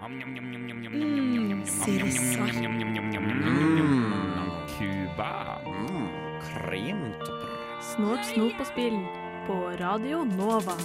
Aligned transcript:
Mm, 0.00 1.60
Sirisar. 1.66 2.48
Cuba. 4.78 5.60
Kremtopper. 6.40 7.50
Snort, 7.84 8.24
snop 8.32 8.60
og 8.60 8.66
spill 8.66 8.96
på 9.46 9.58
Radio 9.80 10.24
Nova. 10.24 10.76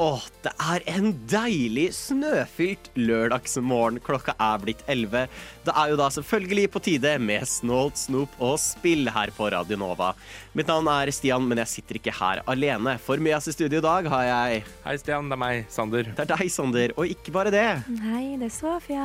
Åh, 0.00 0.22
det 0.40 0.50
er 0.64 0.80
en 0.94 1.10
deilig 1.28 1.90
snøfylt 1.92 2.86
lørdagsmorgen. 2.96 3.98
Klokka 4.00 4.32
er 4.40 4.62
blitt 4.62 4.80
11. 4.88 5.26
Det 5.66 5.74
er 5.76 5.90
jo 5.92 5.98
da 6.00 6.06
selvfølgelig 6.14 6.70
på 6.72 6.80
tide 6.86 7.10
med 7.20 7.44
Snålt 7.44 8.00
snop 8.00 8.32
og 8.40 8.54
spill 8.62 9.10
her 9.12 9.28
på 9.36 9.50
Radio 9.52 9.76
Nova. 9.76 10.14
Mitt 10.56 10.70
navn 10.72 10.88
er 10.88 11.12
Stian, 11.12 11.44
men 11.46 11.60
jeg 11.60 11.68
sitter 11.74 11.98
ikke 12.00 12.14
her 12.16 12.40
alene. 12.48 12.94
For 13.04 13.20
med 13.20 13.36
oss 13.36 13.50
i 13.52 13.54
studio 13.54 13.82
i 13.82 13.84
dag 13.84 14.08
har 14.08 14.24
jeg 14.24 14.62
Hei, 14.86 14.96
Stian. 15.02 15.28
Det 15.28 15.36
er 15.36 15.42
meg, 15.44 15.66
Sander. 15.70 16.08
Det 16.16 16.24
er 16.24 16.30
deg, 16.32 16.46
Sander, 16.50 16.96
og 16.96 17.12
ikke 17.12 17.34
bare 17.36 17.52
det. 17.52 17.66
Hei, 18.06 18.24
det 18.40 18.48
er 18.48 18.54
Sofia. 18.56 19.04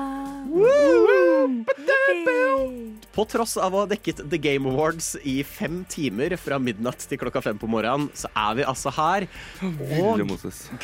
På 3.15 3.27
tross 3.31 3.57
av 3.59 3.75
å 3.75 3.83
ha 3.83 3.91
dekket 3.91 4.23
The 4.31 4.39
Game 4.41 4.71
Awards 4.71 5.11
i 5.27 5.41
fem 5.47 5.83
timer 5.91 6.37
fra 6.39 6.57
midnatt 6.59 7.03
til 7.11 7.19
klokka 7.21 7.43
fem 7.43 7.59
på 7.59 7.67
morgenen, 7.71 8.07
så 8.15 8.31
er 8.31 8.57
vi 8.61 8.65
altså 8.71 8.95
her 8.95 9.27
og. 9.59 10.23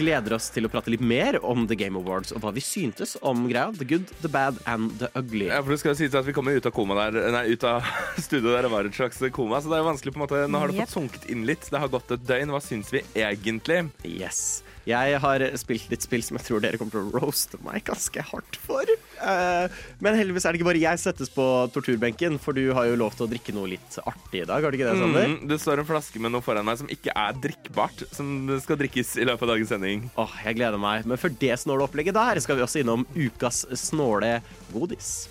Gleder 0.02 0.36
oss 0.38 0.50
til 0.54 0.68
å 0.68 0.72
prate 0.72 0.91
litt 0.94 1.04
mer 1.05 1.38
om 1.46 1.68
The 1.70 1.78
Game 1.80 2.00
Awards 2.00 2.34
og 2.36 2.44
hva 2.44 2.54
vi 2.55 2.64
syntes 2.66 3.16
om 3.22 3.46
greia. 3.50 3.70
The 3.78 3.88
good, 3.88 4.09
the 4.23 4.32
bad 4.32 4.59
and 4.70 4.94
the 5.02 5.12
ugly. 5.18 5.48
Ja, 5.52 5.62
for 5.62 5.76
det 5.76 5.82
skal 5.84 5.98
sies 6.00 6.18
at 6.18 6.28
Vi 6.28 6.36
kommer 6.36 6.58
ut 6.58 6.68
av 6.68 6.76
koma 6.76 6.98
der 7.00 7.32
Nei, 7.34 7.46
ut 7.54 7.64
av 7.68 7.86
studioet 8.26 8.58
der 8.58 8.68
det 8.68 8.73
var 8.73 8.90
et 8.90 8.98
slags 8.98 9.22
koma. 9.36 9.62
Så 9.62 9.72
det 9.72 9.80
er 9.80 9.86
jo 9.86 9.90
vanskelig 9.92 10.16
på 10.16 10.22
en 10.22 10.26
måte 10.26 10.44
Nå 10.52 10.64
har 10.66 10.73
det 10.73 10.84
fått 10.84 10.98
sunket 10.98 11.30
inn 11.32 11.45
litt. 11.50 11.70
Det 11.72 11.82
har 11.82 11.92
gått 11.92 12.12
et 12.18 12.28
døgn. 12.28 12.54
Hva 12.54 12.62
syns 12.64 12.92
vi 12.94 13.04
egentlig? 13.16 13.86
Yes. 14.08 14.62
Jeg 14.90 15.20
har 15.21 15.44
spilt 15.62 15.91
litt 15.91 16.05
spill 16.05 16.23
som 16.26 16.38
jeg 16.40 16.48
tror 16.48 16.63
dere 16.63 16.80
kommer 16.80 16.95
til 16.95 17.09
å 17.09 17.22
roaste 17.22 17.59
meg 17.66 17.84
ganske 17.88 18.23
hardt 18.31 18.58
for. 18.63 18.89
Eh, 19.22 19.81
men 20.02 20.17
heldigvis 20.17 20.47
er 20.47 20.53
det 20.53 20.61
ikke 20.61 20.69
bare 20.72 20.81
jeg 20.81 21.02
settes 21.02 21.31
på 21.33 21.45
torturbenken, 21.75 22.39
for 22.42 22.58
du 22.58 22.72
har 22.78 22.89
jo 22.89 22.97
lov 23.00 23.17
til 23.17 23.28
å 23.28 23.31
drikke 23.31 23.56
noe 23.56 23.69
litt 23.75 24.00
artig 24.02 24.44
i 24.44 24.47
dag, 24.50 24.64
har 24.64 24.73
du 24.73 24.80
ikke 24.80 24.89
det, 24.89 24.97
Sander? 25.02 25.28
Mm, 25.30 25.38
det 25.52 25.59
står 25.61 25.83
en 25.83 25.89
flaske 25.89 26.22
med 26.23 26.33
noe 26.33 26.45
foran 26.45 26.66
meg 26.67 26.81
som 26.81 26.89
ikke 26.91 27.14
er 27.14 27.38
drikkbart, 27.44 28.06
som 28.16 28.50
skal 28.64 28.80
drikkes 28.81 29.16
i 29.22 29.28
løpet 29.30 29.45
av 29.45 29.53
dagens 29.53 29.75
sending. 29.75 30.08
Åh, 30.22 30.39
jeg 30.47 30.58
gleder 30.58 30.81
meg. 30.81 31.06
Men 31.09 31.22
før 31.22 31.36
det 31.44 31.53
snåle 31.61 31.86
opplegget 31.86 32.17
der, 32.17 32.41
skal 32.44 32.58
vi 32.58 32.66
også 32.66 32.81
innom 32.81 33.06
ukas 33.16 33.66
snåle 33.80 34.39
godis. 34.73 35.31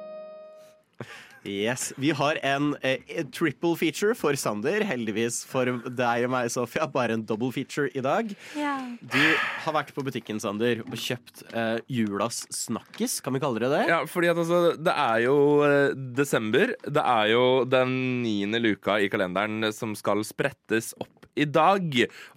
Yes, 1.47 1.89
Vi 1.97 2.11
har 2.13 2.37
en 2.45 2.75
eh, 2.85 3.01
triple 3.33 3.73
feature 3.79 4.13
for 4.17 4.37
Sander. 4.37 4.83
Heldigvis 4.85 5.41
for 5.49 5.65
deg 5.89 6.25
og 6.27 6.33
meg, 6.35 6.51
Sofia. 6.53 6.85
Bare 6.91 7.17
en 7.17 7.23
double 7.25 7.49
feature 7.55 7.89
i 7.97 8.03
dag. 8.05 8.29
Ja. 8.57 8.75
Du 9.01 9.21
har 9.65 9.75
vært 9.79 9.89
på 9.95 10.05
butikken, 10.05 10.41
Sander, 10.43 10.83
og 10.85 10.93
kjøpt 11.01 11.41
eh, 11.49 11.79
julas 11.89 12.43
snakkis. 12.53 13.19
Kan 13.25 13.33
vi 13.33 13.41
kalle 13.41 13.63
det 13.63 13.71
det? 13.73 13.81
Ja, 13.89 14.03
fordi 14.09 14.29
at 14.29 14.41
altså, 14.43 14.61
det 14.77 14.93
er 14.93 15.23
jo 15.25 15.37
eh, 15.65 15.95
desember. 16.21 16.75
Det 16.85 17.07
er 17.15 17.33
jo 17.33 17.45
den 17.65 17.97
niende 18.21 18.61
luka 18.61 18.99
i 19.01 19.09
kalenderen 19.09 19.71
som 19.73 19.97
skal 19.97 20.21
sprettes 20.27 20.93
opp 21.01 21.20
i 21.35 21.45
dag. 21.45 21.87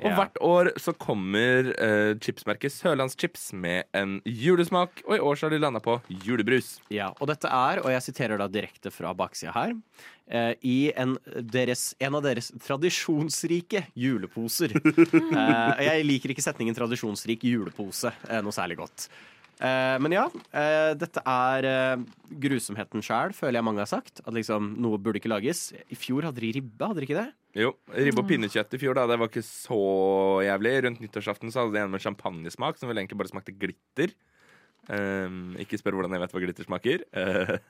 Og 0.01 0.09
Ja. 0.09 0.15
hvert 0.17 0.39
år 0.41 0.73
så 0.79 0.93
kommer 0.93 1.71
uh, 1.75 2.15
chipsmerket 2.19 2.73
Sørlandschips 2.73 3.53
med 3.53 3.85
en 3.95 4.21
julesmak, 4.25 5.03
og 5.07 5.17
i 5.17 5.21
år 5.21 5.37
så 5.37 5.47
har 5.47 5.51
de 5.51 5.59
landa 5.59 5.81
på 5.81 6.01
julebrus. 6.25 6.79
Ja, 6.91 7.13
og 7.21 7.29
dette 7.29 7.49
er, 7.49 7.83
og 7.85 7.91
jeg 7.91 8.03
siterer 8.03 8.39
da 8.39 8.49
direkte 8.49 8.91
fra 8.91 9.13
baksida 9.15 9.53
her, 9.53 9.75
eh, 10.31 10.55
i 10.63 10.93
en, 10.97 11.17
deres, 11.27 11.95
en 12.01 12.15
av 12.15 12.23
deres 12.23 12.53
tradisjonsrike 12.65 13.87
juleposer. 13.95 14.75
eh, 15.39 15.85
jeg 15.85 16.05
liker 16.07 16.35
ikke 16.35 16.45
setningen 16.45 16.75
'tradisjonsrik 16.75 17.45
julepose' 17.45 18.13
noe 18.43 18.53
særlig 18.55 18.79
godt. 18.79 19.09
Eh, 19.63 19.97
men 20.03 20.15
ja, 20.17 20.25
eh, 20.51 20.93
dette 20.99 21.23
er 21.31 21.69
eh, 21.69 22.03
grusomheten 22.43 23.05
sjæl, 23.05 23.35
føler 23.37 23.61
jeg 23.61 23.67
mange 23.69 23.83
har 23.85 23.91
sagt. 23.91 24.23
At 24.25 24.35
liksom 24.35 24.73
noe 24.83 24.99
burde 24.99 25.21
ikke 25.21 25.31
lages. 25.31 25.69
I 25.87 25.99
fjor 25.99 26.27
hadde 26.27 26.43
de 26.43 26.53
ribbe, 26.57 26.89
hadde 26.89 27.03
de 27.03 27.09
ikke 27.09 27.21
det? 27.21 27.29
Jo, 27.55 27.71
Ribbe 27.95 28.25
og 28.25 28.27
pinnekjøtt 28.27 28.75
i 28.75 28.81
fjor, 28.83 28.99
da. 28.99 29.07
Det 29.07 29.19
var 29.21 29.31
ikke 29.31 29.45
så 29.47 29.83
jævlig. 30.43 30.73
Rundt 30.89 31.05
nyttårsaften 31.05 31.55
så 31.55 31.63
hadde 31.63 31.77
de 31.77 31.85
en 31.85 31.93
med 31.95 32.03
champagnesmak, 32.03 32.81
som 32.81 32.91
vel 32.91 32.99
egentlig 32.99 33.21
bare 33.21 33.31
smakte 33.31 33.55
glitter. 33.55 34.17
Um, 34.85 35.55
ikke 35.63 35.79
spør 35.81 35.97
hvordan 35.97 36.13
jeg 36.13 36.21
vet 36.25 36.35
hva 36.35 36.43
glitter 36.43 36.67
smaker. 36.67 37.07
Eh, 37.15 37.57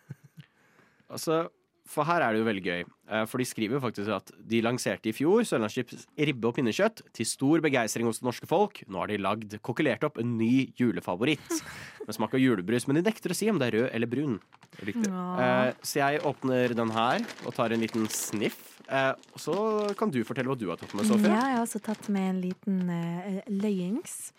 Altså, 1.14 1.44
for 1.86 2.06
her 2.08 2.22
er 2.24 2.32
det 2.32 2.40
jo 2.40 2.46
veldig 2.48 2.62
gøy. 2.64 2.84
Eh, 3.12 3.24
For 3.28 3.38
de 3.38 3.44
skriver 3.44 3.76
jo 3.76 3.80
faktisk 3.84 4.08
at 4.14 4.30
de 4.48 4.60
lanserte 4.64 5.10
i 5.10 5.12
fjor 5.12 5.44
Sørlandschips 5.44 6.06
ribbe 6.16 6.48
og 6.48 6.54
pinnekjøtt 6.56 7.02
til 7.12 7.26
stor 7.28 7.60
begeistring 7.60 8.06
hos 8.08 8.22
det 8.22 8.24
norske 8.28 8.48
folk. 8.48 8.80
Nå 8.88 9.02
har 9.02 9.10
de 9.12 9.18
lagd, 9.20 9.56
kokkelert 9.60 10.04
opp 10.08 10.16
en 10.22 10.36
ny 10.38 10.70
julefavoritt 10.80 11.44
med 12.06 12.16
smak 12.16 12.34
av 12.34 12.40
julebrus. 12.40 12.86
Men 12.88 12.96
de 13.00 13.04
nekter 13.10 13.34
å 13.34 13.36
si 13.36 13.50
om 13.52 13.60
det 13.60 13.68
er 13.68 13.76
rød 13.82 13.90
eller 13.98 14.10
brun. 14.14 14.38
riktig. 14.80 15.10
Eh, 15.12 15.74
Så 15.84 16.00
jeg 16.00 16.22
åpner 16.24 16.74
den 16.74 16.90
her 16.96 17.20
og 17.44 17.54
tar 17.54 17.70
en 17.76 17.84
liten 17.84 18.08
sniff. 18.08 18.80
Eh, 18.88 19.12
og 19.32 19.40
Så 19.40 19.54
kan 20.00 20.10
du 20.10 20.22
fortelle 20.24 20.48
hva 20.48 20.56
du 20.58 20.66
har 20.72 20.80
tatt 20.80 20.94
med, 20.96 21.04
Sofie. 21.08 21.28
Ja, 21.28 21.44
jeg 21.52 21.58
har 21.60 21.66
også 21.68 21.80
tatt 21.84 22.08
med 22.08 22.30
en 22.32 22.40
liten 22.40 22.80
uh, 22.88 23.40
løyings. 23.48 24.32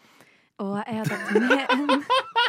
Og 0.62 0.77
jeg 0.81 0.97
har 0.97 1.06
tatt 1.06 1.33
med 1.35 1.66
en 1.69 2.03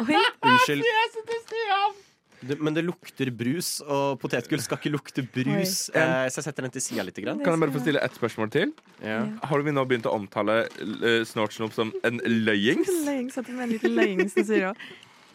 Oi. 0.07 0.21
Unnskyld. 0.45 0.85
Det, 2.49 2.59
men 2.63 2.77
det 2.77 2.85
lukter 2.87 3.31
brus, 3.35 3.81
og 3.83 4.21
potetgull 4.23 4.63
skal 4.65 4.81
ikke 4.81 4.93
lukte 4.95 5.25
brus. 5.35 5.89
Eh, 5.91 6.27
Så 6.31 6.41
jeg 6.41 6.47
setter 6.49 6.67
den 6.67 6.75
til 6.75 6.85
sida 6.85 7.05
litt. 7.07 7.19
Grann. 7.23 7.43
Kan 7.43 7.57
jeg 7.57 7.65
bare 7.65 7.75
få 7.75 7.83
stille 7.85 8.03
ett 8.05 8.17
spørsmål 8.19 8.53
til? 8.55 8.73
Ja. 9.03 9.23
Har 9.51 9.65
vi 9.67 9.75
nå 9.75 9.85
begynt 9.89 10.09
å 10.09 10.15
omtale 10.17 10.63
uh, 10.69 11.23
Snortsnop 11.27 11.75
som 11.77 11.93
en 12.07 12.23
løyings? 12.25 12.91
Løyings. 13.07 13.37
Jeg 13.37 13.45
har 13.45 13.51
tatt 13.51 13.67
en 13.67 13.73
liten 13.73 13.97
løyings. 13.97 14.35
som 14.37 14.47
sier 14.49 14.69
jo. 14.69 14.75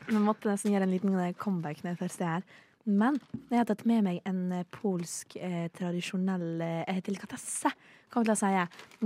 Vi 0.08 0.20
måtte 0.22 0.50
nesten 0.50 0.74
gjøre 0.74 0.88
en 0.88 0.94
liten 0.96 1.16
eh, 1.22 1.34
comeback 1.40 1.84
når 1.84 1.94
jeg 1.94 2.02
først 2.02 2.22
er 2.26 2.32
her. 2.38 2.46
Men 2.90 3.20
jeg 3.52 3.60
har 3.60 3.68
tatt 3.70 3.84
med 3.90 4.04
meg 4.08 4.22
en 4.28 4.40
eh, 4.58 4.66
polsk 4.74 5.36
eh, 5.38 5.68
tradisjonell 5.78 6.64
eh, 6.66 7.02
delikatesse. 7.06 7.70
Kan 8.12 8.26
vi 8.26 8.32
la 8.32 8.38
si. 8.40 8.50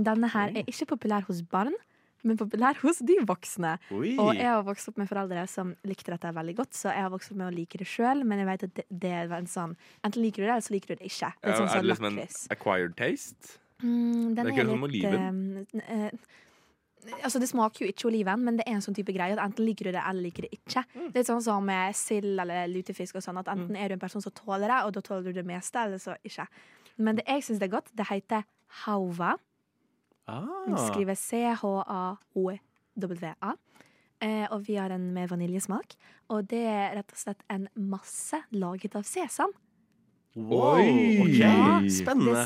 Denne 0.08 0.30
her 0.32 0.54
er 0.56 0.70
ikke 0.70 0.88
populær 0.94 1.26
hos 1.28 1.42
barn, 1.46 1.76
men 2.26 2.38
populær 2.40 2.78
hos 2.82 3.00
de 3.06 3.18
voksne. 3.28 3.76
Oi. 3.94 4.14
Og 4.22 4.32
jeg 4.36 4.48
har 4.50 4.64
vokst 4.66 4.90
opp 4.90 4.98
med 5.00 5.08
foreldre 5.10 5.44
som 5.50 5.74
likte 5.86 6.12
dette 6.14 6.32
veldig 6.36 6.56
godt, 6.58 6.74
så 6.76 6.90
jeg 6.92 7.06
har 7.06 7.12
vokst 7.14 7.32
opp 7.32 7.40
med 7.40 7.50
å 7.50 7.54
like 7.54 7.78
det 7.80 7.86
sjøl, 7.90 8.24
men 8.26 8.42
jeg 8.42 8.50
vet 8.50 8.66
at 8.66 8.74
det, 8.80 8.86
det 9.04 9.12
er 9.20 9.36
en 9.36 9.50
sånn 9.50 9.76
Enten 10.06 10.22
liker 10.24 10.42
du 10.42 10.46
det, 10.48 10.56
eller 10.56 10.66
så 10.66 10.74
liker 10.74 10.92
du 10.94 11.00
det 11.02 11.12
ikke. 11.12 11.30
Det 11.38 11.46
er 11.46 11.54
Ja, 11.54 11.60
sånn 11.60 11.70
er 11.70 11.84
det 11.84 11.92
liksom 11.92 12.10
en 12.10 12.18
acquired 12.56 12.98
taste? 12.98 13.56
Mm, 13.82 14.34
den 14.34 14.34
Det 14.34 14.42
er 14.42 14.46
er, 14.46 14.52
ikke 14.56 14.68
som 14.72 14.86
oliven. 14.86 16.18
Altså, 17.22 17.38
det 17.38 17.46
smaker 17.50 17.84
jo 17.84 17.90
ikke 17.92 18.08
oliven, 18.08 18.42
men 18.42 18.56
det 18.58 18.64
er 18.66 18.78
en 18.78 18.82
sånn 18.82 18.96
type 18.96 19.12
greie 19.14 19.36
at 19.36 19.42
enten 19.42 19.66
liker 19.66 19.86
du 19.86 19.92
det, 19.94 20.02
eller 20.02 20.26
liker 20.26 20.42
du 20.42 20.48
det 20.48 20.58
ikke. 20.58 20.82
Mm. 20.96 21.10
Litt 21.14 21.28
sånn 21.28 21.42
som 21.44 21.66
med 21.66 21.94
sild 21.94 22.40
eller 22.42 22.66
lutefisk 22.72 23.18
og 23.18 23.22
sånn, 23.22 23.38
at 23.38 23.50
enten 23.52 23.78
er 23.78 23.92
du 23.92 23.94
en 23.94 24.02
person 24.02 24.24
som 24.24 24.34
tåler 24.34 24.66
det, 24.72 24.80
og 24.88 24.94
da 24.96 25.02
tåler 25.06 25.28
du 25.28 25.36
det 25.36 25.46
meste, 25.46 25.78
eller 25.78 26.02
så 26.02 26.16
ikke. 26.26 26.48
Men 26.98 27.20
det 27.20 27.26
jeg 27.28 27.44
syns 27.46 27.62
er 27.62 27.70
godt, 27.70 27.92
det 27.94 28.08
heter 28.10 28.46
hauva. 28.82 29.36
Ah. 30.28 30.42
Skriver 30.88 31.14
C-H-A-O-W-A. 32.36 33.52
Eh, 34.24 34.46
og 34.50 34.62
vi 34.64 34.76
har 34.80 34.90
en 34.94 35.10
med 35.12 35.28
vaniljesmak. 35.28 35.94
Og 36.32 36.46
det 36.48 36.62
er 36.66 36.94
rett 36.96 37.12
og 37.12 37.18
slett 37.20 37.42
en 37.52 37.68
masse 37.76 38.38
laget 38.56 38.94
av 38.96 39.02
sesam. 39.04 39.52
Wow, 40.36 40.76
Oi. 40.76 41.20
ok. 41.22 41.36
Ja, 41.38 41.80
Det 41.80 41.90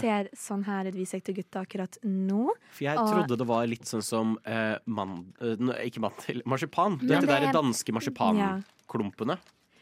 ser 0.01 0.29
sånn 0.39 0.63
her 0.65 0.87
ut, 0.87 0.95
viser 0.95 1.19
jeg 1.19 1.25
til 1.27 1.35
gutta 1.41 1.61
akkurat 1.65 1.97
nå. 2.07 2.49
For 2.71 2.85
jeg 2.85 2.99
Og- 2.99 3.09
trodde 3.11 3.37
det 3.39 3.47
var 3.47 3.67
litt 3.67 3.83
sånn 3.85 4.03
som 4.03 4.39
eh, 4.45 4.77
man, 4.87 5.33
eh, 5.41 5.57
Ikke 5.89 5.99
mandel, 6.01 6.43
marsipan. 6.47 6.99
Det 7.01 7.09
Men 7.09 7.17
er 7.17 7.21
de 7.21 7.27
det 7.27 7.35
der 7.41 7.49
er- 7.49 7.53
danske 7.53 7.93
marsipanklumpene. 7.93 9.39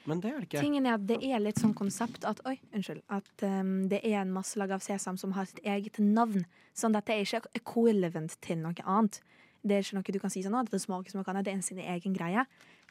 Men 0.08 0.20
det 0.24 0.30
er 0.32 0.38
det 0.40 0.48
ikke. 0.48 0.60
Tingen 0.64 0.86
er 0.88 0.94
at 0.96 1.06
Det 1.06 1.18
er 1.22 1.40
litt 1.44 1.60
sånn 1.60 1.74
konsept 1.76 2.24
at 2.28 2.40
Oi, 2.48 2.56
unnskyld. 2.74 3.02
At 3.12 3.44
um, 3.46 3.88
det 3.90 4.00
er 4.04 4.22
en 4.22 4.32
masse 4.32 4.56
lag 4.60 4.70
av 4.74 4.80
sesam 4.84 5.18
som 5.20 5.32
har 5.36 5.44
sitt 5.50 5.60
eget 5.64 5.98
navn. 6.00 6.46
Sånn 6.74 6.96
at 6.96 7.06
det 7.06 7.14
er 7.18 7.26
ikke 7.26 7.52
equivalent 7.60 8.38
til 8.44 8.58
noe 8.62 8.72
annet. 8.84 9.20
Det 9.62 9.76
er 9.76 9.82
ikke 9.84 9.98
noe 9.98 10.14
du 10.16 10.20
kan 10.22 10.30
si 10.32 10.42
sånn 10.42 10.56
at 10.58 10.70
det 10.72 10.80
smaker 10.80 11.10
som 11.12 11.20
noe 11.20 11.28
annet. 11.32 11.44
Det 11.44 11.52
er 11.52 11.58
en 11.60 11.66
sin 11.66 11.78
egen 11.82 12.14
greie. 12.16 12.46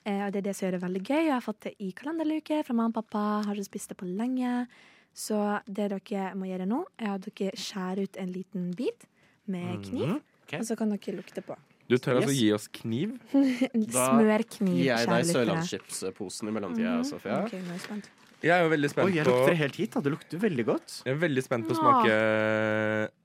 Eh, 0.05 0.21
og 0.27 0.31
det 0.31 0.39
er 0.43 0.47
det 0.49 0.55
som 0.55 0.67
gjør 0.67 0.77
det 0.77 0.83
veldig 0.85 1.03
gøy. 1.03 1.23
Jeg 1.25 1.33
har 1.33 1.41
fått 1.41 1.61
det 1.67 1.73
i 1.83 1.91
kalenderluke 1.91 2.61
fra 2.63 2.73
mamma 2.77 2.93
og 2.93 2.99
pappa. 3.01 3.23
Har 3.47 3.55
ikke 3.55 3.71
spist 3.71 3.89
det 3.89 3.97
på 3.97 4.05
lenge. 4.07 4.67
Så 5.17 5.61
det 5.65 5.89
dere 5.89 6.35
må 6.35 6.45
Mhm. 6.45 6.51
gjøre 6.51 6.67
nå, 6.67 6.83
er 6.99 7.15
at 7.15 7.21
dere 7.33 7.51
skjærer 7.57 8.03
ut 8.03 8.17
en 8.17 8.31
liten 8.33 8.71
bit 8.75 9.07
med 9.47 9.81
kniv. 9.83 10.21
Ok. 10.45 10.53
Og 10.59 10.65
så 10.67 10.77
kan 10.77 10.89
dere 10.91 11.15
lukte 11.17 11.41
på. 11.41 11.55
Du 11.87 11.95
tør 11.97 12.17
altså 12.19 12.33
Yes. 12.33 12.39
gi 12.41 12.47
oss 12.53 12.67
kniv? 12.67 13.13
Da 13.93 14.05
Smørkniv, 14.11 14.73
Gir 14.75 14.89
jeg 14.91 15.07
deg 15.07 15.29
sørlandschips-posen 15.31 16.49
i 16.49 16.55
mellomtida, 16.55 16.97
Sofia? 17.07 17.41
Ok, 17.45 17.53
nå 17.63 17.75
er 17.77 17.83
jeg. 17.87 18.07
Jeg 18.45 18.53
er 18.53 18.65
jo 18.67 18.69
veldig 18.69 18.89
spent 18.91 19.07
Oi, 19.09 19.13
jeg 19.17 19.25
på 19.25 19.31
lukter 19.33 19.55
helt 19.57 19.77
hit. 19.81 19.93
da 19.95 20.01
Det 20.05 20.11
lukter 20.13 20.41
veldig 20.43 20.65
godt. 20.67 20.97
Jeg 21.07 21.15
er 21.15 21.21
veldig 21.23 21.43
spent 21.45 21.65
på 21.65 21.73
å 21.73 21.77
smake 21.79 22.17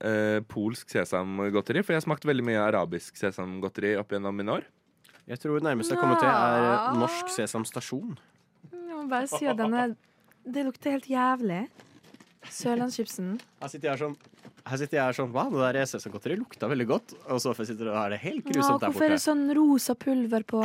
eh, 0.09 0.39
polsk 0.49 0.89
sesamgodteri, 0.95 1.83
for 1.85 1.93
jeg 1.93 2.01
har 2.01 2.07
smakt 2.07 2.25
veldig 2.25 2.47
mye 2.49 2.63
arabisk 2.65 3.19
sesamgodteri 3.21 3.93
opp 4.01 4.15
gjennom 4.15 4.39
mine 4.41 4.55
år. 4.61 4.65
Jeg 5.29 5.39
tror 5.43 5.59
det 5.61 5.67
nærmest 5.69 5.93
jeg 5.93 6.01
kommer 6.01 6.17
til 6.19 6.31
er 6.33 6.97
Norsk 6.99 7.29
Sesam 7.31 7.67
Stasjon. 7.69 8.17
Jeg 8.73 8.97
må 8.97 9.05
bare 9.11 9.29
si 9.31 9.45
at 9.47 9.59
denne 9.61 9.85
Det 10.43 10.65
lukter 10.67 10.97
helt 10.97 11.07
jævlig. 11.07 11.61
Sørlandschipsen. 12.51 13.37
Her 13.63 13.69
sitter 13.71 13.93
jeg 13.93 14.01
sånn 14.03 14.17
her 14.63 14.79
sitter 14.79 14.99
jeg 15.01 15.17
sånn, 15.17 15.33
Wow, 15.35 15.51
det 15.59 15.73
der 15.75 15.89
sesamgodteriet 15.91 16.39
lukta 16.39 16.69
veldig 16.71 16.87
godt. 16.87 17.15
Og 17.35 17.41
så 17.43 17.51
sitter 17.59 17.89
og 17.91 17.97
har 17.99 18.13
det 18.15 18.21
helt 18.23 18.47
Ja, 18.47 18.53
der 18.53 18.63
borte. 18.63 18.87
hvorfor 18.93 19.07
er 19.09 19.15
det 19.17 19.23
sånn 19.25 19.45
rosa 19.59 19.95
pulver 19.99 20.45
på? 20.47 20.61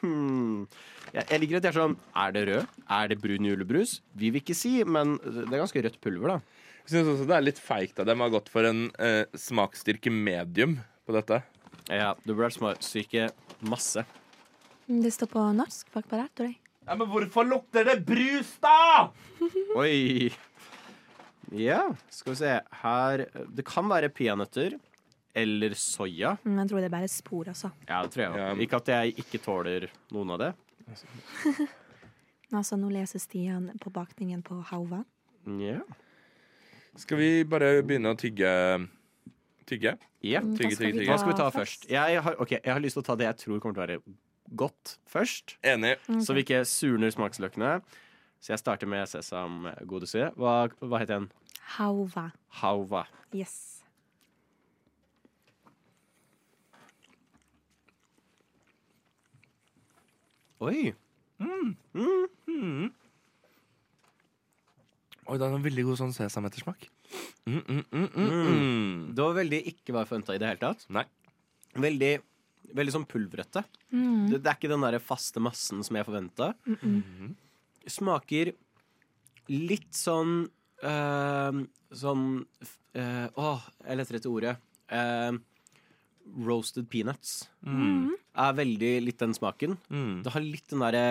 Hmm. 0.00 0.66
Jeg, 1.14 1.24
jeg 1.30 1.40
liker 1.44 1.60
at 1.60 1.68
jeg 1.68 1.70
er 1.70 1.76
sånn 1.78 1.94
Er 2.18 2.32
det 2.34 2.42
rød? 2.48 2.66
Er 2.98 3.08
det 3.12 3.18
brun 3.22 3.46
julebrus? 3.46 4.00
Vi 4.18 4.32
vil 4.34 4.42
ikke 4.42 4.56
si, 4.58 4.72
men 4.82 5.14
det 5.22 5.46
er 5.46 5.62
ganske 5.62 5.82
rødt 5.86 6.00
pulver, 6.02 6.34
da. 6.34 6.40
Jeg 6.86 6.96
syns 6.96 7.12
også 7.14 7.26
det 7.30 7.36
er 7.38 7.46
litt 7.46 7.62
feigt 7.62 8.02
av 8.02 8.06
dem 8.10 8.20
å 8.22 8.26
ha 8.26 8.34
gått 8.34 8.50
for 8.50 8.66
en 8.66 8.88
eh, 9.02 9.24
smaksstyrke 9.34 10.10
medium 10.14 10.76
på 11.06 11.14
dette. 11.14 11.40
Ja, 11.90 12.12
du 12.26 12.34
burde 12.34 12.50
vært 12.50 12.82
syke 12.86 13.28
masse. 13.66 14.02
Det 14.86 15.10
står 15.14 15.30
på 15.30 15.42
norsk 15.54 15.90
bak 15.94 16.06
på 16.10 16.18
der, 16.18 16.28
tror 16.34 16.50
jeg. 16.50 16.58
Ja, 16.86 16.94
Men 16.94 17.08
hvorfor 17.10 17.46
lukter 17.46 17.86
det 17.88 17.96
brus, 18.06 18.52
da?! 18.62 19.08
Oi. 19.78 20.30
Ja, 21.54 21.82
skal 22.10 22.32
vi 22.32 22.36
se. 22.40 22.52
Her 22.82 23.26
Det 23.54 23.64
kan 23.68 23.88
være 23.88 24.08
peanøtter 24.10 24.78
eller 25.36 25.74
soya. 25.76 26.36
Mm, 26.44 26.58
Jeg 26.62 26.68
tror 26.70 26.80
det 26.80 26.88
er 26.88 26.94
bare 26.96 27.08
spor, 27.12 27.44
altså. 27.52 27.70
Ja, 27.88 28.02
det 28.02 28.12
tror 28.14 28.22
jeg. 28.24 28.36
Ja. 28.40 28.54
Ikke 28.64 28.76
at 28.80 28.88
jeg 28.88 29.18
ikke 29.20 29.38
tåler 29.44 29.88
noen 30.12 30.30
av 30.36 30.38
det. 30.38 30.52
Altså, 32.54 32.76
nå 32.78 32.86
leser 32.94 33.18
Stian 33.18 33.72
på 33.82 33.90
bakningen 33.90 34.38
på 34.46 34.60
Hauva. 34.68 35.00
Ja. 35.58 35.80
Skal 36.96 37.18
vi 37.18 37.30
bare 37.50 37.82
begynne 37.82 38.12
å 38.14 38.18
tygge 38.18 38.50
Tygge? 39.66 39.96
ja. 40.22 40.40
Mm, 40.44 40.52
Tygge, 40.54 40.76
hva 40.76 40.78
tygge, 40.78 40.92
tygge. 41.00 41.08
Hva 41.10 41.16
skal 41.18 41.32
vi 41.32 41.38
ta 41.40 41.48
først? 41.50 41.88
Jeg 41.90 42.20
har, 42.22 42.36
okay, 42.38 42.60
jeg 42.62 42.72
har 42.72 42.80
lyst 42.84 42.94
til 42.94 43.02
å 43.02 43.06
ta 43.08 43.16
det 43.18 43.26
jeg 43.26 43.38
tror 43.42 43.58
kommer 43.60 43.74
til 43.74 43.82
å 43.82 43.86
være 43.86 43.98
godt 44.62 44.92
først. 45.10 45.56
Enig. 45.66 45.96
Okay. 46.06 46.20
Så 46.22 46.36
vi 46.38 46.44
ikke 46.46 46.60
surner 46.70 47.10
smaksløkene. 47.10 47.72
Så 48.46 48.52
jeg 48.54 48.60
starter 48.62 48.86
med 48.86 49.08
sesam 49.10 49.64
sesamgodiset. 49.66 50.36
Hva, 50.38 50.68
hva 50.78 50.98
heter 51.02 51.16
den? 51.18 51.24
Hauva. 51.74 52.28
Hauva. 52.60 53.00
Yes. 53.34 53.82
Oi. 60.62 60.92
Oi, 65.26 65.34
det 65.34 65.42
er 65.42 65.50
en 65.50 65.64
veldig 65.64 65.84
god 65.88 65.98
sånn 65.98 66.14
sesamettersmak. 66.14 66.86
Mm, 67.50 67.58
mm, 67.58 67.80
mm, 67.82 68.06
mm, 68.06 68.30
mm. 68.30 69.00
Det 69.10 69.26
var 69.26 69.34
veldig 69.40 69.60
ikke 69.72 69.90
hva 69.90 70.04
jeg 70.04 70.10
forventa 70.12 70.36
i 70.36 70.42
det 70.44 70.52
hele 70.52 70.62
tatt. 70.62 70.86
Nei. 70.94 71.02
Veldig, 71.82 72.12
veldig 72.78 72.94
sånn 72.94 73.08
pulverete. 73.10 73.64
Mm. 73.90 74.30
Det, 74.30 74.38
det 74.38 74.54
er 74.54 74.60
ikke 74.60 74.70
den 74.70 74.86
der 74.86 75.00
faste 75.02 75.42
massen 75.42 75.82
som 75.82 75.98
jeg 75.98 76.06
forventa. 76.06 76.52
Smaker 77.86 78.52
litt 79.52 79.92
sånn 79.94 80.40
uh, 80.82 81.60
Sånn 81.94 82.24
uh, 82.98 83.26
Åh, 83.38 83.68
jeg 83.86 84.00
leter 84.00 84.18
etter 84.18 84.32
ordet. 84.32 84.56
Uh, 84.90 85.36
roasted 86.46 86.88
peanuts. 86.90 87.44
Mm. 87.62 88.16
Er 88.36 88.58
veldig 88.58 88.92
litt 89.04 89.22
den 89.22 89.34
smaken. 89.36 89.76
Mm. 89.88 90.20
Det 90.26 90.34
har 90.34 90.44
litt 90.44 90.68
den 90.72 90.82
derre 90.82 91.06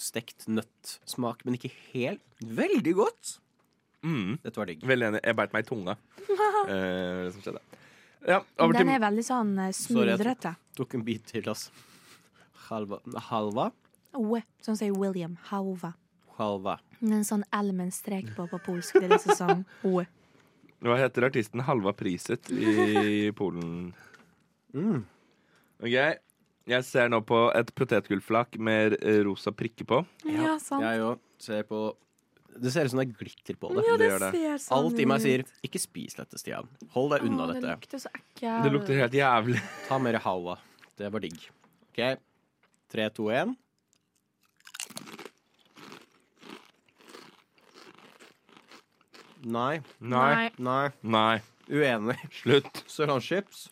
stekt 0.00 0.48
nøttsmak, 0.50 1.44
men 1.46 1.56
ikke 1.58 1.70
helt. 1.92 2.24
Veldig 2.42 2.94
godt. 2.98 3.36
Mm. 4.04 4.36
Dette 4.42 4.60
var 4.60 4.68
digg. 4.68 4.82
Veldig 4.84 5.08
enig. 5.12 5.22
Jeg 5.24 5.38
beit 5.38 5.54
meg 5.54 5.66
i 5.66 5.70
tunga. 5.70 5.98
Eh, 6.64 7.26
det 7.26 7.32
som 7.34 7.42
skjedde. 7.44 7.60
Ja, 8.24 8.38
over 8.56 8.72
Den 8.72 8.86
til 8.86 8.94
er 8.94 9.00
veldig 9.02 9.22
sånn 9.26 9.50
smuldrete. 9.76 10.24
Sorry, 10.24 10.54
jeg. 10.54 10.76
Tok 10.78 10.94
en 10.96 11.02
bit 11.04 11.26
til, 11.28 11.48
altså. 11.52 11.74
Halva. 12.70 12.98
Halva. 13.26 13.66
Oe, 14.14 14.42
sånn 14.62 14.76
sier 14.78 14.94
William. 14.96 15.36
Halva. 15.50 15.94
Halva. 16.38 16.78
En 17.02 17.24
sånn 17.26 17.44
L 17.52 17.72
med 17.72 17.86
en 17.88 17.94
strek 17.94 18.30
på 18.36 18.46
på 18.50 18.58
polsk. 18.64 18.94
Det 18.98 19.04
er 19.08 19.14
liksom 19.16 19.36
sånn 19.38 19.64
oe. 19.84 20.06
Hva 20.84 20.96
heter 21.00 21.24
artisten 21.28 21.62
Halva 21.64 21.92
Priset 21.96 22.50
i 22.52 23.30
Polen? 23.36 23.94
Mm. 24.74 25.04
Ok, 25.82 26.18
Jeg 26.66 26.84
ser 26.88 27.10
nå 27.12 27.18
på 27.20 27.38
et 27.54 27.70
potetgullflak 27.76 28.56
med 28.58 28.96
rosa 29.26 29.52
prikker 29.52 29.84
på. 29.84 29.98
Ja, 30.24 30.56
sant. 30.58 30.82
Jeg 30.82 31.00
òg 31.04 31.18
ser 31.38 31.62
på 31.68 31.94
Det 32.54 32.70
ser 32.72 32.84
ut 32.86 32.90
som 32.92 33.00
det 33.00 33.08
er 33.08 33.16
glitter 33.18 33.56
på 33.58 33.68
det. 33.74 33.82
Ja, 33.84 33.96
det 33.96 33.98
det 33.98 34.08
gjør 34.12 34.20
det. 34.22 34.30
ser 34.32 34.58
sånn 34.62 34.78
Alt 34.78 34.98
i 35.02 35.04
meg 35.10 35.20
sier 35.20 35.42
'ikke 35.64 35.80
spis 35.80 36.14
dette, 36.14 36.38
Stian'. 36.38 36.68
Hold 36.94 37.10
deg 37.10 37.22
unna 37.26 37.42
Åh, 37.42 37.52
Det 37.52 37.60
dette. 37.62 37.74
lukter 37.74 37.98
så. 37.98 38.08
Det 38.38 38.72
lukter 38.72 38.94
helt 38.94 39.12
jævlig. 39.12 39.60
Ta 39.88 39.98
mer 39.98 40.18
halva. 40.18 40.58
Det 40.96 41.10
var 41.12 41.20
digg. 41.20 41.50
OK. 41.90 42.18
Tre, 42.88 43.10
to, 43.10 43.24
én. 43.24 43.56
Nei. 49.44 49.80
Nei. 50.00 50.50
Nei. 50.58 50.88
Nei. 51.02 51.38
Uenig. 51.70 52.18
Slutt. 52.42 52.82
Sørlandschips. 52.90 53.68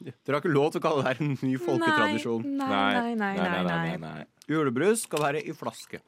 Dere 0.00 0.36
har 0.36 0.42
ikke 0.42 0.52
lov 0.52 0.72
til 0.74 0.82
å 0.82 0.84
kalle 0.84 1.02
det 1.04 1.12
her 1.14 1.22
en 1.24 1.36
ny 1.40 1.54
folketradisjon. 1.60 2.42
Nei, 2.58 2.66
nei, 2.68 3.14
nei, 3.16 3.32
nei, 3.40 3.62
nei, 3.64 3.94
nei. 4.02 4.26
Julebrus 4.50 5.06
skal 5.06 5.22
være 5.24 5.40
i 5.40 5.54
flaske. 5.56 6.02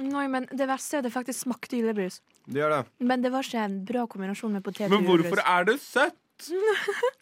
Nei, 0.00 0.24
men 0.32 0.48
det 0.50 0.66
verste 0.66 0.96
er 0.96 1.02
at 1.02 1.06
det 1.06 1.12
faktisk 1.14 1.44
smakte 1.44 1.78
julebrus. 1.78 2.16
Det 2.48 2.58
gjør 2.62 2.72
det. 2.74 2.80
Men 3.06 3.22
det 3.22 3.30
var 3.34 3.46
ikke 3.46 3.66
en 3.68 3.76
bra 3.86 4.06
kombinasjon 4.10 4.56
med 4.56 4.64
potet 4.66 4.88
og 4.88 4.94
Men 4.96 5.04
hvorfor 5.06 5.36
julebrus. 5.38 5.52
er 5.54 5.68
det 5.68 5.76
søtt? 5.84 6.48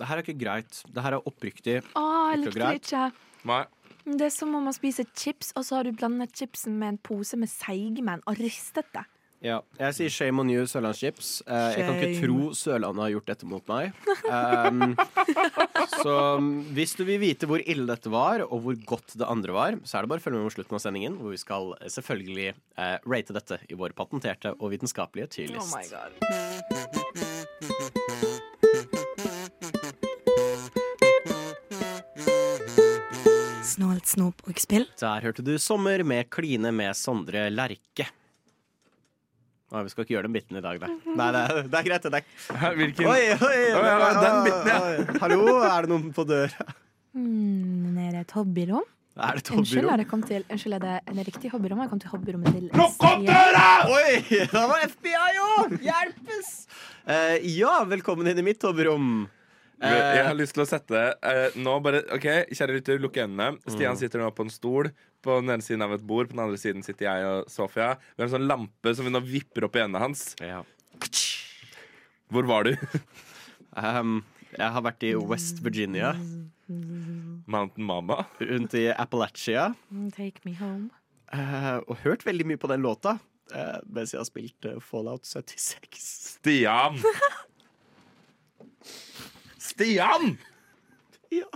Det 0.00 0.06
her 0.08 0.16
er 0.16 0.24
ikke 0.24 0.38
greit. 0.40 0.78
Det 0.88 1.02
her 1.04 1.14
er 1.18 1.26
oppriktig. 1.28 1.74
Å, 1.94 2.04
jeg 2.32 2.38
likte 2.40 2.62
det 2.62 2.70
ikke. 2.80 3.02
Nei. 3.46 3.60
Det 4.08 4.24
er 4.26 4.32
som 4.32 4.54
om 4.56 4.64
man 4.66 4.74
spiser 4.74 5.04
chips, 5.12 5.52
og 5.52 5.66
så 5.68 5.76
har 5.76 5.86
du 5.86 5.92
blandet 5.92 6.32
chipsen 6.34 6.78
med 6.80 6.94
en 6.94 6.98
pose 7.04 7.36
med 7.38 7.50
seigmenn 7.52 8.22
og 8.24 8.40
ristet 8.40 8.88
det. 8.96 9.04
Ja. 9.40 9.62
Jeg 9.80 9.94
sier 9.96 10.12
shame 10.12 10.42
on 10.42 10.50
you, 10.52 10.66
Sørlandschips. 10.68 11.40
Eh, 11.48 11.68
jeg 11.72 11.86
kan 11.86 11.96
ikke 11.96 12.26
tro 12.26 12.50
Sørlandet 12.56 13.06
har 13.06 13.12
gjort 13.14 13.30
dette 13.32 13.48
mot 13.48 13.64
meg. 13.72 13.92
Um, 14.30 14.92
så 16.04 16.12
hvis 16.76 16.92
du 16.94 17.00
vil 17.08 17.18
vite 17.22 17.48
hvor 17.48 17.62
ille 17.64 17.86
dette 17.88 18.10
var, 18.12 18.44
og 18.44 18.60
hvor 18.62 18.76
godt 18.86 19.14
det 19.18 19.26
andre 19.26 19.54
var, 19.56 19.78
så 19.82 19.98
er 19.98 20.04
det 20.04 20.10
bare 20.12 20.22
å 20.22 20.24
følge 20.24 20.38
med 20.38 20.46
mot 20.46 20.54
slutten 20.54 20.76
av 20.76 20.82
sendingen, 20.84 21.16
hvor 21.18 21.34
vi 21.34 21.40
skal 21.40 21.72
eh, 21.80 21.88
selvfølgelig 21.90 22.46
eh, 22.52 22.96
rate 23.10 23.34
dette 23.34 23.58
i 23.66 23.78
vår 23.80 23.96
patenterte 23.98 24.52
og 24.58 24.70
vitenskapelige 24.76 25.26
tyrlist. 25.34 25.74
Oh 25.74 25.80
Snålt 33.66 34.06
snop 34.14 34.46
og 34.46 34.62
spill. 34.62 34.86
Der 35.00 35.26
hørte 35.26 35.42
du 35.42 35.56
'Sommer 35.58 36.04
med 36.04 36.30
Kline 36.30 36.70
med 36.70 36.94
Sondre 36.94 37.48
Lerche'. 37.50 38.19
Å, 39.70 39.84
vi 39.86 39.90
skal 39.92 40.02
ikke 40.02 40.16
gjøre 40.16 40.26
den 40.26 40.34
biten 40.34 40.56
i 40.58 40.62
dag, 40.64 40.80
nei. 40.82 40.94
Nei, 41.14 41.26
det 41.34 41.40
er, 41.46 41.58
det 41.70 41.76
er 41.78 41.84
greit. 41.86 42.06
Det 42.10 42.18
er. 42.18 42.72
Hvilken 42.80 43.06
Oi, 43.06 43.20
oi, 43.36 43.58
Oi, 43.78 43.90
oi, 43.94 44.08
den 44.18 44.38
biten, 44.48 44.70
ja. 44.72 45.18
Hallo, 45.22 45.42
er 45.62 45.86
det 45.86 45.92
noen 45.92 46.08
på 46.16 46.24
døra? 46.26 46.66
Mm, 47.14 48.00
er 48.02 48.08
det 48.16 48.24
et 48.24 48.34
hobbyrom? 48.34 48.88
Er 49.20 49.38
det 49.38 49.44
et 49.44 49.52
Unnskyld, 49.54 49.78
hobbyrom? 49.78 49.90
har 49.92 50.02
jeg 50.02 50.08
kommet 50.10 50.30
til 50.32 50.44
Unnskyld, 50.50 50.74
er 50.74 50.82
det 50.88 50.96
en 51.14 51.22
riktig 51.30 51.52
hobbyrom? 51.54 51.82
Jeg 51.84 51.92
kom 51.92 52.02
til 52.02 52.12
hobbyrommet 52.16 52.56
til 52.56 52.66
Lukk 52.66 53.06
opp 53.06 53.24
døra! 53.28 53.66
Oi, 53.94 54.16
det 54.32 54.64
var 54.72 54.86
FBI 54.90 55.44
òg! 55.46 55.76
Hjelpes! 55.86 56.50
Uh, 57.06 57.36
ja, 57.54 57.76
velkommen 57.94 58.26
inn 58.30 58.42
i 58.42 58.46
mitt 58.50 58.66
hobbyrom. 58.66 59.12
Eh, 59.80 60.16
Jeg 60.16 60.24
har 60.26 60.34
lyst 60.36 60.52
til 60.56 60.62
å 60.64 60.68
sette 60.68 60.98
eh, 61.24 61.54
nå 61.56 61.78
bare, 61.84 62.02
ok, 62.12 62.26
Kjære 62.52 62.74
lytter, 62.76 62.98
lukk 63.00 63.16
øynene. 63.22 63.54
Stian 63.66 63.96
sitter 63.96 64.20
nå 64.20 64.30
på 64.36 64.44
en 64.44 64.52
stol. 64.52 64.90
På 65.24 65.38
den 65.40 65.50
ene 65.52 65.64
siden 65.64 65.82
av 65.84 65.92
et 65.96 66.04
bord, 66.06 66.28
på 66.30 66.36
den 66.36 66.42
andre 66.46 66.58
siden 66.60 66.84
sitter 66.84 67.06
jeg 67.08 67.24
og 67.28 67.48
Sofia. 67.52 67.94
Vi 68.16 68.22
har 68.22 68.28
en 68.28 68.34
sånn 68.38 68.48
lampe 68.48 68.92
som 68.96 69.04
vi 69.08 69.12
nå 69.12 69.20
vipper 69.24 69.64
opp 69.68 69.76
i 69.76 69.82
øynene 69.84 70.00
hans. 70.04 70.34
ja. 70.40 70.62
Hvor 72.30 72.46
var 72.46 72.62
du? 72.68 72.76
Um, 73.74 74.20
jeg 74.52 74.70
har 74.74 74.82
vært 74.84 75.02
i 75.08 75.14
West 75.16 75.58
Virginia, 75.64 76.12
Mountain 77.50 77.84
Mama. 77.86 78.26
rundt 78.40 78.74
i 78.78 78.84
Appalachia, 78.92 79.72
Mm, 79.90 80.10
Take 80.14 80.40
me 80.44 80.52
home. 80.54 80.90
Uh, 81.32 81.80
og 81.88 81.96
hørt 82.04 82.24
veldig 82.26 82.46
mye 82.46 82.58
på 82.58 82.68
den 82.70 82.82
låta 82.82 83.16
uh, 83.54 83.78
mens 83.86 84.12
jeg 84.12 84.18
har 84.20 84.26
spilt 84.26 84.66
uh, 84.66 84.78
Fallout 84.82 85.22
76. 85.26 86.36
Stian! 86.38 86.98
Stian! 89.80 90.34
Ja. 91.32 91.46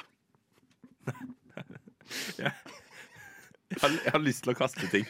Jeg 3.74 3.80
har, 3.82 3.90
jeg 4.04 4.12
har 4.14 4.20
lyst 4.22 4.44
til 4.44 4.52
å 4.52 4.56
kaste 4.56 4.86
ting. 4.92 5.04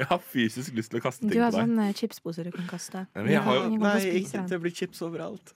Jeg 0.00 0.06
har 0.10 0.18
fysisk 0.32 0.74
lyst 0.76 0.90
til 0.92 0.98
å 0.98 1.02
kaste 1.04 1.22
Du 1.28 1.30
ting 1.32 1.42
har 1.44 1.52
på 1.52 1.60
deg. 1.60 1.68
sånn 1.68 1.78
eh, 1.84 1.92
chipspose 1.96 2.44
du 2.44 2.50
kan 2.54 2.66
kaste. 2.68 3.04
Ja, 3.14 3.22
men 3.22 3.30
jeg 3.32 3.42
har 3.46 3.54
jo- 3.56 3.66
Ingen 3.68 3.78
kommer 3.78 3.92
til 3.92 4.00
å 4.00 4.02
Nei, 4.02 4.10
spise 4.10 4.22
ikke, 4.26 4.38
den. 4.40 4.48
det 4.50 4.58
blir 4.64 4.74
chips 4.80 5.02
overalt. 5.06 5.52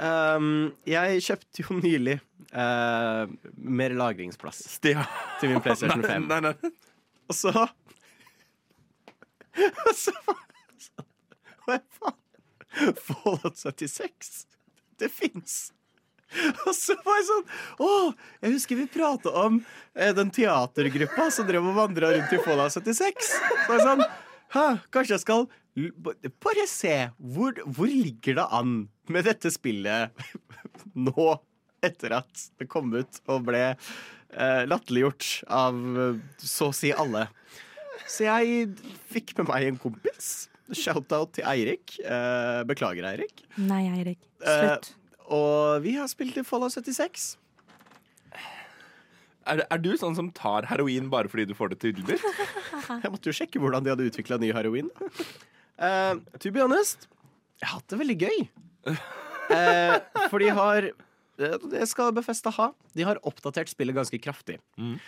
Um, 0.00 0.46
jeg 0.86 1.20
kjøpte 1.26 1.64
jo 1.64 1.76
nylig 1.80 2.14
eh, 2.52 3.26
mer 3.56 3.90
lagringsplass 3.96 4.60
Stian. 4.76 5.04
til 5.40 5.50
min 5.54 5.60
PlayStation 5.64 6.02
5. 6.04 6.26
Nei, 6.30 6.40
nei, 6.40 6.52
nei. 6.62 6.70
Og 7.30 7.34
så 7.36 7.50
Og 9.60 9.94
så 9.98 10.14
sånn 10.78 11.10
Hva 11.66 11.80
faen? 11.98 12.16
Fallout 13.02 13.56
76. 13.58 14.46
Det 15.00 15.08
fins. 15.10 15.72
Og 16.66 16.74
så 16.76 16.94
var 17.04 17.18
jeg 17.18 17.26
sånn 17.28 17.46
Å, 17.82 17.90
jeg 18.44 18.54
husker 18.54 18.78
vi 18.78 18.86
prata 18.90 19.32
om 19.44 19.60
eh, 19.94 20.12
den 20.16 20.30
teatergruppa 20.34 21.30
som 21.34 21.48
drev 21.48 21.66
og 21.72 21.78
vandra 21.78 22.12
rundt 22.14 22.34
i 22.36 22.40
Folla 22.44 22.68
76. 22.70 23.30
Så 23.66 23.76
jeg 23.76 23.86
sånn 23.86 24.04
Hæ, 24.50 24.64
kanskje 24.90 25.14
jeg 25.14 25.22
skal 25.22 25.44
bare 26.42 26.64
se 26.66 26.94
hvor, 27.18 27.54
hvor 27.70 27.86
ligger 27.90 28.40
det 28.40 28.46
an 28.50 28.72
med 29.10 29.26
dette 29.28 29.52
spillet 29.54 30.10
nå, 31.06 31.26
etter 31.86 32.16
at 32.18 32.46
det 32.58 32.66
kom 32.70 32.90
ut 32.96 33.20
og 33.30 33.44
ble 33.46 33.62
eh, 33.70 34.62
latterliggjort 34.66 35.28
av 35.46 35.78
eh, 35.78 36.18
så 36.42 36.70
å 36.72 36.76
si 36.76 36.90
alle. 36.90 37.28
Så 38.10 38.26
jeg 38.26 38.72
fikk 39.12 39.36
med 39.38 39.52
meg 39.52 39.68
en 39.68 39.78
kompis. 39.80 40.48
Shout-out 40.74 41.34
til 41.38 41.46
Eirik. 41.50 41.96
Eh, 42.02 42.62
beklager, 42.68 43.06
Eirik. 43.12 43.44
Nei, 43.58 43.84
Eirik. 43.90 44.20
Eh, 44.42 44.58
Slutt. 44.66 44.90
Og 45.30 45.84
vi 45.84 45.94
har 45.98 46.10
spilt 46.10 46.38
i 46.40 46.44
Fallout 46.46 46.74
76. 46.74 47.36
Er, 49.50 49.62
er 49.64 49.80
du 49.82 49.92
sånn 49.98 50.16
som 50.18 50.28
tar 50.36 50.66
heroin 50.68 51.08
bare 51.10 51.30
fordi 51.30 51.46
du 51.48 51.54
får 51.56 51.72
det 51.72 51.80
tilbudt? 51.86 52.24
Jeg 53.04 53.12
måtte 53.12 53.30
jo 53.30 53.36
sjekke 53.36 53.62
hvordan 53.62 53.86
de 53.86 53.92
hadde 53.92 54.08
utvikla 54.10 54.38
ny 54.42 54.50
heroin. 54.54 54.90
Uh, 55.80 56.20
to 56.42 56.52
be 56.52 56.60
honest, 56.60 57.06
jeg 57.60 57.68
har 57.68 57.78
hatt 57.78 57.92
det 57.92 57.98
veldig 58.02 58.16
gøy. 58.20 58.42
Uh, 58.90 59.96
for 60.28 60.42
de 60.42 60.50
har 60.52 60.90
eh, 60.90 61.54
Det 61.72 61.86
skal 61.88 62.12
Befesta 62.16 62.52
ha. 62.52 62.66
De 62.96 63.06
har 63.06 63.20
oppdatert 63.26 63.72
spillet 63.72 63.96
ganske 63.96 64.20
kraftig. 64.20 64.58
Mm. 64.76 64.98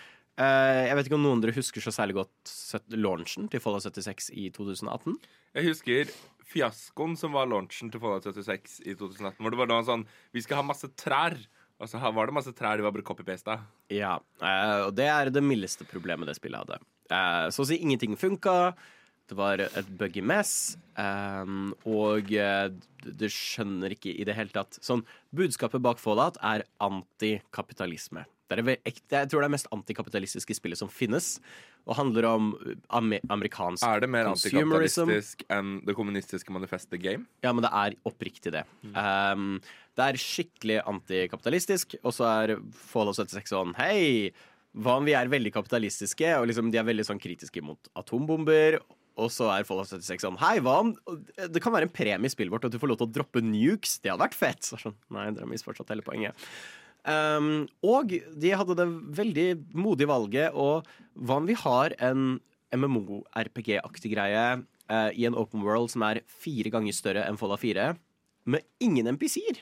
Eh, 0.41 0.83
jeg 0.89 0.97
vet 0.97 1.09
ikke 1.09 1.19
om 1.19 1.25
noen 1.27 1.41
av 1.41 1.45
dere 1.45 1.57
husker 1.59 1.85
så 1.85 1.93
særlig 1.93 2.17
godt 2.23 2.53
launchen 2.97 3.51
til 3.53 3.61
Fallout 3.61 3.85
76 3.85 4.31
i 4.33 4.49
2018. 4.55 5.19
Jeg 5.59 5.69
husker 5.69 6.13
fiaskoen 6.53 7.19
som 7.21 7.35
var 7.37 7.51
launchen 7.51 7.93
til 7.93 8.01
Fallout 8.01 8.25
76 8.29 8.81
i 8.87 8.97
2018. 8.97 9.37
Hvor 9.43 9.53
det 9.53 9.61
var 9.61 9.71
noe 9.71 9.85
sånn 9.87 10.07
Vi 10.33 10.45
skal 10.45 10.63
ha 10.63 10.67
masse 10.67 10.89
trær. 10.97 11.37
Og 11.83 11.91
så 11.91 11.99
var 11.99 12.31
det 12.31 12.37
masse 12.37 12.53
trær 12.55 12.79
de 12.79 12.85
var 12.87 12.95
bare 12.95 13.05
copy-pasta. 13.05 13.57
Ja, 13.91 14.15
uh, 14.39 14.87
og 14.87 14.93
det 14.95 15.09
er 15.11 15.33
det 15.35 15.43
mildeste 15.43 15.83
problemet 15.91 16.31
det 16.31 16.37
spillet 16.39 16.63
hadde. 16.63 16.79
Uh, 17.11 17.49
så 17.51 17.65
å 17.65 17.67
si 17.67 17.81
ingenting 17.83 18.15
funka. 18.15 18.77
Det 19.27 19.35
var 19.35 19.59
et 19.65 19.89
buggy 19.99 20.23
mess, 20.23 20.77
um, 20.99 21.73
og 21.89 22.29
du 22.29 23.27
skjønner 23.31 23.95
ikke 23.95 24.13
i 24.13 24.27
det 24.29 24.35
hele 24.37 24.53
tatt 24.53 24.77
Sånn, 24.83 25.05
Budskapet 25.33 25.83
bak 25.83 26.03
Fallout 26.03 26.37
er 26.45 26.67
antikapitalisme. 26.83 28.27
Det 28.61 28.75
er 28.75 28.93
jeg 29.23 29.31
tror 29.31 29.43
det 29.43 29.49
er 29.49 29.55
mest 29.55 29.71
antikapitalistiske 29.75 30.57
spillet 30.59 30.81
som 30.81 30.91
finnes, 30.93 31.37
og 31.87 31.97
handler 31.99 32.29
om 32.29 32.51
amer 32.95 33.23
amerikansk 33.33 33.85
Er 33.87 34.05
det 34.05 34.11
mer 34.13 34.31
antikapitalistisk 34.31 35.45
enn 35.53 35.81
det 35.87 35.97
kommunistiske 35.99 36.55
manifestet 36.55 37.01
Game? 37.03 37.27
Ja, 37.45 37.53
men 37.53 37.65
det 37.65 37.73
er 37.73 37.97
oppriktig 38.09 38.55
det. 38.55 38.65
Um, 38.93 39.61
det 39.99 40.07
er 40.07 40.21
skikkelig 40.21 40.81
antikapitalistisk, 40.89 41.99
og 42.03 42.17
så 42.17 42.29
er 42.31 42.57
Fallout 42.93 43.19
76 43.19 43.53
sånn 43.53 43.77
Hei, 43.81 44.33
hva 44.73 44.97
om 45.01 45.07
vi 45.09 45.17
er 45.17 45.31
veldig 45.33 45.53
kapitalistiske? 45.53 46.33
Og 46.41 46.49
liksom, 46.49 46.71
de 46.73 46.81
er 46.81 46.89
veldig 46.89 47.05
sånn 47.09 47.21
kritiske 47.21 47.63
mot 47.65 47.91
atombomber. 47.99 48.79
Og 49.21 49.29
så 49.33 49.51
er 49.53 49.67
Fallout 49.69 49.91
76 49.91 50.25
sånn 50.25 50.39
Hei, 50.41 50.57
hva 50.65 50.79
om 50.87 50.95
Det 51.37 51.61
kan 51.61 51.75
være 51.75 51.91
en 51.91 51.93
premie 51.93 52.31
i 52.31 52.33
spillet 52.33 52.53
vårt 52.55 52.65
at 52.69 52.73
du 52.73 52.81
får 52.81 52.95
lov 52.95 53.03
til 53.03 53.11
å 53.11 53.15
droppe 53.19 53.43
nukes. 53.45 53.99
Det 54.01 54.13
hadde 54.13 54.25
vært 54.25 54.39
fett. 54.39 54.65
Så 54.65 54.81
sånn, 54.81 54.97
Nei, 55.13 55.29
dere 55.31 55.45
har 55.45 55.53
misforstått 55.53 55.93
hele 55.93 56.07
poenget. 56.07 56.49
Um, 57.03 57.67
og 57.83 58.13
de 58.13 58.53
hadde 58.55 58.77
det 58.79 58.87
veldig 59.19 59.47
modige 59.75 60.11
valget, 60.11 60.55
og 60.55 60.87
hva 61.19 61.41
om 61.41 61.49
vi 61.49 61.57
har 61.59 61.97
en 61.99 62.37
MMO-RPG-aktig 62.73 64.13
greie 64.15 64.45
uh, 64.63 65.11
i 65.11 65.27
en 65.27 65.37
open 65.39 65.65
world 65.67 65.91
som 65.93 66.05
er 66.07 66.23
fire 66.31 66.71
ganger 66.73 66.95
større 66.97 67.27
enn 67.27 67.41
Fallout 67.41 67.65
4, 67.65 67.91
med 68.47 68.67
ingen 68.83 69.11
MPC-er? 69.17 69.59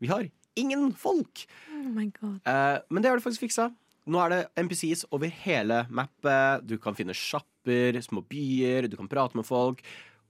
Vi 0.00 0.12
har 0.12 0.28
ingen 0.56 0.90
folk! 0.96 1.46
Oh 1.72 1.88
my 1.92 2.10
god. 2.20 2.40
Eh, 2.44 2.78
men 2.90 3.02
det 3.02 3.10
har 3.10 3.18
de 3.18 3.24
faktisk 3.24 3.46
fiksa. 3.46 3.70
Nå 4.06 4.20
er 4.22 4.32
det 4.32 4.64
NPCs 4.66 5.06
over 5.14 5.30
hele 5.42 5.82
mappet. 5.90 6.66
Du 6.68 6.76
kan 6.82 6.96
finne 6.96 7.16
sjapper, 7.16 7.98
små 8.04 8.22
byer, 8.28 8.86
du 8.88 8.96
kan 8.98 9.10
prate 9.10 9.38
med 9.38 9.46
folk. 9.48 9.82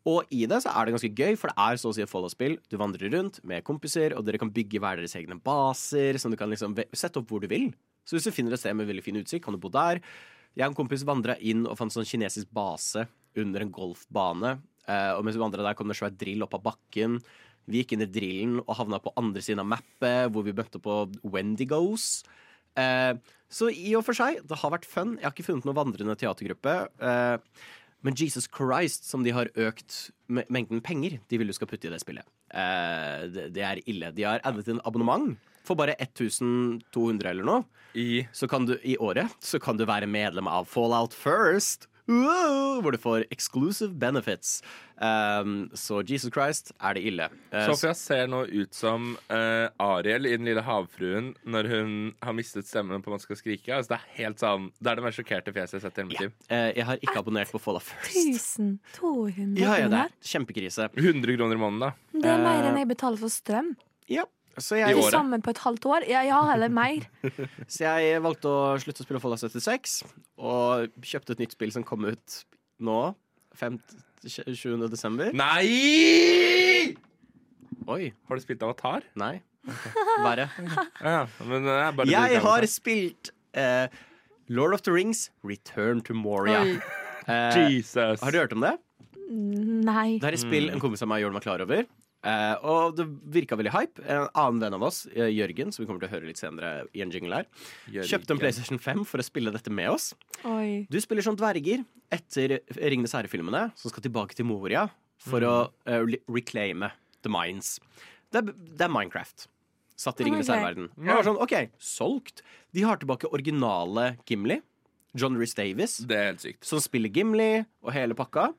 Og 0.06 0.28
i 0.30 0.44
det 0.46 0.60
så 0.62 0.70
er 0.70 0.86
det 0.86 0.94
ganske 0.94 1.10
gøy, 1.18 1.34
for 1.38 1.50
det 1.50 1.58
er 1.58 1.80
så 1.82 1.90
å 1.90 1.96
si 1.96 2.04
et 2.04 2.10
Follow-spill. 2.10 2.60
Du 2.70 2.76
vandrer 2.78 3.10
rundt 3.10 3.40
med 3.46 3.64
kompiser, 3.66 4.14
og 4.14 4.22
dere 4.26 4.38
kan 4.38 4.52
bygge 4.54 4.78
hver 4.82 5.00
deres 5.00 5.16
egne 5.18 5.38
baser. 5.42 6.20
Som 6.22 6.30
du 6.30 6.38
kan 6.38 6.52
liksom 6.52 6.76
sette 6.94 7.18
opp 7.18 7.32
hvor 7.32 7.42
du 7.42 7.48
vil. 7.50 7.72
Så 8.06 8.14
hvis 8.14 8.28
du 8.28 8.34
finner 8.34 8.54
et 8.54 8.62
sted 8.62 8.76
med 8.78 8.86
veldig 8.86 9.02
fin 9.02 9.18
utsikt, 9.18 9.42
kan 9.44 9.56
du 9.56 9.60
bo 9.62 9.72
der. 9.74 9.98
Jeg 10.56 10.64
og 10.64 10.72
en 10.72 10.78
kompis 10.78 11.02
vandra 11.04 11.34
inn 11.42 11.66
og 11.66 11.74
fant 11.80 11.92
sånn 11.92 12.06
kinesisk 12.06 12.52
base 12.54 13.02
under 13.36 13.64
en 13.64 13.74
golfbane. 13.74 14.54
Eh, 14.86 15.12
og 15.16 15.26
mens 15.26 15.36
vi 15.36 15.42
vandra 15.42 15.66
der, 15.66 15.74
kom 15.76 15.90
det 15.90 15.96
en 15.96 16.02
svær 16.04 16.14
drill 16.14 16.46
opp 16.46 16.54
av 16.56 16.64
bakken. 16.70 17.18
Vi 17.66 17.82
gikk 17.82 17.96
inn 17.96 18.06
i 18.06 18.10
drillen 18.10 18.60
og 18.62 18.76
havna 18.78 19.02
på 19.02 19.12
andre 19.18 19.42
siden 19.42 19.64
av 19.64 19.72
mappet, 19.74 20.30
hvor 20.30 20.46
vi 20.46 20.54
møtte 20.54 20.78
på 20.82 21.00
Wendigos. 21.34 22.22
Eh, 22.78 23.18
så 23.50 23.68
i 23.74 23.90
og 23.98 24.06
for 24.06 24.16
seg, 24.16 24.38
det 24.46 24.60
har 24.62 24.72
vært 24.74 24.86
fun. 24.86 25.16
Jeg 25.18 25.26
har 25.26 25.34
ikke 25.34 25.48
funnet 25.50 25.66
noen 25.66 25.80
vandrende 25.82 26.16
teatergruppe. 26.18 26.76
Men 28.06 28.14
Jesus 28.14 28.46
Christ, 28.46 29.08
som 29.08 29.24
de 29.26 29.32
har 29.34 29.50
økt 29.58 30.12
mengden 30.30 30.78
penger 30.84 31.18
de 31.26 31.40
vil 31.40 31.50
du 31.50 31.54
skal 31.56 31.66
putte 31.70 31.88
i 31.88 31.92
det 31.92 31.98
spillet. 32.02 32.26
Eh, 32.54 33.26
det, 33.34 33.48
det 33.56 33.64
er 33.66 33.82
ille. 33.90 34.12
De 34.14 34.26
har 34.28 34.42
addet 34.46 34.70
en 34.70 34.82
abonnement 34.86 35.34
for 35.66 35.78
bare 35.78 35.96
1200 35.98 37.32
eller 37.32 37.46
noe. 37.46 37.64
I 37.98 38.26
Så 38.36 38.46
kan 38.50 38.68
du, 38.68 38.76
I 38.86 38.94
året 39.02 39.32
så 39.42 39.58
kan 39.62 39.78
du 39.78 39.86
være 39.88 40.06
medlem 40.06 40.46
av 40.46 40.68
Fallout 40.70 41.16
First. 41.16 41.88
Wow, 42.06 42.80
hvor 42.84 42.94
du 42.94 42.98
får 43.02 43.24
exclusive 43.34 43.90
benefits. 43.98 44.60
Um, 44.96 45.66
så 45.74 45.98
Jesus 46.06 46.30
Christ 46.32 46.70
er 46.78 46.94
det 46.96 47.02
ille. 47.10 47.26
Uh, 47.50 47.64
Sofia 47.66 47.90
ser 47.98 48.28
nå 48.30 48.44
ut 48.46 48.72
som 48.76 49.10
uh, 49.28 49.66
Ariel 49.82 50.28
i 50.30 50.36
Den 50.36 50.46
lille 50.48 50.62
havfruen 50.64 51.32
når 51.44 51.68
hun 51.72 51.96
har 52.22 52.36
mistet 52.38 52.68
stemmen 52.70 53.02
på 53.04 53.10
man 53.12 53.22
skal 53.22 53.40
skrike. 53.40 53.74
Altså, 53.74 53.96
det 53.96 53.98
er 53.98 54.14
helt 54.22 54.40
sånn 54.40 54.70
Det 54.78 54.92
er 54.92 55.00
det 55.00 55.06
mest 55.08 55.18
sjokkerte 55.20 55.52
fjeset 55.56 55.76
jeg 55.76 55.82
har 55.82 55.86
sett 55.90 55.98
i 55.98 56.02
hele 56.04 56.10
mitt 56.12 56.22
liv. 56.24 56.36
eh, 56.48 56.70
jeg 56.78 56.86
har 56.92 57.02
ikke 57.02 57.18
abonnert 57.24 57.50
på 57.52 57.60
Fallout 57.66 57.84
First. 57.90 58.62
1200 58.62 59.60
Ja, 59.60 59.74
ja, 59.82 59.90
det 59.92 60.04
er 60.06 60.14
kjempekrise. 60.30 60.88
100 60.94 61.36
kroner 61.36 61.58
i 61.58 61.60
måneden, 61.66 61.88
da. 61.90 61.92
Det 62.16 62.30
er 62.32 62.40
mer 62.46 62.70
enn 62.70 62.80
jeg 62.84 62.88
betaler 62.94 63.20
for 63.20 63.32
strøm. 63.34 63.74
Ja, 64.06 64.22
så 64.58 64.78
jeg, 64.78 64.94
I 64.94 65.00
året. 65.00 65.12
sammen 65.12 65.42
på 65.44 65.52
et 65.52 65.60
halvt 65.64 65.86
år. 65.90 66.06
Ja, 66.08 66.22
ja, 66.26 66.40
eller 66.54 66.72
mer. 66.72 67.04
så 67.72 67.84
jeg 67.84 68.22
valgte 68.24 68.48
å 68.52 68.60
slutte 68.82 69.04
å 69.04 69.06
spille 69.06 69.20
Fallout 69.22 69.42
76, 69.44 69.98
og 70.40 71.02
kjøpte 71.04 71.36
et 71.36 71.44
nytt 71.44 71.56
spill 71.56 71.74
som 71.74 71.84
kom 71.86 72.08
ut 72.08 72.40
nå. 72.80 73.00
5. 73.56 73.78
7. 74.26 74.86
desember. 74.90 75.30
Nei! 75.36 76.96
Oi. 77.86 78.10
Har 78.26 78.38
du 78.38 78.42
spilt 78.42 78.64
Avatar? 78.66 79.06
Nei. 79.18 79.38
Verre. 80.24 80.48
Ja, 81.02 81.26
men 81.46 81.66
det 81.66 81.74
er 81.74 81.94
bare 81.96 82.10
Jeg 82.10 82.40
har 82.44 82.66
spilt 82.70 83.30
uh, 83.58 83.86
Lord 84.48 84.74
of 84.74 84.82
the 84.86 84.94
Rings 84.94 85.30
Return 85.44 86.00
to 86.06 86.14
Moria. 86.14 86.62
Eh, 87.26 87.72
Jesus. 87.74 88.20
har 88.22 88.30
du 88.30 88.38
hørt 88.38 88.52
om 88.54 88.62
det? 88.62 88.76
Nei. 89.26 90.18
Det 90.22 90.28
er 90.28 90.36
et 90.36 90.42
spill 90.42 90.70
en 90.70 90.82
kompis 90.82 91.02
av 91.02 91.10
meg 91.10 91.24
gjorde 91.24 91.34
meg 91.38 91.46
klar 91.46 91.64
over. 91.64 91.86
Eh, 92.26 92.64
og 92.66 92.96
det 92.98 93.06
virka 93.36 93.58
veldig 93.58 93.72
hype. 93.74 94.02
En 94.10 94.26
annen 94.32 94.62
venn 94.64 94.76
av 94.78 94.84
oss, 94.88 95.04
eh, 95.14 95.30
Jørgen, 95.30 95.72
som 95.72 95.84
vi 95.84 95.88
kommer 95.88 96.02
til 96.02 96.10
å 96.10 96.14
høre 96.16 96.26
litt 96.26 96.40
senere 96.40 96.88
i 96.96 97.02
en 97.04 97.12
jingle 97.14 97.40
her, 97.42 97.46
Jørgen. 97.86 98.10
kjøpte 98.10 98.34
en 98.34 98.42
PlayStation 98.42 98.80
5 98.82 99.04
for 99.06 99.22
å 99.22 99.26
spille 99.26 99.52
dette 99.54 99.70
med 99.70 99.90
oss. 99.92 100.12
Oi. 100.44 100.86
Du 100.90 100.98
spiller 101.00 101.22
som 101.22 101.38
dverger 101.38 101.84
etter 102.10 102.60
Ringenes 102.74 103.14
herre-filmene, 103.14 103.68
som 103.78 103.92
skal 103.92 104.02
tilbake 104.02 104.34
til 104.34 104.48
Moria 104.48 104.88
for 105.22 105.40
å 105.46 105.54
uh, 105.88 106.16
reclaime 106.28 106.90
The 107.22 107.30
Mines. 107.32 107.78
Det 108.30 108.42
er, 108.42 108.52
det 108.52 108.86
er 108.86 108.92
Minecraft. 108.92 109.46
Satt 109.96 110.20
i 110.20 110.26
Ringenes 110.26 110.50
Ok. 110.50 110.54
herre-verden. 110.54 110.90
Okay. 110.92 111.06
Yeah. 111.06 111.22
sånn, 111.24 111.40
OK, 111.40 111.54
solgt. 111.78 112.42
De 112.76 112.82
har 112.84 112.98
tilbake 113.00 113.30
originale 113.32 114.16
Gimli. 114.28 114.60
John 115.16 115.38
Rhys 115.40 115.54
Davis. 115.56 115.96
Som 116.60 116.82
spiller 116.84 117.08
Gimli 117.08 117.64
og 117.82 117.94
hele 117.96 118.14
pakka. 118.18 118.50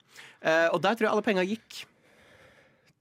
Eh, 0.42 0.68
og 0.74 0.82
der 0.82 0.98
tror 0.98 1.06
jeg 1.06 1.14
alle 1.14 1.26
penga 1.28 1.46
gikk. 1.46 1.84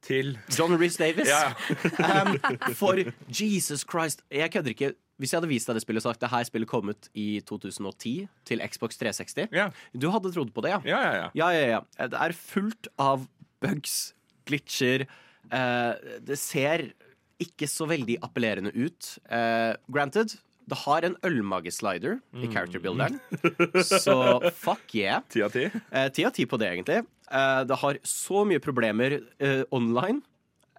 Til 0.07 0.37
John 0.55 0.77
Rhys 0.79 0.97
Davis. 1.01 1.29
Ja. 1.29 1.53
um, 2.23 2.37
for 2.79 3.01
Jesus 3.29 3.83
Christ. 3.89 4.23
Jeg 4.31 4.53
kødder 4.55 4.71
ikke. 4.75 4.93
Hvis 5.19 5.33
jeg 5.33 5.39
hadde 5.41 5.49
vist 5.49 5.67
deg 5.71 5.79
det 5.79 5.83
spillet 5.83 6.05
og 6.05 6.11
sagt 6.11 6.21
det 6.21 6.29
her 6.31 6.45
spillet 6.45 6.69
kom 6.69 6.91
ut 6.93 7.07
i 7.17 7.41
2010 7.49 8.11
til 8.47 8.61
Xbox 8.69 8.99
360, 9.01 9.47
Ja, 9.57 9.71
du 9.97 10.11
hadde 10.13 10.29
trodd 10.35 10.51
på 10.53 10.61
det, 10.67 10.75
ja? 10.75 10.81
ja, 10.85 10.99
ja. 11.01 11.15
ja. 11.17 11.29
Ja, 11.41 11.49
ja, 11.57 11.69
ja. 11.79 12.09
Det 12.13 12.21
er 12.27 12.35
fullt 12.37 12.91
av 13.01 13.25
bugs, 13.65 13.95
glitcher. 14.47 15.07
uh, 15.49 15.95
det 16.21 16.37
ser 16.39 16.91
ikke 17.43 17.67
så 17.69 17.89
veldig 17.89 18.19
appellerende 18.25 18.75
ut. 18.77 19.15
Uh, 19.33 19.73
granted, 19.93 20.37
det 20.69 20.79
har 20.85 21.05
en 21.09 21.17
ølmageslider 21.25 22.19
i 22.43 22.49
character-builderen. 22.53 23.17
Så 23.87 24.17
fuck 24.59 24.95
yeah. 24.99 25.21
Ti 25.33 25.45
av 25.47 25.53
ti. 25.55 25.67
Eh, 25.71 26.09
Ti 26.13 26.25
av 26.27 26.33
ti 26.35 26.45
på 26.51 26.59
det, 26.61 26.73
egentlig. 26.75 27.05
Eh, 27.31 27.63
det 27.67 27.79
har 27.83 27.99
så 28.07 28.45
mye 28.47 28.63
problemer 28.63 29.21
eh, 29.43 29.63
online 29.75 30.23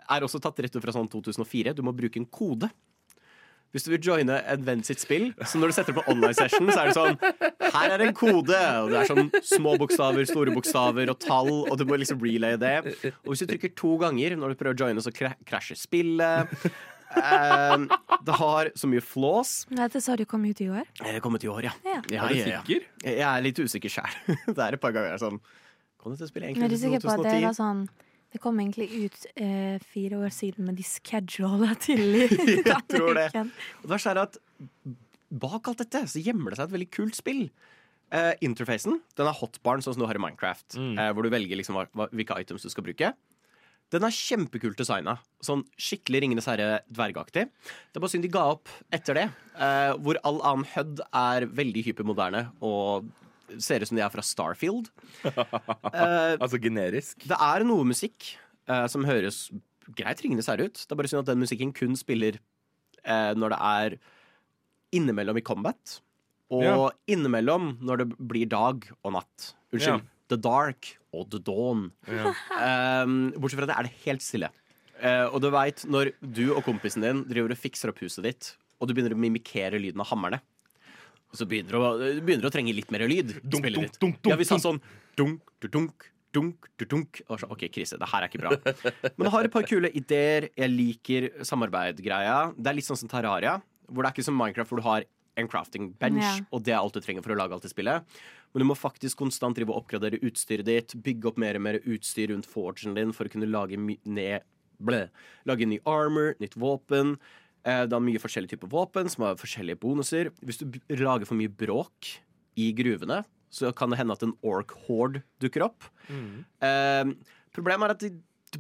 er 0.08 0.24
også 0.24 0.40
tatt 0.40 0.60
rett 0.64 0.76
ut 0.76 0.84
fra 0.84 0.94
sånn 0.96 1.10
2004. 1.12 1.76
Du 1.76 1.84
må 1.84 1.96
bruke 1.96 2.20
en 2.22 2.28
kode. 2.32 2.70
Hvis 3.76 3.84
du 3.84 3.90
vil 3.92 4.00
joine 4.00 4.38
en 4.48 4.62
venn 4.64 4.84
sitt 4.88 5.02
spill, 5.04 5.34
så 5.44 5.60
når 5.60 5.70
du 5.70 5.76
setter 5.76 5.96
på 5.98 6.04
online 6.08 6.38
session, 6.38 6.70
så 6.72 6.86
er 6.86 6.88
det 6.88 6.96
sånn 6.96 7.18
Her 7.76 7.96
er 7.98 8.04
en 8.06 8.14
kode! 8.16 8.56
Og 8.56 8.94
det 8.94 9.02
er 9.02 9.10
sånn 9.10 9.28
små 9.44 9.74
bokstaver, 9.82 10.24
store 10.30 10.54
bokstaver 10.56 11.12
og 11.12 11.20
tall, 11.20 11.52
og 11.68 11.76
du 11.78 11.84
må 11.90 12.00
liksom 12.00 12.24
relaye 12.24 12.58
det. 12.62 12.78
Og 13.26 13.34
hvis 13.34 13.44
du 13.44 13.52
trykker 13.52 13.76
to 13.78 13.98
ganger 14.02 14.38
når 14.40 14.56
du 14.56 14.62
prøver 14.62 14.78
å 14.78 14.88
joine, 14.88 15.04
så 15.04 15.12
krasjer 15.12 15.78
spillet. 15.84 16.56
Um, 17.18 17.86
det 18.28 18.40
har 18.40 18.72
så 18.80 18.88
mye 18.90 19.04
flaws. 19.04 19.54
Dette 19.72 20.00
sa 20.04 20.16
du 20.20 20.26
kom 20.28 20.48
ut 20.48 20.64
i 20.64 20.72
år. 20.72 20.88
Det 21.04 21.18
er 21.18 21.22
kommet 21.24 21.44
i 21.44 21.52
år, 21.52 21.68
ja. 21.70 21.76
Ja. 21.84 22.00
ja, 22.08 22.24
Er 22.24 22.34
du 22.34 22.40
ja, 22.40 22.50
ja. 22.56 22.64
sikker? 22.64 22.88
Jeg 23.04 23.24
er 23.28 23.46
litt 23.46 23.60
usikker 23.60 23.94
sjæl. 24.00 24.20
Det 24.56 24.60
er 24.64 24.80
et 24.80 24.84
par 24.84 24.96
ganger 24.96 25.20
Kan 26.08 26.18
dette 26.18 26.30
spillet 26.32 26.56
jeg 26.56 26.68
er 26.68 26.78
sikker 26.82 27.04
på 27.04 27.14
at 27.14 27.24
det 27.26 27.34
2010? 27.38 27.48
var 27.48 27.58
sånn 27.58 27.82
Det 28.34 28.42
kom 28.44 28.60
egentlig 28.60 28.88
ut 29.08 29.26
eh, 29.36 29.78
fire 29.94 30.20
år 30.28 30.34
siden, 30.36 30.66
men 30.68 30.76
de 30.76 30.84
schedula 30.88 31.76
til 31.80 32.02
i 32.04 32.26
Jeg 32.68 32.84
tror 32.92 33.14
det. 33.18 33.30
Og 33.36 33.88
det 33.88 33.94
verste 33.94 34.14
er 34.16 34.24
at 34.26 34.38
bak 35.28 35.68
alt 35.68 35.82
dette 35.84 36.06
så 36.12 36.22
gjemmer 36.24 36.52
det 36.54 36.60
seg 36.60 36.70
et 36.70 36.76
veldig 36.78 36.90
kult 36.96 37.18
spill. 37.20 37.48
Eh, 38.16 38.34
interfacen 38.48 39.02
den 39.20 39.28
er 39.28 39.36
hotbarn, 39.36 39.82
sånn 39.84 39.96
som 39.98 40.04
du 40.04 40.08
har 40.08 40.16
i 40.16 40.22
Minecraft. 40.24 40.78
Eh, 40.80 41.10
hvor 41.12 41.28
du 41.28 41.32
velger 41.34 41.60
liksom 41.60 41.76
hva, 41.80 41.88
hva, 41.92 42.08
hvilke 42.16 42.38
items 42.40 42.64
du 42.64 42.72
skal 42.72 42.86
bruke. 42.88 43.14
Den 43.92 44.04
er 44.04 44.12
kjempekult 44.12 44.80
designa. 44.80 45.14
Sånn 45.44 45.62
skikkelig 45.80 46.20
Ringenes 46.26 46.48
herre 46.52 46.82
dvergaktig. 46.92 47.46
Det 47.48 47.96
er 48.00 48.04
bare 48.04 48.12
synd 48.12 48.26
de 48.28 48.32
ga 48.34 48.44
opp 48.58 48.68
etter 48.96 49.16
det. 49.16 49.26
eh, 49.56 49.94
hvor 50.04 50.20
all 50.28 50.42
annen 50.44 50.68
HUD 50.74 51.04
er 51.16 51.48
veldig 51.48 51.86
hypermoderne 51.88 52.42
og 52.60 53.08
ser 53.64 53.82
ut 53.84 53.88
som 53.90 53.98
de 53.98 54.04
er 54.06 54.12
fra 54.14 54.24
Starfield. 54.26 54.90
uh, 55.26 56.36
Altså 56.44 56.60
generisk. 56.62 57.24
det 57.28 57.38
er 57.40 57.66
noe 57.68 57.86
musikk 57.88 58.34
uh, 58.70 58.86
som 58.92 59.06
høres 59.08 59.48
greit 59.98 60.20
ringende 60.24 60.44
særlig 60.46 60.70
ut. 60.72 60.82
Det 60.84 60.92
er 60.92 61.00
bare 61.00 61.12
synd 61.12 61.24
at 61.24 61.32
den 61.32 61.40
musikken 61.44 61.72
kun 61.76 61.96
spiller 62.00 62.40
uh, 63.08 63.32
når 63.40 63.56
det 63.56 63.60
er 63.72 63.98
innimellom 64.98 65.40
i 65.40 65.46
combat. 65.48 66.00
Og 66.52 66.64
Ja. 66.64 66.76
innimellom 67.12 67.74
når 67.84 68.04
det 68.04 68.08
blir 68.20 68.48
dag 68.48 68.86
og 69.04 69.14
natt. 69.18 69.54
Unnskyld. 69.74 70.00
Ja. 70.04 70.14
The 70.32 70.38
dark 70.40 70.94
og 71.16 71.30
the 71.32 71.40
dawn. 71.44 71.90
Ja. 72.08 72.32
Bortsett 73.36 73.60
fra 73.60 73.68
det 73.68 73.76
er 73.76 73.88
det 73.88 73.96
helt 74.06 74.24
stille. 74.24 74.50
Og 75.32 75.42
du 75.44 75.50
veit 75.54 75.84
når 75.88 76.14
du 76.24 76.46
og 76.56 76.64
kompisen 76.66 77.04
din 77.04 77.20
driver 77.28 77.52
og 77.54 77.60
fikser 77.60 77.92
opp 77.92 78.00
huset 78.04 78.24
ditt, 78.26 78.50
og 78.80 78.88
du 78.88 78.94
begynner 78.96 79.16
å 79.16 79.20
mimikere 79.20 79.80
lyden 79.80 80.00
av 80.04 80.08
hammerne, 80.12 80.40
og 81.32 81.40
så 81.40 81.48
begynner 81.50 81.76
du 81.76 81.80
å, 81.82 81.90
begynner 82.24 82.48
å 82.48 82.54
trenge 82.54 82.74
litt 82.76 82.92
mer 82.94 83.04
lyd 83.10 83.34
Dunk, 83.44 83.60
spillet 83.66 83.82
dunk, 83.82 83.98
dunk, 84.00 84.22
dunk, 84.24 84.32
ja, 84.32 84.38
hvis 84.40 84.54
han 84.54 84.64
sånn 84.64 84.80
dunk, 85.20 85.42
du, 85.60 85.68
dunk, 85.74 86.06
dunk, 86.36 86.68
du, 86.80 86.86
dunk 86.86 87.22
og 87.28 87.42
så, 87.42 87.50
OK, 87.52 87.66
krise. 87.74 87.98
Det 88.00 88.08
her 88.12 88.24
er 88.26 88.30
ikke 88.32 88.42
bra. 88.44 88.52
Men 89.18 89.28
jeg 89.28 89.34
har 89.34 89.48
et 89.48 89.54
par 89.54 89.66
kule 89.68 89.90
ideer. 89.98 90.50
Jeg 90.56 90.70
liker 90.74 91.30
samarbeidgreia. 91.48 92.54
Det 92.58 92.70
er 92.72 92.78
litt 92.78 92.88
sånn 92.88 93.00
som 93.00 93.10
Terraria, 93.12 93.58
hvor 93.90 94.04
det 94.06 94.12
er 94.12 94.16
ikke 94.18 94.28
som 94.28 94.38
Minecraft, 94.38 94.70
hvor 94.72 94.82
du 94.84 94.86
har 94.88 95.08
en 95.38 95.48
crafting 95.50 95.92
bench, 96.02 96.22
Ja. 96.24 96.36
og 96.52 96.64
det 96.66 96.74
er 96.74 96.80
alt 96.80 96.96
du 96.98 97.02
trenger 97.02 97.22
for 97.26 97.34
å 97.34 97.38
lage 97.38 97.54
alt 97.54 97.66
i 97.66 97.70
spillet. 97.70 98.06
Men 98.54 98.64
du 98.64 98.66
må 98.72 98.78
faktisk 98.78 99.20
konstant 99.20 99.58
drive 99.58 99.70
og 99.74 99.84
oppgradere 99.84 100.18
utstyret 100.26 100.66
ditt, 100.66 100.96
bygge 101.06 101.30
opp 101.30 101.38
mer 101.42 101.60
og 101.60 101.62
mer 101.68 101.78
utstyr 101.86 102.32
rundt 102.32 102.48
forgen 102.50 102.96
din 102.98 103.12
for 103.14 103.26
å 103.30 103.34
kunne 103.34 103.50
lage, 103.50 103.78
my 103.78 104.00
ned, 104.06 104.46
ble, 104.82 105.04
lage 105.50 105.68
ny 105.70 105.78
armor, 105.90 106.34
nytt 106.42 106.58
våpen. 106.58 107.16
Eh, 107.68 107.84
Det 107.86 107.96
er 107.98 108.04
mye 108.04 108.22
forskjellige 108.22 108.56
typer 108.56 108.72
våpen 108.72 109.10
som 109.12 109.26
har 109.28 109.40
forskjellige 109.40 109.80
bonuser. 109.82 110.32
Hvis 110.46 110.62
du 110.62 110.80
lager 110.96 111.28
for 111.28 111.36
mye 111.40 111.52
bråk 111.52 112.14
i 112.58 112.72
gruvene, 112.74 113.24
så 113.52 113.74
kan 113.76 113.92
det 113.92 114.00
hende 114.00 114.16
at 114.16 114.24
en 114.24 114.36
orc 114.44 114.72
horde 114.88 115.24
dukker 115.44 115.66
opp. 115.68 115.84
Eh, 116.10 117.04
problemet 117.56 117.90
er 117.90 117.96
at 117.96 118.06
de, 118.06 118.14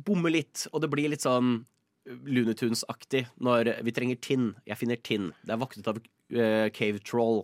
bommer 0.03 0.29
litt, 0.29 0.67
og 0.73 0.83
det 0.83 0.89
blir 0.91 1.09
litt 1.09 1.23
sånn 1.23 1.63
Looney 2.27 2.53
Tunes-aktig 2.53 3.23
når 3.41 3.71
vi 3.83 3.93
trenger 3.95 4.19
tinn. 4.21 4.51
Jeg 4.67 4.77
finner 4.77 4.99
tinn. 5.01 5.31
Det 5.43 5.55
er 5.55 5.61
voktet 5.61 5.87
av 5.89 5.97
uh, 5.97 6.67
cave 6.75 7.01
troll. 7.03 7.41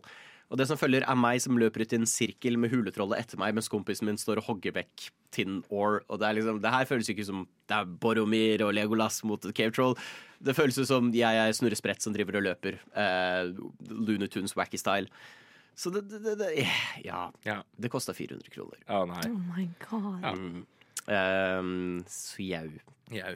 Og 0.51 0.59
det 0.59 0.67
som 0.69 0.77
følger, 0.77 1.05
er 1.07 1.17
meg 1.17 1.41
som 1.41 1.57
løper 1.57 1.81
ut 1.83 1.93
i 1.95 1.99
en 2.01 2.09
sirkel 2.09 2.59
med 2.61 2.73
huletrollet 2.73 3.23
etter 3.23 3.39
meg, 3.41 3.55
mens 3.57 3.71
kompisen 3.71 4.05
min 4.09 4.19
står 4.21 4.41
og 4.41 4.49
hogger 4.51 4.75
vekk 4.75 5.07
tin 5.33 5.61
ore. 5.73 6.03
Og 6.11 6.19
det 6.21 6.27
er 6.27 6.37
liksom, 6.37 6.59
det 6.61 6.73
her 6.75 6.89
føles 6.89 7.09
ikke 7.09 7.25
som 7.25 7.45
det 7.71 7.77
er 7.79 7.93
Boromir 8.03 8.61
og 8.67 8.73
Legolas 8.77 9.23
mot 9.25 9.47
et 9.49 9.55
cave 9.57 9.73
troll. 9.73 9.95
Det 10.43 10.53
føles 10.57 10.77
jo 10.77 10.85
som 10.85 11.09
jeg 11.15 11.39
er 11.41 11.55
Snurre 11.57 11.79
Sprett 11.79 12.05
som 12.05 12.13
driver 12.13 12.37
og 12.37 12.45
løper. 12.49 12.77
Eh, 12.93 13.53
Looney 13.89 14.29
Tunes 14.29 14.53
wacky 14.59 14.77
style. 14.77 15.09
Så 15.75 15.89
det, 15.89 16.03
det, 16.11 16.19
det, 16.21 16.35
det 16.43 16.51
Ja. 17.07 17.31
Ja. 17.47 17.61
Det 17.79 17.89
kosta 17.89 18.13
400 18.13 18.51
kroner. 18.53 18.77
Å 18.85 19.05
nei. 19.09 19.23
Oh 19.31 19.41
my 19.55 19.65
god. 19.87 20.27
Ja. 20.27 21.59
Um, 21.59 22.03
så 22.07 22.45
jau. 22.45 22.67
Jau. 23.11 23.33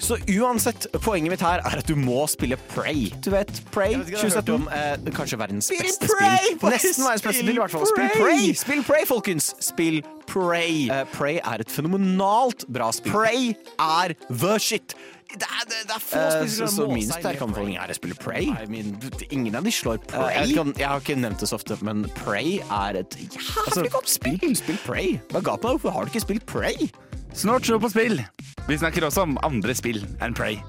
Så 0.00 0.16
uansett, 0.38 0.86
poenget 1.02 1.32
mitt 1.32 1.40
her 1.42 1.58
er 1.66 1.80
at 1.80 1.88
du 1.88 1.96
må 1.98 2.22
spille 2.30 2.56
Prey. 2.70 3.08
Du 3.24 3.30
vet, 3.34 3.50
Prey 3.74 3.92
Jeg 3.96 3.98
vet 4.04 4.12
ikke 4.12 4.20
hva 4.20 4.28
jeg 4.28 4.30
har 4.30 4.38
hørt 4.38 4.46
2017. 4.46 4.54
om, 4.54 4.68
Eh, 4.68 5.12
kanskje 5.16 5.38
verdens 5.40 5.64
Spill 5.70 5.82
beste 5.82 6.08
spill. 6.08 6.58
Nesten 6.70 7.04
verdens 7.04 7.08
beste 7.08 7.18
Spill 7.18 7.34
spill, 7.42 7.50
i 7.56 7.58
hvert 7.62 7.70
fall. 7.74 7.86
Spill 7.90 8.08
Prey! 8.14 8.22
Prey! 8.22 8.52
Spill 8.54 8.82
Prey, 8.86 9.04
folkens! 9.10 9.50
Spill 9.64 10.02
Prey. 10.28 10.88
Eh, 10.90 11.04
Prey 11.12 11.38
er 11.42 11.64
et 11.64 11.70
fenomenalt 11.72 12.66
bra 12.68 12.90
spill. 12.92 13.12
Prey 13.12 13.54
er 13.78 14.14
the 14.30 14.58
shit. 14.58 14.94
Det 15.28 15.44
er, 15.44 15.64
det, 15.68 15.80
det 15.90 15.92
er 15.92 16.00
få 16.00 16.16
uh, 16.16 16.28
spillere 16.30 16.48
så- 16.48 16.68
som 16.74 16.88
må 16.88 16.94
min 16.94 17.10
sterke 17.10 17.42
anbefaling 17.44 17.76
er 17.76 17.90
å 17.92 17.94
spille 17.98 18.14
Prey. 18.16 18.46
I 18.48 18.64
mean, 18.70 18.94
ingen 19.30 19.54
av 19.58 19.64
de 19.66 19.70
slår 19.70 19.98
Prey. 20.06 20.30
Eh, 20.38 20.46
jeg 20.46 20.56
kan, 20.56 20.72
jeg 20.78 20.88
har 20.88 21.00
ikke 21.02 21.18
nevnt 21.20 21.40
det 21.42 21.48
så 21.50 21.58
ofte, 21.58 21.76
men 21.84 22.06
Prey 22.22 22.60
er 22.64 23.02
et 23.02 23.10
jævlig 23.18 23.66
Altså, 23.66 23.84
godt 23.92 24.08
spill. 24.08 24.38
Spill 24.56 24.78
Prey. 24.86 25.18
Hva 25.34 25.42
ga 25.42 25.56
på 25.58 25.68
deg? 25.68 25.80
Hvorfor 25.82 25.92
har 25.98 26.04
du 26.08 26.14
ikke 26.14 26.24
spilt 26.24 26.46
Prey? 26.46 26.88
Snart 27.36 27.66
show 27.68 27.78
på 27.78 27.90
spill. 27.92 28.22
Vi 28.68 28.76
snakker 28.78 29.06
også 29.06 29.24
om 29.24 29.38
andre 29.46 29.72
spill 29.76 30.02
enn 30.20 30.36
Prey. 30.36 30.60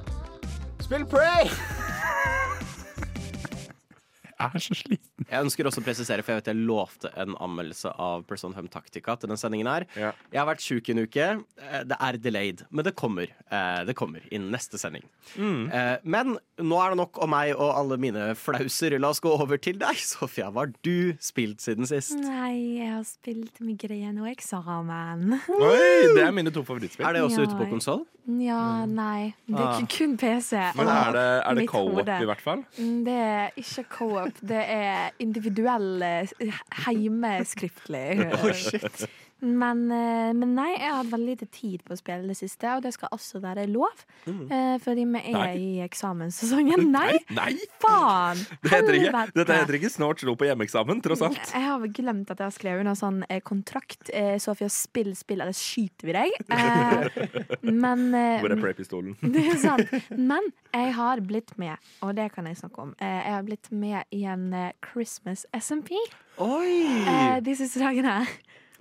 Spill 0.79 1.03
Prey! 1.09 1.51
Jeg 4.39 4.55
er 4.55 4.63
så 4.63 4.75
sliten. 4.79 5.25
Jeg 5.27 5.43
ønsker 5.43 5.67
også 5.67 5.81
å 5.81 5.83
presisere, 5.83 6.23
for 6.23 6.31
jeg 6.31 6.39
vet 6.39 6.49
jeg 6.53 6.59
lovte 6.63 7.09
en 7.19 7.33
anmeldelse 7.43 7.91
av 7.99 8.21
Person 8.29 8.53
5 8.55 8.69
Tactica 8.71 9.17
til 9.19 9.27
den 9.33 9.37
sendingen 9.41 9.67
her. 9.67 9.85
Ja. 9.99 10.11
Jeg 10.31 10.39
har 10.39 10.47
vært 10.47 10.63
sjuk 10.63 10.87
i 10.87 10.93
en 10.95 11.01
uke. 11.03 11.25
Eh, 11.59 11.83
Det 11.89 11.97
er 11.99 12.17
delayed, 12.23 12.63
men 12.71 12.85
det 12.87 12.95
kommer. 12.95 13.27
Eh, 13.51 13.83
Det 13.85 13.95
kommer 13.99 14.21
innen 14.31 14.49
neste 14.55 14.79
sending. 14.79 15.03
Mm. 15.35 15.67
Men 16.03 16.37
nå 16.57 16.79
er 16.85 16.89
det 16.95 16.97
nok 17.01 17.19
om 17.23 17.29
meg 17.29 17.51
og 17.55 17.73
alle 17.75 17.97
mine 17.97 18.29
flauser. 18.35 18.95
La 18.99 19.09
oss 19.09 19.19
gå 19.19 19.29
over 19.35 19.57
til 19.57 19.77
deg, 19.77 19.95
Sofia. 19.99 20.49
Hva 20.51 20.65
har 20.67 20.73
du 20.83 21.13
spilt 21.19 21.59
siden 21.59 21.85
sist? 21.85 22.15
Nei, 22.15 22.79
jeg 22.79 22.93
har 22.95 23.03
spilt 23.03 23.59
migrene 23.59 24.21
og 24.23 24.31
eksamen. 24.31 25.35
Oi, 25.49 26.13
det 26.15 26.23
er 26.23 26.31
mine 26.31 26.51
to 26.55 26.63
favorittspill. 26.63 27.05
Er 27.07 27.13
det 27.19 27.21
også 27.27 27.43
Ja, 27.43 27.49
ute 27.49 27.59
på 27.59 27.69
konsoll? 27.75 28.05
Ja, 28.29 28.85
nei. 28.85 29.33
Det 29.47 29.57
er 29.57 29.79
ikke 29.81 29.97
kun 29.97 30.11
PC. 30.21 30.51
Men 30.77 30.87
er 30.87 31.11
det, 31.15 31.23
er 31.49 31.55
det 31.57 31.63
co-op 31.71 31.99
i 32.05 32.25
hvert 32.29 32.41
fall? 32.43 32.63
Mm, 32.77 33.03
Det 33.07 33.15
er 33.17 33.49
ikke 33.57 33.83
co-op, 33.89 34.28
det 34.41 34.61
er 34.73 35.09
individuell 35.19 36.03
eh, 36.05 36.59
heimeskriftlig. 36.85 38.27
Oh, 38.33 38.49
eh, 38.49 39.09
men 39.41 39.85
nei, 40.55 40.69
jeg 40.75 40.83
har 40.89 40.97
hatt 41.01 41.11
veldig 41.13 41.29
lite 41.29 41.47
tid 41.53 41.83
på 41.85 41.93
å 41.95 41.99
spille 41.99 42.27
det 42.29 42.35
siste, 42.39 42.71
og 42.75 42.83
det 42.83 42.91
skal 42.95 43.11
også 43.15 43.39
være 43.43 43.65
lov. 43.71 44.03
Mm. 44.25 44.47
Fordi 44.83 45.05
vi 45.07 45.21
er 45.21 45.35
Nei. 45.37 45.51
i 45.57 45.69
eksamenssesongen. 45.85 46.87
Nei, 46.97 47.19
Nei! 47.35 47.53
faen! 47.81 48.41
Det 48.63 48.71
heter 48.73 48.97
ikke, 48.97 49.23
dette 49.35 49.55
heter 49.61 49.77
ikke 49.79 49.91
snart 49.93 50.21
slo 50.23 50.33
på 50.39 50.47
hjemmeeksamen, 50.49 50.99
tross 51.05 51.21
alt. 51.25 51.39
Jeg 51.53 51.63
har 51.65 51.85
glemt 51.95 52.31
at 52.33 52.41
jeg 52.41 52.49
har 52.49 52.55
skrevet 52.55 52.83
under 52.83 52.97
sånn 52.99 53.21
eh, 53.29 53.39
kontrakt. 53.45 54.09
Eh, 54.13 54.35
Sofia, 54.41 54.67
spill, 54.73 55.13
spill, 55.17 55.41
eller 55.45 55.55
skyter 55.55 56.09
vi 56.09 56.15
deg? 56.17 56.35
Eh, 56.51 57.19
men 57.83 58.05
eh, 58.17 58.39
Hvor 58.43 58.53
er 58.55 58.61
Prey-pistolen? 58.61 59.15
Det 59.23 59.45
er 59.53 59.59
sant. 59.61 59.93
Men 60.15 60.51
jeg 60.73 60.93
har 60.99 61.23
blitt 61.25 61.55
med, 61.61 61.79
og 62.05 62.15
det 62.19 62.29
kan 62.35 62.47
jeg 62.49 62.59
snakke 62.59 62.83
om. 62.89 62.93
Eh, 62.99 63.19
Jeg 63.29 63.35
har 63.35 63.45
blitt 63.47 63.71
med 63.75 64.15
i 64.15 64.23
en 64.29 64.49
eh, 64.53 64.71
Christmas 64.85 65.45
SMP 65.55 65.95
Oi! 66.39 67.39
disse 67.45 67.67
dagene. 67.79 68.21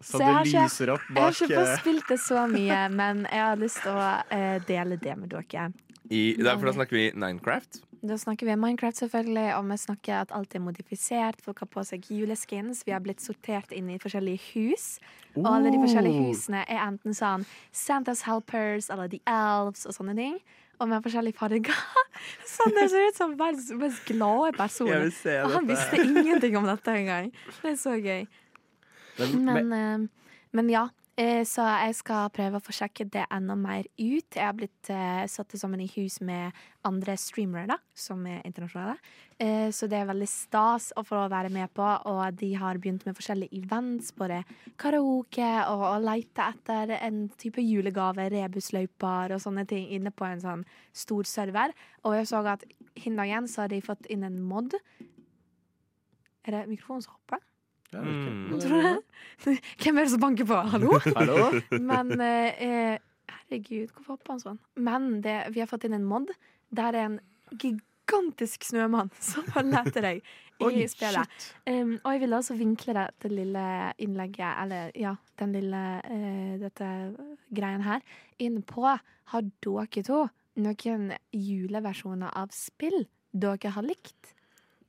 Så 0.01 0.23
har 0.23 0.45
det 0.45 0.53
ikke- 0.53 0.65
lyser 0.69 0.91
opp 0.95 1.01
Jeg 1.09 1.23
har 1.23 1.33
ikke 1.33 1.51
eh, 1.51 1.59
fått 1.59 1.81
spilt 1.81 2.09
det 2.09 2.21
så 2.23 2.47
mye, 2.59 2.89
men 2.95 3.27
jeg 3.31 3.43
har 3.43 3.57
lyst 3.57 3.83
til 3.83 3.93
å 3.93 4.09
eh, 4.31 4.59
dele 4.69 4.97
det 4.97 5.17
med 5.19 5.29
dere. 5.35 5.73
I, 6.11 6.37
derfor 6.39 6.71
da 6.71 6.73
snakker 6.73 6.97
vi 6.97 7.11
Ninecraft. 7.15 7.83
Da 8.01 8.15
snakker 8.15 8.47
vi 8.47 8.55
Minecraft, 8.57 8.97
selvfølgelig, 9.03 9.57
og 9.59 9.65
vi 9.73 9.77
snakker 9.77 10.21
at 10.21 10.31
alt 10.33 10.55
er 10.55 10.63
modifisert. 10.63 11.41
Folk 11.43 11.59
har 11.65 11.67
på 11.67 11.83
seg 11.85 12.07
juleskins. 12.15 12.85
Vi 12.87 12.93
har 12.95 13.03
blitt 13.03 13.21
sortert 13.21 13.73
inn 13.75 13.91
i 13.91 13.99
forskjellige 13.99 14.39
hus. 14.55 15.01
Og 15.35 15.45
alle 15.51 15.73
de 15.75 15.81
forskjellige 15.83 16.29
husene 16.29 16.63
er 16.71 16.85
enten 16.87 17.17
sånn 17.19 17.45
Santas 17.75 18.23
Helpers 18.23 18.89
eller 18.95 19.11
The 19.11 19.19
Elves 19.27 19.85
og 19.91 19.97
sånne 19.99 20.15
ting. 20.17 20.39
Og 20.79 20.87
med 20.89 21.03
forskjellige 21.03 21.35
farger. 21.35 21.75
Sånn 22.47 22.71
det 22.77 22.85
ser 22.91 23.09
ut 23.09 23.17
som 23.19 23.33
verdens 23.39 23.67
mest 23.81 24.05
glade 24.07 24.53
person. 24.55 24.87
Jeg 24.87 25.01
vil 25.09 25.13
se 25.17 25.35
Og 25.43 25.51
han 25.57 25.67
visste 25.67 25.99
ingenting 25.99 26.55
om 26.57 26.69
dette 26.71 26.95
engang. 26.95 27.33
Det 27.63 27.73
er 27.73 27.77
så 27.81 27.97
gøy. 27.99 28.29
Men- 29.19 29.69
Men, 29.69 29.73
eh, 29.73 30.09
men 30.53 30.69
ja. 30.71 30.89
Eh, 31.21 31.43
Så 31.43 31.63
jeg 31.67 31.97
skal 31.97 32.29
prøve 32.31 32.61
å 32.61 32.63
få 32.63 32.71
sjekket 32.71 33.11
det 33.11 33.25
enda 33.33 33.57
mer 33.57 33.83
ut. 33.99 34.31
Jeg 34.31 34.45
har 34.45 34.53
blitt 34.53 34.89
eh, 34.89 35.27
satt 35.27 35.49
sammen 35.59 35.81
i 35.81 35.89
hus 35.97 36.21
med 36.21 36.53
andre 36.85 37.17
streamere, 37.17 37.67
da, 37.67 37.77
som 37.93 38.25
er 38.25 38.41
internasjonale. 38.47 38.97
Eh, 39.41 39.71
så 39.75 39.89
det 39.89 39.99
er 39.99 40.07
veldig 40.07 40.29
stas 40.29 40.93
å 40.97 41.03
få 41.05 41.29
være 41.29 41.51
med 41.51 41.75
på, 41.75 41.83
og 42.07 42.37
de 42.37 42.53
har 42.55 42.79
begynt 42.79 43.05
med 43.05 43.17
forskjellige 43.17 43.51
events, 43.65 44.13
både 44.13 44.45
karaoke 44.79 45.67
og 45.67 45.83
å 45.89 45.99
lete 46.01 46.39
etter 46.55 46.95
en 47.03 47.29
type 47.37 47.59
julegave, 47.67 48.31
rebusløyper 48.31 49.35
og 49.35 49.41
sånne 49.43 49.67
ting 49.67 49.89
inne 49.91 50.13
på 50.13 50.25
en 50.25 50.41
sånn 50.41 50.65
stor 50.93 51.25
server. 51.25 51.75
Og 52.05 52.15
jeg 52.15 52.27
så 52.31 52.47
at 52.47 52.63
hin 52.95 53.17
dagen 53.17 53.49
så 53.49 53.63
har 53.63 53.69
de 53.75 53.81
fått 53.81 54.07
inn 54.09 54.23
en 54.23 54.41
mod. 54.41 54.73
Er 56.47 56.51
det 56.53 56.69
mikrofonen 56.69 57.03
som 57.03 57.15
hopper? 57.19 57.43
Mm. 57.93 58.59
Tror 58.61 58.61
du 58.61 58.83
det? 58.83 59.55
Hvem 59.83 59.99
er 59.99 60.05
det 60.05 60.13
som 60.13 60.21
banker 60.21 60.49
på? 60.49 60.59
Hallo? 60.75 60.99
Hallo? 61.19 61.51
Men 61.73 62.13
eh, 62.21 62.63
eh, 62.65 62.99
herregud, 63.33 63.93
hvorfor 63.95 64.17
hopper 64.17 64.35
han 64.35 64.43
sånn? 64.43 64.61
Men 64.77 65.09
det, 65.25 65.41
vi 65.55 65.63
har 65.63 65.71
fått 65.71 65.89
inn 65.89 65.97
en 65.97 66.09
mod 66.09 66.33
der 66.69 66.93
det 66.93 67.01
er 67.01 67.09
en 67.09 67.21
gigantisk 67.57 68.67
snømann 68.69 69.13
som 69.31 69.47
følger 69.49 69.89
etter 69.89 70.05
deg 70.11 70.23
i 70.59 70.85
spillet. 70.91 71.45
Um, 71.71 71.95
og 72.03 72.13
jeg 72.13 72.23
ville 72.25 72.41
også 72.41 72.57
vinkle 72.59 72.97
dette 72.97 73.31
lille 73.31 73.67
innlegget, 74.03 74.57
eller 74.65 74.91
ja, 74.99 75.13
den 75.39 75.55
lille 75.55 75.83
uh, 76.03 76.57
dette 76.59 76.89
greien 77.55 77.85
her, 77.87 78.03
inn 78.43 78.59
på 78.67 78.83
Har 78.89 79.47
dere 79.63 80.03
to 80.03 80.25
noen 80.59 81.13
juleversjoner 81.31 82.35
av 82.35 82.51
spill 82.53 83.07
dere 83.31 83.71
har 83.71 83.87
likt? 83.87 84.35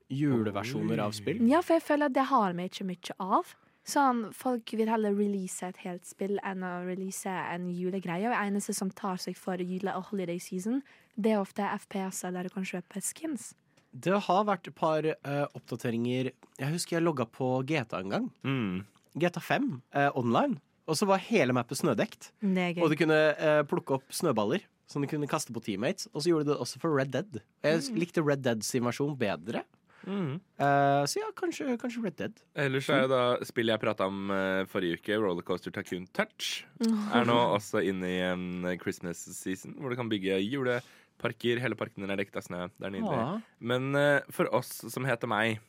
Juleversjoner 0.09 1.01
av 1.03 1.13
spill? 1.17 1.41
Ja, 1.49 1.61
for 1.65 1.77
jeg 1.77 1.85
føler 1.85 2.09
at 2.09 2.15
det 2.17 2.27
har 2.31 2.55
vi 2.57 2.69
ikke 2.69 2.87
mye 2.89 3.17
av. 3.21 3.55
Sånn, 3.89 4.25
Folk 4.35 4.73
vil 4.77 4.89
heller 4.91 5.15
release 5.17 5.65
et 5.65 5.79
helt 5.85 6.05
spill 6.05 6.37
enn 6.45 6.65
å 6.65 6.73
release 6.85 7.29
en 7.29 7.69
julegreie. 7.73 8.27
Og 8.29 8.37
eneste 8.37 8.75
som 8.77 8.91
tar 8.93 9.21
seg 9.21 9.37
for 9.39 9.61
jule- 9.61 9.95
og 9.97 10.09
holiday 10.11 10.39
season, 10.41 10.83
det 11.15 11.33
er 11.33 11.41
ofte 11.41 11.65
FPS-er 11.65 12.35
der 12.35 12.49
du 12.49 12.53
kan 12.53 12.67
kjøpe 12.67 13.01
skins. 13.03 13.53
Det 13.89 14.13
har 14.27 14.43
vært 14.45 14.69
et 14.69 14.75
par 14.77 15.01
uh, 15.01 15.45
oppdateringer 15.57 16.29
Jeg 16.29 16.73
husker 16.75 16.99
jeg 16.99 17.05
logga 17.07 17.25
på 17.25 17.63
GTA 17.65 18.03
en 18.03 18.13
gang. 18.13 18.27
Mm. 18.45 18.83
GTA 19.17 19.41
5 19.41 19.71
uh, 19.95 20.09
online. 20.13 20.59
Og 20.89 20.97
så 20.97 21.07
var 21.09 21.21
hele 21.21 21.53
mappet 21.53 21.81
snødekt. 21.81 22.31
Og 22.41 22.89
du 22.91 22.97
kunne 22.97 23.17
uh, 23.37 23.63
plukke 23.69 23.97
opp 23.97 24.13
snøballer 24.13 24.65
som 24.89 25.01
du 25.01 25.09
kunne 25.09 25.29
kaste 25.29 25.53
på 25.53 25.61
teammates. 25.65 26.09
Og 26.13 26.21
så 26.21 26.31
gjorde 26.31 26.49
du 26.49 26.53
det 26.53 26.61
også 26.61 26.81
for 26.81 26.93
Red 26.93 27.13
Dead. 27.13 27.41
Jeg 27.65 27.89
likte 27.97 28.25
Red 28.25 28.45
Dead 28.45 28.65
sin 28.65 28.85
versjon 28.85 29.17
bedre. 29.17 29.63
Mm. 30.07 30.35
Uh, 30.59 31.03
så 31.09 31.19
ja, 31.21 31.27
kanskje, 31.35 31.75
kanskje 31.81 32.03
Red 32.05 32.17
Dead. 32.21 32.39
Ellers 32.55 32.87
er 32.89 33.03
jo 33.03 33.09
da 33.11 33.21
spillet 33.47 33.73
jeg 33.75 33.83
prata 33.83 34.07
om 34.07 34.29
uh, 34.31 34.63
forrige 34.71 34.99
uke, 34.99 35.17
Rollercoaster 35.19 35.73
Tacoon 35.75 36.07
Touch, 36.15 36.63
er 36.85 37.27
nå 37.27 37.35
også 37.57 37.81
inne 37.85 38.07
i 38.11 38.19
en 38.29 38.69
Christmas 38.81 39.21
season, 39.37 39.75
hvor 39.79 39.91
du 39.91 39.99
kan 39.99 40.09
bygge 40.11 40.39
juleparker. 40.45 41.59
Hele 41.59 41.75
parken 41.79 42.05
din 42.05 42.13
er 42.13 42.21
dekket 42.21 42.39
av 42.39 42.47
snø. 42.47 42.61
Det 42.79 42.87
er 42.87 42.95
nydelig. 42.95 43.19
Ja. 43.19 43.59
Men 43.59 43.91
uh, 43.97 44.19
for 44.31 44.47
oss 44.55 44.71
som 44.87 45.07
heter 45.09 45.27
meg, 45.31 45.59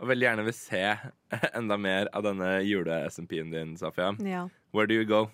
og 0.00 0.08
veldig 0.10 0.26
gjerne 0.26 0.44
vil 0.48 0.56
se 0.58 0.82
enda 1.58 1.76
mer 1.78 2.08
av 2.16 2.24
denne 2.26 2.56
jule-SMP-en 2.66 3.52
din, 3.54 3.76
Safia, 3.80 4.12
Ja. 4.24 4.46
where 4.72 4.88
do 4.90 4.96
you 4.96 5.04
go? 5.06 5.26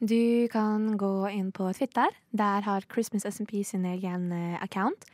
Du 0.00 0.48
kan 0.48 0.94
gå 0.96 1.28
inn 1.28 1.50
på 1.52 1.66
Twitter. 1.76 2.08
Der 2.32 2.62
har 2.64 2.84
Christmas 2.88 3.26
SMP 3.28 3.58
sin 3.68 3.84
egen 3.84 4.30
eh, 4.32 4.56
account. 4.64 5.04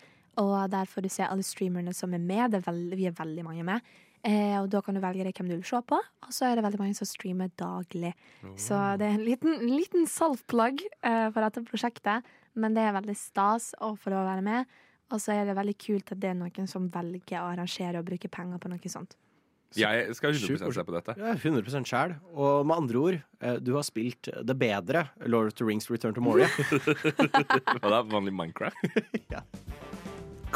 Og 0.43 0.57
der 0.73 0.89
får 0.91 1.07
du 1.07 1.13
se 1.13 1.27
alle 1.27 1.47
streamerne 1.47 1.95
som 1.97 2.13
er 2.15 2.23
med. 2.23 2.53
Det 2.53 2.61
er 2.61 2.69
veldig, 2.69 2.99
vi 2.99 3.09
er 3.09 3.17
veldig 3.17 3.45
mange 3.47 3.67
med. 3.67 3.93
Eh, 4.27 4.57
og 4.59 4.71
da 4.73 4.81
kan 4.83 4.97
du 4.97 5.01
velge 5.03 5.25
deg 5.27 5.37
hvem 5.37 5.51
du 5.51 5.55
vil 5.55 5.69
se 5.69 5.81
på. 5.87 5.99
Og 6.27 6.33
så 6.35 6.49
er 6.49 6.59
det 6.59 6.65
veldig 6.67 6.81
mange 6.81 6.97
som 6.99 7.09
streamer 7.09 7.53
daglig. 7.61 8.13
Så 8.59 8.79
det 9.01 9.07
er 9.07 9.19
en 9.19 9.27
liten, 9.27 9.55
en 9.61 9.77
liten 9.77 10.09
self-plug 10.11 10.83
eh, 10.83 11.29
for 11.31 11.45
dette 11.45 11.63
prosjektet. 11.69 12.27
Men 12.57 12.77
det 12.77 12.87
er 12.87 12.97
veldig 12.97 13.17
stas 13.19 13.73
å 13.85 13.95
få 14.01 14.13
lov 14.13 14.25
å 14.25 14.31
være 14.33 14.47
med. 14.47 14.75
Og 15.15 15.23
så 15.23 15.37
er 15.37 15.47
det 15.47 15.55
veldig 15.55 15.77
kult 15.79 16.11
at 16.11 16.21
det 16.23 16.33
er 16.33 16.39
noen 16.39 16.67
som 16.71 16.89
velger 16.91 17.39
å 17.39 17.53
arrangere 17.53 18.03
og 18.03 18.09
bruke 18.09 18.31
penger 18.33 18.59
på 18.63 18.73
noe 18.73 18.91
sånt. 18.91 19.15
Jeg 19.77 20.15
skal 20.17 20.33
100 20.33 20.47
Sjukt 20.47 20.75
se 20.75 20.85
på 20.87 20.95
dette. 20.95 21.15
Ja, 21.21 21.35
100% 21.37 21.89
sjæl. 21.91 22.15
Og 22.33 22.67
med 22.67 22.79
andre 22.81 23.01
ord, 23.03 23.19
eh, 23.43 23.59
du 23.61 23.75
har 23.77 23.85
spilt 23.87 24.31
det 24.31 24.59
bedre 24.59 25.09
Lord 25.27 25.53
of 25.53 25.59
the 25.61 25.67
Rings 25.69 25.91
Return 25.91 26.15
to 26.17 26.25
Moria. 26.25 26.49
og 26.59 27.89
det 27.91 27.93
er 27.93 28.11
Vanlig 28.11 28.35
Minecraft? 28.35 28.77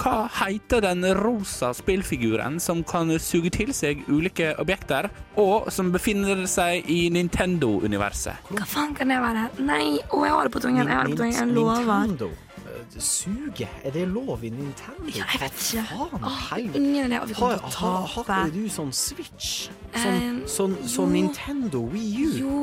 Hva 0.01 0.29
heter 0.33 0.81
den 0.81 1.03
rosa 1.19 1.73
spillfiguren 1.77 2.59
som 2.63 2.83
kan 2.89 3.11
suge 3.21 3.51
til 3.53 3.73
seg 3.77 4.01
ulike 4.09 4.55
objekter, 4.63 5.11
og 5.37 5.69
som 5.73 5.91
befinner 5.93 6.47
seg 6.49 6.87
i 6.89 7.11
Nintendo-universet? 7.13 8.49
Hva 8.55 8.65
faen 8.69 8.95
kan 8.97 9.13
det 9.13 9.19
være? 9.21 9.43
Nei, 9.61 9.99
å, 10.09 10.23
jeg 10.25 10.33
har 10.33 10.49
det 10.49 10.53
på 10.55 10.63
tungen. 10.65 10.87
Jeg 10.89 10.97
har 10.97 11.05
det 11.11 11.17
på 11.19 11.21
tungen. 11.21 11.37
Jeg 11.37 11.53
lover. 11.57 12.07
Nintendo. 12.07 12.31
Eh, 12.71 12.97
Suge? 13.03 13.69
Er 13.85 13.93
det 13.95 14.07
lov 14.09 14.43
i 14.45 14.51
Nintendo? 14.55 15.05
Ja, 15.13 15.27
jeg 15.35 15.43
vet 15.45 15.61
ikke. 15.67 15.85
Faen? 15.93 16.25
Åh, 16.33 16.51
ingen 16.65 17.11
idé. 17.13 17.21
Vi 17.29 17.37
Har, 17.43 17.59
kommer 17.59 17.59
til 17.77 17.87
å 17.91 18.09
tape. 18.15 18.33
har 18.33 18.49
ikke 18.49 18.57
du 18.57 18.75
sånn 18.81 18.93
Switch? 18.97 19.51
Sånn, 19.93 20.01
Sånn, 20.01 20.49
sånn, 20.49 20.77
sånn. 20.97 21.13
Nintendo 21.19 21.85
Wii 21.93 22.11
U? 22.25 22.35
Jo, 22.41 22.61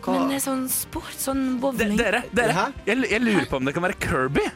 Hva- 0.00 0.16
men 0.16 0.28
det 0.32 0.36
er 0.40 0.46
sånn 0.48 0.64
sport, 0.72 1.12
sånn 1.20 1.58
bowling. 1.60 1.96
dere, 2.00 2.22
dere 2.32 2.70
jeg, 2.86 3.04
jeg 3.10 3.20
lurer 3.20 3.44
på 3.50 3.56
om 3.60 3.64
det 3.68 3.74
kan 3.76 3.82
være 3.84 3.98
Kirby? 4.00 4.46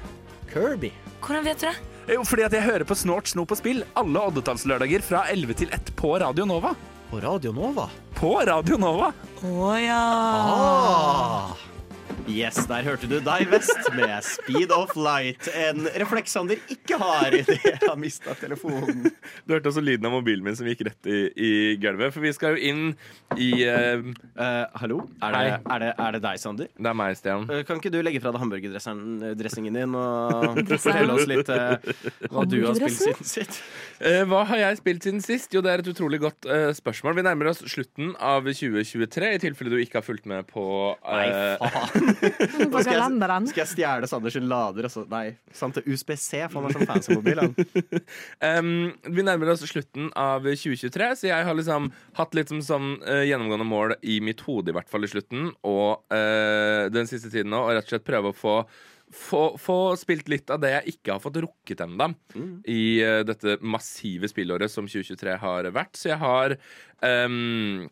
Kirby? 0.55 0.93
Hvordan 1.21 1.45
vet 1.45 1.61
du 1.61 1.67
det? 1.69 1.75
Jo, 2.05 2.25
fordi 2.29 2.45
at 2.45 2.53
jeg 2.53 2.67
hører 2.67 2.85
på 2.85 2.97
Snort, 2.99 3.29
snop 3.31 3.55
og 3.55 3.61
spill 3.61 3.85
alle 3.97 4.25
oddetallslørdager 4.29 5.05
fra 5.07 5.25
11 5.33 5.57
til 5.63 5.71
1 5.73 5.95
på 5.97 6.13
Radio 6.21 6.45
Nova. 6.49 6.75
På 7.11 7.21
Radio 7.23 7.53
Nova? 7.57 7.87
På 8.19 8.35
Radio 8.45 8.77
Nova! 8.81 9.13
Å 9.45 9.71
ja. 9.81 10.03
Ah! 10.53 11.74
Yes, 12.25 12.57
der 12.65 12.87
hørte 12.87 13.09
du 13.09 13.19
deg 13.21 13.51
vest 13.53 13.89
med 13.93 14.13
Speed 14.25 14.73
of 14.73 14.95
Light. 14.97 15.45
En 15.61 15.85
refleks 16.01 16.33
Sander 16.33 16.61
ikke 16.73 16.97
har 17.01 17.35
idet 17.37 17.59
jeg 17.61 17.77
har 17.83 17.99
mista 18.01 18.33
telefonen. 18.39 19.11
Du 19.45 19.53
hørte 19.53 19.69
også 19.69 19.83
lyden 19.85 20.09
av 20.09 20.15
mobilen 20.17 20.45
min 20.47 20.57
som 20.57 20.69
gikk 20.69 20.87
rett 20.89 21.11
i, 21.11 21.19
i 21.37 21.51
gulvet. 21.83 22.15
For 22.15 22.25
vi 22.25 22.33
skal 22.33 22.57
jo 22.57 22.71
inn 22.71 22.83
i 23.37 23.51
uh... 23.69 24.01
Uh, 24.39 24.65
hallo? 24.81 25.03
Er 25.21 25.37
det, 25.37 25.45
er, 25.59 25.85
det, 25.85 25.91
er 26.07 26.17
det 26.17 26.23
deg, 26.25 26.41
Sander? 26.41 26.71
Det 26.73 26.91
er 26.95 26.97
meg, 26.97 27.19
Stian. 27.21 27.45
Uh, 27.51 27.61
Kan 27.69 27.83
ikke 27.83 27.93
du 27.93 28.01
legge 28.01 28.23
fra 28.25 28.33
deg 28.33 28.45
hamburgerdressingen 28.45 29.81
din 29.83 29.99
og 30.01 30.63
fortelle 30.87 31.19
oss 31.19 31.29
litt 31.29 31.53
hva 32.33 32.47
du 32.49 32.61
har 32.65 32.79
spilt 32.81 33.01
siden 33.03 33.29
sitt? 33.35 33.61
Eh, 34.05 34.23
hva 34.29 34.43
har 34.49 34.61
jeg 34.61 34.81
spilt 34.81 35.07
siden 35.07 35.23
sist? 35.25 35.53
Jo, 35.55 35.63
det 35.65 35.71
er 35.73 35.83
et 35.83 35.89
utrolig 35.93 36.19
godt 36.23 36.49
eh, 36.51 36.71
spørsmål. 36.77 37.19
Vi 37.19 37.25
nærmer 37.27 37.53
oss 37.53 37.63
slutten 37.71 38.15
av 38.19 38.49
2023, 38.49 39.31
i 39.37 39.41
tilfelle 39.43 39.73
du 39.73 39.79
ikke 39.81 40.01
har 40.01 40.07
fulgt 40.07 40.27
med 40.31 40.49
på 40.51 40.65
Nei, 41.05 41.27
eh, 41.29 41.63
faen. 41.63 42.14
På 42.21 42.83
Skal 42.85 42.97
jeg, 42.99 43.49
skal 43.51 43.63
jeg 43.63 43.71
stjele 43.73 44.11
Sanders 44.11 44.39
lader? 44.41 44.89
Også? 44.89 45.05
Nei, 45.11 45.25
sant 45.55 45.79
til 45.79 45.95
USBC, 45.95 46.45
for 46.53 46.61
han 46.61 46.69
har 46.69 46.77
sånn 46.79 46.91
fancy 46.91 47.17
mobil. 47.17 47.43
Han. 47.43 48.73
Vi 49.17 49.27
nærmer 49.27 49.53
oss 49.55 49.65
slutten 49.69 50.11
av 50.19 50.47
2023, 50.47 51.11
så 51.21 51.31
jeg 51.31 51.49
har 51.49 51.59
liksom 51.59 51.91
hatt 52.19 52.35
litt 52.37 52.51
som 52.53 52.63
sånn 52.65 52.91
uh, 53.05 53.23
gjennomgående 53.27 53.69
mål 53.69 53.97
i 54.03 54.21
mitt 54.25 54.43
hode, 54.47 54.73
i 54.73 54.77
hvert 54.77 54.91
fall 54.91 55.07
i 55.07 55.11
slutten, 55.11 55.53
og 55.67 56.05
uh, 56.15 56.91
den 56.93 57.11
siste 57.11 57.33
tiden 57.33 57.53
nå, 57.55 57.63
og 57.65 57.77
rett 57.77 57.89
og 57.89 57.97
slett 57.97 58.09
prøve 58.09 58.33
å 58.33 58.37
få 58.37 58.59
få, 59.15 59.43
få 59.61 59.79
spilt 59.97 60.29
litt 60.29 60.51
av 60.51 60.63
det 60.63 60.73
jeg 60.73 60.97
ikke 60.97 61.15
har 61.15 61.23
fått 61.23 61.41
rukket 61.45 61.85
ennå 61.85 62.11
i 62.71 62.85
uh, 63.05 63.21
dette 63.27 63.59
massive 63.63 64.31
spillåret 64.31 64.73
som 64.73 64.89
2023 64.91 65.37
har 65.43 65.71
vært. 65.75 65.99
Så 65.99 66.11
jeg 66.13 66.21
har 66.23 66.57
um, 67.01 67.87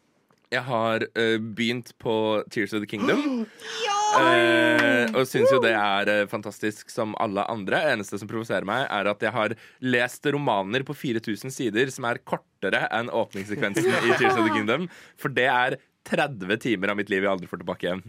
Jeg 0.52 0.64
har 0.68 1.06
uh, 1.16 1.38
begynt 1.38 1.94
på 2.02 2.14
Tears 2.50 2.74
of 2.74 2.84
the 2.84 2.90
Kingdom. 2.90 3.46
Eh, 4.12 5.06
og 5.16 5.24
syns 5.28 5.52
jo 5.52 5.60
det 5.62 5.72
er 5.76 6.10
eh, 6.12 6.24
fantastisk 6.30 6.90
som 6.92 7.14
alle 7.22 7.44
andre. 7.50 7.80
Det 7.82 7.94
Eneste 7.96 8.18
som 8.20 8.30
provoserer 8.30 8.66
meg, 8.68 8.84
er 8.92 9.08
at 9.12 9.24
jeg 9.24 9.32
har 9.34 9.54
lest 9.84 10.26
romaner 10.34 10.84
på 10.86 10.96
4000 10.96 11.54
sider 11.54 11.92
som 11.94 12.06
er 12.08 12.20
kortere 12.26 12.84
enn 12.92 13.10
åpningssekvensen 13.12 13.88
i 13.88 14.12
Tears 14.18 14.36
of 14.36 14.44
the 14.46 14.52
Kingdom. 14.54 14.88
For 15.20 15.32
det 15.32 15.48
er 15.48 15.78
30 16.08 16.58
timer 16.58 16.90
av 16.92 16.98
mitt 16.98 17.10
liv 17.12 17.22
jeg 17.22 17.30
aldri 17.30 17.48
får 17.50 17.62
tilbake 17.62 17.86
igjen. 17.86 18.02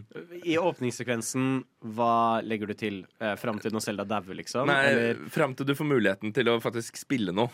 I 0.43 0.57
åpningssekvensen, 0.57 1.61
hva 1.95 2.41
legger 2.45 2.71
du 2.71 2.77
til? 2.77 3.03
Eh, 3.21 3.35
Fram 3.39 3.61
til 3.61 3.75
når 3.75 3.85
Selda 3.85 4.07
dauer, 4.09 4.33
liksom? 4.39 4.67
Nei, 4.69 4.81
Eller 4.89 5.23
Fram 5.33 5.53
til 5.55 5.69
du 5.69 5.75
får 5.77 5.89
muligheten 5.91 6.33
til 6.35 6.49
å 6.51 6.59
faktisk 6.63 6.97
spille 6.99 7.35
noe. 7.35 7.53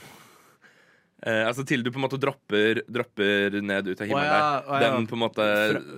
Eh, 1.20 1.42
altså 1.44 1.66
Til 1.68 1.84
du 1.84 1.90
på 1.92 2.00
en 2.00 2.06
måte 2.06 2.20
dropper, 2.22 2.80
dropper 2.88 3.58
ned 3.60 3.90
ut 3.90 4.00
av 4.00 4.08
himmelen 4.08 4.30
Å 4.30 4.38
ja, 4.38 4.52
å 4.64 4.78
ja. 4.80 4.92
Den 4.96 5.08
på 5.10 5.18
en 5.18 5.24
måte 5.26 5.48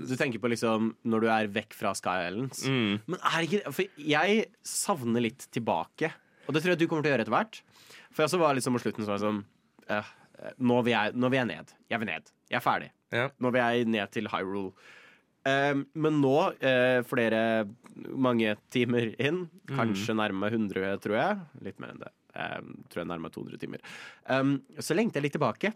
Du 0.09 0.15
tenker 0.17 0.41
på 0.41 0.49
liksom 0.49 0.87
når 1.05 1.25
du 1.25 1.27
er 1.29 1.51
vekk 1.59 1.75
fra 1.77 1.91
Sky 1.97 2.15
Islands? 2.31 2.63
mm. 2.65 2.95
Men 3.05 3.21
er 3.29 3.45
ikke 3.45 3.73
For 3.75 4.01
jeg 4.01 4.47
savner 4.65 5.25
litt 5.27 5.45
tilbake. 5.53 6.09
Og 6.47 6.55
det 6.55 6.63
tror 6.63 6.73
jeg 6.73 6.81
du 6.81 6.87
kommer 6.89 7.05
til 7.05 7.11
å 7.11 7.13
gjøre 7.13 7.27
etter 7.27 7.35
hvert. 7.35 7.61
For 8.09 8.23
jeg 8.23 8.31
også 8.31 8.41
var 8.41 8.57
liksom 8.57 8.77
på 8.77 8.81
slutten 8.83 9.05
så 9.05 9.13
var 9.13 9.19
jeg 9.19 9.25
sånn 9.27 9.43
eh, 9.93 10.09
eh, 10.41 10.55
nå, 10.57 10.79
vil 10.87 10.95
jeg, 10.95 11.13
nå 11.21 11.29
vil 11.29 11.41
jeg 11.41 11.49
ned. 11.51 11.75
Jeg 11.93 12.01
vil 12.01 12.09
ned. 12.09 12.33
Jeg 12.49 12.57
er 12.57 12.65
ferdig. 12.65 12.89
Ja. 13.13 13.27
Nå 13.37 13.53
vil 13.53 13.61
jeg 13.61 13.91
ned 13.93 14.15
til 14.15 14.31
Hyrule. 14.31 14.73
Um, 15.41 15.87
men 15.97 16.19
nå, 16.21 16.35
eh, 16.61 16.99
flere 17.09 17.39
mange 18.13 18.53
timer 18.73 19.09
inn, 19.17 19.47
kanskje 19.71 20.13
nærme 20.17 20.51
100, 20.51 20.99
tror 21.01 21.17
jeg. 21.17 21.39
Litt 21.65 21.79
mer 21.81 21.95
enn 21.95 22.03
det. 22.03 22.11
Um, 22.31 22.75
tror 22.89 23.03
jeg 23.03 23.11
nærmere 23.11 23.33
200 23.33 23.61
timer. 23.61 23.85
Um, 24.29 24.59
så 24.79 24.97
lengter 24.97 25.19
jeg 25.19 25.29
litt 25.29 25.37
tilbake. 25.39 25.73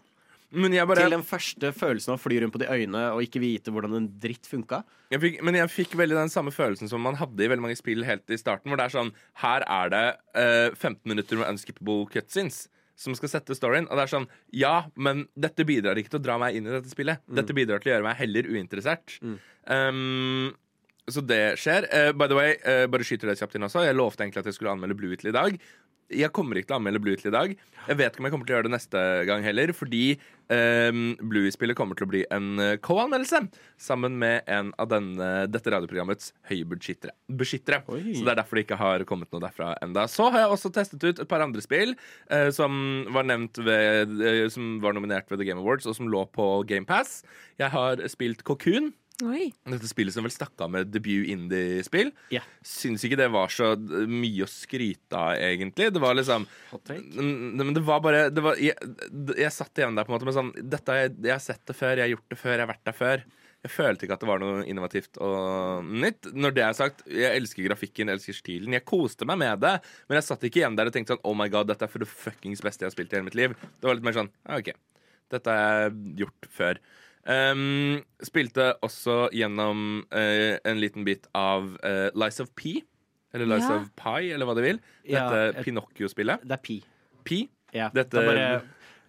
Men 0.54 0.72
jeg 0.76 0.86
bare 0.86 1.02
Til 1.02 1.16
den 1.16 1.26
første 1.26 1.72
følelsen 1.74 2.12
av 2.12 2.20
å 2.20 2.22
fly 2.22 2.38
rundt 2.40 2.54
på 2.54 2.60
de 2.62 2.68
øyene 2.70 3.00
og 3.16 3.24
ikke 3.24 3.42
vite 3.42 3.72
hvordan 3.74 3.96
en 3.98 4.06
dritt 4.22 4.46
funka. 4.46 4.84
jeg 5.10 5.20
fikk, 5.20 5.42
Men 5.42 5.58
jeg 5.58 5.72
fikk 5.72 5.96
veldig 5.98 6.16
den 6.16 6.30
samme 6.30 6.54
følelsen 6.54 6.88
som 6.88 7.02
man 7.02 7.18
hadde 7.18 7.42
i 7.42 7.50
veldig 7.50 7.64
mange 7.64 7.78
spill 7.78 8.06
helt 8.06 8.30
i 8.30 8.38
starten. 8.38 8.70
Hvor 8.70 8.78
det 8.78 8.86
er 8.86 8.94
sånn 8.94 9.12
Her 9.42 9.66
er 9.66 9.90
det 9.92 10.06
uh, 10.38 10.70
15 10.74 11.02
minutter 11.04 11.42
med 11.42 11.50
unskippable 11.50 12.06
cutscenes 12.14 12.68
som 12.96 13.14
skal 13.18 13.28
sette 13.28 13.56
storyen. 13.58 13.88
Og 13.90 13.98
det 13.98 14.06
er 14.06 14.12
sånn 14.14 14.28
Ja, 14.54 14.76
men 14.94 15.26
dette 15.36 15.66
bidrar 15.68 15.98
ikke 15.98 16.14
til 16.14 16.22
å 16.22 16.26
dra 16.28 16.38
meg 16.40 16.56
inn 16.56 16.68
i 16.68 16.76
dette 16.78 16.92
spillet. 16.92 17.20
Dette 17.28 17.56
bidrar 17.56 17.82
til 17.82 17.92
å 17.92 17.96
gjøre 17.96 18.06
meg 18.06 18.20
heller 18.22 18.48
uinteressert. 18.48 19.18
Um, 19.66 20.54
så 21.06 21.22
det 21.22 21.58
skjer. 21.62 21.86
Uh, 21.92 22.12
by 22.16 22.30
the 22.30 22.38
way, 22.38 22.54
uh, 22.64 22.86
bare 22.90 23.06
skyter 23.06 23.30
det 23.30 23.36
kjapt 23.38 23.58
inn 23.58 23.66
også. 23.66 23.84
Jeg 23.86 23.98
lovte 23.98 24.24
egentlig 24.24 24.42
at 24.42 24.48
jeg 24.50 24.56
skulle 24.56 24.72
anmelde 24.74 24.96
Blue 24.98 25.12
Whittle 25.12 25.30
i 25.30 25.36
dag. 25.36 25.58
Jeg 26.12 26.30
kommer 26.34 26.58
ikke 26.58 26.70
til 26.70 26.76
å 26.76 26.78
anmelde 26.78 27.00
Blue 27.02 27.18
til 27.18 27.32
i 27.32 27.34
dag. 27.34 27.52
Jeg 27.86 27.98
vet 27.98 28.14
ikke 28.14 28.22
om 28.22 28.26
jeg 28.28 28.34
kommer 28.34 28.46
til 28.46 28.54
å 28.54 28.56
gjøre 28.56 28.68
det 28.68 28.74
neste 28.76 29.00
gang 29.26 29.42
heller, 29.42 29.72
fordi 29.74 30.02
um, 30.46 31.00
Bluey-spillet 31.18 31.78
kommer 31.78 31.98
til 31.98 32.06
å 32.06 32.10
bli 32.12 32.20
en 32.34 32.62
eh, 32.62 32.74
co-anmeldelse 32.82 33.40
sammen 33.82 34.14
med 34.20 34.46
en 34.50 34.70
av 34.78 34.90
denne, 34.92 35.30
dette 35.50 35.72
radioprogrammets 35.74 36.30
høybeskyttere. 36.50 37.14
Beskyttere. 37.26 37.82
Så 37.86 38.22
det 38.22 38.34
er 38.34 38.38
derfor 38.38 38.60
det 38.60 38.66
ikke 38.68 38.78
har 38.78 39.06
kommet 39.08 39.32
noe 39.34 39.42
derfra 39.42 39.72
enda. 39.82 40.06
Så 40.10 40.28
har 40.30 40.44
jeg 40.44 40.54
også 40.54 40.72
testet 40.74 41.02
ut 41.02 41.22
et 41.22 41.30
par 41.30 41.42
andre 41.42 41.64
spill 41.64 41.96
uh, 42.30 42.50
som 42.54 43.06
var 43.14 43.26
ved, 43.26 44.14
uh, 44.22 44.44
Som 44.52 44.78
var 44.84 44.94
nominert 44.94 45.30
ved 45.30 45.42
The 45.42 45.48
Game 45.48 45.62
Awards, 45.62 45.90
og 45.90 45.98
som 45.98 46.10
lå 46.10 46.22
på 46.30 46.46
GamePass. 46.70 47.24
Jeg 47.58 47.74
har 47.74 48.02
spilt 48.12 48.46
Cocoon. 48.46 48.92
Oi. 49.24 49.46
Dette 49.64 49.88
spillet 49.88 50.12
som 50.12 50.26
vel 50.26 50.32
stakk 50.34 50.60
av 50.60 50.68
med 50.74 50.90
debut 50.92 51.24
indie-spill. 51.32 52.10
Yeah. 52.34 52.44
Syns 52.60 53.04
ikke 53.06 53.16
det 53.16 53.30
var 53.32 53.48
så 53.52 53.70
mye 53.78 54.44
å 54.44 54.50
skryte 54.50 55.16
av, 55.16 55.38
egentlig. 55.40 55.88
Det 55.94 56.02
var 56.02 56.18
liksom 56.18 56.44
Men 57.16 57.72
det 57.72 57.84
var 57.86 58.02
bare 58.04 58.26
det 58.28 58.44
var, 58.44 58.60
jeg, 58.60 58.76
jeg 59.38 59.54
satt 59.56 59.80
igjen 59.80 59.96
der 59.96 60.04
på 60.04 60.12
en 60.12 60.18
måte 60.18 60.28
med 60.28 60.36
sånn 60.36 60.52
Dette 60.60 60.92
har 60.92 61.06
jeg, 61.06 61.14
jeg 61.24 61.32
har 61.32 61.42
sett 61.46 61.64
det 61.64 61.76
før, 61.78 61.94
jeg 61.96 62.04
har 62.04 62.12
gjort 62.12 62.34
det 62.34 62.40
før, 62.42 62.52
jeg 62.52 62.64
har 62.66 62.72
vært 62.74 62.88
der 62.90 62.98
før. 62.98 63.24
Jeg 63.64 63.72
følte 63.72 64.06
ikke 64.06 64.18
at 64.18 64.22
det 64.22 64.28
var 64.28 64.42
noe 64.42 64.66
innovativt 64.68 65.18
og 65.24 65.88
nytt. 66.04 66.28
Når 66.36 66.52
det 66.58 66.66
er 66.66 66.76
sagt, 66.76 67.00
jeg 67.08 67.40
elsker 67.40 67.64
grafikken, 67.66 68.12
jeg 68.12 68.20
elsker 68.20 68.36
stilen. 68.36 68.76
Jeg 68.76 68.84
koste 68.86 69.26
meg 69.26 69.40
med 69.40 69.64
det, 69.64 69.72
men 70.06 70.20
jeg 70.20 70.26
satt 70.28 70.44
ikke 70.46 70.60
igjen 70.60 70.76
der 70.76 70.90
og 70.90 70.94
tenkte 70.94 71.16
sånn 71.16 71.24
Oh 71.26 71.34
my 71.38 71.48
god, 71.50 71.72
dette 71.72 71.88
er 71.88 71.90
for 71.90 72.04
det 72.04 72.10
fuckings 72.10 72.62
beste 72.62 72.84
jeg 72.84 72.92
har 72.92 72.94
spilt 72.98 73.16
i 73.16 73.18
hele 73.18 73.30
mitt 73.30 73.38
liv. 73.38 73.56
Det 73.80 73.88
var 73.88 73.96
litt 73.96 74.06
mer 74.06 74.20
sånn 74.20 74.30
OK, 74.58 74.70
dette 75.32 75.56
har 75.56 75.86
jeg 75.88 75.98
gjort 76.20 76.50
før. 76.60 76.84
Um, 77.26 78.02
spilte 78.22 78.68
også 78.86 79.26
gjennom 79.34 80.04
uh, 80.14 80.58
en 80.64 80.78
liten 80.78 81.04
bit 81.06 81.26
av 81.34 81.72
uh, 81.82 82.08
Lies 82.14 82.38
of 82.44 82.52
P. 82.54 82.76
Eller 83.34 83.48
Lies 83.50 83.66
Ja. 83.66 83.80
of 83.80 83.88
Pi, 83.98 84.30
eller 84.32 84.46
hva 84.46 84.54
de 84.56 84.62
vil. 84.62 84.78
Dette 85.04 85.40
ja, 85.50 85.62
Pinocchio-spillet. 85.66 86.44
Det 86.46 86.54
er 86.56 86.62
pi. 86.62 86.78
Pi. 87.26 87.40
Ja, 87.74 87.90
Dette- 87.92 88.14
det 88.20 88.26
bare 88.30 88.62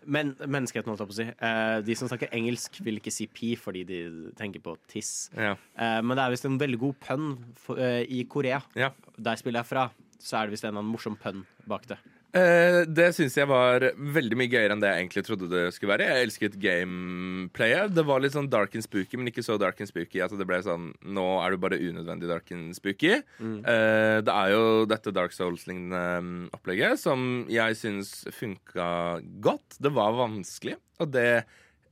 men, 0.07 0.33
menneskeheten, 0.39 0.87
holdt 0.87 1.01
jeg 1.03 1.09
på 1.09 1.15
å 1.15 1.19
si. 1.19 1.27
Uh, 1.43 1.81
de 1.85 1.95
som 1.99 2.07
snakker 2.09 2.31
engelsk, 2.35 2.79
vil 2.83 2.97
ikke 3.01 3.11
si 3.11 3.27
pi 3.27 3.53
fordi 3.59 3.83
de 3.87 3.99
tenker 4.39 4.63
på 4.63 4.73
tiss. 4.87 5.29
Ja. 5.35 5.53
Uh, 5.77 5.99
men 6.01 6.15
det 6.17 6.23
er 6.25 6.33
visst 6.33 6.47
en 6.47 6.57
veldig 6.61 6.79
god 6.79 6.99
pønn 7.03 7.25
for, 7.59 7.77
eh, 7.79 8.01
i 8.07 8.23
Korea. 8.25 8.61
ja. 8.75 8.91
Der 9.19 9.35
spiller 9.35 9.59
jeg 9.61 9.69
fra. 9.71 9.89
Så 10.19 10.37
er 10.39 10.45
det 10.47 10.55
visst 10.55 10.63
en 10.65 10.69
eller 10.71 10.79
annen 10.81 10.91
morsom 10.95 11.15
pønn 11.19 11.45
bak 11.67 11.85
det. 11.87 11.97
Eh, 12.37 12.79
det 12.89 13.07
syns 13.15 13.35
jeg 13.37 13.49
var 13.49 13.83
veldig 13.97 14.37
mye 14.39 14.51
gøyere 14.51 14.75
enn 14.75 14.81
det 14.83 14.91
jeg 14.91 15.03
egentlig 15.03 15.23
trodde 15.27 15.49
det 15.51 15.63
skulle 15.75 15.93
være. 15.95 16.07
Jeg 16.09 16.27
elsket 16.27 16.57
gameplayet. 16.61 17.93
Det 17.95 18.05
var 18.07 18.21
litt 18.23 18.35
sånn 18.35 18.49
dark 18.51 18.75
and 18.77 18.85
spooky, 18.85 19.19
men 19.19 19.31
ikke 19.31 19.45
så 19.45 19.57
dark 19.61 19.81
and 19.83 19.89
spooky 19.89 20.21
at 20.23 20.35
det 20.37 20.47
ble 20.47 20.59
sånn 20.65 20.91
Nå 21.17 21.25
er 21.41 21.53
du 21.53 21.61
bare 21.61 21.79
unødvendig 21.81 22.29
dark 22.29 22.51
and 22.55 22.75
spooky. 22.77 23.17
Eh, 23.17 24.17
det 24.25 24.33
er 24.33 24.53
jo 24.53 24.85
dette 24.89 25.13
Dark 25.15 25.35
Souls-lignende 25.35 26.03
mm, 26.23 26.41
opplegget 26.57 27.01
som 27.01 27.45
jeg 27.51 27.77
syns 27.79 28.13
funka 28.35 28.89
godt. 29.43 29.79
Det 29.81 29.93
var 29.95 30.17
vanskelig, 30.17 30.77
og 31.01 31.13
det, 31.13 31.29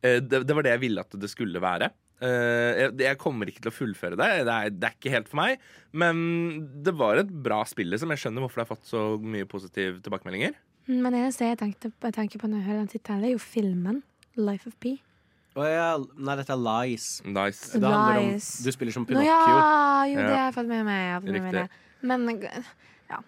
uh, 0.03 0.19
det, 0.21 0.43
det 0.45 0.57
var 0.57 0.65
det 0.65 0.75
jeg 0.75 0.83
ville 0.87 1.05
at 1.05 1.17
det 1.21 1.31
skulle 1.31 1.61
være. 1.63 1.91
Eh, 2.23 2.83
jeg, 2.83 2.91
jeg 3.03 3.19
kommer 3.19 3.49
ikke 3.51 3.65
til 3.65 3.71
å 3.71 3.75
fullføre 3.75 4.19
det. 4.19 4.29
Det 4.47 4.53
er, 4.53 4.75
det 4.75 4.89
er 4.89 4.95
ikke 4.95 5.15
helt 5.15 5.31
for 5.31 5.41
meg. 5.41 5.65
Men 5.95 6.21
det 6.85 6.95
var 6.97 7.19
et 7.21 7.33
bra 7.47 7.61
spill, 7.67 7.91
liksom. 7.93 8.13
Jeg 8.15 8.23
skjønner 8.23 8.45
hvorfor 8.45 8.61
det 8.61 8.67
har 8.67 8.71
fått 8.75 8.91
så 8.91 9.03
mye 9.19 9.47
positive 9.49 9.99
tilbakemeldinger. 10.05 10.55
Men 10.91 11.09
det 11.11 11.23
eneste 11.23 11.49
jeg 11.49 11.59
tenkte 11.59 11.89
på, 11.91 12.11
jeg 12.11 12.17
tenker 12.19 12.41
på 12.41 12.49
når 12.51 12.61
jeg 12.61 12.67
hører 12.69 12.81
den 12.83 12.93
tittelen, 12.93 13.25
er 13.25 13.35
jo 13.35 13.41
filmen. 13.41 14.03
Life 14.35 14.67
of 14.69 14.75
P. 14.83 14.97
Å 15.55 15.63
ja, 15.63 15.91
nei, 15.95 16.33
dette 16.35 16.51
er 16.51 16.59
Lies. 16.59 17.05
Nice. 17.23 17.69
Det 17.71 17.87
handler 17.87 18.25
om 18.25 18.33
Du 18.35 18.71
spiller 18.75 18.95
som 18.95 19.05
Nå 19.05 19.07
Pinocchio. 19.07 19.29
ja, 19.29 20.01
jo, 20.11 20.17
det 20.19 20.33
har 20.33 20.41
jeg 20.49 20.55
fått 20.57 20.67
med 20.67 20.83
meg. 20.83 21.05
Fått 21.23 21.31
med 21.31 21.45
meg 21.45 21.77
Men 22.03 22.41
ja, 23.07 23.21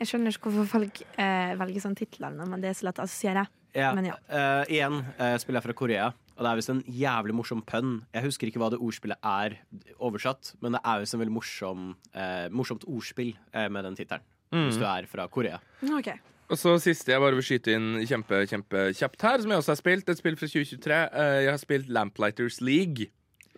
jeg 0.00 0.08
skjønner 0.08 0.32
ikke 0.32 0.48
hvorfor 0.48 0.70
folk 0.78 1.02
eh, 1.20 1.52
velger 1.60 1.84
sånn 1.84 1.98
titler 1.98 2.32
men 2.40 2.62
det 2.62 2.72
er 2.72 2.78
så 2.78 2.88
lett 2.88 3.02
å 3.02 3.04
assosiere. 3.04 3.44
Ja. 3.74 3.90
Men 3.96 4.08
ja. 4.08 4.16
Uh, 4.30 4.62
igjen 4.70 5.00
uh, 5.18 5.34
spiller 5.42 5.60
jeg 5.60 5.66
fra 5.66 5.76
Korea, 5.76 6.08
og 6.34 6.42
det 6.42 6.50
er 6.50 6.58
visst 6.58 6.72
en 6.72 6.84
jævlig 6.90 7.34
morsom 7.38 7.62
pønn. 7.66 7.96
Jeg 8.14 8.26
husker 8.26 8.50
ikke 8.50 8.58
hva 8.62 8.72
det 8.74 8.80
ordspillet 8.82 9.18
er 9.22 9.58
oversatt, 10.02 10.54
men 10.64 10.74
det 10.74 10.82
er 10.82 11.02
visst 11.02 11.14
en 11.14 11.22
veldig 11.22 11.34
morsom, 11.36 11.88
eh, 12.12 12.46
morsomt 12.50 12.86
ordspill 12.90 13.34
eh, 13.52 13.68
med 13.70 13.86
den 13.86 13.98
tittelen. 13.98 14.26
Hvis 14.54 14.78
du 14.78 14.84
er 14.86 15.06
fra 15.10 15.26
Korea. 15.26 15.56
Okay. 15.82 16.20
Og 16.52 16.60
så 16.60 16.74
siste 16.82 17.10
jeg 17.10 17.22
bare 17.22 17.34
vil 17.34 17.46
skyte 17.46 17.72
inn 17.74 18.04
kjempe, 18.06 18.44
kjempe 18.46 18.86
kjapt 18.94 19.24
her, 19.24 19.40
som 19.42 19.50
jeg 19.50 19.62
også 19.62 19.72
har 19.72 19.80
spilt. 19.80 20.10
Et 20.12 20.20
spill 20.20 20.36
fra 20.38 20.48
2023. 20.50 20.98
Eh, 21.08 21.38
jeg 21.46 21.52
har 21.52 21.62
spilt 21.62 21.92
Lamplighters 21.92 22.60
League. 22.60 23.08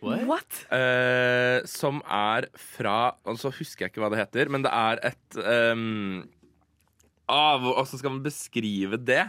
What? 0.04 0.58
eh, 0.76 1.64
som 1.64 2.02
er 2.04 2.44
fra 2.52 3.16
Og 3.24 3.38
så 3.40 3.48
husker 3.48 3.86
jeg 3.86 3.94
ikke 3.94 4.02
hva 4.04 4.10
det 4.12 4.20
heter, 4.20 4.50
men 4.52 4.60
det 4.62 4.68
er 4.68 5.00
et 5.08 5.38
um, 5.72 6.20
ah, 7.32 7.56
Hvordan 7.56 7.96
skal 7.96 8.12
man 8.12 8.22
beskrive 8.26 9.00
det? 9.00 9.24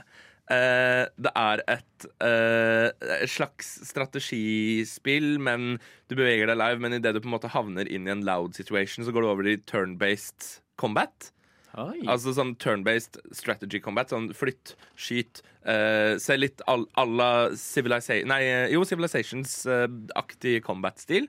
Eh, 0.47 1.03
det 1.19 1.31
er 1.35 1.61
et 1.67 2.05
uh, 2.23 3.25
slags 3.27 3.73
strategispill, 3.89 5.33
men 5.43 5.75
du 6.07 6.15
beveger 6.15 6.47
deg 6.47 6.59
live. 6.59 6.83
Men 6.83 6.97
idet 6.99 7.15
du 7.15 7.21
på 7.23 7.29
en 7.29 7.35
måte 7.35 7.51
havner 7.51 7.89
inn 7.91 8.07
i 8.07 8.13
en 8.13 8.23
loud 8.27 8.55
situation, 8.57 9.05
så 9.05 9.15
går 9.15 9.25
du 9.25 9.31
over 9.31 9.49
i 9.51 9.57
turn-based 9.67 10.61
combat. 10.79 11.31
Oi. 11.77 11.99
Altså 12.09 12.31
sånn 12.33 12.55
turn-based 12.61 13.19
strategy 13.35 13.81
combat. 13.83 14.13
Sånn 14.13 14.31
flytt, 14.35 14.77
skyt. 14.97 15.43
Uh, 15.67 16.15
se 16.21 16.37
litt 16.39 16.63
à 16.63 17.03
la 17.03 17.31
Civilization 17.59 18.29
Nei, 18.31 18.39
jo, 18.71 18.85
Civilizations-aktig 18.87 20.61
combat-stil. 20.63 21.27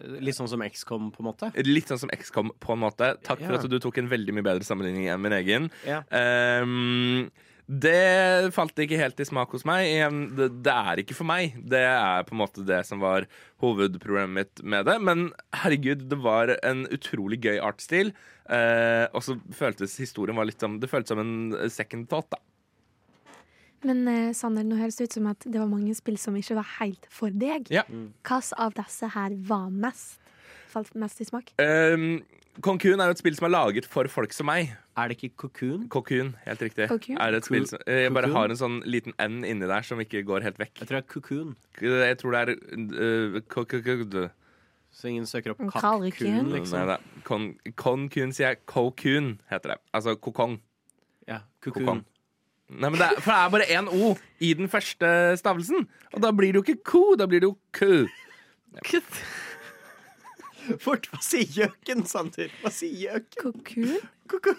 Litt 0.00 0.38
sånn 0.38 0.48
som 0.48 0.62
XCOM, 0.64 1.10
på 1.12 1.20
en 1.20 1.28
måte. 1.28 1.50
Litt 1.66 1.90
sånn 1.90 2.00
som 2.00 2.12
XCOM 2.14 2.54
på 2.62 2.72
en 2.72 2.82
måte. 2.86 3.12
Takk 3.26 3.42
for 3.42 3.58
at 3.58 3.68
du 3.68 3.78
tok 3.82 3.98
en 4.00 4.08
veldig 4.08 4.36
mye 4.36 4.46
bedre 4.46 4.64
sammenligning 4.64 5.10
enn 5.12 5.20
min 5.20 5.36
egen. 5.36 5.68
Ja. 5.88 6.00
Ehm, 6.16 7.28
det 7.70 8.50
falt 8.50 8.80
ikke 8.82 8.98
helt 8.98 9.20
i 9.22 9.24
smak 9.28 9.52
hos 9.54 9.62
meg. 9.68 9.86
Det, 10.34 10.48
det 10.66 10.74
er 10.74 11.00
ikke 11.02 11.14
for 11.14 11.28
meg. 11.28 11.54
Det 11.70 11.78
er 11.86 12.24
på 12.26 12.34
en 12.34 12.40
måte 12.40 12.64
det 12.66 12.80
som 12.88 12.98
var 13.02 13.28
hovedproblemet 13.62 14.34
mitt 14.34 14.62
med 14.66 14.88
det. 14.88 14.96
Men 15.06 15.28
herregud, 15.54 16.02
det 16.10 16.18
var 16.18 16.50
en 16.66 16.82
utrolig 16.90 17.38
gøy 17.44 17.60
artsstil. 17.62 18.10
Eh, 18.50 19.06
og 19.14 19.22
så 19.22 19.36
føltes 19.54 19.94
historien 20.02 20.34
var 20.34 20.48
litt 20.48 20.58
som 20.58 20.80
Det 20.82 20.90
føltes 20.90 21.14
som 21.14 21.22
en 21.22 21.70
second 21.70 22.08
thought, 22.10 22.26
da. 22.34 22.42
Men 23.86 24.02
eh, 24.10 24.32
Sander, 24.36 24.66
nå 24.66 24.80
høres 24.80 24.98
det 24.98 25.06
ut 25.06 25.20
som 25.20 25.30
at 25.30 25.46
det 25.46 25.60
var 25.60 25.70
mange 25.70 25.94
spill 25.96 26.18
som 26.20 26.34
ikke 26.36 26.58
var 26.58 26.74
helt 26.80 27.06
for 27.12 27.30
deg. 27.30 27.70
Ja. 27.70 27.86
Hvilke 27.86 28.42
av 28.58 28.74
disse 28.82 29.14
her 29.14 29.38
var 29.46 29.70
mest? 29.70 30.18
Falt 30.70 30.90
mest 30.98 31.22
i 31.22 31.26
smak? 31.26 31.54
Um, 31.62 32.20
Cocoon 32.64 33.00
er 33.00 33.10
jo 33.10 33.14
et 33.16 33.20
spill 33.22 33.36
som 33.38 33.46
er 33.48 33.52
laget 33.54 33.86
for 33.88 34.08
folk 34.10 34.32
som 34.36 34.48
meg. 34.50 34.72
Er 34.98 35.08
det 35.08 35.16
ikke 35.18 35.30
Cocoon? 35.44 35.86
Cocoon, 35.92 36.34
helt 36.44 36.62
riktig. 36.66 36.88
Cocoon? 36.90 37.16
Er 37.22 37.36
et 37.38 37.46
spill 37.46 37.66
som, 37.70 37.78
jeg 37.86 38.12
bare 38.16 38.28
har 38.34 38.50
en 38.52 38.58
sånn 38.60 38.80
liten 38.84 39.14
N 39.22 39.40
inni 39.48 39.68
der 39.70 39.86
som 39.86 40.00
ikke 40.02 40.22
går 40.28 40.44
helt 40.44 40.58
vekk. 40.60 40.74
Jeg 40.82 40.88
tror 40.90 40.98
det 40.98 41.04
er 41.04 41.08
Cocoon. 41.14 41.54
Jeg 41.80 42.18
tror 42.20 42.36
det 42.36 42.42
er 42.42 42.52
uh, 42.56 43.40
ko- 43.48 43.64
ko- 43.64 43.80
ko- 43.86 44.28
Så 44.92 45.06
ingen 45.08 45.26
søker 45.30 45.52
opp 45.54 45.60
Cocoon, 45.70 46.50
liksom. 46.56 46.86
Nei 46.90 47.22
Kon 47.24 47.44
Konkun, 47.78 48.32
sier 48.34 48.48
jeg. 48.54 48.64
Cocoon 48.66 49.36
heter 49.50 49.76
det. 49.76 49.78
Altså 49.94 50.16
kokong. 50.18 50.58
Ja, 51.28 51.40
kokun 51.62 51.84
Cocoon. 51.84 52.04
Nei, 52.70 52.88
men 52.90 52.98
det 53.00 53.06
er, 53.06 53.20
for 53.22 53.30
det 53.32 53.38
er 53.38 53.50
bare 53.50 53.70
én 53.74 53.88
O 53.90 54.12
i 54.46 54.52
den 54.54 54.68
første 54.70 55.08
stavelsen. 55.40 55.88
Og 56.14 56.20
da 56.22 56.30
blir 56.30 56.52
det 56.52 56.60
jo 56.60 56.66
ikke 56.66 56.84
ko, 56.86 57.04
da 57.18 57.26
blir 57.26 57.40
det 57.42 57.48
jo 57.50 57.56
ku. 57.74 58.06
Fort, 60.84 61.08
hva 61.10 61.20
sier 61.24 61.48
gjøken, 61.54 62.04
Sander? 62.08 62.52
Hva 62.62 62.72
sier 62.74 62.96
gjøken? 63.06 63.60
Kokun? 64.30 64.56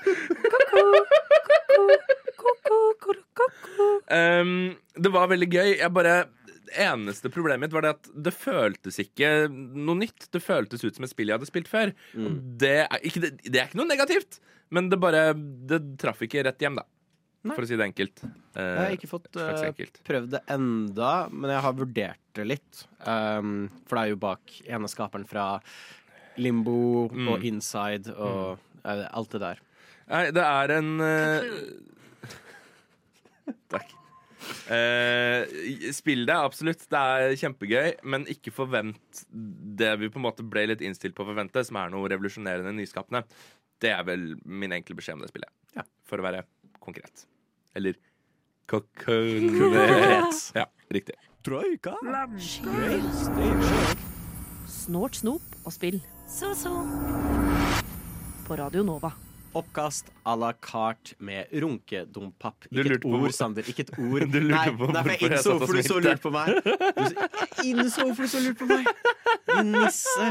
Um, 4.11 4.75
det 4.99 5.11
var 5.13 5.31
veldig 5.31 5.49
gøy. 5.51 5.73
Jeg 5.79 5.91
bare 5.95 6.21
Eneste 6.71 7.27
problemet 7.27 7.65
mitt 7.65 7.73
var 7.75 7.83
det 7.83 7.89
at 7.97 8.05
det 8.27 8.31
føltes 8.31 8.95
ikke 9.03 9.49
noe 9.51 9.97
nytt. 9.99 10.29
Det 10.31 10.39
føltes 10.39 10.85
ut 10.85 10.95
som 10.95 11.03
et 11.03 11.11
spill 11.11 11.27
jeg 11.27 11.35
hadde 11.35 11.49
spilt 11.49 11.67
før. 11.67 11.91
Mm. 12.15 12.37
det, 12.61 12.77
er 12.85 13.03
ikke, 13.07 13.23
det, 13.25 13.31
det 13.43 13.59
er 13.59 13.67
ikke 13.67 13.81
noe 13.81 13.89
negativt, 13.89 14.39
men 14.71 14.87
det 14.91 15.01
bare 15.03 15.33
Det 15.35 15.81
traff 15.99 16.23
ikke 16.23 16.45
rett 16.47 16.63
hjem, 16.63 16.79
da. 16.79 16.87
For 17.41 17.63
å 17.63 17.67
si 17.67 17.77
det 17.79 17.87
enkelt. 17.87 18.21
Eh, 18.53 18.61
Jeg 18.61 18.81
har 18.85 18.95
ikke 18.97 19.09
fått 19.09 19.37
eh, 19.41 19.85
prøvd 20.05 20.29
det 20.35 20.41
enda, 20.53 21.13
men 21.33 21.49
jeg 21.49 21.63
har 21.65 21.73
vurdert 21.73 22.19
det 22.37 22.45
litt. 22.45 22.83
Um, 23.01 23.65
for 23.89 23.97
det 23.97 24.03
er 24.03 24.11
jo 24.13 24.19
bak 24.21 24.53
ene 24.69 24.89
skaperen 24.91 25.25
fra 25.27 25.47
Limbo 26.37 27.07
Mm. 27.09 27.27
og 27.33 27.43
Inside 27.49 28.13
og 28.13 28.59
eh, 28.85 29.07
alt 29.09 29.33
det 29.33 29.41
der. 29.41 29.63
Nei, 30.11 30.21
det 30.35 30.43
er 30.45 30.75
en 30.77 30.91
uh, 31.01 31.49
Takk. 33.71 33.89
Eh, 34.73 35.91
spill 35.93 36.25
det, 36.29 36.35
absolutt. 36.37 36.85
Det 36.91 37.01
er 37.01 37.35
kjempegøy, 37.41 37.97
men 38.09 38.25
ikke 38.31 38.53
forvent 38.53 39.23
det 39.31 39.91
vi 40.01 40.09
på 40.13 40.21
en 40.21 40.25
måte 40.29 40.45
ble 40.47 40.67
litt 40.71 40.81
innstilt 40.85 41.15
på 41.17 41.25
å 41.25 41.29
forvente, 41.33 41.63
som 41.67 41.77
er 41.81 41.91
noe 41.93 42.09
revolusjonerende 42.11 42.73
nyskapende. 42.77 43.23
Det 43.81 43.91
er 43.95 44.05
vel 44.07 44.31
min 44.45 44.73
enkle 44.77 44.97
beskjed 44.99 45.17
om 45.17 45.25
det 45.25 45.31
spillet. 45.33 45.51
Ja. 45.77 45.85
For 46.09 46.21
å 46.21 46.25
være 46.25 46.45
konkret. 46.83 47.25
Eller 47.75 47.93
konkret. 48.65 50.53
Ja, 50.59 50.65
riktig. 50.93 51.15
Troika. 51.45 51.95
Snort, 54.67 55.15
snop 55.15 55.41
og 55.65 55.73
spill. 55.73 56.01
Så-så. 56.29 56.73
På 58.47 58.55
Radio 58.59 58.83
Nova. 58.83 59.11
Oppkast 59.53 60.05
à 60.23 60.35
la 60.39 60.53
carte 60.53 61.15
med 61.19 61.45
runkedompap. 61.51 62.55
Du 62.71 62.79
Ikke 62.79 62.93
et 62.95 63.05
ord, 63.05 63.31
Sander. 63.35 63.63
Ikke 63.67 63.83
et 63.83 63.91
ord. 63.99 64.21
Du 64.31 64.39
lurte 64.39 64.55
nei, 64.55 64.77
på 64.77 64.87
nei, 64.93 65.01
for 65.01 65.11
jeg 65.11 65.31
innså 65.31 65.55
hvorfor 65.57 65.75
du 65.75 65.83
så 65.83 65.99
lurt 65.99 66.21
på 66.23 66.31
meg. 66.31 66.53
Du 66.63 67.67
innså 67.67 68.05
hvorfor 68.07 68.23
du 68.23 68.31
så 68.31 68.43
lurt 68.45 68.61
på 68.61 68.69
meg. 68.69 68.87
Din 69.51 69.73
nisse. 69.75 70.29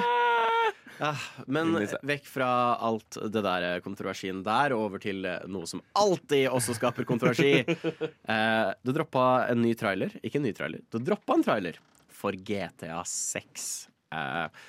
Ja, 1.00 1.14
men 1.48 1.72
vekk 2.04 2.26
fra 2.28 2.48
alt 2.76 3.16
det 3.32 3.40
der 3.44 3.66
eh, 3.66 3.78
kontroversien 3.84 4.42
der, 4.44 4.74
og 4.76 4.90
over 4.90 5.00
til 5.02 5.24
eh, 5.24 5.46
noe 5.48 5.68
som 5.68 5.80
alltid 5.96 6.50
også 6.52 6.76
skaper 6.76 7.08
kontroversi. 7.08 7.60
Eh, 8.30 8.68
du 8.86 8.92
droppa 8.94 9.46
en 9.50 9.58
ny 9.64 9.72
trailer. 9.78 10.12
Ikke 10.22 10.38
en 10.38 10.44
ny 10.46 10.52
trailer, 10.54 10.82
du 10.92 11.00
droppa 11.02 11.34
en 11.34 11.42
trailer 11.42 11.78
for 12.14 12.36
GTA 12.36 13.00
6. 13.08 13.64
Eh, 14.14 14.60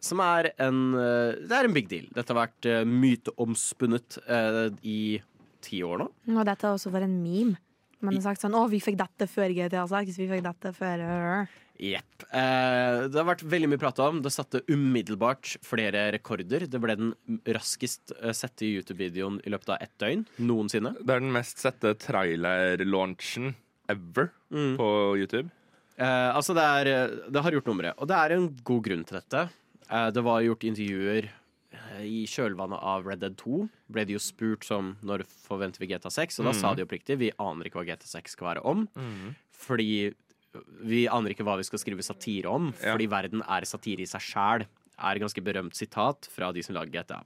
som 0.00 0.22
er 0.24 0.48
en 0.62 0.78
Det 0.94 1.52
er 1.52 1.68
en 1.68 1.74
big 1.74 1.90
deal. 1.90 2.06
Dette 2.14 2.32
har 2.32 2.46
vært 2.46 2.68
myteomspunnet 2.88 4.16
eh, 4.24 4.70
i 4.88 5.02
ti 5.62 5.82
år 5.84 6.00
nå. 6.04 6.08
Og 6.32 6.40
dette 6.48 6.68
har 6.68 6.78
også 6.78 6.92
vært 6.94 7.10
en 7.10 7.18
meme. 7.20 7.58
Man 8.02 8.14
har 8.18 8.22
sagt 8.22 8.40
sånn 8.42 8.52
'Å, 8.54 8.68
vi 8.70 8.80
fikk 8.80 8.96
dette 8.98 9.28
før 9.30 9.48
GTA 9.54 9.86
6'. 9.86 10.16
Vi 10.18 10.28
fikk 10.28 10.42
dette 10.42 10.72
før 10.74 10.98
øh». 11.06 11.48
Jepp. 11.82 12.22
Eh, 12.32 13.08
det 13.08 13.14
har 13.16 13.24
vært 13.26 13.42
veldig 13.42 13.68
mye 13.72 13.78
prat 13.80 13.98
om. 13.98 14.20
Det 14.22 14.30
satte 14.30 14.60
umiddelbart 14.68 15.56
flere 15.64 16.12
rekorder. 16.12 16.68
Det 16.70 16.78
ble 16.80 16.94
den 16.96 17.14
raskest 17.48 18.12
eh, 18.22 18.30
sette 18.32 18.62
YouTube-videoen 18.68 19.40
i 19.44 19.50
løpet 19.50 19.68
av 19.70 19.78
ett 19.80 19.96
døgn 19.98 20.26
noensinne. 20.38 20.92
Det 21.02 21.10
er 21.16 21.20
den 21.24 21.32
mest 21.32 21.58
sette 21.58 21.94
trailer-launchen 21.98 23.54
ever 23.88 24.30
Mm. 24.52 24.76
på 24.76 25.16
YouTube. 25.18 25.50
Eh, 25.98 26.30
altså, 26.36 26.54
det, 26.54 26.62
er, 26.62 26.86
eh, 26.86 27.30
det 27.30 27.42
har 27.42 27.50
gjort 27.52 27.66
nummeret. 27.66 27.94
Og 27.98 28.06
det 28.08 28.16
er 28.16 28.32
en 28.36 28.48
god 28.64 28.82
grunn 28.84 29.04
til 29.04 29.18
dette. 29.20 29.48
Eh, 29.90 30.10
det 30.10 30.22
var 30.22 30.40
gjort 30.42 30.64
intervjuer 30.64 31.28
i 32.00 32.24
kjølvannet 32.26 32.80
av 32.82 33.04
Red 33.06 33.20
Dead 33.20 33.36
2. 33.36 33.68
Ble 33.92 34.04
de 34.08 34.14
jo 34.16 34.18
spurt 34.22 34.64
som 34.64 34.94
når 35.02 35.24
forventer 35.28 35.78
vi 35.82 35.90
GTA 35.92 36.10
6, 36.10 36.40
og 36.40 36.46
da 36.48 36.52
sa 36.56 36.74
de 36.74 36.84
oppriktig 36.86 37.18
vi 37.20 37.30
aner 37.38 37.68
ikke 37.68 37.80
hva 37.82 37.84
GTA 37.92 38.08
6 38.08 38.36
skal 38.36 38.48
være 38.54 38.64
om. 38.64 38.86
Fordi 39.52 40.12
vi 40.84 41.06
aner 41.08 41.32
ikke 41.32 41.44
hva 41.46 41.56
vi 41.60 41.64
skal 41.68 41.78
skrive 41.80 42.02
satire 42.04 42.50
om, 42.52 42.72
Ja. 42.82 42.92
fordi 42.92 43.06
verden 43.08 43.42
er 43.48 43.64
satire 43.64 44.02
i 44.02 44.06
seg 44.06 44.20
sjæl. 44.20 44.66
Er 44.98 45.16
et 45.16 45.22
ganske 45.22 45.42
berømt 45.42 45.74
sitat 45.74 46.28
fra 46.30 46.52
de 46.52 46.62
som 46.62 46.74
lager 46.76 46.92
GTA. 46.92 47.22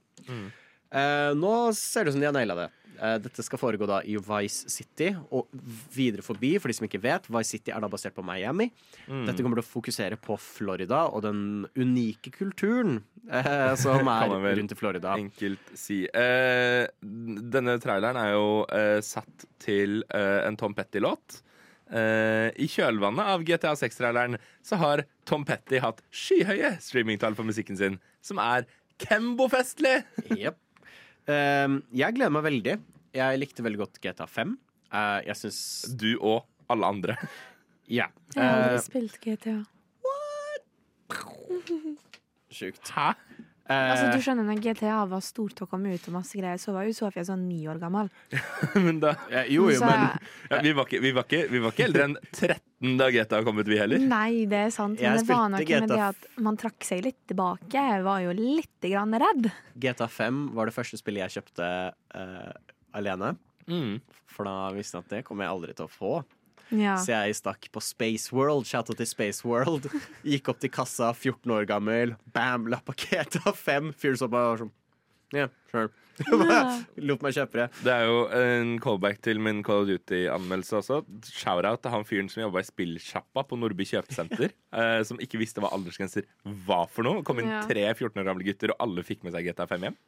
Eh, 0.91 1.31
nå 1.37 1.53
ser 1.75 2.05
det 2.05 2.13
ut 2.13 2.17
som 2.17 2.23
de 2.23 2.29
har 2.29 2.35
naila 2.35 2.57
det. 2.57 2.67
Eh, 2.97 3.17
dette 3.21 3.43
skal 3.45 3.59
foregå 3.61 3.87
da 3.89 3.99
i 4.07 4.15
Vice 4.17 4.71
City 4.73 5.11
og 5.29 5.49
videre 5.93 6.25
forbi. 6.25 6.55
For 6.61 6.71
de 6.71 6.77
som 6.77 6.87
ikke 6.87 7.01
vet, 7.03 7.29
Vice 7.31 7.57
City 7.57 7.73
er 7.73 7.83
da 7.83 7.89
basert 7.91 8.15
på 8.17 8.25
Miami. 8.25 8.69
Dette 9.05 9.43
kommer 9.43 9.59
til 9.59 9.65
å 9.65 9.69
fokusere 9.69 10.19
på 10.21 10.37
Florida 10.41 11.05
og 11.11 11.23
den 11.27 11.41
unike 11.77 12.33
kulturen 12.35 13.01
eh, 13.29 13.73
som 13.79 14.07
er 14.17 14.37
rundt 14.61 14.73
i 14.73 14.79
Florida. 14.79 15.17
Enkelt 15.19 15.73
si. 15.77 16.03
Eh, 16.07 16.85
denne 17.01 17.77
traileren 17.83 18.21
er 18.21 18.33
jo 18.33 18.47
eh, 18.73 18.99
satt 19.05 19.47
til 19.63 20.01
eh, 20.09 20.39
en 20.47 20.59
Tom 20.59 20.77
Petty-låt. 20.77 21.43
Uh, 21.87 22.51
I 22.59 22.65
kjølvannet 22.67 23.29
av 23.31 23.45
GTA 23.47 23.71
6-traileren 23.79 24.35
så 24.59 24.75
har 24.81 25.05
Tom 25.23 25.45
Petty 25.47 25.79
hatt 25.79 26.01
skyhøye 26.11 26.73
streamingtall 26.83 27.37
for 27.37 27.47
musikken 27.47 27.79
sin, 27.79 27.95
som 28.19 28.41
er 28.43 28.67
Kembo-festlig! 28.99 30.01
Jep. 30.35 30.59
Eh, 31.27 31.77
jeg 31.99 32.15
gleder 32.17 32.33
meg 32.37 32.45
veldig. 32.47 32.75
Jeg 33.17 33.39
likte 33.41 33.63
veldig 33.65 33.81
godt 33.81 33.99
GTA 34.03 34.27
5. 34.29 34.55
Eh, 34.93 35.19
jeg 35.27 35.35
syns 35.41 35.59
Du 35.99 36.09
og 36.21 36.45
alle 36.71 36.85
andre. 36.93 37.17
Ja. 37.87 38.07
Jeg 38.35 38.43
har 38.43 38.57
aldri 38.61 38.77
Eh, 38.77 38.83
spilt 38.85 39.19
GTA. 39.23 39.57
What? 40.07 40.63
Sjukt. 42.57 42.91
Hæ? 42.95 43.09
Eh, 43.67 43.89
Altså, 43.91 44.11
du 44.15 44.23
skjønner, 44.23 44.45
når 44.47 44.61
GTA 44.63 45.01
var 45.11 45.23
stort 45.25 45.59
og 45.63 45.69
kom 45.71 45.85
ut, 45.87 46.05
og 46.07 46.15
masse 46.15 46.37
greier, 46.39 46.59
så 46.61 46.71
var 46.75 46.87
jo 46.87 46.93
Sofia 46.95 47.25
sånn 47.27 47.43
ni 47.49 47.65
år 47.67 47.81
gammel. 47.81 48.07
Men 48.85 49.01
da 49.03 49.13
ja, 49.31 49.43
jo, 49.51 49.67
jo, 49.71 49.81
Så 49.81 49.89
men 49.89 50.05
ja, 50.51 50.61
vi, 50.63 50.71
var 50.77 50.87
ikke, 50.87 51.01
vi, 51.03 51.11
var 51.15 51.27
ikke, 51.27 51.41
vi 51.51 51.61
var 51.63 51.75
ikke 51.75 51.87
eldre 51.89 52.05
enn 52.07 52.15
13 52.31 52.95
da 53.01 53.09
GTA 53.11 53.41
kom 53.43 53.59
ut, 53.59 53.67
vi 53.67 53.79
heller. 53.81 54.03
Nei, 54.03 54.45
det 54.49 54.61
er 54.67 54.71
sant, 54.73 55.01
Jeg 55.01 55.11
men 55.11 55.25
det 55.25 55.33
var 55.33 55.51
nok 55.51 55.73
med 55.73 55.91
det 55.91 56.01
at 56.11 56.29
man 56.45 56.59
trakk 56.61 56.87
seg 56.87 57.03
litt 57.03 57.19
tilbake. 57.27 57.73
Jeg 57.75 58.05
var 58.05 58.23
jo 58.23 58.35
litt 58.37 58.87
grann 58.87 59.17
redd. 59.19 59.51
GTA 59.75 60.07
5 60.13 60.41
var 60.55 60.69
det 60.69 60.77
første 60.77 60.99
spillet 61.01 61.25
jeg 61.25 61.41
kjøpte 61.41 61.69
uh, 61.91 62.51
alene. 62.95 63.33
Mm. 63.67 63.97
For 64.31 64.47
da 64.47 64.71
visste 64.75 64.99
jeg 64.99 65.07
at 65.07 65.15
det 65.15 65.23
kommer 65.27 65.47
jeg 65.47 65.57
aldri 65.57 65.75
til 65.75 65.89
å 65.89 65.91
få. 65.91 66.13
Ja. 66.69 66.97
Så 67.01 67.13
jeg 67.13 67.37
stakk 67.39 67.69
på 67.73 67.83
Space 67.83 68.33
World. 68.35 68.67
Shout 68.67 68.91
out 68.91 68.99
til 68.99 69.09
Space 69.09 69.45
World. 69.47 69.87
Gikk 70.27 70.51
opp 70.51 70.59
til 70.63 70.73
kassa, 70.73 71.13
14 71.13 71.53
år 71.53 71.69
gammel. 71.69 72.17
Bam, 72.35 72.67
la 72.71 72.81
pakket 72.83 73.39
av 73.45 73.55
fem. 73.57 73.93
Fyren 73.95 74.19
så 74.19 74.29
bare 74.31 74.65
sånn 74.65 74.75
Ja, 75.35 75.49
sure. 75.71 75.91
Lot 77.07 77.21
meg 77.21 77.35
kjøpe 77.35 77.59
det. 77.59 77.65
Det 77.85 77.93
er 77.93 78.07
jo 78.09 78.21
en 78.33 78.71
callback 78.81 79.19
til 79.25 79.41
min 79.43 79.61
Call 79.65 79.83
of 79.83 79.89
Duty-anmeldelse 79.91 80.79
også. 80.79 81.01
Shout-out 81.29 81.83
til 81.83 81.93
han 81.93 82.07
fyren 82.09 82.31
som 82.31 82.41
jobba 82.45 82.63
i 82.63 82.67
spillsjappa 82.67 83.43
på 83.47 83.59
Nordby 83.59 83.85
kjøpesenter. 83.87 84.53
eh, 84.81 84.99
som 85.07 85.21
ikke 85.23 85.41
visste 85.41 85.61
hva 85.63 85.71
aldersgrenser 85.77 86.25
var 86.67 86.87
for 86.89 87.07
noe. 87.07 87.23
Kom 87.27 87.41
inn 87.43 87.53
tre 87.69 87.85
14 87.91 88.17
år 88.17 88.29
gamle 88.31 88.47
gutter, 88.47 88.73
og 88.73 88.87
alle 88.87 89.05
fikk 89.05 89.27
med 89.27 89.37
seg 89.37 89.51
GTA 89.51 89.69
5 89.69 89.89
hjem. 89.89 89.99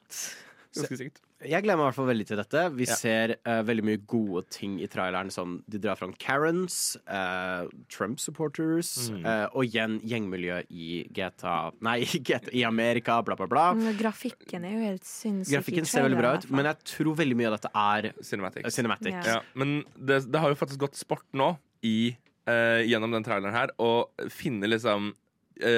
Ganske 0.75 0.97
sykt. 0.99 1.19
Jeg 1.41 1.63
gleder 1.63 1.77
meg 1.79 1.86
i 1.86 1.88
hvert 1.88 1.95
fall 1.95 2.10
veldig 2.10 2.25
til 2.27 2.38
dette. 2.38 2.62
Vi 2.75 2.86
Ja. 2.86 2.95
ser 2.99 3.32
uh, 3.47 3.62
veldig 3.63 3.84
mye 3.88 3.99
gode 4.05 4.43
ting 4.51 4.79
i 4.84 4.88
traileren. 4.91 5.32
Som 5.32 5.63
de 5.69 5.79
drar 5.79 5.95
fram 5.97 6.12
Karens, 6.19 6.97
uh, 7.08 7.65
Trump-supporters 7.89 9.10
Mm. 9.10 9.25
uh, 9.25 9.47
og 9.55 9.63
igjen 9.65 9.99
gjengmiljø 10.03 10.60
i 10.69 11.08
GTA 11.15 11.71
Nei, 11.82 11.99
i, 12.05 12.19
GTA, 12.19 12.51
i 12.53 12.63
Amerika, 12.67 13.21
bla, 13.25 13.36
bla, 13.39 13.47
bla. 13.47 13.73
Men 13.73 13.95
Grafikken 13.97 14.65
er 14.67 14.75
jo 14.75 14.84
helt 14.91 15.03
sinnssyk. 15.08 15.53
Grafikken 15.58 15.86
ser 15.89 16.03
veldig 16.08 16.19
bra 16.19 16.34
ut, 16.38 16.49
men 16.51 16.65
jeg 16.65 16.77
tror 16.95 17.15
veldig 17.15 17.36
mye 17.39 17.47
av 17.51 17.58
dette 17.58 17.71
er 17.73 18.12
Cinematic. 18.21 18.65
eh, 18.65 18.69
cinematic. 18.75 19.13
Ja. 19.13 19.23
Ja, 19.38 19.41
men 19.55 19.84
det, 19.97 20.23
det 20.32 20.39
har 20.43 20.49
jo 20.53 20.55
faktisk 20.60 20.79
gått 20.86 20.95
sport 20.99 21.25
nå 21.34 21.53
i, 21.84 22.15
eh, 22.47 22.84
gjennom 22.89 23.12
den 23.15 23.23
traileren 23.23 23.53
her 23.55 23.71
å 23.79 24.10
finne 24.29 24.67
liksom 24.69 25.12
eh, 25.13 25.15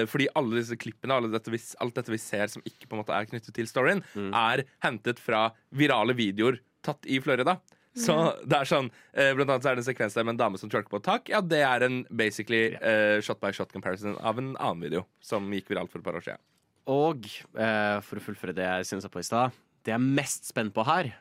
fordi 0.09 0.27
alle 0.37 0.59
disse 0.59 0.77
klippene 0.77 1.15
alle 1.17 1.29
dette 1.33 1.51
vi, 1.53 1.59
alt 1.81 1.95
dette 1.97 2.11
vi 2.13 2.19
ser 2.21 2.47
som 2.53 2.61
ikke 2.67 2.87
på 2.87 2.95
en 2.97 3.01
måte 3.01 3.15
er 3.17 3.25
knyttet 3.29 3.53
til 3.57 3.67
storyen, 3.69 4.03
er 4.33 4.63
hentet 4.85 5.19
fra 5.19 5.47
virale 5.73 6.13
videoer 6.17 6.59
tatt 6.85 7.05
i 7.09 7.19
Florida. 7.21 7.57
Så 7.91 8.13
det 8.47 8.55
er 8.55 8.67
sånn 8.69 8.85
eh, 9.11 9.33
Blant 9.35 9.49
annet 9.51 9.65
så 9.65 9.69
er 9.73 9.75
det 9.75 9.81
en 9.83 9.87
sekvens 9.89 10.13
der 10.15 10.23
med 10.23 10.37
en 10.37 10.39
dame 10.39 10.59
som 10.61 10.69
twerker 10.71 10.87
på 10.93 11.01
et 11.01 11.07
tak. 11.09 11.27
Ja, 11.33 11.41
det 11.43 11.59
er 11.67 11.83
en 11.83 11.97
basically 12.07 12.69
eh, 12.79 13.17
shot 13.19 13.41
by 13.43 13.51
shot 13.51 13.73
comparison 13.75 14.13
av 14.23 14.39
en 14.39 14.53
annen 14.55 14.85
video 14.85 15.01
som 15.19 15.49
gikk 15.51 15.73
viralt 15.73 15.91
for 15.91 15.99
et 15.99 16.05
par 16.07 16.15
år 16.15 16.23
siden. 16.23 16.39
Og 16.87 17.27
eh, 17.59 17.97
for 18.07 18.21
å 18.21 18.23
fullføre 18.23 18.55
det 18.55 18.63
jeg 18.63 18.87
synsa 18.93 19.11
på 19.11 19.19
i 19.19 19.27
stad, 19.27 19.51
det 19.83 19.91
jeg 19.91 19.99
er 19.99 20.07
mest 20.21 20.47
spent 20.53 20.71
på 20.73 20.85
her, 20.87 21.11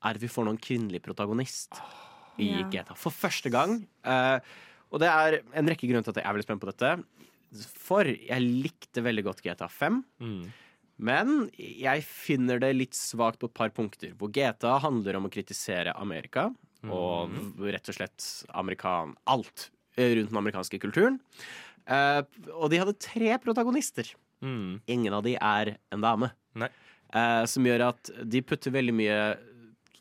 er 0.00 0.16
at 0.16 0.22
vi 0.24 0.30
får 0.32 0.48
noen 0.48 0.58
kvinnelig 0.62 1.02
protagonist 1.04 1.76
i 2.40 2.48
Ja. 2.48 2.64
GTA. 2.72 2.96
For 2.96 3.12
første 3.12 3.52
gang. 3.52 3.82
Eh, 4.00 4.38
og 4.90 5.02
det 5.04 5.10
er 5.12 5.42
en 5.52 5.68
rekke 5.68 5.84
grunner 5.84 6.02
til 6.08 6.14
at 6.16 6.22
jeg 6.22 6.30
er 6.30 6.32
veldig 6.38 6.48
spent 6.48 6.64
på 6.64 6.70
dette. 6.72 6.94
For 7.50 8.06
jeg 8.06 8.46
likte 8.46 9.02
veldig 9.04 9.24
godt 9.26 9.44
GTA 9.44 9.68
5. 9.70 10.02
Men 11.00 11.48
jeg 11.56 12.04
finner 12.04 12.60
det 12.60 12.74
litt 12.76 12.96
svakt 12.98 13.40
på 13.40 13.48
et 13.48 13.56
par 13.56 13.72
punkter. 13.74 14.12
Hvor 14.20 14.32
GTA 14.34 14.76
handler 14.84 15.18
om 15.18 15.28
å 15.28 15.32
kritisere 15.32 15.96
Amerika. 15.96 16.50
Og 16.86 17.34
rett 17.60 17.92
og 17.92 17.96
slett 17.96 18.26
amerikan 18.56 19.16
alt 19.28 19.70
rundt 19.98 20.30
den 20.30 20.40
amerikanske 20.40 20.78
kulturen. 20.80 21.18
Uh, 21.90 22.22
og 22.54 22.70
de 22.70 22.78
hadde 22.80 23.00
tre 23.02 23.34
protagonister. 23.42 24.12
Mm. 24.40 24.80
Ingen 24.88 25.16
av 25.16 25.24
de 25.26 25.34
er 25.36 25.74
en 25.92 26.04
dame. 26.04 26.30
Eh, 27.10 27.44
som 27.50 27.66
gjør 27.66 27.88
at 27.88 28.10
de 28.22 28.42
putter 28.46 28.74
veldig 28.74 28.92
mye 28.94 29.18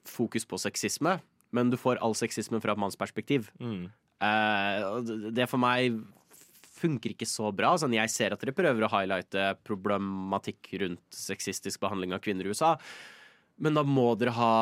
fokus 0.06 0.46
på 0.46 0.60
sexisme, 0.62 1.16
men 1.56 1.72
du 1.72 1.78
får 1.80 2.02
all 2.06 2.14
sexismen 2.18 2.62
fra 2.62 2.76
et 2.76 2.82
mannsperspektiv. 2.82 3.50
Mm. 3.58 3.88
Uh, 4.20 5.32
det 5.34 5.48
for 5.50 5.62
meg 5.62 5.98
funker 6.80 7.14
ikke 7.14 7.28
så 7.30 7.52
bra. 7.56 7.76
Sånn, 7.80 7.96
jeg 7.98 8.12
ser 8.14 8.36
at 8.36 8.44
dere 8.44 8.56
prøver 8.58 8.86
å 8.86 8.92
highlighte 8.94 9.52
problematikk 9.68 10.72
rundt 10.84 11.04
sexistisk 11.16 11.82
behandling 11.84 12.16
av 12.16 12.24
kvinner 12.24 12.48
i 12.48 12.54
USA, 12.54 12.76
men 13.60 13.78
da 13.78 13.84
må 13.86 14.14
dere 14.20 14.36
ha 14.38 14.54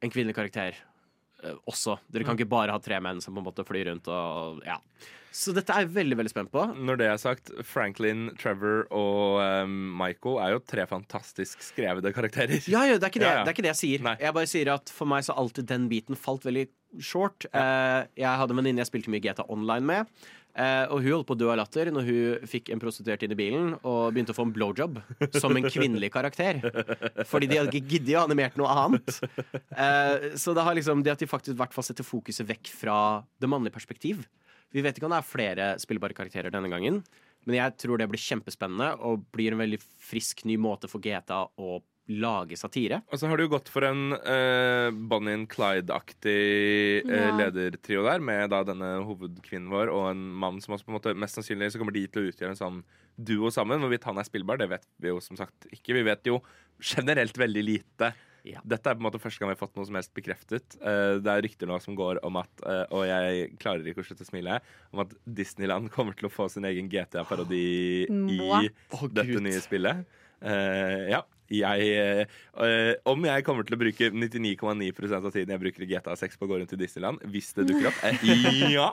en 0.00 0.12
kvinnelig 0.12 0.36
karakter 0.38 0.76
eh, 0.76 1.58
også. 1.68 1.98
Dere 2.12 2.26
kan 2.26 2.38
ikke 2.38 2.50
bare 2.50 2.74
ha 2.74 2.82
tre 2.82 3.00
menn 3.04 3.22
som 3.24 3.36
på 3.36 3.42
en 3.42 3.48
måte 3.48 3.66
flyr 3.68 3.90
rundt 3.90 4.10
og 4.12 4.64
ja. 4.66 4.80
Så 5.36 5.52
dette 5.52 5.68
er 5.74 5.84
jeg 5.84 5.92
veldig 5.92 6.16
veldig 6.16 6.32
spent 6.32 6.48
på. 6.52 6.62
Når 6.88 6.96
det 6.96 7.08
er 7.12 7.18
sagt, 7.20 7.50
Franklin, 7.68 8.30
Trevor 8.40 8.86
og 8.94 9.42
um, 9.66 9.74
Michael 9.98 10.38
er 10.40 10.54
jo 10.54 10.62
tre 10.64 10.86
fantastisk 10.88 11.60
skrevede 11.64 12.12
karakterer. 12.16 12.56
Ja, 12.72 12.86
ja, 12.88 12.96
det, 12.96 13.10
er 13.10 13.12
det, 13.12 13.20
Ja, 13.20 13.34
ja. 13.34 13.42
det 13.44 13.52
er 13.52 13.56
ikke 13.56 13.66
det 13.66 13.72
jeg 13.74 13.80
sier. 13.82 14.06
Nei. 14.06 14.14
Jeg 14.22 14.36
bare 14.38 14.48
sier 14.48 14.70
at 14.72 14.92
For 14.96 15.08
meg 15.10 15.26
så 15.26 15.36
alltid 15.36 15.68
den 15.68 15.90
biten 15.92 16.16
falt 16.16 16.46
veldig 16.48 16.64
short. 17.04 17.48
Eh, 17.52 18.00
jeg 18.16 18.40
hadde 18.40 18.56
en 18.56 18.62
venninne 18.62 18.80
jeg 18.80 18.88
spilte 18.88 19.12
mye 19.12 19.24
GTA 19.26 19.44
Online 19.52 19.84
med. 19.90 20.24
Eh, 20.56 20.84
og 20.90 21.02
hun 21.04 21.12
holdt 21.18 21.28
på 21.28 21.36
å 21.36 21.40
dø 21.40 21.50
av 21.52 21.58
latter 21.60 21.90
når 21.94 22.08
hun 22.08 22.48
fikk 22.50 22.70
en 22.72 22.82
prostituert 22.82 23.22
inn 23.26 23.34
i 23.34 23.38
bilen 23.38 23.74
og 23.78 24.14
begynte 24.14 24.34
å 24.34 24.38
få 24.38 24.46
en 24.48 24.54
blowjob 24.56 24.98
som 25.40 25.54
en 25.56 25.68
kvinnelig 25.68 26.10
karakter. 26.14 26.62
Fordi 27.30 27.50
de 27.50 27.60
hadde 27.60 27.72
ikke 27.74 27.96
giddet 27.96 28.16
å 28.18 28.24
animert 28.24 28.58
noe 28.60 28.72
annet. 28.72 29.20
Eh, 29.76 30.32
så 30.40 30.54
det, 30.56 30.64
liksom, 30.78 31.02
det 31.04 31.12
at 31.12 31.22
de 31.22 31.28
faktisk 31.28 31.54
i 31.54 31.60
hvert 31.60 31.74
fall 31.76 31.84
setter 31.86 32.06
fokuset 32.06 32.48
vekk 32.48 32.70
fra 32.72 32.98
det 33.42 33.50
mannlige 33.50 33.76
perspektiv. 33.76 34.24
Vi 34.72 34.82
vet 34.84 34.96
ikke 34.96 35.08
om 35.08 35.14
det 35.14 35.20
er 35.20 35.28
flere 35.28 35.66
spillbare 35.82 36.16
karakterer 36.16 36.52
denne 36.54 36.70
gangen. 36.72 37.02
Men 37.46 37.60
jeg 37.60 37.76
tror 37.78 38.00
det 38.00 38.08
blir 38.10 38.22
kjempespennende 38.22 38.94
og 39.06 39.26
blir 39.34 39.54
en 39.54 39.62
veldig 39.62 39.78
frisk 39.82 40.42
ny 40.48 40.56
måte 40.60 40.90
for 40.90 41.04
GTA 41.04 41.44
å 41.46 41.78
lage 42.06 42.58
satire. 42.58 43.00
Og 43.10 43.18
så 43.18 43.26
har 43.26 43.38
du 43.38 43.46
jo 43.46 43.52
gått 43.56 43.70
for 43.72 43.86
en 43.86 44.14
uh, 44.14 44.90
Bonnie 45.10 45.34
and 45.34 45.48
Clyde-aktig 45.50 47.06
uh, 47.08 47.14
Ja. 47.16 47.32
ledertrio 47.40 48.04
der, 48.06 48.22
med 48.22 48.52
da 48.52 48.62
denne 48.66 48.92
hovedkvinnen 49.08 49.72
vår 49.72 49.90
og 49.90 50.12
en 50.12 50.22
mann 50.44 50.60
som 50.62 50.76
også 50.76 50.86
på 50.86 50.94
en 50.94 50.98
måte 51.00 51.16
mest 51.18 51.38
sannsynlig 51.38 51.72
så 51.74 51.82
kommer 51.82 51.96
de 51.96 52.06
til 52.06 52.22
å 52.22 52.30
utgjøre 52.30 52.54
en 52.54 52.60
sånn 52.60 52.78
duo 53.16 53.50
sammen. 53.50 53.82
Hvorvidt 53.82 54.06
han 54.06 54.20
er 54.20 54.28
spillbar, 54.28 54.60
det 54.60 54.70
vet 54.70 54.86
vi 55.02 55.10
jo 55.10 55.18
som 55.24 55.38
sagt 55.40 55.66
ikke. 55.72 55.96
Vi 55.98 56.06
vet 56.06 56.30
jo 56.30 56.40
generelt 56.94 57.38
veldig 57.40 57.64
lite. 57.64 58.12
Ja. 58.46 58.60
Dette 58.62 58.92
er 58.92 58.94
på 58.94 59.02
en 59.02 59.08
måte 59.08 59.18
første 59.18 59.42
gang 59.42 59.50
vi 59.50 59.56
har 59.56 59.62
fått 59.64 59.74
noe 59.74 59.86
som 59.88 59.96
helst 59.98 60.12
bekreftet. 60.14 60.76
Uh, 60.78 61.18
det 61.18 61.32
er 61.32 61.42
rykter 61.48 61.66
nå 61.66 61.80
som 61.82 61.96
går 61.98 62.20
om 62.26 62.38
at, 62.38 62.52
uh, 62.62 62.84
og 62.94 63.06
jeg 63.08 63.48
klarer 63.62 63.88
ikke 63.90 64.04
å 64.04 64.06
slutte 64.06 64.22
å 64.22 64.28
smile, 64.28 64.60
om 64.94 65.02
at 65.02 65.16
Disneyland 65.26 65.90
kommer 65.94 66.14
til 66.14 66.28
å 66.28 66.32
få 66.32 66.46
sin 66.52 66.68
egen 66.68 66.90
GTA-parodi 66.92 68.06
oh, 68.06 68.28
i 68.30 68.38
oh, 68.46 69.08
dette 69.08 69.32
Gud. 69.32 69.42
nye 69.48 69.62
spillet. 69.64 70.06
Uh, 70.38 71.08
ja. 71.10 71.24
Jeg, 71.50 71.90
eh, 72.58 72.94
om 73.06 73.22
jeg 73.28 73.44
kommer 73.46 73.66
til 73.68 73.76
å 73.76 73.80
bruke 73.80 74.08
99,9% 74.10 75.18
av 75.20 75.30
tiden 75.34 75.52
jeg 75.54 75.62
bruker 75.62 75.84
i 75.84 75.90
GTA 75.92 76.16
6 76.18 76.36
på 76.40 76.46
å 76.48 76.50
gå 76.50 76.58
rundt 76.62 76.72
i 76.74 76.80
Disneyland, 76.80 77.20
hvis 77.30 77.52
det 77.54 77.68
dukker 77.68 77.90
opp, 77.92 78.00
eh, 78.08 78.66
ja. 78.76 78.88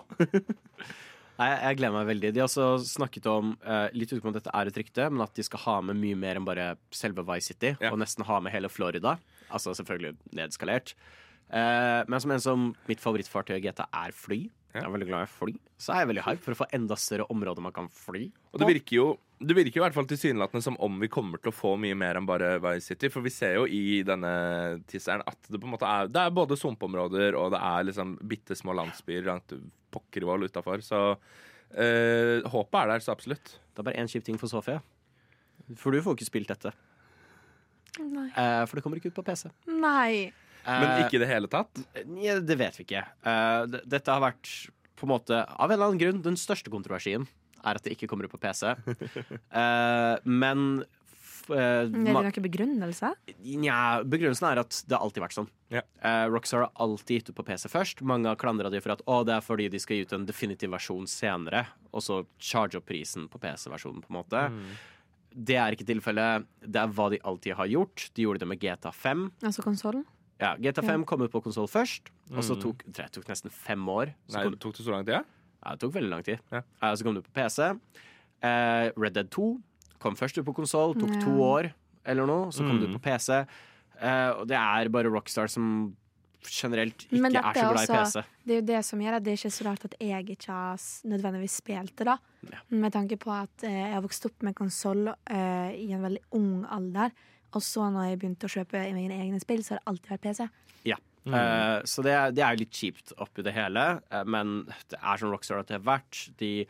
Nei, 1.34 1.48
jeg, 1.50 1.60
jeg 1.66 1.78
gleder 1.80 1.96
meg 1.96 2.10
veldig. 2.12 2.30
De 2.36 2.42
har 2.44 2.46
også 2.52 2.68
snakket 2.86 3.26
om, 3.32 3.56
eh, 3.66 3.88
litt 3.98 4.12
utenom 4.14 4.30
at 4.36 4.38
dette 4.44 4.54
er 4.54 4.70
et 4.70 4.78
rykte, 4.84 5.08
men 5.10 5.24
at 5.26 5.34
de 5.34 5.46
skal 5.48 5.64
ha 5.66 5.78
med 5.90 5.98
mye 5.98 6.20
mer 6.20 6.38
enn 6.38 6.46
bare 6.46 6.68
selve 6.94 7.26
Vice 7.26 7.50
City, 7.56 7.72
Ja. 7.82 7.90
og 7.90 7.98
nesten 8.04 8.26
ha 8.28 8.38
med 8.40 8.54
hele 8.54 8.70
Florida. 8.70 9.16
Altså 9.50 9.74
selvfølgelig 9.74 10.14
nedskalert. 10.38 10.94
Eh, 11.54 12.04
men 12.10 12.22
som 12.22 12.32
en 12.36 12.40
som 12.44 12.68
mitt 12.90 13.02
favorittfartøy 13.02 13.58
i 13.58 13.64
GTA 13.66 13.88
er 14.06 14.14
fly. 14.14 14.44
Jeg 14.74 14.82
er 14.82 14.90
veldig 14.90 15.08
glad 15.10 15.28
i 15.28 15.30
fly. 15.30 15.54
Så 15.78 15.94
er 15.94 16.02
jeg 16.02 16.10
veldig 16.10 16.24
hype 16.26 16.42
for 16.42 16.56
å 16.56 16.60
få 16.64 16.68
enda 16.74 16.96
større 16.98 17.28
områder 17.34 17.62
man 17.62 17.76
kan 17.76 17.90
fly. 17.94 18.24
Og 18.54 18.62
det 18.62 18.70
virker 18.72 18.98
jo 18.98 19.08
det 19.44 19.58
virker 19.58 19.76
jo 19.76 19.82
i 19.82 19.84
hvert 19.84 19.96
fall 19.98 20.08
tilsynelatende 20.08 20.64
som 20.64 20.78
om 20.86 21.02
vi 21.02 21.10
kommer 21.12 21.42
til 21.42 21.52
å 21.52 21.56
få 21.56 21.74
mye 21.82 21.98
mer 22.00 22.16
enn 22.16 22.28
bare 22.28 22.56
Vice 22.64 22.94
City. 22.94 23.10
For 23.12 23.26
vi 23.26 23.34
ser 23.34 23.58
jo 23.58 23.66
i 23.68 24.00
denne 24.08 24.32
tisseren 24.90 25.24
at 25.28 25.50
det 25.50 25.60
på 25.60 25.68
en 25.68 25.74
måte 25.74 25.90
er 25.90 26.08
Det 26.12 26.22
er 26.22 26.36
både 26.38 26.58
sumpområder 26.60 27.36
og 27.40 27.52
det 27.54 27.60
er 27.60 27.90
liksom 27.90 28.16
bitte 28.30 28.56
små 28.56 28.76
landsbyer 28.80 29.28
langt 29.28 29.56
pokkervoll 29.94 30.48
utafor. 30.48 30.82
Så 30.86 31.02
øh, 31.12 32.40
håpet 32.56 32.80
er 32.80 32.94
der, 32.94 33.04
så 33.04 33.14
absolutt. 33.14 33.58
Det 33.74 33.84
er 33.84 33.90
bare 33.90 34.00
én 34.00 34.10
kjip 34.10 34.26
ting 34.26 34.40
for 34.40 34.52
Sofie. 34.52 34.80
For 35.80 35.92
du 35.92 36.02
får 36.04 36.18
ikke 36.18 36.32
spilt 36.32 36.54
dette. 36.54 36.74
Nei. 38.00 38.30
Eh, 38.32 38.64
for 38.66 38.78
det 38.78 38.86
kommer 38.86 38.98
ikke 39.00 39.12
ut 39.12 39.20
på 39.20 39.26
PC. 39.28 39.52
Nei. 39.70 40.32
Men 40.66 40.90
Eh, 40.90 41.04
ikke 41.06 41.18
i 41.20 41.24
det 41.24 41.28
hele 41.30 41.50
tatt. 41.52 41.84
Ja, 42.24 42.40
det 42.40 42.58
vet 42.60 42.78
vi 42.80 42.86
ikke. 42.88 43.04
Eh, 43.28 43.80
dette 43.84 44.12
har 44.12 44.24
vært 44.24 44.52
på 44.96 45.08
en 45.08 45.12
måte, 45.12 45.42
av 45.44 45.68
en 45.70 45.76
eller 45.76 45.92
annen 45.92 46.00
grunn, 46.02 46.22
den 46.24 46.38
største 46.40 46.72
kontroversien 46.72 47.28
er 47.64 47.76
at 47.80 47.84
det 47.84 47.96
ikke 47.96 48.08
kommer 48.12 48.28
ut 48.28 48.34
på 48.36 48.40
PC. 48.44 48.74
Eh, 49.64 50.18
men 50.26 50.84
Uh, 51.50 51.56
Er 51.84 51.90
det 51.92 52.14
ma- 52.16 52.22
noen 52.24 52.44
begrunnelse? 52.46 53.10
Nja, 53.60 54.04
begrunnelsen 54.08 54.46
er 54.48 54.62
at 54.62 54.78
det 54.88 54.96
har 54.96 55.04
alltid 55.04 55.24
vært 55.26 55.36
sånn. 55.36 55.50
Yeah. 55.74 55.84
Uh, 56.00 56.30
Rockstar 56.32 56.64
har 56.64 56.72
alltid 56.86 57.18
gitt 57.20 57.32
ut 57.34 57.36
på 57.36 57.44
PC 57.50 57.68
først. 57.68 58.00
Mange 58.08 58.30
har 58.32 58.40
klandra 58.40 58.72
dem 58.72 58.80
for 58.84 58.94
at 58.96 59.04
å, 59.04 59.18
det 59.28 59.36
er 59.36 59.44
fordi 59.44 59.68
de 59.74 59.82
skal 59.84 59.98
gi 60.00 60.06
ut 60.08 60.16
en 60.16 60.28
definitiv 60.30 60.72
versjon 60.72 61.04
senere, 61.10 61.66
og 61.92 62.06
så 62.06 62.22
charge 62.40 62.80
opp 62.80 62.88
prisen 62.88 63.28
på 63.28 63.42
PC-versjonen, 63.44 64.06
på 64.06 64.14
en 64.14 64.20
måte. 64.22 64.46
Mm. 64.54 64.72
Det 65.52 65.58
er 65.60 65.76
ikke 65.76 65.90
tilfellet. 65.90 66.48
Det 66.64 66.80
er 66.80 66.96
hva 66.96 67.10
de 67.12 67.20
alltid 67.28 67.58
har 67.60 67.72
gjort. 67.76 68.08
De 68.16 68.24
gjorde 68.28 68.44
det 68.46 68.50
med 68.54 68.62
GTA5. 68.64 69.26
Altså 69.44 69.66
konsollen? 69.66 70.06
Ja, 70.40 70.56
GTA5 70.58 71.06
kom 71.06 71.22
ut 71.22 71.32
på 71.32 71.42
konsoll 71.44 71.68
først, 71.70 72.10
og 72.36 72.44
så 72.44 72.56
Mm. 72.56 72.62
tok 72.62 72.84
det 72.92 73.12
tok 73.12 73.26
nesten 73.28 73.52
fem 73.52 73.80
år. 73.90 74.14
Så 74.28 74.36
Nei, 74.38 74.44
kom, 74.44 74.58
tok 74.58 74.76
det 74.76 74.86
så 74.86 74.92
lang 74.92 75.06
tid? 75.06 75.14
Ja? 75.14 75.24
ja, 75.66 75.72
det 75.72 75.80
tok 75.80 75.94
veldig 75.94 76.10
lang 76.10 76.24
tid. 76.24 76.40
Ja. 76.52 76.62
Eh, 76.82 76.94
så 76.96 77.04
kom 77.04 77.14
det 77.16 77.24
på 77.24 77.34
PC. 77.34 77.80
Eh, 78.42 78.92
Red 78.98 79.14
Dead 79.14 79.30
2 79.32 79.62
kom 80.00 80.16
først 80.16 80.38
ut 80.38 80.46
på 80.46 80.54
konsoll, 80.56 80.96
tok 81.00 81.14
Ja. 81.14 81.20
to 81.22 81.32
år 81.42 81.74
eller 82.06 82.26
noe. 82.26 82.48
Så 82.52 82.60
kom 82.68 82.80
det 82.80 82.90
Mm. 82.90 82.96
ut 82.96 83.02
på 83.02 83.04
PC. 83.04 83.46
Eh, 84.02 84.30
og 84.32 84.48
det 84.48 84.58
er 84.58 84.90
bare 84.90 85.06
Rockstar 85.10 85.48
som 85.50 85.96
generelt 86.44 87.06
ikke 87.08 87.22
Men 87.22 87.36
er 87.38 87.42
så 87.42 87.54
glad 87.54 87.90
i 87.90 87.94
også- 87.94 88.04
PC. 88.04 88.24
Det 88.46 88.52
er 88.52 88.60
jo 88.62 88.66
det 88.78 88.86
som 88.86 89.00
gjør 89.00 89.14
at 89.16 89.24
det 89.24 89.32
er 89.32 89.48
ikke 89.48 89.54
så 89.54 89.66
rart 89.66 89.86
at 89.86 89.96
jeg 90.02 90.26
ikke 90.26 90.48
har 90.48 90.74
s- 90.74 91.04
nødvendigvis 91.06 91.62
spilt 91.62 91.96
det, 91.96 92.06
da. 92.06 92.18
Ja. 92.52 92.58
Med 92.70 92.92
tanke 92.92 93.18
på 93.18 93.32
at 93.32 93.64
eh, 93.64 93.70
jeg 93.72 93.94
har 93.94 94.02
vokst 94.02 94.26
opp 94.26 94.44
med 94.44 94.54
konsoll 94.56 95.08
eh, 95.28 95.72
i 95.72 95.92
en 95.94 96.02
veldig 96.02 96.20
ung 96.34 96.66
alder. 96.66 97.12
Og 97.54 97.64
så 97.64 97.88
når 97.94 98.12
jeg 98.12 98.20
begynte 98.22 98.50
å 98.50 98.54
kjøpe 98.54 98.82
mine 98.96 99.18
egne 99.22 99.42
spill, 99.42 99.62
så 99.66 99.76
har 99.76 99.82
det 99.84 99.92
alltid 99.92 100.14
vært 100.16 100.28
PC. 100.28 100.48
Eh, 101.26 101.78
så 101.88 102.04
det 102.04 102.14
er, 102.14 102.32
det 102.36 102.44
er 102.44 102.60
litt 102.60 102.76
kjipt 102.76 103.14
oppi 103.24 103.46
det 103.46 103.54
hele, 103.56 103.84
uh, 104.12 104.24
men 104.28 104.64
det 104.92 105.00
er 105.00 105.22
som 105.22 105.32
Rockstar 105.32 105.62
at 105.62 105.70
det 105.70 105.80
har 105.80 105.86
vært. 105.88 106.26
De 106.40 106.66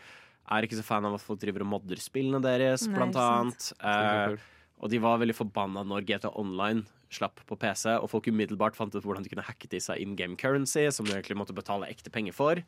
er 0.54 0.66
ikke 0.66 0.78
så 0.78 0.86
fan 0.86 1.08
av 1.08 1.18
at 1.18 1.24
folk 1.24 1.42
driver 1.42 1.66
og 1.66 1.72
modder 1.72 2.02
spillene 2.02 2.42
deres, 2.44 2.86
Nei, 2.86 2.98
blant 2.98 3.18
annet. 3.18 3.72
Uh, 3.82 4.36
og 4.84 4.92
de 4.92 5.00
var 5.02 5.22
veldig 5.22 5.38
forbanna 5.38 5.86
når 5.88 6.06
GTA 6.10 6.34
Online 6.38 6.84
slapp 7.14 7.42
på 7.48 7.58
PC, 7.62 7.88
og 7.96 8.10
folk 8.12 8.28
umiddelbart 8.30 8.78
fant 8.78 8.94
ut 8.94 9.06
hvordan 9.06 9.26
de 9.26 9.32
kunne 9.32 9.46
hacke 9.46 9.70
til 9.70 9.82
seg 9.82 10.02
in 10.02 10.18
game 10.20 10.38
currency, 10.38 10.86
som 10.94 11.08
du 11.08 11.14
egentlig 11.14 11.38
måtte 11.40 11.56
betale 11.56 11.90
ekte 11.90 12.14
penger 12.14 12.36
for. 12.36 12.62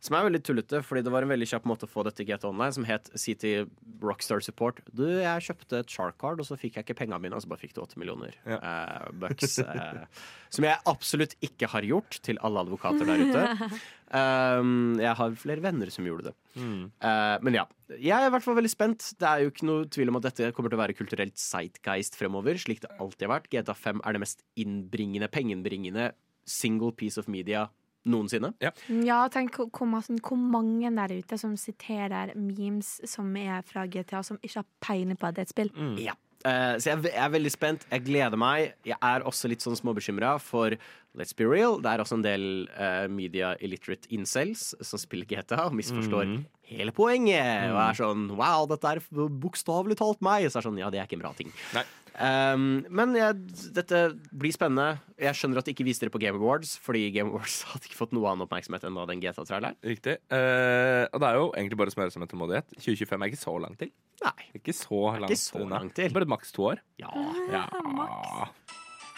Som 0.00 0.16
er 0.16 0.24
veldig 0.24 0.40
tullete, 0.48 0.78
fordi 0.86 1.02
det 1.04 1.12
var 1.12 1.26
en 1.26 1.28
veldig 1.28 1.48
kjapp 1.50 1.66
måte 1.68 1.84
å 1.84 1.90
få 1.92 2.02
dette 2.06 2.22
i 2.24 2.28
GTA 2.28 2.48
Online, 2.48 2.72
som 2.72 2.86
het 2.88 3.10
si 3.20 3.34
til 3.36 3.66
Rockstar 4.00 4.40
Support 4.40 4.78
Du, 4.96 5.04
jeg 5.04 5.44
kjøpte 5.44 5.82
et 5.82 5.92
Shark 5.92 6.16
Card, 6.22 6.40
og 6.40 6.48
så 6.48 6.56
fikk 6.56 6.78
jeg 6.78 6.86
ikke 6.86 6.96
pengene 7.02 7.20
mine, 7.20 7.36
og 7.36 7.44
så 7.44 7.50
bare 7.52 7.60
fikk 7.60 7.74
du 7.76 7.82
åtte 7.84 8.00
millioner 8.00 8.32
Ja. 8.48 8.56
eh, 8.56 9.10
bucks. 9.20 9.58
eh, 9.60 10.04
som 10.48 10.64
jeg 10.64 10.80
absolutt 10.88 11.36
ikke 11.44 11.68
har 11.68 11.84
gjort, 11.84 12.16
til 12.24 12.40
alle 12.40 12.64
advokater 12.64 13.04
der 13.08 13.26
ute. 13.28 13.70
Um, 14.10 14.96
jeg 14.98 15.14
har 15.14 15.34
flere 15.38 15.62
venner 15.62 15.86
som 15.94 16.02
gjorde 16.02 16.24
det. 16.24 16.32
Mm. 16.58 16.88
Uh, 16.98 17.36
men 17.46 17.54
ja, 17.60 17.62
jeg 17.94 18.10
er 18.10 18.26
i 18.26 18.32
hvert 18.34 18.42
fall 18.42 18.56
veldig 18.58 18.72
spent. 18.72 19.04
Det 19.22 19.28
er 19.28 19.44
jo 19.44 19.52
ikke 19.52 19.68
noe 19.68 19.84
tvil 19.86 20.10
om 20.10 20.18
at 20.18 20.24
dette 20.26 20.48
kommer 20.56 20.72
til 20.72 20.80
å 20.80 20.82
være 20.82 20.96
kulturelt 20.98 21.38
sightgeist 21.38 22.18
fremover, 22.18 22.58
slik 22.58 22.82
det 22.82 22.90
alltid 22.98 23.28
har 23.28 23.36
vært. 23.36 23.46
GTA 23.54 23.76
5 23.78 24.02
er 24.02 24.16
det 24.18 24.22
mest 24.24 24.42
innbringende, 24.58 25.30
pengeinnbringende 25.30 26.08
single 26.42 26.90
piece 26.90 27.22
of 27.22 27.28
media 27.30 27.68
noensinne. 28.08 28.52
Ja, 28.60 29.20
tenk 29.32 29.58
hvor, 29.58 29.68
hvor 29.74 30.08
hvor 30.24 30.40
mange 30.40 30.90
der 30.96 31.16
ute 31.18 31.38
som 31.38 31.56
siterer 31.60 32.34
memes 32.34 32.98
som 33.04 33.34
er 33.36 33.62
fra 33.66 33.86
GTA, 33.86 34.22
som 34.22 34.40
ikke 34.40 34.62
har 34.62 34.68
peiling 34.80 35.18
på 35.20 35.28
at 35.28 35.36
det 35.36 35.44
er 35.44 35.50
et 35.50 35.56
spill. 35.56 35.72
Ja. 36.00 36.16
Uh, 36.40 36.78
så 36.80 36.94
jeg, 36.94 37.02
jeg 37.10 37.20
er 37.20 37.32
veldig 37.34 37.50
spent. 37.52 37.82
Jeg 37.90 38.04
gleder 38.06 38.40
meg. 38.40 38.72
Jeg 38.88 38.96
er 38.96 39.24
også 39.28 39.50
litt 39.52 39.60
sånn 39.64 39.76
småbekymra 39.76 40.38
for 40.40 40.76
Let's 41.18 41.34
be 41.36 41.44
real. 41.44 41.80
Det 41.82 41.90
er 41.90 42.00
også 42.00 42.16
en 42.16 42.24
del 42.24 42.44
uh, 42.70 43.04
media 43.12 43.52
illiterate 43.60 44.08
incels 44.14 44.70
som 44.78 45.00
spiller 45.00 45.28
GTA 45.28 45.66
og 45.66 45.74
misforstår 45.76 46.28
mm. 46.30 46.38
hele 46.70 46.94
poenget. 46.96 47.66
Og 47.74 47.80
er 47.82 47.98
sånn 47.98 48.28
Wow, 48.38 48.68
dette 48.70 48.94
er 48.94 49.02
bokstavelig 49.42 49.98
talt 50.00 50.22
meg. 50.24 50.46
Så 50.48 50.60
er 50.60 50.62
det 50.62 50.68
sånn, 50.70 50.80
ja, 50.80 50.88
det 50.94 51.02
er 51.02 51.10
ikke 51.10 51.18
en 51.18 51.26
bra 51.26 51.34
ting. 51.36 51.52
Nei. 51.76 51.84
Um, 52.18 52.82
men 52.90 53.14
jeg, 53.16 53.38
dette 53.76 54.00
blir 54.32 54.54
spennende. 54.54 55.00
Jeg 55.20 55.38
skjønner 55.38 55.60
at 55.60 55.68
de 55.68 55.74
ikke 55.74 55.86
viste 55.86 56.08
det 56.08 56.12
på 56.14 56.20
Game 56.22 56.40
Awards, 56.40 56.74
fordi 56.82 57.06
Game 57.14 57.32
Awards 57.32 57.60
hadde 57.70 57.88
ikke 57.88 57.98
fått 58.00 58.14
noe 58.16 58.28
annen 58.30 58.46
oppmerksomhet 58.46 58.86
enn 58.88 58.98
da 58.98 59.06
den 59.10 59.22
GTA-traileren. 59.22 59.78
Riktig. 59.86 60.18
Uh, 60.32 61.06
og 61.10 61.22
det 61.22 61.30
er 61.30 61.40
jo 61.40 61.48
egentlig 61.54 61.80
bare 61.80 61.92
å 61.92 61.96
smøre 61.96 62.14
seg 62.14 62.24
med 62.24 62.32
tålmodighet. 62.32 62.76
2025 62.78 63.16
er 63.26 63.32
ikke 63.32 63.42
så 63.44 63.56
langt 63.62 63.80
til. 63.84 63.92
Nei. 64.24 64.36
Ikke 64.58 64.76
så 64.76 65.02
langt, 65.16 65.40
så 65.40 65.62
unna. 65.62 65.80
langt 65.80 65.96
til. 65.96 66.12
Bare 66.16 66.28
maks 66.28 66.52
to 66.56 66.68
år. 66.72 66.82
Ja. 67.00 67.10
Ja. 67.52 67.64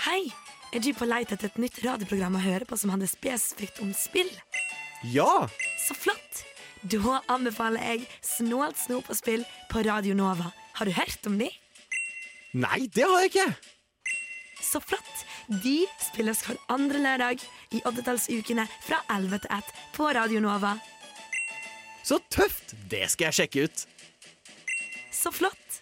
Hei! 0.06 0.22
Er 0.72 0.80
du 0.80 0.88
på 0.96 1.04
leit 1.04 1.28
etter 1.34 1.50
et 1.50 1.58
nytt 1.60 1.82
radioprogram 1.84 2.38
å 2.38 2.40
høre 2.40 2.64
på 2.64 2.78
som 2.80 2.94
handler 2.94 3.10
spesifikt 3.10 3.82
om 3.84 3.90
spill? 3.96 4.30
ja! 5.10 5.48
Så 5.82 5.96
flott! 5.98 6.44
Da 6.82 7.20
anbefaler 7.30 7.82
jeg 7.92 8.06
Snålt 8.26 8.78
snop 8.80 9.10
og 9.10 9.18
spill 9.18 9.44
på 9.70 9.84
Radio 9.86 10.16
Nova. 10.18 10.48
Har 10.78 10.88
du 10.88 10.94
hørt 10.96 11.28
om 11.28 11.36
de? 11.38 11.50
Nei, 12.52 12.84
det 12.92 13.04
har 13.08 13.22
jeg 13.24 13.30
ikke! 13.32 13.46
Så 14.62 14.80
flott! 14.84 15.22
De 15.62 15.82
spilles 16.00 16.42
hver 16.46 16.58
andre 16.72 17.00
lørdag 17.02 17.42
i 17.74 17.80
oddetallsukene 17.88 18.66
fra 18.84 19.00
11 19.12 19.40
til 19.44 19.54
1 19.56 19.70
på 19.96 20.10
Radio 20.16 20.42
Nova. 20.44 20.74
Så 22.06 22.18
tøft! 22.32 22.74
Det 22.90 23.04
skal 23.12 23.30
jeg 23.30 23.38
sjekke 23.40 23.64
ut. 23.66 23.84
Så 25.14 25.32
flott! 25.34 25.80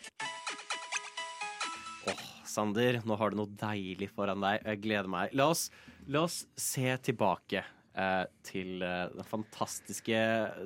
Åh, 2.11 2.23
Sander, 2.49 3.01
nå 3.07 3.19
har 3.21 3.33
du 3.35 3.41
noe 3.43 3.59
deilig 3.61 4.11
foran 4.15 4.43
deg. 4.45 4.63
Jeg 4.71 4.83
gleder 4.87 5.11
meg. 5.11 5.35
La 5.39 5.51
oss, 5.53 5.67
la 6.11 6.25
oss 6.29 6.43
se 6.61 6.87
tilbake 7.11 7.63
eh, 7.65 8.25
til 8.47 8.79
eh, 8.87 9.09
den 9.17 9.27
fantastiske 9.29 10.23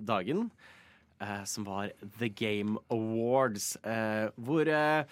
dagen. 0.07 0.51
eh, 1.21 1.43
som 1.49 1.65
var 1.67 1.91
The 2.21 2.29
Game 2.29 2.79
Awards. 2.93 3.75
Eh, 3.83 4.29
hvor 4.37 4.69
eh, 4.69 5.05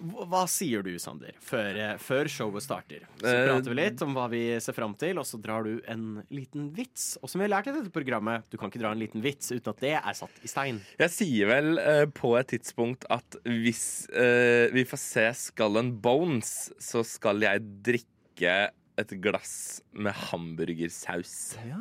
hva 0.00 0.46
sier 0.48 0.84
du, 0.84 0.92
Sander, 1.00 1.34
før, 1.44 1.76
eh, 1.76 1.96
før 2.00 2.28
showet 2.32 2.64
starter? 2.64 3.04
Så 3.20 3.26
Eh, 3.28 3.46
prater 3.48 3.72
vi 3.72 3.76
litt 3.76 4.02
om 4.02 4.14
hva 4.16 4.28
vi 4.32 4.42
ser 4.60 4.76
fram 4.76 4.94
til, 4.96 5.18
og 5.20 5.26
så 5.28 5.40
drar 5.40 5.64
du 5.64 5.80
en 5.86 6.22
liten 6.30 6.70
vits. 6.72 7.18
Og 7.22 7.28
som 7.28 7.40
vi 7.40 7.46
har 7.46 7.52
lært 7.52 7.68
i 7.68 7.76
dette 7.76 7.92
programmet, 7.92 8.44
du 8.50 8.56
kan 8.56 8.70
ikke 8.70 8.80
dra 8.80 8.92
en 8.92 9.02
liten 9.02 9.20
vits 9.20 9.52
uten 9.52 9.68
at 9.74 9.80
det 9.80 9.94
er 10.00 10.16
satt 10.16 10.42
i 10.42 10.48
stein. 10.48 10.80
Jeg 10.98 11.10
sier 11.10 11.50
vel 11.50 11.78
uh, 11.78 12.06
på 12.06 12.32
et 12.38 12.48
tidspunkt 12.54 13.04
at 13.10 13.36
hvis 13.44 14.08
uh, 14.14 14.72
vi 14.72 14.86
får 14.88 15.02
se 15.04 15.26
Skull 15.36 15.76
and 15.76 16.00
Bones, 16.00 16.72
så 16.80 17.04
skal 17.04 17.44
jeg 17.44 17.60
drikke 17.84 18.70
et 19.00 19.12
glass 19.22 19.52
med 19.92 20.12
hamburgersaus. 20.28 21.32
Ja, 21.66 21.78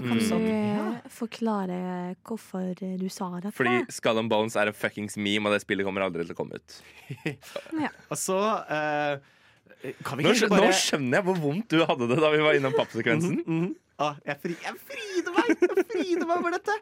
kan 0.00 0.18
Mm. 0.18 0.28
du 0.28 0.36
mm. 0.38 0.98
forklare 1.10 1.78
hvorfor 2.24 2.74
du 2.78 3.08
sa 3.08 3.30
dette? 3.40 3.52
Fordi 3.56 3.84
Skull 3.92 4.18
and 4.22 4.30
Bones 4.30 4.56
er 4.56 4.70
en 4.70 4.76
fuckings 4.76 5.16
meme, 5.16 5.46
og 5.48 5.56
det 5.56 5.62
spillet 5.64 5.86
kommer 5.86 6.06
aldri 6.06 6.24
til 6.26 6.36
å 6.36 6.38
komme 6.38 6.60
ut. 6.60 6.78
Og 8.12 8.16
så 8.18 8.38
eh, 8.68 9.92
kan 10.04 10.18
vi 10.18 10.24
Nå, 10.26 10.32
bare 10.48 10.70
nå 10.70 10.72
skjønner 10.76 11.20
jeg 11.20 11.26
hvor 11.28 11.38
vondt 11.42 11.68
du 11.70 11.84
hadde 11.86 12.08
det 12.10 12.18
da 12.22 12.30
vi 12.34 12.40
var 12.44 12.58
innom 12.58 12.74
pappsekvensen. 12.76 13.42
Mhm. 13.46 13.68
ah, 13.98 14.16
jeg, 14.26 14.38
fri, 14.42 14.56
jeg 14.64 14.74
frider 14.88 15.34
meg! 15.36 15.54
Jeg 15.58 15.86
frider 15.92 16.26
meg 16.26 16.36
over 16.38 16.56
dette! 16.58 16.78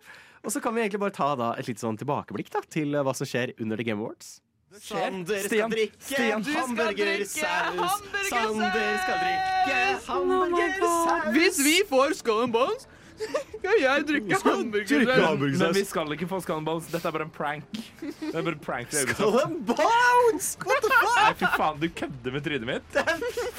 Og 0.46 0.52
så 0.54 0.60
kan 0.62 0.74
vi 0.76 0.84
egentlig 0.84 1.00
bare 1.02 1.14
ta 1.16 1.32
da, 1.38 1.52
et 1.58 1.66
litt 1.66 1.80
sånn 1.82 1.96
tilbakeblikk 1.98 2.52
da, 2.54 2.60
til 2.70 2.94
eh, 2.94 3.02
hva 3.06 3.14
som 3.16 3.26
skjer 3.28 3.54
under 3.58 3.76
The 3.80 3.86
Game 3.88 4.02
Awards. 4.04 4.36
Sander 4.82 5.38
skal 5.46 5.70
drikke 5.70 5.96
Stian, 5.98 6.42
du 6.42 6.50
skal 6.50 6.60
hamburgersaus. 6.66 8.02
Sander 8.28 8.98
skal 9.04 9.16
drikke 9.22 9.78
hamburgersaus. 10.06 11.32
Hvis 11.36 11.58
vi 11.64 11.80
får 11.88 12.14
Skull 12.20 12.42
and 12.44 12.52
Bones, 12.52 12.86
skal 13.16 13.78
jeg 13.80 14.04
drikke 14.08 14.38
hamburgersaus. 14.44 15.60
Men 15.62 15.74
vi 15.74 15.84
skal 15.88 16.12
ikke 16.16 16.28
få 16.28 16.40
Skull 16.44 16.58
and 16.60 16.68
Bones. 16.68 16.88
Dette 16.92 17.08
er 17.08 17.14
bare 17.16 17.26
en 17.28 17.32
prank. 17.36 17.78
Det 18.00 18.32
er 18.32 18.42
bare 18.42 18.52
en 18.56 18.64
prank 18.66 18.92
Skull 18.92 19.38
and 19.44 19.62
Bones! 19.70 20.50
What 20.66 20.82
the 20.84 20.90
fuck? 20.92 21.14
Nei, 21.22 21.30
fy 21.40 21.50
faen, 21.56 21.80
du 21.80 21.88
kødder 22.02 22.36
med 22.36 22.44
trynet 22.48 22.68
mitt. 22.68 23.00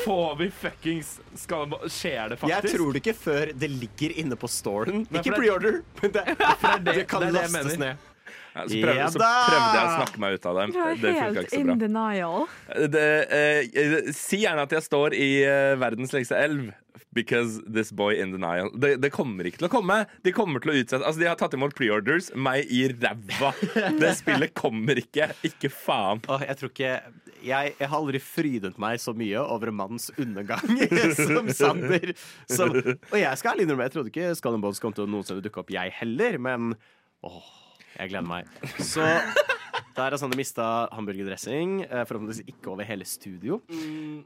Får 0.03 0.35
vi 0.43 0.51
fuckings 0.61 1.15
Skull 1.35 1.65
and 1.65 1.73
Bones? 1.73 1.97
Skjer 1.97 2.29
det 2.35 2.41
faktisk? 2.43 2.69
Jeg 2.69 2.75
tror 2.77 2.93
det 2.93 3.03
ikke 3.05 3.17
før 3.23 3.55
det 3.65 3.71
ligger 3.73 4.19
inne 4.21 4.37
på 4.37 4.51
storen. 4.51 5.07
Ikke 5.09 5.33
preorder, 5.33 5.81
men 6.03 6.13
det, 6.13 6.27
det, 6.37 6.37
kan 6.61 6.85
det 6.85 6.93
det 6.93 7.07
jeg 7.07 7.33
lastes 7.39 7.81
ned. 7.81 8.05
Så, 8.65 8.79
prøvde, 8.81 8.97
Ja 8.97 9.07
så 9.13 9.21
prøvde 9.21 9.77
jeg 9.77 9.85
å 9.85 9.93
snakke 9.99 10.23
meg 10.23 10.33
ut 10.39 10.49
av 10.49 10.57
er 10.63 10.73
Det 10.73 11.13
funka 11.13 11.21
helt 11.21 11.37
ikke 11.43 11.53
så 11.53 11.61
in 11.61 11.69
bra. 11.69 11.77
denial. 11.85 12.47
Det, 12.97 13.05
eh, 13.37 14.11
si 14.17 14.41
gjerne 14.43 14.65
at 14.67 14.75
jeg 14.77 14.85
står 14.87 15.15
i 15.17 15.29
eh, 15.45 15.75
verdens 15.81 16.15
lengste 16.15 16.39
elv. 16.41 16.73
Because 17.17 17.61
this 17.65 17.89
boy 17.91 18.13
in 18.21 18.31
denial. 18.31 18.67
Det, 18.77 18.97
det 19.01 19.09
kommer 19.13 19.47
ikke 19.49 19.57
til 19.63 19.67
å 19.69 19.71
komme. 19.73 19.95
De 20.25 20.33
kommer 20.35 20.61
til 20.61 20.69
å 20.69 20.75
utsette 20.77 21.01
Altså, 21.07 21.21
de 21.23 21.29
har 21.29 21.37
tatt 21.39 21.55
imot 21.57 21.73
preorders. 21.77 22.27
Meg 22.37 22.69
i 22.73 22.83
ræva. 22.93 23.53
Det 23.97 24.11
spillet 24.19 24.53
kommer 24.57 24.99
ikke. 25.01 25.31
Ikke 25.47 25.71
faen. 25.73 26.21
Oh, 26.29 26.41
jeg 26.45 26.59
tror 26.59 26.73
ikke 26.73 26.91
jeg, 27.47 27.73
jeg 27.77 27.87
har 27.89 27.97
aldri 27.97 28.19
frydet 28.21 28.77
meg 28.81 28.97
så 29.01 29.13
mye 29.17 29.39
over 29.39 29.69
en 29.71 29.77
manns 29.77 30.09
undergang 30.17 30.65
som 31.19 31.49
Sander. 31.53 32.13
Som, 32.49 32.73
og 32.73 33.17
jeg 33.17 33.39
skal 33.39 33.53
ærlig 33.53 33.67
innrømme, 33.67 33.85
jeg 33.87 33.93
trodde 33.93 34.11
ikke 34.13 34.31
Skull 34.37 34.57
and 34.57 34.65
Bones 34.65 34.81
kom 34.83 34.93
til 34.97 35.05
å 35.05 35.09
noensinne 35.11 35.45
dukke 35.45 35.61
opp, 35.63 35.73
jeg 35.73 35.93
heller. 35.99 36.37
Men 36.41 36.73
åh, 37.25 37.45
jeg 37.99 38.09
gleder 38.09 38.27
meg. 38.27 38.43
Så 38.93 39.05
der 39.97 40.13
har 40.13 40.19
Sander 40.21 40.37
mista 40.37 40.65
hamburgerdressing. 40.93 41.81
eh, 41.87 42.03
Forhåpentligvis 42.05 42.43
ikke 42.47 42.69
over 42.71 42.85
hele 42.85 43.05
studio. 43.09 43.59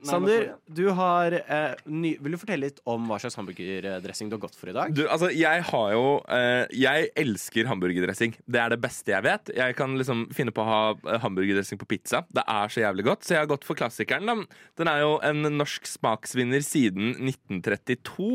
Sander, 0.04 0.50
du 0.68 0.84
har 0.98 1.32
eh, 1.40 1.76
ny, 1.88 2.18
Vil 2.20 2.36
du 2.36 2.40
fortelle 2.42 2.68
litt 2.68 2.82
om 2.90 3.06
hva 3.10 3.18
slags 3.24 3.38
hamburgerdressing 3.40 4.30
du 4.32 4.36
har 4.36 4.44
gått 4.44 4.58
for 4.60 4.72
i 4.72 4.76
dag? 4.76 4.92
Du, 4.96 5.06
altså, 5.08 5.30
jeg 5.32 5.64
har 5.70 5.88
jo 5.96 6.04
eh, 6.28 6.66
Jeg 6.76 7.10
elsker 7.24 7.70
hamburgerdressing. 7.72 8.36
Det 8.46 8.60
er 8.62 8.74
det 8.76 8.82
beste 8.84 9.14
jeg 9.16 9.24
vet. 9.26 9.54
Jeg 9.56 9.78
kan 9.80 9.96
liksom 10.00 10.26
finne 10.36 10.52
på 10.56 10.64
å 10.66 10.68
ha 10.68 10.82
eh, 10.96 11.20
hamburgerdressing 11.24 11.80
på 11.82 11.88
pizza. 11.96 12.24
Det 12.36 12.44
er 12.46 12.68
så 12.76 12.84
jævlig 12.84 13.08
godt, 13.08 13.24
så 13.26 13.36
jeg 13.38 13.44
har 13.46 13.52
gått 13.54 13.68
for 13.68 13.80
klassikeren. 13.80 14.28
Da. 14.28 14.60
Den 14.82 14.92
er 14.92 15.04
jo 15.06 15.16
en 15.24 15.42
norsk 15.56 15.88
smaksvinner 15.88 16.64
siden 16.66 17.16
1932. 17.16 18.30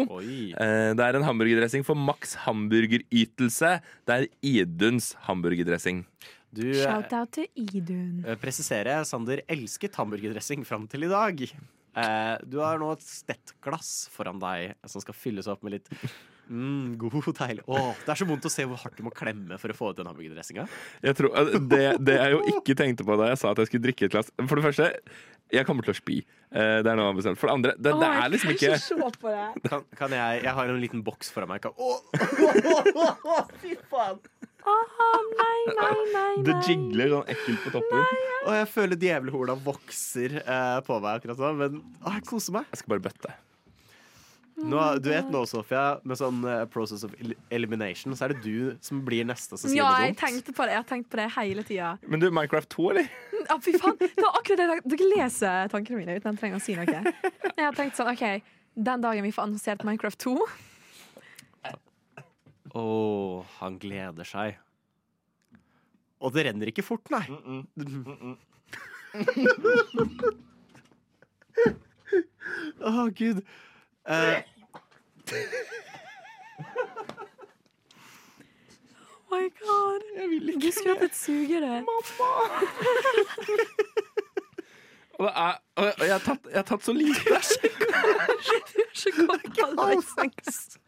Eh, 0.56 0.90
det 0.96 1.04
er 1.04 1.18
en 1.20 1.26
hamburgerdressing 1.28 1.84
for 1.86 1.98
maks 1.98 2.36
hamburgerytelse. 2.46 3.76
Det 4.08 4.16
er 4.20 4.28
Iduns 4.46 5.12
hamburgerdressing. 5.28 6.04
Du 6.56 6.64
eh, 6.70 6.82
Shout-out 6.82 7.34
til 7.36 7.48
Idun. 7.66 8.22
Presisere, 8.22 8.40
presiserer 8.42 9.08
Sander 9.08 9.42
elsket 9.52 9.98
hamburgerdressing 10.00 10.64
fram 10.68 10.86
til 10.90 11.04
i 11.04 11.10
dag. 11.12 11.42
Eh, 11.96 12.36
du 12.44 12.58
har 12.60 12.80
nå 12.80 12.90
et 12.92 13.04
stettglass 13.04 14.08
foran 14.12 14.40
deg 14.40 14.74
som 14.88 15.00
skal 15.04 15.16
fylles 15.16 15.46
opp 15.48 15.62
med 15.64 15.78
litt 15.78 15.86
mm, 16.48 16.96
god, 17.00 17.14
deilig 17.38 17.64
Åh, 17.72 17.94
Det 18.02 18.12
er 18.12 18.20
så 18.20 18.26
vondt 18.28 18.48
å 18.48 18.52
se 18.52 18.66
hvor 18.68 18.82
hardt 18.82 18.98
du 18.98 19.04
må 19.06 19.12
klemme 19.16 19.56
for 19.60 19.72
å 19.72 19.76
få 19.78 19.92
ut 19.92 20.00
den 20.00 20.10
hamburgerdressinga. 20.10 20.66
Jeg 21.04 21.16
eh, 21.16 21.56
det, 21.72 21.84
det 22.04 22.18
jeg 22.18 22.34
jo 22.36 22.42
ikke 22.52 22.76
tenkte 22.76 23.06
på 23.06 23.16
da 23.16 23.30
jeg 23.32 23.40
sa 23.40 23.54
at 23.54 23.62
jeg 23.62 23.70
skulle 23.70 23.86
drikke 23.88 24.08
et 24.10 24.16
glass 24.16 24.28
For 24.42 24.60
det 24.60 24.66
første, 24.66 24.90
jeg 25.56 25.68
kommer 25.68 25.86
til 25.86 25.94
å 25.94 25.96
spy. 25.96 26.18
Eh, 26.52 26.78
det 26.84 26.92
er 26.92 27.00
noe 27.00 27.16
bestemt. 27.16 27.40
For 27.40 27.48
det 27.48 27.56
andre, 27.60 27.76
det, 27.80 27.94
det 28.02 28.10
er 28.10 28.32
liksom 28.34 28.52
ikke. 28.52 28.76
Kan, 29.70 29.88
kan 29.96 30.16
jeg 30.18 30.42
Jeg 30.44 30.56
har 30.58 30.72
en 30.74 30.82
liten 30.82 31.04
boks 31.06 31.32
foran 31.32 31.54
meg. 31.54 31.64
Kan, 31.64 31.72
Åh, 33.36 33.54
fy 33.62 33.72
faen! 33.88 34.20
Nei, 34.66 35.58
nei, 35.76 35.94
nei. 36.16 36.44
Det 36.46 36.54
nei. 36.56 36.66
jigler 36.66 37.12
sånn 37.14 37.32
ekkelt 37.32 37.64
på 37.64 37.72
toppen. 37.78 38.04
Og 38.46 38.54
jeg 38.56 38.68
føler 38.72 39.00
djevelhorna 39.00 39.56
vokser 39.66 40.38
eh, 40.42 40.78
på 40.86 41.00
meg 41.02 41.20
akkurat 41.20 41.42
nå, 41.42 41.50
men 41.60 41.82
å, 42.02 42.14
jeg 42.16 42.24
koser 42.28 42.56
meg. 42.58 42.70
Jeg 42.72 42.82
skal 42.82 42.96
bare 42.96 43.04
bøtte. 43.08 43.34
Nå, 44.56 44.80
du 45.04 45.10
vet 45.12 45.26
nå, 45.28 45.42
Sofia, 45.44 45.98
med 46.08 46.16
sånn 46.16 46.38
uh, 46.48 46.62
process 46.72 47.02
of 47.04 47.12
elimination, 47.52 48.14
så 48.16 48.24
er 48.24 48.32
det 48.32 48.38
du 48.40 48.70
som 48.80 49.02
blir 49.04 49.26
neste 49.28 49.52
som 49.52 49.68
sier 49.68 49.82
Ja, 49.82 49.90
noe 49.92 50.06
jeg 50.06 50.14
dumt. 50.14 50.22
tenkte 50.22 50.54
på 50.56 50.64
det. 50.64 50.72
Jeg 50.72 50.80
har 50.80 50.86
tenkt 50.88 51.10
på 51.12 51.20
det 51.20 51.26
hele 51.34 51.64
tida. 51.68 51.90
Men 52.08 52.22
du, 52.22 52.30
Minecraft 52.32 52.70
2, 52.72 52.86
eller? 52.94 53.10
Ja, 53.42 53.58
fy 53.60 53.74
faen. 53.76 53.98
Det 54.00 54.24
var 54.24 54.38
akkurat 54.40 54.62
det. 54.62 54.78
Dere 54.94 55.10
leser 55.12 55.68
tankene 55.74 56.00
mine 56.00 56.16
uten 56.16 56.30
at 56.30 56.32
jeg 56.32 56.40
trenger 56.40 56.56
å 56.56 56.64
si 56.64 56.78
noe. 56.78 57.12
Jeg 57.52 57.66
har 57.66 57.76
tenkt 57.76 58.00
sånn, 58.00 58.08
OK, 58.14 58.24
den 58.88 59.04
dagen 59.04 59.28
vi 59.28 59.34
får 59.36 59.44
annonsert 59.44 59.84
Minecraft 59.84 60.24
2 60.24 60.38
Å, 62.76 62.84
han 63.60 63.78
gleder 63.80 64.26
seg. 64.28 64.58
Og 66.20 66.32
det 66.34 66.46
renner 66.48 66.68
ikke 66.72 66.84
fort, 66.84 67.06
nei. 67.12 67.26
Å, 72.86 73.08
gud. 73.16 73.38
Uh, 74.06 74.40
Oh 79.28 79.40
my 79.40 79.48
god. 79.60 80.00
Du 80.62 80.70
skulle 80.72 80.94
hatt 80.94 81.02
et 81.04 81.16
sugerør. 81.16 81.82
Og, 85.18 85.24
det 85.26 85.32
er, 85.36 85.54
og 85.76 85.84
og 85.84 86.04
jeg, 86.04 86.12
har 86.12 86.18
tatt, 86.24 86.46
jeg 86.50 86.56
har 86.56 86.62
tatt 86.68 86.84
så 86.84 86.92
lite. 86.92 87.20
Du 87.24 87.34
er 87.34 87.42
så 88.94 89.10
godt 89.16 89.60
halvveis. 89.60 90.78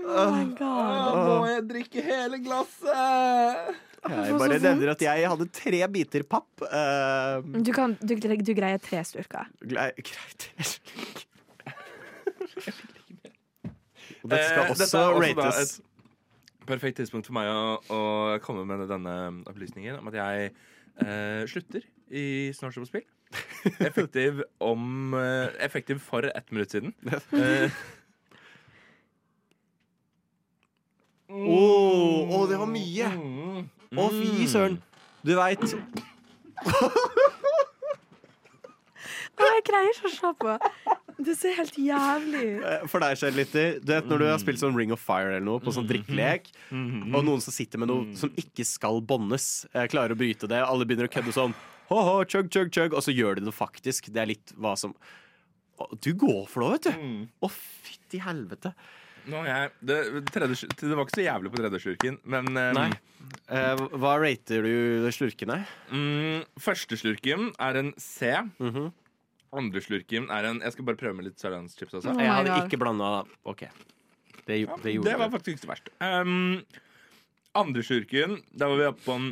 Oh 0.00 0.30
my 0.32 0.44
god. 0.56 1.16
må 1.28 1.46
jeg 1.50 1.64
drikke 1.68 2.02
hele 2.06 2.38
glasset? 2.40 3.76
jeg 4.00 4.36
bare 4.40 4.56
nevner 4.62 4.92
at 4.94 5.02
jeg 5.04 5.26
hadde 5.28 5.46
tre 5.52 5.80
biter 5.92 6.22
papp. 6.24 6.48
Uh, 6.64 7.42
Du, 7.60 7.68
kan, 7.76 7.96
du, 8.00 8.14
du 8.16 8.52
greier 8.56 8.80
tre 8.80 9.02
styrker. 9.04 9.50
greit. 9.60 10.48
Og 14.20 14.28
dette 14.32 14.48
skal 14.48 14.64
Eh, 14.64 14.70
også 14.70 14.84
dette 14.84 15.04
også 15.04 15.34
da 15.36 15.44
rates. 15.44 15.70
et 15.80 16.66
perfekt 16.68 16.96
tidspunkt 17.00 17.26
for 17.28 17.36
meg 17.36 17.48
å, 17.48 17.78
å 17.92 18.00
komme 18.44 18.64
med 18.68 18.82
denne 18.90 19.14
opplysningen 19.48 19.96
om 20.00 20.08
at 20.10 20.16
jeg 20.18 20.50
eh, 21.04 21.44
slutter 21.48 21.84
i 22.10 22.24
Snart 22.56 22.76
som 22.76 22.84
spill. 22.88 23.04
Effektiv 23.84 24.40
om 24.64 25.14
eh, 25.16 25.52
Effektiv 25.64 26.00
for 26.04 26.24
ett 26.28 26.52
minutt 26.52 26.72
siden. 26.76 26.94
Eh, 27.36 27.70
Å, 32.30 32.40
det 32.50 32.58
var 32.60 32.68
mye! 32.70 33.10
Å, 33.98 34.06
fy 34.14 34.46
søren. 34.50 34.78
Du 35.26 35.34
veit 35.36 35.64
jeg 39.40 39.62
greier 39.66 39.90
ikke 39.94 40.08
å 40.08 40.12
se 40.12 40.30
på. 40.40 40.54
Det 41.20 41.34
ser 41.36 41.54
helt 41.58 41.76
jævlig 41.80 42.42
ut. 42.58 42.64
Eh, 42.64 42.82
For 42.88 43.02
deg, 43.02 43.16
Kjell 43.20 43.34
lytter, 43.36 43.74
du 43.82 43.90
vet 43.92 44.06
når 44.08 44.22
du 44.22 44.26
har 44.30 44.38
spilt 44.40 44.60
sånn 44.60 44.76
Ring 44.76 44.92
of 44.94 45.02
Fire 45.04 45.34
eller 45.34 45.44
noe 45.44 45.60
på 45.64 45.72
sånn 45.74 45.88
drikkelek, 45.88 46.48
og 46.72 47.24
noen 47.26 47.42
som 47.44 47.52
sitter 47.52 47.80
med 47.82 47.90
noe 47.92 48.14
som 48.20 48.32
ikke 48.40 48.64
skal 48.68 49.00
båndes, 49.04 49.66
eh, 49.74 49.88
klarer 49.92 50.14
å 50.16 50.20
bryte 50.20 50.48
det, 50.48 50.60
alle 50.64 50.86
begynner 50.88 51.08
å 51.10 51.12
kødde 51.12 51.34
sånn 51.36 51.56
Ho-ho, 51.90 52.20
chug, 52.22 52.46
chug, 52.54 52.68
chug, 52.70 52.92
og 52.94 53.02
så 53.02 53.10
gjør 53.10 53.40
de 53.40 53.48
det 53.48 53.52
faktisk. 53.56 54.12
Det 54.14 54.20
er 54.22 54.28
litt 54.30 54.52
hva 54.54 54.76
som 54.78 54.92
Du 56.04 56.12
går 56.14 56.44
for 56.46 56.62
det, 56.62 56.68
vet 56.76 56.84
du. 56.86 57.26
Å, 57.42 57.48
fytti 57.50 58.20
helvete. 58.22 58.70
Nå 59.28 59.42
har 59.44 59.48
jeg 59.50 59.70
det, 59.90 59.96
tredje, 60.32 60.68
det 60.80 60.94
var 60.96 61.04
ikke 61.04 61.18
så 61.18 61.24
jævlig 61.26 61.50
på 61.52 61.60
tredje 61.60 61.80
slurken, 61.82 62.16
men 62.24 62.48
um, 62.54 62.78
Nei. 62.78 62.88
Eh, 63.50 63.82
hva 64.00 64.14
rater 64.22 64.64
du 64.64 65.08
slurkene? 65.12 65.58
Mm, 65.92 66.44
første 66.62 66.96
slurken 67.00 67.50
er 67.60 67.78
en 67.82 67.92
C. 68.00 68.32
Mhm. 68.62 68.88
Andre 69.60 69.80
slurken 69.82 70.28
er 70.30 70.46
en 70.46 70.60
Jeg 70.62 70.72
skal 70.76 70.86
bare 70.86 70.98
prøve 71.00 71.16
med 71.18 71.26
litt 71.26 71.42
sørlandschips 71.42 71.96
også. 71.98 72.12
Oh 72.14 72.20
Jeg 72.22 72.30
hadde 72.30 72.52
God. 72.54 72.68
ikke 72.68 72.78
blanda 72.78 73.08
OK. 73.50 73.64
Det, 74.46 74.60
Ja, 74.62 74.76
det 74.82 74.94
gjorde 74.94 75.10
det 75.10 75.16
var 75.18 75.30
faktisk 75.34 75.56
ikke 75.56 75.64
så 75.66 75.70
verst. 75.72 75.90
Um, 76.00 76.62
andre 77.58 77.82
slurken, 77.82 78.36
da 78.54 78.68
var 78.70 78.78
vi 78.78 78.86
oppe 78.92 79.02
på 79.04 79.16
en 79.18 79.26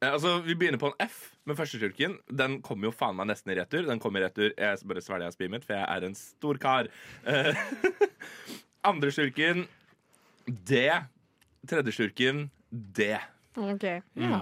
eh, 0.00 0.12
Altså, 0.12 0.36
Vi 0.46 0.54
begynner 0.54 0.78
på 0.78 0.92
en 0.92 0.98
F 1.08 1.32
med 1.46 1.58
første 1.58 1.78
slurken 1.78 2.16
Den 2.30 2.60
kommer 2.62 2.88
jo 2.88 2.94
faen 2.94 3.18
meg 3.18 3.28
nesten 3.32 3.50
i 3.52 3.58
retur. 3.58 3.82
Den 3.86 4.00
kommer 4.02 4.22
i 4.22 4.26
retur. 4.28 4.54
Jeg 4.54 4.78
bare 4.86 5.02
svelger 5.02 5.34
spyet 5.34 5.50
mitt, 5.52 5.66
for 5.66 5.74
jeg 5.74 5.86
er 5.90 6.06
en 6.06 6.14
stor 6.18 6.58
kar. 6.62 6.88
Andre 8.86 9.12
styrken, 9.14 9.64
D. 10.46 10.84
Tredje 11.66 11.94
styrken, 11.96 12.46
D. 12.70 13.16
Ok. 13.56 13.86
Mm. 14.14 14.36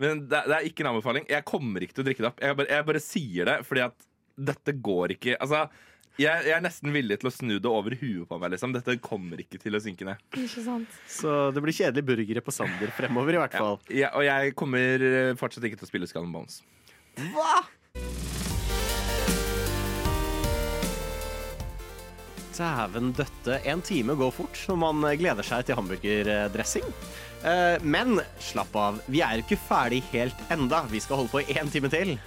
Men 0.00 0.24
det, 0.30 0.42
det 0.48 0.56
er 0.56 0.66
ikke 0.68 0.84
en 0.86 0.94
anbefaling. 0.94 1.26
Jeg 1.28 1.44
kommer 1.48 1.84
ikke 1.84 1.98
til 1.98 2.04
å 2.04 2.08
drikke 2.08 2.24
det 2.24 2.30
opp. 2.30 2.40
Jeg 2.40 2.56
bare, 2.56 2.72
jeg 2.72 2.88
bare 2.88 3.04
sier 3.04 3.50
det 3.50 3.56
fordi 3.68 3.84
at 3.84 4.06
dette 4.40 4.72
går 4.80 5.12
ikke 5.18 5.34
Altså, 5.36 5.66
jeg, 6.20 6.46
jeg 6.46 6.54
er 6.56 6.62
nesten 6.64 6.94
villig 6.94 7.18
til 7.20 7.28
å 7.28 7.32
snu 7.34 7.52
det 7.60 7.68
over 7.70 7.96
huet 8.00 8.28
på 8.28 8.38
meg. 8.40 8.54
liksom 8.54 8.74
Dette 8.76 8.96
kommer 9.04 9.40
ikke 9.42 9.60
til 9.60 9.76
å 9.76 9.82
synke 9.82 10.08
ned. 10.08 10.22
Ikke 10.36 10.64
sant? 10.64 11.00
Så 11.08 11.50
det 11.54 11.64
blir 11.64 11.76
kjedelige 11.76 12.08
burgere 12.12 12.44
på 12.44 12.54
Sander 12.54 12.92
fremover, 12.96 13.36
i 13.36 13.42
hvert 13.42 13.56
fall. 13.56 13.80
Ja, 13.92 14.12
og 14.16 14.24
jeg 14.26 14.56
kommer 14.58 15.04
eh, 15.10 15.34
fortsatt 15.40 15.68
ikke 15.68 15.80
til 15.80 15.88
å 15.88 15.92
spille 15.92 16.10
Skull 16.10 16.28
Bones. 16.32 16.62
Bones. 17.20 18.49
Dæven 22.56 23.12
døtte. 23.16 23.60
En 23.68 23.82
time 23.82 24.16
går 24.18 24.32
fort 24.34 24.58
når 24.68 24.78
man 24.82 25.04
gleder 25.20 25.46
seg 25.46 25.64
til 25.68 25.78
hamburgerdressing. 25.78 26.86
Eh, 27.44 27.78
Men 27.82 28.20
slapp 28.42 28.74
av, 28.76 29.00
vi 29.08 29.22
er 29.24 29.40
ikke 29.42 29.58
ferdig 29.68 30.02
helt 30.12 30.36
enda. 30.52 30.82
Vi 30.90 31.00
skal 31.00 31.22
holde 31.22 31.32
på 31.32 31.40
i 31.44 31.56
én 31.56 31.70
time 31.72 31.88
til. 31.92 32.18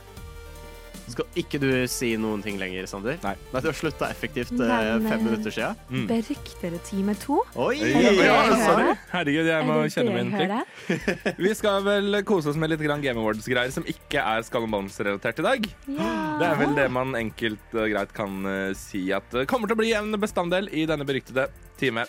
Skal 1.11 1.39
ikke 1.39 1.59
du 1.61 1.67
si 1.91 2.13
noen 2.19 2.43
ting 2.43 2.57
lenger, 2.61 2.85
Sander? 2.89 3.17
Nei. 3.23 3.33
Nei 3.51 3.61
du 3.63 3.67
har 3.69 3.75
slutta 3.77 4.07
effektivt 4.13 4.53
eh, 4.55 4.71
Men, 4.71 5.07
fem 5.07 5.19
eh, 5.19 5.25
minutter 5.27 5.53
siden. 5.53 5.79
Mm. 5.89 6.05
Beryktede 6.09 6.79
time 6.87 7.15
to. 7.21 7.41
Oi! 7.59 7.75
Det 7.83 7.93
det 8.19 8.27
Ja? 8.27 8.95
Herregud, 9.11 9.49
jeg 9.51 9.67
må 9.67 9.77
kjenne 9.93 10.15
min 10.15 10.31
plikt. 10.33 11.37
Vi 11.45 11.53
skal 11.59 11.83
vel 11.85 12.21
kose 12.27 12.53
oss 12.53 12.59
med 12.59 12.73
litt 12.73 12.83
grann 12.85 13.03
Game 13.03 13.21
Awards-greier 13.21 13.73
som 13.75 13.85
ikke 13.89 14.23
er 14.23 14.47
Skall 14.47 14.67
and 14.67 14.75
Bones-relatert 14.75 15.43
i 15.43 15.47
dag. 15.49 15.69
Det 15.87 16.49
er 16.49 16.59
vel 16.59 16.75
det 16.77 16.89
man 16.93 17.15
enkelt 17.19 17.77
og 17.77 17.93
greit 17.93 18.15
kan 18.15 18.49
eh, 18.49 18.73
si 18.77 19.05
at 19.15 19.43
kommer 19.49 19.69
til 19.69 19.77
å 19.77 19.83
bli 19.83 19.93
en 19.97 20.15
bestanddel 20.21 20.71
i 20.71 20.87
denne 20.89 21.07
beryktede 21.07 21.49
time 21.79 22.07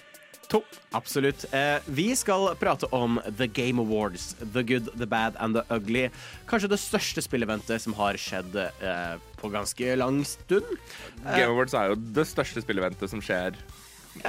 to. 0.52 0.60
Absolutt. 0.96 1.44
Eh, 1.54 1.78
vi 1.86 2.08
skal 2.16 2.50
prate 2.60 2.88
om 2.94 3.20
The 3.38 3.48
Game 3.50 3.82
Awards. 3.82 4.32
The 4.40 4.62
Good, 4.62 4.90
The 4.98 5.08
Bad 5.10 5.38
and 5.42 5.58
The 5.58 5.64
Ugly. 5.74 6.08
Kanskje 6.50 6.70
det 6.72 6.80
største 6.82 7.24
spilleventet 7.24 7.82
som 7.84 7.96
har 7.98 8.18
skjedd 8.20 8.56
eh, 8.58 9.16
på 9.40 9.50
ganske 9.52 9.96
lang 10.00 10.22
stund. 10.28 10.76
Game 11.24 11.50
Awards 11.52 11.76
er 11.78 11.92
jo 11.92 11.98
det 12.16 12.26
største 12.30 12.64
spilleventet 12.64 13.10
som 13.12 13.22
skjer. 13.24 13.58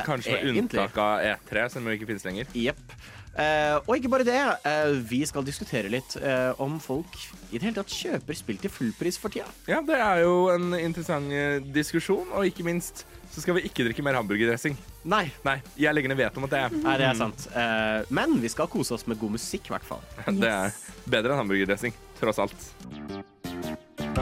Kanskje 0.06 0.40
med 0.40 0.64
unntak 0.64 0.98
av 0.98 1.22
E3, 1.22 1.68
som 1.76 1.86
jo 1.86 1.94
ikke 1.94 2.10
finnes 2.10 2.26
lenger. 2.26 2.50
Jepp. 2.58 2.96
Eh, 3.36 3.76
og 3.84 3.98
ikke 3.98 4.12
bare 4.14 4.28
det, 4.28 4.40
uh, 4.64 4.94
vi 5.04 5.20
skal 5.28 5.44
diskutere 5.44 5.92
litt 5.92 6.16
uh, 6.22 6.56
om 6.64 6.78
folk 6.80 7.18
i 7.52 7.58
det 7.58 7.66
hele 7.68 7.76
tatt 7.82 7.92
kjøper 7.92 8.38
spill 8.38 8.62
til 8.62 8.72
fullpris 8.72 9.20
for 9.20 9.34
tida. 9.34 9.50
Ja, 9.68 9.82
det 9.84 10.00
er 10.00 10.24
jo 10.24 10.48
en 10.54 10.72
interessant 10.78 11.34
diskusjon, 11.76 12.32
og 12.32 12.48
ikke 12.48 12.66
minst 12.68 13.04
så 13.36 13.42
skal 13.44 13.58
vi 13.58 13.66
ikke 13.68 13.84
drikke 13.84 14.04
mer 14.06 14.16
hamburgerdressing. 14.16 14.78
Nei, 15.12 15.26
Nei, 15.44 15.58
jeg 15.76 15.92
legger 15.92 16.12
ned 16.14 16.20
veto 16.22 16.40
mot 16.40 16.52
det. 16.52 16.62
nei, 16.80 16.94
det 17.02 17.10
er 17.10 17.18
sant. 17.20 17.48
Eh, 17.52 18.08
men 18.16 18.38
vi 18.40 18.52
skal 18.52 18.70
kose 18.72 18.96
oss 18.96 19.04
med 19.12 19.20
god 19.20 19.36
musikk, 19.36 19.68
i 19.68 19.76
hvert 19.76 19.88
fall. 19.88 20.00
Det 20.40 20.52
er 20.52 20.78
bedre 21.04 21.36
enn 21.36 21.44
hamburgerdressing, 21.44 21.96
tross 22.22 22.40
alt. 22.46 22.70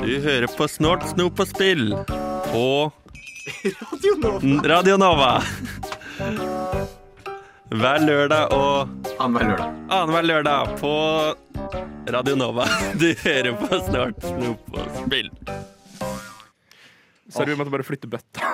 Du 0.03 0.15
hører 0.25 0.49
på 0.49 0.67
Snort, 0.67 1.05
snop 1.13 1.45
og 1.45 1.51
spill 1.53 1.93
på 2.49 2.65
Radio 3.85 4.17
Nova. 4.25 4.57
Radio 4.73 4.97
Nova. 4.97 5.31
Hver 7.73 8.03
lørdag 8.05 8.53
og 8.53 8.89
Annenhver 9.21 9.47
lørdag. 9.53 9.69
annenhver 9.89 10.25
lørdag 10.27 10.73
på 10.81 10.93
Radio 12.13 12.35
Nova. 12.37 12.67
Du 13.01 13.07
hører 13.23 13.53
på 13.57 13.79
Snart 13.87 14.19
snop 14.21 14.75
og 14.77 14.97
spill. 15.01 15.31
Sorry, 17.33 17.49
vi 17.49 17.57
måtte 17.57 17.73
bare 17.73 17.87
flytte 17.87 18.09
bøtta. 18.11 18.53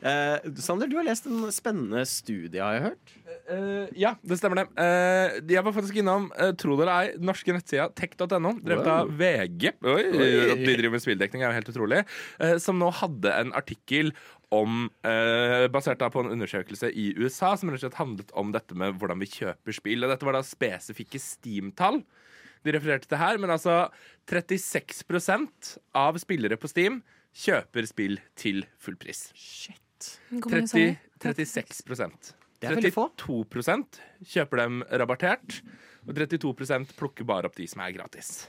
Eh, 0.00 0.46
Sander, 0.56 0.88
du 0.88 0.94
har 0.96 1.04
lest 1.04 1.26
en 1.28 1.50
spennende 1.52 2.06
studie, 2.08 2.56
har 2.56 2.72
jeg 2.78 2.84
hørt. 2.86 3.10
Eh, 3.52 3.90
ja, 4.00 4.14
det 4.24 4.38
stemmer 4.40 4.62
det. 4.62 4.64
Eh, 4.80 5.34
jeg 5.52 5.60
var 5.66 5.74
faktisk 5.76 5.98
innom, 6.00 6.30
uh, 6.40 6.54
tro 6.56 6.72
det 6.78 6.86
eller 6.86 7.10
ei, 7.10 7.10
norske 7.20 7.52
nettsida 7.52 7.90
tech.no, 7.92 8.54
drevet 8.64 8.88
av 8.88 9.12
VG. 9.20 9.74
Oi, 9.84 10.06
At 10.54 10.62
de 10.62 10.70
driver 10.70 10.94
med 10.96 11.04
spilldekning, 11.04 11.44
er 11.44 11.52
jo 11.52 11.58
helt 11.58 11.68
utrolig. 11.74 12.00
eh, 12.40 12.56
som 12.64 12.80
nå 12.80 12.88
hadde 13.02 13.34
en 13.42 13.52
artikkel 13.60 14.14
om, 14.50 14.90
eh, 15.06 15.66
basert 15.70 16.00
da 16.00 16.08
på 16.10 16.24
en 16.24 16.32
undersøkelse 16.34 16.90
i 16.90 17.10
USA, 17.18 17.54
som 17.56 17.70
rett 17.70 17.78
og 17.78 17.86
slett 17.86 18.00
handlet 18.00 18.32
om 18.34 18.50
dette 18.52 18.74
med 18.74 18.98
hvordan 18.98 19.22
vi 19.22 19.30
kjøper 19.30 19.76
spill. 19.76 20.04
Og 20.04 20.10
dette 20.10 20.26
var 20.26 20.38
da 20.38 20.42
spesifikke 20.46 21.20
Steam-tall. 21.22 22.02
De 22.66 22.74
refererte 22.74 23.08
til 23.08 23.20
her, 23.20 23.38
men 23.40 23.52
altså 23.54 23.88
36% 24.28 25.76
av 25.96 26.18
spillere 26.20 26.58
på 26.60 26.68
Steam 26.68 27.00
kjøper 27.36 27.86
spill 27.88 28.18
til 28.38 28.64
full 28.82 28.98
pris. 29.00 29.30
Shit. 29.38 30.18
Hvor 30.32 30.50
mange 30.50 30.98
30, 31.20 31.46
36 31.46 32.34
Det 32.60 32.68
er 32.68 32.76
veldig 32.76 32.92
få. 32.92 33.08
32% 33.20 34.00
kjøper 34.34 34.64
dem 34.64 34.82
rabattert, 34.90 35.60
og 36.08 36.16
32% 36.16 36.96
plukker 36.98 37.28
bare 37.28 37.48
opp 37.48 37.56
de 37.56 37.68
som 37.70 37.84
er 37.84 37.94
gratis. 37.96 38.48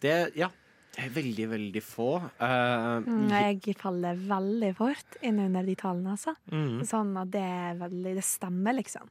Det, 0.00 0.32
ja, 0.38 0.48
det 0.96 1.04
er 1.06 1.12
veldig, 1.14 1.46
veldig 1.52 1.82
få. 1.86 2.08
Eh, 2.42 3.00
Mm, 3.06 3.28
Jeg 3.30 3.76
faller 3.78 4.16
veldig 4.16 4.70
fort 4.76 5.16
inn 5.22 5.38
under 5.38 5.62
de 5.62 5.74
tallene, 5.78 6.16
altså. 6.16 6.34
Mm. 6.50 6.80
Sånn 6.84 7.12
at 7.20 7.30
det 7.30 7.40
er 7.40 7.74
veldig 7.78 8.14
Det 8.18 8.24
stemmer, 8.24 8.74
liksom. 8.74 9.08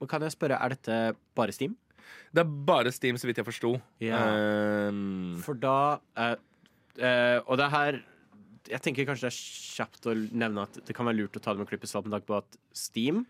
og 0.00 0.08
kan 0.08 0.20
jeg 0.22 0.32
spørre, 0.34 0.58
er 0.60 0.68
dette 0.74 1.16
bare 1.34 1.52
Steam? 1.52 1.76
Det 2.34 2.40
er 2.42 2.48
bare 2.66 2.90
Steam, 2.92 3.16
så 3.16 3.26
vidt 3.28 3.36
jeg 3.38 3.46
forsto. 3.46 3.80
Ja. 4.00 4.18
Uh, 4.90 5.38
For 5.44 5.54
da 5.54 6.00
uh, 6.18 6.34
eh, 6.98 7.38
Og 7.46 7.56
det 7.60 7.70
her 7.70 8.02
Jeg 8.68 8.80
tenker 8.82 9.06
kanskje 9.06 9.28
det 9.28 9.32
er 9.32 9.38
kjapt 9.76 10.06
å 10.10 10.14
nevne 10.14 10.62
at 10.66 10.80
det 10.86 10.94
kan 10.94 11.06
være 11.06 11.20
lurt 11.22 11.36
å 11.36 11.40
ta 11.42 11.52
det 11.52 11.58
med 11.62 11.68
klipp 11.70 11.84
i 11.84 11.90
svamp 11.90 12.06
med 12.06 12.16
tanke 12.18 12.26
på 12.30 12.36
at 12.38 12.58
Steam 12.74 13.24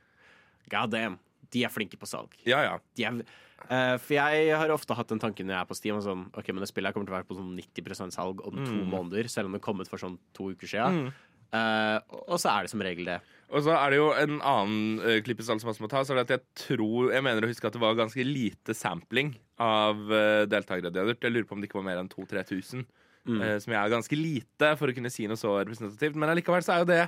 God 0.70 0.90
damn, 0.93 1.18
de 1.51 1.64
er 1.64 1.72
flinke 1.72 1.99
på 1.99 2.07
salg. 2.09 2.32
ja, 2.47 2.62
ja. 2.62 2.78
De 2.97 3.05
er, 3.05 3.22
eh, 3.71 3.97
for 3.99 4.15
jeg 4.17 4.55
har 4.57 4.71
ofte 4.75 4.95
hatt 4.97 5.09
den 5.13 5.21
tanken 5.23 5.47
når 5.47 5.55
jeg 5.55 5.61
er 5.63 5.69
på 5.71 5.77
Steam 5.79 6.01
sånn, 6.03 6.25
Ok, 6.35 6.49
men 6.53 6.61
det 6.65 6.69
spillet 6.71 6.91
her 6.91 6.95
kommer 6.97 7.07
til 7.07 7.15
å 7.15 7.19
være 7.21 7.29
på 7.29 7.37
sånn 7.39 7.53
90% 7.59 8.13
salg 8.17 8.41
om 8.47 8.57
to 8.65 8.73
Mm. 8.73 8.89
måneder, 8.91 9.29
selv 9.29 9.47
om 9.47 9.53
det 9.53 9.63
kommet 9.63 9.89
for 9.89 9.99
sånn 9.99 10.19
to 10.35 10.51
uker 10.53 10.67
siden. 10.67 11.07
Mm. 11.07 11.13
Uh, 11.53 12.01
og 12.33 12.39
så 12.41 12.49
er 12.49 12.63
det 12.65 12.71
som 12.73 12.81
regel 12.81 13.05
det. 13.05 13.19
Og 13.53 13.61
så 13.63 13.75
er 13.77 13.91
det 13.93 13.99
jo 13.99 14.07
en 14.17 14.39
annen 14.41 15.01
uh, 15.05 15.21
klippesal 15.21 15.61
som 15.61 15.69
også 15.69 15.83
må 15.85 15.91
ta. 15.93 16.01
Så 16.01 16.15
er 16.15 16.23
det 16.23 16.31
at 16.31 16.41
jeg 16.41 16.67
tror 16.67 17.13
Jeg 17.13 17.23
mener 17.23 17.45
å 17.45 17.51
huske 17.51 17.67
at 17.69 17.75
det 17.77 17.83
var 17.83 17.95
ganske 17.99 18.25
lite 18.25 18.73
sampling 18.73 19.35
av 19.61 20.01
uh, 20.09 20.47
deltakere 20.49 20.89
de 20.91 20.99
hadde 21.03 21.13
gjort. 21.13 21.21
Jeg 21.29 21.33
lurer 21.35 21.45
på 21.45 21.53
om 21.53 21.61
det 21.61 21.69
ikke 21.69 21.77
var 21.83 21.89
mer 21.91 22.01
enn 22.01 22.09
2000-3000. 22.09 22.87
Mm. 23.29 23.37
Uh, 23.39 23.59
som 23.61 23.71
jeg 23.71 23.79
er 23.85 23.93
ganske 23.93 24.17
lite 24.17 24.73
for 24.81 24.89
å 24.89 24.95
kunne 24.97 25.13
si 25.13 25.29
noe 25.29 25.37
så 25.37 25.53
representativt. 25.61 26.17
Men 26.17 26.33
allikevel 26.33 26.65
så 26.65 26.73
er 26.73 26.79
jo 26.87 26.89
det 26.89 27.03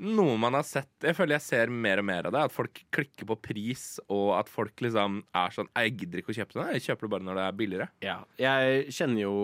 noe 0.00 0.36
man 0.40 0.56
har 0.58 0.64
sett 0.66 1.04
Jeg 1.06 1.14
føler 1.14 1.36
jeg 1.36 1.44
ser 1.46 1.70
mer 1.70 2.00
og 2.02 2.06
mer 2.08 2.26
av 2.26 2.32
det. 2.34 2.40
At 2.48 2.54
folk 2.54 2.80
klikker 2.94 3.28
på 3.30 3.36
pris, 3.40 4.00
og 4.08 4.32
at 4.38 4.48
folk 4.50 4.82
liksom 4.82 5.20
er 5.34 5.54
sånn 5.54 5.68
Jeg 5.76 5.94
gidder 6.00 6.22
ikke 6.22 6.32
å 6.34 6.38
kjøpe 6.40 6.58
det. 6.58 6.66
Jeg 6.78 6.86
kjøper 6.88 7.06
det 7.06 7.12
bare 7.14 7.26
når 7.28 7.38
det 7.40 7.44
er 7.46 7.58
billigere. 7.60 7.88
Ja. 8.04 8.16
Jeg 8.40 8.88
kjenner 8.94 9.22
jo 9.26 9.34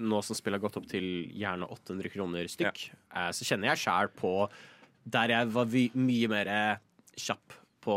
nå 0.00 0.22
som 0.24 0.36
spillet 0.38 0.56
har 0.60 0.64
gått 0.64 0.78
opp 0.80 0.86
til 0.88 1.06
gjerne 1.36 1.66
800 1.68 2.08
kroner 2.14 2.46
stykk, 2.48 2.86
ja. 3.12 3.26
så 3.36 3.44
kjenner 3.44 3.68
jeg 3.74 3.82
sjæl 3.82 4.08
på 4.16 4.30
der 5.04 5.28
jeg 5.34 5.50
var 5.52 5.66
mye 6.00 6.30
mer 6.32 6.48
eh, 6.48 6.78
kjapp 7.20 7.52
på 7.84 7.96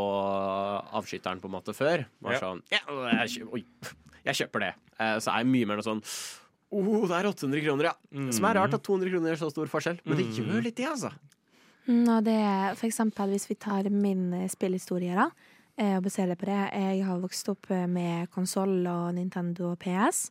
avskytteren 0.99 1.39
på 1.43 1.47
en 1.47 1.55
måte 1.55 1.75
før. 1.75 2.03
Var 2.23 2.35
Ja. 2.35 2.39
sånn 2.43 2.61
ja, 2.71 2.81
jeg, 3.23 3.29
kjøper, 3.37 3.53
oi, 3.53 3.63
jeg 4.27 4.35
kjøper 4.41 4.59
det. 4.65 4.71
Eh, 4.99 5.17
så 5.23 5.31
er 5.33 5.43
jeg 5.43 5.51
mye 5.53 5.69
mer 5.69 5.79
noe 5.79 5.87
sånn 5.87 6.03
Oh, 6.73 7.03
det 7.05 7.13
er 7.19 7.27
800 7.29 7.61
kroner, 7.61 7.85
ja. 7.91 7.93
Som 8.33 8.45
er 8.49 8.55
rart 8.57 8.73
at 8.73 8.81
200 8.81 9.11
kroner 9.13 9.29
gjør 9.29 9.41
så 9.43 9.49
stor 9.53 9.69
forskjell. 9.69 9.99
Men 10.09 10.17
det 10.17 10.23
gjør 10.33 10.63
litt 10.65 10.79
det, 10.79 10.87
altså. 10.89 11.11
Mm, 11.87 12.07
Og 12.07 12.23
det 12.23 12.35
er 12.37 12.75
for 12.79 12.87
eksempel 12.87 13.33
hvis 13.33 13.49
vi 13.49 13.55
tar 13.59 13.89
min 13.91 14.31
eh, 14.33 14.47
spillhistorie, 14.49 15.15
da, 15.17 15.29
eh, 15.77 15.97
og 15.97 16.03
baserer 16.03 16.35
på 16.39 16.47
det. 16.47 16.61
Jeg 16.71 17.03
har 17.05 17.19
vokst 17.19 17.49
opp 17.51 17.69
eh, 17.71 17.87
med 17.87 18.29
konsoll 18.31 18.87
og 18.87 19.13
Nintendo 19.15 19.71
og 19.73 19.79
PS. 19.79 20.29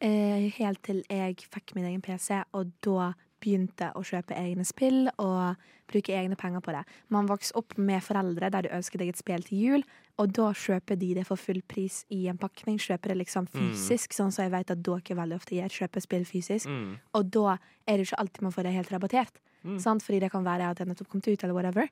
Helt 0.00 0.82
til 0.86 1.02
jeg 1.10 1.34
fikk 1.50 1.74
min 1.74 1.88
egen 1.88 2.02
PC, 2.02 2.44
og 2.54 2.70
da 2.86 3.12
begynte 3.42 3.90
å 3.98 4.02
kjøpe 4.06 4.34
egne 4.34 4.64
spill 4.66 5.08
og 5.18 5.56
bruke 5.90 6.14
egne 6.14 6.36
penger 6.38 6.62
på 6.62 6.74
det. 6.74 6.84
Man 7.10 7.26
vokser 7.26 7.56
opp 7.58 7.74
med 7.78 8.02
foreldre 8.02 8.50
der 8.50 8.66
du 8.66 8.68
ønsker 8.74 8.98
deg 9.00 9.10
et 9.10 9.18
spill 9.18 9.42
til 9.42 9.58
jul, 9.58 9.84
og 10.18 10.32
da 10.34 10.52
kjøper 10.54 10.98
de 10.98 11.12
det 11.18 11.24
for 11.26 11.38
full 11.38 11.62
pris 11.66 12.04
i 12.14 12.26
en 12.30 12.38
pakning. 12.38 12.78
Kjøper 12.78 13.10
det 13.14 13.18
liksom 13.24 13.46
fysisk, 13.50 14.14
sånn 14.14 14.30
som 14.34 14.46
jeg 14.46 14.54
vet 14.54 14.70
at 14.74 14.82
dere 14.86 15.18
veldig 15.18 15.38
ofte 15.38 15.54
gjør. 15.58 15.76
Kjøper 15.82 16.04
spill 16.04 16.26
fysisk. 16.26 16.70
Mm. 16.70 16.96
Og 17.18 17.30
da 17.34 17.56
er 17.86 17.98
det 17.98 18.08
ikke 18.08 18.22
alltid 18.22 18.46
man 18.46 18.54
får 18.54 18.66
det 18.68 18.74
helt 18.78 18.92
rabattert. 18.94 19.42
Sant? 19.78 20.02
Fordi 20.02 20.20
det 20.20 20.30
kan 20.32 20.44
være 20.44 20.70
at 20.70 20.78
jeg 20.78 20.88
nettopp 20.88 21.08
kom 21.08 21.22
ut, 21.24 21.42
eller 21.42 21.54
whatever. 21.54 21.88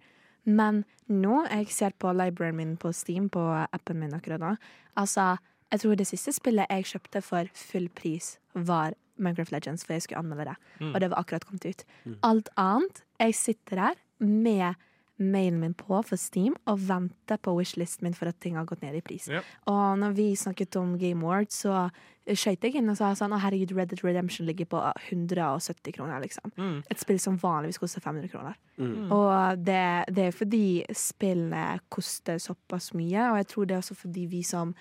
Men 0.46 0.84
nå, 1.08 1.46
jeg 1.50 1.66
ser 1.74 1.90
på 1.98 2.12
libraryen 2.14 2.56
min 2.56 2.76
på 2.76 2.92
Steam, 2.94 3.28
på 3.28 3.42
appen 3.72 3.98
min 3.98 4.14
akkurat 4.14 4.40
nå 4.40 4.56
Altså, 4.96 5.36
jeg 5.72 5.80
tror 5.80 5.96
det 5.98 6.06
siste 6.06 6.32
spillet 6.32 6.70
jeg 6.70 6.84
kjøpte 6.86 7.22
for 7.22 7.50
full 7.52 7.88
pris, 7.88 8.38
var 8.54 8.94
Minecraft 9.18 9.52
Legends, 9.52 9.84
for 9.84 9.94
jeg 9.96 10.02
skulle 10.02 10.18
anmelde 10.22 10.44
det. 10.44 10.56
Og 10.94 11.00
det 11.00 11.10
var 11.10 11.18
akkurat 11.18 11.44
kommet 11.44 11.66
ut. 11.66 11.84
Alt 12.22 12.48
annet 12.56 13.02
Jeg 13.18 13.34
sitter 13.34 13.76
der 13.76 13.94
med 14.20 14.74
mailen 15.16 15.60
min 15.62 15.74
på 15.76 15.96
for 16.04 16.20
Steam 16.20 16.56
og 16.68 16.82
venter 16.88 17.38
på 17.40 17.54
wishlisten 17.56 18.04
min 18.04 18.16
for 18.16 18.28
at 18.28 18.38
ting 18.42 18.58
har 18.58 18.66
gått 18.68 18.82
ned 18.84 18.98
i 18.98 19.04
pris. 19.04 19.28
Ja. 19.32 19.40
Og 19.70 19.96
når 20.00 20.16
vi 20.18 20.26
snakket 20.36 20.76
om 20.76 20.96
Game 21.00 21.24
Awards, 21.24 21.62
så 21.64 21.86
skøyt 22.26 22.66
jeg 22.66 22.80
inn 22.80 22.90
og 22.90 22.98
sa 22.98 23.12
sånn 23.16 23.32
Å, 23.32 23.38
herregud, 23.40 23.72
Red 23.76 23.92
Dead 23.92 24.02
Redemption 24.04 24.48
ligger 24.48 24.68
på 24.68 24.80
170 24.82 25.94
kroner, 25.94 26.18
liksom. 26.24 26.52
Mm. 26.58 26.80
Et 26.90 27.00
spill 27.00 27.20
som 27.22 27.38
vanligvis 27.40 27.80
koster 27.80 28.04
500 28.04 28.32
kroner. 28.32 28.58
Mm. 28.76 29.12
Og 29.14 29.62
det, 29.64 29.86
det 30.12 30.28
er 30.28 30.36
fordi 30.36 30.66
spillene 30.90 31.78
koster 31.92 32.42
såpass 32.42 32.92
mye, 32.98 33.30
og 33.30 33.40
jeg 33.40 33.50
tror 33.52 33.68
det 33.68 33.78
er 33.78 33.84
også 33.84 33.98
fordi 34.02 34.26
vi 34.32 34.42
som 34.46 34.74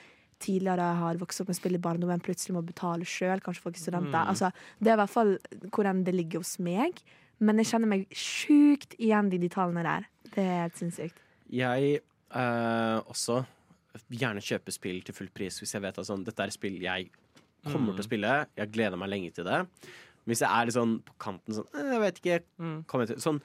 tidligere 0.44 0.88
har 1.00 1.20
vokst 1.22 1.42
opp 1.42 1.52
med 1.52 1.58
spill 1.58 1.78
i 1.78 1.82
barndommen, 1.82 2.24
plutselig 2.24 2.58
må 2.58 2.64
betale 2.66 3.08
sjøl, 3.08 3.40
kanskje 3.44 3.64
folk 3.64 3.78
er 3.78 3.86
studenter. 3.86 4.26
Mm. 4.26 4.32
Altså, 4.34 4.52
det 4.84 4.92
er 4.92 4.98
i 4.98 5.02
hvert 5.04 5.14
fall 5.14 5.38
hvordan 5.70 6.04
det 6.08 6.16
ligger 6.18 6.44
hos 6.44 6.58
meg. 6.60 7.00
Men 7.40 7.60
jeg 7.60 7.68
kjenner 7.74 7.92
meg 7.92 8.06
sjukt 8.16 8.96
igjen 9.02 9.32
i 9.36 9.40
de 9.42 9.50
tallene 9.52 9.84
der. 9.84 10.08
Det 10.32 10.44
er 10.44 10.62
helt 10.66 10.80
sinnssykt. 10.80 11.20
Jeg 11.52 12.00
eh, 12.00 12.98
også 13.06 13.42
gjerne 14.12 14.44
kjøper 14.44 14.76
spill 14.76 15.02
til 15.08 15.16
full 15.16 15.30
pris 15.36 15.60
hvis 15.62 15.76
jeg 15.76 15.84
vet 15.84 16.00
at 16.02 16.08
sånn, 16.08 16.24
dette 16.28 16.44
er 16.44 16.54
spill 16.54 16.80
jeg 16.84 17.10
kommer 17.66 17.92
Mm. 17.92 17.96
til 17.98 18.04
å 18.04 18.08
spille. 18.08 18.34
Jeg 18.58 18.72
gleder 18.72 18.98
meg 19.02 19.10
lenge 19.10 19.32
til 19.34 19.46
det. 19.48 19.62
Hvis 20.26 20.42
jeg 20.42 20.50
er 20.50 20.66
litt 20.66 20.76
sånn 20.76 21.00
på 21.06 21.14
kanten 21.22 21.54
sånn 21.58 21.68
eh, 21.74 21.92
Jeg 21.94 22.02
vet 22.04 22.20
ikke. 22.22 22.40
Mm. 22.62 22.76
Jeg 22.86 23.08
til, 23.12 23.22
sånn 23.24 23.40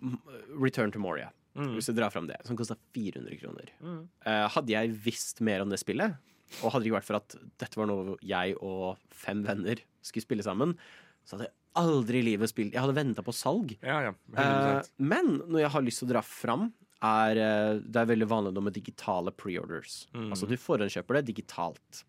mm, 0.00 0.18
Return 0.60 0.92
to 0.92 1.00
Moria. 1.00 1.30
Mm. 1.56 1.74
Hvis 1.76 1.86
du 1.88 1.92
drar 1.96 2.10
fram 2.12 2.26
det. 2.28 2.38
Som 2.48 2.56
kosta 2.56 2.76
400 2.96 3.38
kroner. 3.40 3.72
Mm. 3.80 4.02
Eh, 4.26 4.48
hadde 4.54 4.72
jeg 4.72 4.92
visst 5.04 5.40
mer 5.44 5.60
om 5.64 5.68
det 5.72 5.78
spillet, 5.80 6.14
og 6.62 6.72
hadde 6.72 6.84
det 6.84 6.90
ikke 6.90 6.98
vært 7.00 7.08
for 7.08 7.16
at 7.20 7.36
dette 7.60 7.76
var 7.80 7.88
noe 7.88 8.16
jeg 8.24 8.56
og 8.60 8.98
fem 9.08 9.42
venner 9.44 9.80
skulle 10.04 10.24
spille 10.24 10.44
sammen, 10.44 10.76
så 11.24 11.36
hadde 11.36 11.48
jeg 11.48 11.54
aldri 11.78 12.20
i 12.20 12.26
livet 12.26 12.50
spilt 12.50 12.74
Jeg 12.74 12.82
hadde 12.82 12.94
venta 12.96 13.22
på 13.24 13.32
salg. 13.34 13.74
Ja, 13.82 14.00
ja. 14.08 14.12
uh, 14.36 14.82
men 14.98 15.38
når 15.48 15.64
jeg 15.64 15.70
har 15.74 15.84
lyst 15.86 16.02
til 16.02 16.08
å 16.10 16.12
dra 16.14 16.22
fram, 16.26 16.70
er 17.02 17.38
eh, 17.42 17.80
det 17.82 17.98
er 17.98 18.06
veldig 18.12 18.26
vanlig 18.30 18.52
nå 18.54 18.62
med 18.62 18.76
digitale 18.76 19.32
preorders. 19.34 20.04
Mm. 20.14 20.28
Altså 20.30 20.46
du 20.46 20.54
forhåndskjøper 20.54 21.18
det 21.18 21.24
digitalt. 21.32 22.04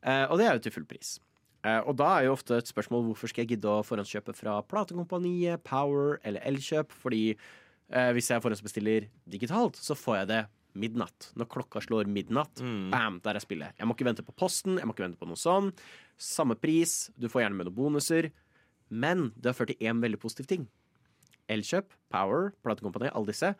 Uh, 0.00 0.24
og 0.32 0.38
det 0.40 0.46
er 0.48 0.56
jo 0.56 0.62
til 0.64 0.72
full 0.78 0.86
pris. 0.88 1.18
Uh, 1.66 1.82
og 1.84 1.98
da 2.00 2.08
er 2.16 2.24
jo 2.26 2.32
ofte 2.38 2.56
et 2.56 2.70
spørsmål 2.70 3.04
hvorfor 3.10 3.28
skal 3.28 3.44
jeg 3.44 3.52
gidde 3.58 3.68
å 3.68 3.82
forhåndskjøpe 3.84 4.32
fra 4.38 4.56
platekompaniet, 4.64 5.60
Power 5.68 6.16
eller 6.24 6.40
Elkjøp? 6.48 6.94
Fordi 7.04 7.26
hvis 8.16 8.30
jeg 8.32 8.40
forhåndsbestiller 8.40 9.04
digitalt, 9.28 9.76
så 9.76 9.92
får 9.92 10.22
jeg 10.22 10.28
det 10.30 10.38
midnatt. 10.80 11.26
Når 11.36 11.48
klokka 11.52 11.82
slår 11.84 12.08
midnatt, 12.08 12.62
Mm. 12.64 12.86
bam, 12.90 13.18
der 13.20 13.36
er 13.36 13.40
spillet. 13.44 13.74
Jeg 13.76 13.86
må 13.86 13.92
ikke 13.92 14.06
vente 14.08 14.24
på 14.24 14.32
posten, 14.32 14.78
jeg 14.78 14.86
må 14.88 14.94
ikke 14.94 15.04
vente 15.04 15.18
på 15.20 15.28
noe 15.28 15.36
sånn. 15.36 15.68
Samme 16.16 16.56
pris, 16.56 17.10
du 17.18 17.28
får 17.28 17.42
gjerne 17.44 17.58
med 17.58 17.66
noen 17.68 17.76
bonuser. 17.76 18.30
Men 18.92 19.30
det 19.40 19.50
har 19.52 19.56
ført 19.56 19.72
til 19.72 19.88
én 19.88 20.00
veldig 20.04 20.20
positiv 20.20 20.46
ting. 20.50 20.68
Elkjøp, 21.52 21.90
Power, 22.12 22.52
platekompani, 22.64 23.10
alle 23.12 23.32
disse 23.32 23.54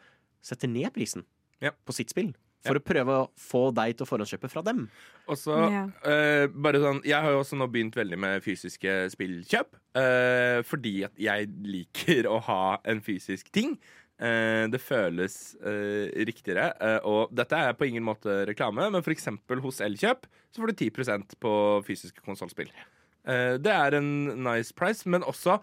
setter 0.45 0.69
ned 0.71 0.93
prisen 0.95 1.25
Ja. 1.63 1.71
på 1.87 1.95
sitt 1.97 2.11
spill. 2.13 2.35
For 2.63 2.79
å 2.79 2.83
prøve 2.85 3.15
å 3.25 3.31
få 3.43 3.63
deg 3.75 3.97
til 3.97 4.07
å 4.07 4.09
forhåndskjøpe 4.09 4.49
fra 4.51 4.63
dem. 4.63 4.85
Og 5.27 5.35
så 5.37 5.57
Ja. 5.71 5.81
uh, 6.07 6.47
bare 6.47 6.79
sånn 6.79 7.03
Jeg 7.05 7.21
har 7.21 7.31
jo 7.33 7.41
også 7.41 7.57
nå 7.59 7.67
begynt 7.67 7.97
veldig 7.99 8.19
med 8.19 8.43
fysiske 8.45 9.11
spillkjøp. 9.11 9.75
Uh, 9.97 10.63
fordi 10.63 11.03
at 11.05 11.17
jeg 11.19 11.49
liker 11.65 12.29
å 12.31 12.39
ha 12.41 12.79
en 12.85 13.01
fysisk 13.01 13.51
ting. 13.51 13.79
Uh, 14.23 14.69
det 14.71 14.79
føles 14.79 15.57
eh, 15.67 16.13
riktigere. 16.23 16.69
og 17.03 17.35
dette 17.35 17.53
er 17.59 17.73
på 17.75 17.89
ingen 17.89 18.05
måte 18.05 18.47
reklame, 18.47 18.89
men 18.93 19.03
f.eks. 19.03 19.27
hos 19.61 19.81
Elkjøp 19.81 20.29
så 20.53 20.63
får 20.63 20.71
du 20.71 20.91
10% 20.91 21.35
på 21.41 21.83
fysiske 21.83 22.23
konsollspill. 22.23 22.71
Eh, 23.23 23.55
det 23.63 23.71
er 23.71 23.95
en 23.99 24.09
nice 24.43 24.75
price, 24.75 25.07
men 25.09 25.23
også 25.23 25.61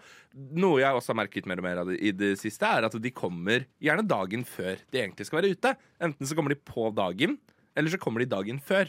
noe 0.56 0.80
jeg 0.80 0.96
også 0.96 1.12
har 1.12 1.20
merket 1.24 1.48
mer 1.50 1.60
og 1.60 1.66
mer 1.66 1.82
av 1.82 1.90
det 1.90 1.98
i 2.00 2.12
det 2.16 2.32
siste, 2.40 2.64
er 2.64 2.86
at 2.88 2.96
de 2.96 3.12
kommer 3.12 3.66
gjerne 3.82 4.06
dagen 4.08 4.46
før 4.48 4.80
de 4.90 5.02
egentlig 5.02 5.26
skal 5.28 5.40
være 5.42 5.52
ute. 5.56 5.74
Enten 6.00 6.28
så 6.28 6.36
kommer 6.38 6.54
de 6.54 6.60
på 6.60 6.88
dagen, 6.96 7.38
eller 7.76 7.92
så 7.92 8.00
kommer 8.00 8.24
de 8.24 8.30
dagen 8.30 8.60
før. 8.64 8.88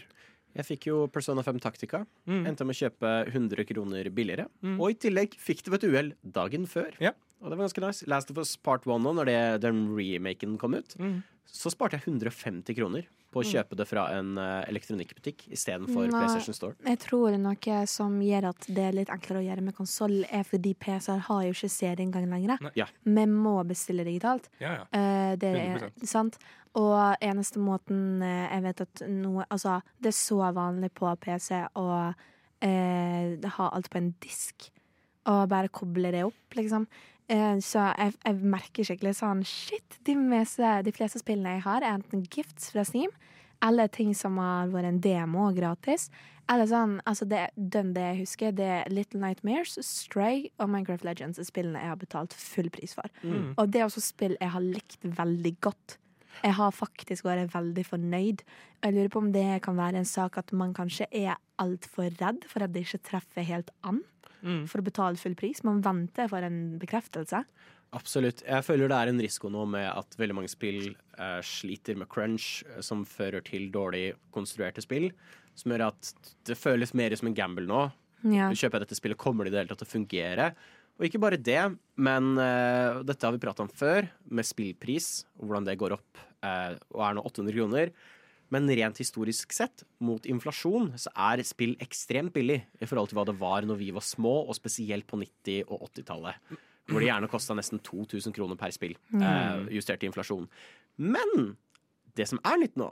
Jeg 0.51 0.67
fikk 0.67 0.87
jo 0.89 1.05
Persona 1.07 1.43
5 1.47 1.59
Tactica. 1.63 2.01
Mm. 2.27 2.41
Endte 2.49 2.65
med 2.67 2.75
å 2.75 2.79
kjøpe 2.81 3.11
100 3.31 3.63
kroner 3.69 4.09
billigere. 4.11 4.49
Mm. 4.59 4.79
Og 4.83 4.91
i 4.91 4.97
tillegg 4.99 5.37
fikk 5.39 5.63
det 5.63 5.71
ved 5.71 5.83
et 5.83 5.91
uhell 5.91 6.09
dagen 6.35 6.65
før. 6.67 6.89
Ja. 6.99 7.13
Og 7.41 7.49
det 7.49 7.55
var 7.57 7.65
ganske 7.69 7.83
nice. 7.85 8.07
Last 8.11 8.33
of 8.33 8.37
Us 8.41 8.57
Part 8.59 8.83
1 8.85 8.99
nå, 9.01 9.13
når 9.15 9.29
det, 9.31 9.37
den 9.63 9.85
remaken 9.95 10.57
kom 10.61 10.75
ut, 10.75 10.95
Mm. 10.99 11.21
Så 11.51 11.71
sparte 11.73 11.97
jeg 11.97 12.07
150 12.07 12.77
kroner 12.77 13.09
på 13.31 13.41
å 13.41 13.47
kjøpe 13.47 13.77
det 13.79 13.85
fra 13.87 14.05
en 14.17 14.33
uh, 14.39 14.61
elektronikkbutikk 14.67 15.45
istedenfor. 15.55 16.09
PlayStation 16.11 16.55
Store. 16.55 16.75
Jeg 16.83 16.99
tror 17.03 17.35
noe 17.39 17.77
som 17.87 18.17
gjør 18.23 18.49
at 18.49 18.67
det 18.67 18.87
er 18.87 18.97
litt 18.97 19.11
enklere 19.13 19.39
å 19.41 19.45
gjøre 19.45 19.65
med 19.65 19.75
konsoll, 19.77 20.17
er 20.27 20.43
fordi 20.47 20.73
PC-er 20.79 21.23
har 21.27 21.45
jo 21.47 21.53
ikke 21.55 21.71
CD-inngang 21.71 22.27
lenger. 22.31 22.71
Ja. 22.75 22.89
Vi 23.03 23.27
må 23.31 23.55
bestille 23.67 24.07
digitalt. 24.07 24.51
Ja, 24.63 24.81
ja. 24.81 24.89
Eh, 24.95 25.37
det 25.39 25.53
er 25.53 25.77
100%. 25.79 26.09
sant. 26.11 26.41
Og 26.79 26.97
eneste 27.23 27.59
måten 27.59 28.21
eh, 28.23 28.45
jeg 28.47 28.63
vet 28.63 28.83
at 28.85 29.01
noe 29.11 29.43
Altså, 29.51 29.81
det 29.99 30.13
er 30.13 30.15
så 30.15 30.51
vanlig 30.55 30.93
på 30.95 31.09
PC 31.19 31.57
å 31.79 31.87
eh, 32.63 33.49
ha 33.57 33.71
alt 33.71 33.89
på 33.91 33.99
en 33.99 34.13
disk 34.23 34.71
og 35.29 35.49
bare 35.51 35.69
koble 35.69 36.09
det 36.13 36.23
opp, 36.25 36.55
liksom. 36.57 36.87
Eh, 37.31 37.57
så 37.63 37.91
jeg, 37.95 38.15
jeg 38.25 38.51
merker 38.53 38.87
skikkelig 38.87 39.13
sånn 39.21 39.43
Shit, 39.47 39.99
de, 40.07 40.17
meste, 40.19 40.67
de 40.83 40.93
fleste 40.95 41.21
spillene 41.21 41.57
jeg 41.57 41.65
har, 41.67 41.85
er 41.85 41.95
enten 41.99 42.25
gifts 42.27 42.71
fra 42.73 42.83
Steam 42.87 43.13
eller 43.61 43.91
ting 43.93 44.13
som 44.17 44.39
har 44.41 44.71
vært 44.73 44.89
en 44.89 45.01
demo 45.03 45.47
gratis. 45.53 46.07
Eller 46.49 46.67
sånn, 46.67 46.97
altså 47.07 47.27
det, 47.29 47.43
den 47.55 47.93
det 47.95 48.07
jeg 48.07 48.19
husker, 48.23 48.55
det 48.57 48.69
er 48.79 48.91
Little 48.91 49.21
Nightmares, 49.21 49.77
Stray 49.85 50.47
og 50.57 50.71
Minecraft 50.73 51.05
Legends 51.07 51.39
er 51.39 51.47
spillene 51.47 51.83
jeg 51.83 51.93
har 51.93 51.99
betalt 52.01 52.35
full 52.35 52.71
pris 52.73 52.95
for. 52.97 53.11
Mm. 53.21 53.53
Og 53.55 53.69
det 53.71 53.83
er 53.83 53.87
også 53.87 54.03
spill 54.03 54.35
jeg 54.39 54.53
har 54.55 54.65
likt 54.65 55.05
veldig 55.05 55.53
godt. 55.63 55.97
Jeg 56.41 56.55
har 56.57 56.73
faktisk 56.73 57.27
vært 57.27 57.53
veldig 57.53 57.85
fornøyd. 57.85 58.41
Og 58.81 58.87
jeg 58.87 58.97
lurer 58.97 59.13
på 59.13 59.21
om 59.21 59.31
det 59.35 59.47
kan 59.65 59.77
være 59.77 60.01
en 60.01 60.09
sak 60.09 60.39
at 60.41 60.51
man 60.57 60.73
kanskje 60.75 61.07
er 61.13 61.37
altfor 61.61 62.09
redd 62.17 62.47
for 62.49 62.65
at 62.65 62.73
det 62.73 62.87
ikke 62.87 63.05
treffer 63.11 63.45
helt 63.45 63.69
an 63.85 64.01
Mm. 64.41 64.65
for 64.69 64.81
å 64.81 64.85
betale 64.85 65.21
full 65.21 65.35
pris. 65.37 65.63
Man 65.67 65.81
venter 65.85 66.29
for 66.31 66.43
en 66.45 66.79
bekreftelse. 66.81 67.43
Absolutt. 67.91 68.43
Jeg 68.47 68.63
føler 68.63 68.87
det 68.87 68.97
er 68.97 69.11
en 69.11 69.21
risiko 69.21 69.49
nå 69.51 69.65
med 69.69 69.87
at 69.89 70.15
veldig 70.19 70.37
mange 70.37 70.51
spill 70.51 70.93
eh, 70.93 71.39
sliter 71.43 71.97
med 71.99 72.09
crunch, 72.11 72.63
eh, 72.69 72.79
som 72.85 73.03
fører 73.07 73.43
til 73.43 73.67
dårlig 73.73 74.13
konstruerte 74.31 74.83
spill. 74.83 75.09
Som 75.59 75.73
gjør 75.73 75.89
at 75.89 76.13
det 76.47 76.55
føles 76.55 76.95
mer 76.95 77.13
som 77.19 77.27
en 77.27 77.35
gamble 77.35 77.67
nå. 77.67 77.89
Ja. 78.31 78.51
Kjøper 78.53 78.85
dette 78.85 78.95
spillet, 78.95 79.19
kommer 79.19 79.43
det 79.43 79.51
i 79.51 79.55
det 79.55 79.63
hele 79.63 79.73
tatt 79.73 79.83
til 79.83 79.89
å 79.89 79.95
fungere? 79.97 80.51
Og 81.01 81.07
ikke 81.07 81.21
bare 81.23 81.39
det, 81.41 81.61
men 81.97 82.35
eh, 82.37 83.01
dette 83.07 83.25
har 83.25 83.33
vi 83.35 83.41
pratet 83.41 83.63
om 83.65 83.71
før, 83.73 84.07
med 84.29 84.47
spillpris, 84.47 85.25
og 85.39 85.49
hvordan 85.49 85.67
det 85.67 85.79
går 85.81 85.95
opp, 85.97 86.19
eh, 86.45 86.75
og 86.93 87.05
er 87.07 87.17
nå 87.17 87.23
800 87.25 87.55
kroner. 87.57 87.93
Men 88.51 88.67
rent 88.67 88.99
historisk 88.99 89.53
sett, 89.55 89.85
mot 90.03 90.25
inflasjon, 90.27 90.91
så 90.99 91.11
er 91.15 91.43
spill 91.47 91.77
ekstremt 91.83 92.33
billig 92.35 92.59
i 92.81 92.87
forhold 92.89 93.11
til 93.11 93.19
hva 93.19 93.25
det 93.29 93.37
var 93.39 93.63
når 93.67 93.79
vi 93.79 93.91
var 93.95 94.03
små, 94.03 94.41
og 94.43 94.57
spesielt 94.57 95.07
på 95.07 95.21
90- 95.21 95.69
og 95.71 95.87
80-tallet. 95.87 96.57
Hvor 96.91 96.99
det 96.99 97.07
gjerne 97.07 97.29
kosta 97.31 97.55
nesten 97.55 97.79
2000 97.79 98.35
kroner 98.35 98.59
per 98.59 98.73
spill, 98.75 98.97
eh, 99.15 99.67
justert 99.77 100.01
til 100.01 100.11
inflasjon. 100.11 100.49
Men 100.99 101.55
det 102.17 102.27
som 102.27 102.41
er 102.43 102.59
nytt 102.59 102.75
nå, 102.75 102.89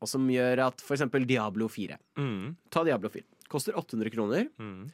og 0.00 0.08
som 0.08 0.28
gjør 0.30 0.62
at 0.68 0.80
f.eks. 0.84 1.02
Diablo 1.26 1.68
4 1.68 1.98
Mm. 2.16 2.56
Ta 2.70 2.84
Diablo 2.84 3.10
4. 3.10 3.26
Koster 3.50 3.74
800 3.76 4.10
kroner. 4.14 4.46
Mm. 4.58 4.90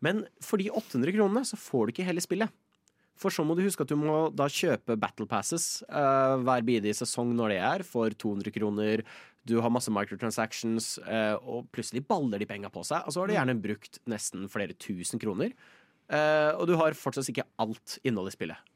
Men 0.00 0.24
for 0.40 0.56
de 0.56 0.70
800 0.70 1.12
kronene 1.12 1.44
så 1.44 1.58
får 1.60 1.86
du 1.86 1.92
ikke 1.92 2.08
hele 2.08 2.24
spillet. 2.24 2.48
For 3.20 3.28
så 3.28 3.44
må 3.44 3.52
du 3.54 3.60
huske 3.66 3.84
at 3.84 3.90
du 3.92 3.98
må 4.00 4.30
da 4.32 4.46
kjøpe 4.48 4.96
Battle 4.96 5.26
Passes 5.28 5.82
uh, 5.92 6.40
hver 6.40 6.64
bidige 6.64 6.96
sesong 7.02 7.34
når 7.36 7.52
det 7.52 7.58
er, 7.60 7.82
for 7.84 8.08
200 8.08 8.54
kroner. 8.54 9.02
Du 9.48 9.56
har 9.64 9.72
masse 9.72 9.92
microtransactions, 9.92 10.98
eh, 11.06 11.36
og 11.40 11.70
plutselig 11.72 12.02
baller 12.08 12.42
de 12.42 12.48
penga 12.48 12.68
på 12.72 12.82
seg. 12.84 13.06
Og 13.06 13.14
så 13.14 13.22
har 13.22 13.30
du 13.30 13.36
gjerne 13.36 13.60
brukt 13.62 14.00
nesten 14.10 14.48
flere 14.52 14.76
tusen 14.76 15.20
kroner. 15.22 15.54
Eh, 16.10 16.50
og 16.58 16.66
du 16.68 16.74
har 16.76 16.96
fortsatt 16.98 17.30
ikke 17.32 17.46
alt 17.62 17.98
innholdet 18.04 18.34
i 18.34 18.38
spillet. 18.38 18.70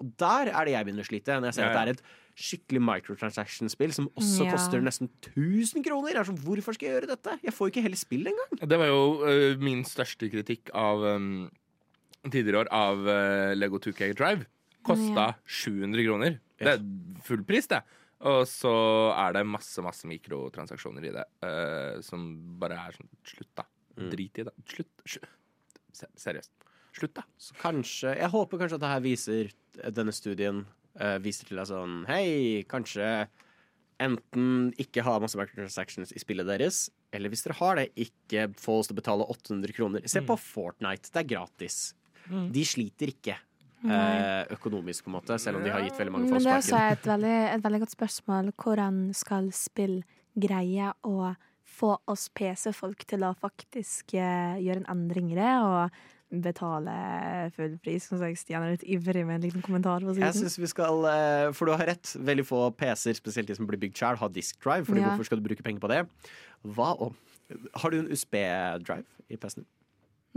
Og 0.00 0.12
der 0.20 0.48
er 0.48 0.64
det 0.64 0.72
jeg 0.72 0.86
begynner 0.86 1.04
å 1.04 1.08
slite, 1.08 1.36
når 1.36 1.50
jeg 1.50 1.56
ser 1.58 1.66
Ja, 1.66 1.70
at 1.70 1.76
det 1.76 1.82
er 1.82 1.92
et 1.92 2.40
skikkelig 2.40 2.80
microtransaction-spill 2.88 3.92
som 3.92 4.08
også 4.16 4.46
Ja. 4.46 4.52
koster 4.56 4.80
nesten 4.80 5.10
1000 5.20 5.84
kroner. 5.84 6.12
Jeg 6.12 6.20
er 6.20 6.24
sånn, 6.24 6.40
Hvorfor 6.40 6.72
skal 6.74 6.88
jeg 6.88 6.94
gjøre 6.96 7.10
dette? 7.16 7.38
Jeg 7.44 7.52
får 7.52 7.68
ikke 7.68 7.82
hele 7.84 7.96
spillet 8.00 8.32
engang. 8.32 8.68
Det 8.68 8.78
var 8.78 8.86
jo 8.86 9.02
uh, 9.20 9.56
min 9.60 9.84
største 9.84 10.30
kritikk 10.32 10.72
av 10.72 11.04
um, 11.04 11.50
tidligere 12.24 12.64
år 12.64 12.72
av 12.72 12.96
uh, 13.04 13.54
Lego 13.54 13.78
2K 13.78 14.14
Drive. 14.16 14.46
Kosta 14.82 15.34
700 15.44 16.06
kroner. 16.06 16.40
Det 16.58 16.66
er 16.66 16.80
full 17.22 17.44
pris, 17.44 17.66
det. 17.68 17.82
Og 18.28 18.42
så 18.48 18.72
er 19.16 19.36
det 19.36 19.46
masse 19.48 19.80
masse 19.84 20.08
mikrotransaksjoner 20.08 21.06
i 21.08 21.12
det 21.14 21.26
uh, 21.44 22.00
som 22.04 22.26
bare 22.60 22.76
er 22.76 22.96
sånn 22.96 23.08
Slutt, 23.24 23.52
da. 23.56 23.64
Drit 24.12 24.40
i 24.40 24.44
det. 24.46 24.52
Slutt. 24.68 25.04
slutt. 25.08 25.30
Seriøst. 25.96 26.52
Slutt, 26.96 27.14
da. 27.16 27.24
Så 27.40 27.56
kanskje 27.60 28.14
Jeg 28.18 28.32
håper 28.32 28.60
kanskje 28.60 28.78
at 28.78 28.84
det 28.84 28.90
her 28.92 29.02
viser 29.04 29.52
Denne 29.96 30.12
studien 30.14 30.64
uh, 31.00 31.16
viser 31.22 31.48
til 31.48 31.60
deg 31.60 31.70
sånn 31.70 32.02
Hei, 32.10 32.64
kanskje 32.70 33.06
enten 34.00 34.70
ikke 34.80 35.04
ha 35.04 35.18
masse 35.20 35.36
microtransactions 35.36 36.14
i 36.16 36.20
spillet 36.22 36.48
deres, 36.48 36.86
eller 37.12 37.28
hvis 37.28 37.44
dere 37.44 37.58
har 37.58 37.76
det, 37.76 37.90
ikke 38.00 38.46
få 38.56 38.78
oss 38.80 38.88
til 38.88 38.96
å 38.96 39.00
betale 39.02 39.26
800 39.28 39.76
kroner. 39.76 40.06
Se 40.08 40.22
på 40.24 40.38
Fortnite. 40.40 41.10
Det 41.12 41.20
er 41.20 41.28
gratis. 41.28 41.76
De 42.24 42.64
sliter 42.64 43.12
ikke. 43.12 43.36
Eh, 43.88 44.46
økonomisk, 44.56 45.04
på 45.04 45.10
en 45.10 45.16
måte, 45.16 45.38
selv 45.40 45.56
om 45.60 45.64
de 45.64 45.70
har 45.72 45.80
gitt 45.86 45.98
veldig 45.98 46.12
mange 46.12 46.28
Men 46.28 46.34
folk 46.36 46.44
det 46.44 46.52
er 46.52 46.60
også 46.62 46.80
et 46.92 47.06
veldig, 47.06 47.36
et 47.54 47.64
veldig 47.64 47.80
godt 47.80 47.94
spørsmål. 47.96 48.52
Hvordan 48.60 48.98
skal 49.16 49.50
spill 49.56 50.02
greie 50.38 50.92
å 51.06 51.34
få 51.70 51.94
oss 52.10 52.28
PC-folk 52.28 53.06
til 53.08 53.24
å 53.24 53.34
faktisk 53.38 54.14
eh, 54.14 54.58
gjøre 54.60 54.82
en 54.82 54.90
endring 54.92 55.32
i 55.32 55.38
det, 55.38 55.52
og 55.64 55.90
betale 56.44 56.92
full 57.56 57.78
pris? 57.82 58.06
Som 58.10 58.20
sagt, 58.20 58.38
Stian 58.38 58.62
er 58.66 58.76
litt 58.76 58.84
ivrig 58.86 59.24
med 59.26 59.40
en 59.40 59.46
liten 59.48 59.64
kommentar 59.64 60.04
på 60.04 60.14
Jeg 60.18 60.36
synes 60.36 60.58
vi 60.60 60.70
skal, 60.70 61.04
eh, 61.10 61.52
For 61.56 61.66
du 61.66 61.72
har 61.72 61.86
rett. 61.94 62.12
Veldig 62.18 62.46
få 62.46 62.62
PC-er, 62.76 63.16
spesielt 63.18 63.48
de 63.48 63.56
som 63.58 63.66
blir 63.66 63.80
bygd 63.80 63.96
sjøl, 63.96 64.20
har 64.20 64.28
disk 64.28 64.60
drive. 64.62 64.86
Fordi 64.86 65.00
Ja. 65.00 65.10
hvorfor 65.10 65.24
skal 65.24 65.40
du 65.40 65.48
bruke 65.48 65.62
penger 65.64 65.80
på 65.80 65.88
det? 65.88 66.06
Hva 66.64 66.94
om 67.00 67.16
Har 67.74 67.90
du 67.90 67.98
en 67.98 68.06
USB-drive 68.06 69.04
i 69.28 69.36
PC-en? 69.36 69.66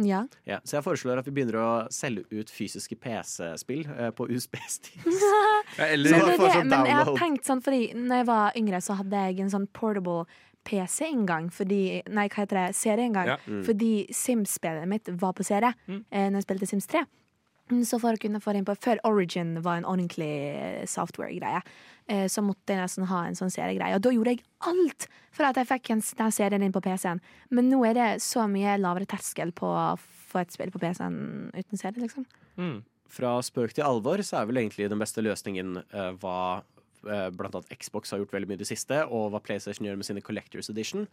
Ja. 0.01 0.23
Ja, 0.49 0.57
så 0.65 0.79
jeg 0.79 0.85
foreslår 0.87 1.19
at 1.21 1.27
vi 1.27 1.33
begynner 1.35 1.59
å 1.61 1.67
selge 1.93 2.25
ut 2.33 2.49
fysiske 2.49 2.95
PC-spill 2.97 3.83
eh, 3.93 4.09
på 4.15 4.25
USB-sticks. 4.31 5.05
Ja, 5.77 5.87
eller 5.89 6.11
Men, 6.11 6.19
Så 6.21 6.25
det, 6.27 6.49
sånn 6.53 6.67
men 6.69 6.85
jeg 6.89 6.97
har 6.99 7.17
tenkt 7.17 7.47
sånn, 7.47 7.61
fordi 7.65 7.85
når 7.97 8.19
jeg 8.19 8.25
var 8.27 8.57
yngre, 8.59 8.81
så 8.83 8.97
hadde 8.99 9.21
jeg 9.25 9.39
en 9.41 9.49
sånn 9.53 9.67
portable 9.73 10.25
PC-inngang. 10.67 11.49
Fordi 11.53 11.79
Nei, 12.13 12.27
hva 12.29 12.43
heter 12.43 12.59
det? 12.59 12.67
Serieinngang. 12.77 13.31
Ja. 13.33 13.37
Mm. 13.47 13.63
Fordi 13.67 13.91
Sims-spillet 14.13 14.89
mitt 14.89 15.09
var 15.21 15.33
på 15.37 15.45
serie 15.47 15.73
eh, 15.87 16.27
når 16.29 16.41
jeg 16.41 16.47
spilte 16.47 16.69
Sims 16.69 16.89
3. 16.91 17.05
Mm, 17.71 17.81
Så 17.87 17.99
for 18.01 18.13
å 18.13 18.19
kunne 18.21 18.41
få 18.43 18.53
det 18.53 18.61
inn 18.61 18.67
på 18.67 18.75
Før 18.83 18.99
Origin 19.07 19.55
var 19.63 19.79
en 19.79 19.87
ordentlig 19.87 20.33
software-greie, 20.91 21.61
så 22.03 22.41
måtte 22.43 22.73
jeg 22.73 22.81
nesten 22.81 23.05
ha 23.07 23.21
en 23.27 23.37
sånn 23.37 23.51
seriegreie. 23.53 23.95
Og 23.95 24.01
da 24.03 24.11
gjorde 24.11 24.33
jeg 24.33 24.41
alt 24.67 25.05
for 25.33 25.47
at 25.47 25.57
jeg 25.59 25.69
fikk 25.69 25.93
en, 25.93 26.01
den 26.19 26.33
serien 26.35 26.65
inn 26.65 26.73
på 26.75 26.81
PC-en. 26.83 27.21
Men 27.53 27.69
nå 27.71 27.79
er 27.87 27.95
det 27.97 28.09
så 28.25 28.45
mye 28.51 28.75
lavere 28.81 29.07
terskel 29.09 29.53
på 29.55 29.69
å 29.69 29.93
få 29.99 30.41
et 30.43 30.53
spill 30.53 30.73
på 30.73 30.81
PC-en 30.81 31.53
uten 31.53 31.79
serie, 31.79 32.01
liksom. 32.03 32.27
mm. 32.59 32.81
Fra 33.13 33.35
spøk 33.45 33.75
til 33.77 33.85
alvor 33.85 34.21
så 34.25 34.39
er 34.39 34.47
vel 34.49 34.63
egentlig 34.63 34.87
den 34.89 35.01
beste 35.01 35.21
løsningen 35.21 35.75
uh, 35.93 36.13
hva 36.17 36.37
uh, 37.05 37.27
blant 37.35 37.59
annet 37.59 37.75
Xbox 37.77 38.13
har 38.13 38.23
gjort 38.23 38.33
veldig 38.33 38.49
mye 38.49 38.57
i 38.57 38.63
det 38.63 38.69
siste, 38.71 39.03
og 39.05 39.27
hva 39.33 39.41
PlayStation 39.43 39.85
gjør 39.85 39.99
med 39.99 40.07
sine 40.07 40.23
Collectors 40.25 40.71
Edition. 40.73 41.05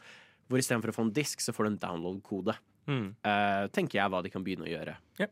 Hvor 0.48 0.62
istedenfor 0.62 0.94
å 0.94 0.96
få 0.96 1.04
en 1.08 1.14
disk, 1.16 1.44
så 1.44 1.52
får 1.52 1.66
du 1.66 1.72
en 1.74 1.82
download-kode. 1.82 2.56
Mm. 2.88 3.10
Uh, 3.20 3.66
tenker 3.76 4.00
jeg 4.00 4.14
hva 4.14 4.22
de 4.24 4.32
kan 4.32 4.46
begynne 4.46 4.64
å 4.64 4.72
gjøre. 4.72 4.96
Ja, 5.20 5.28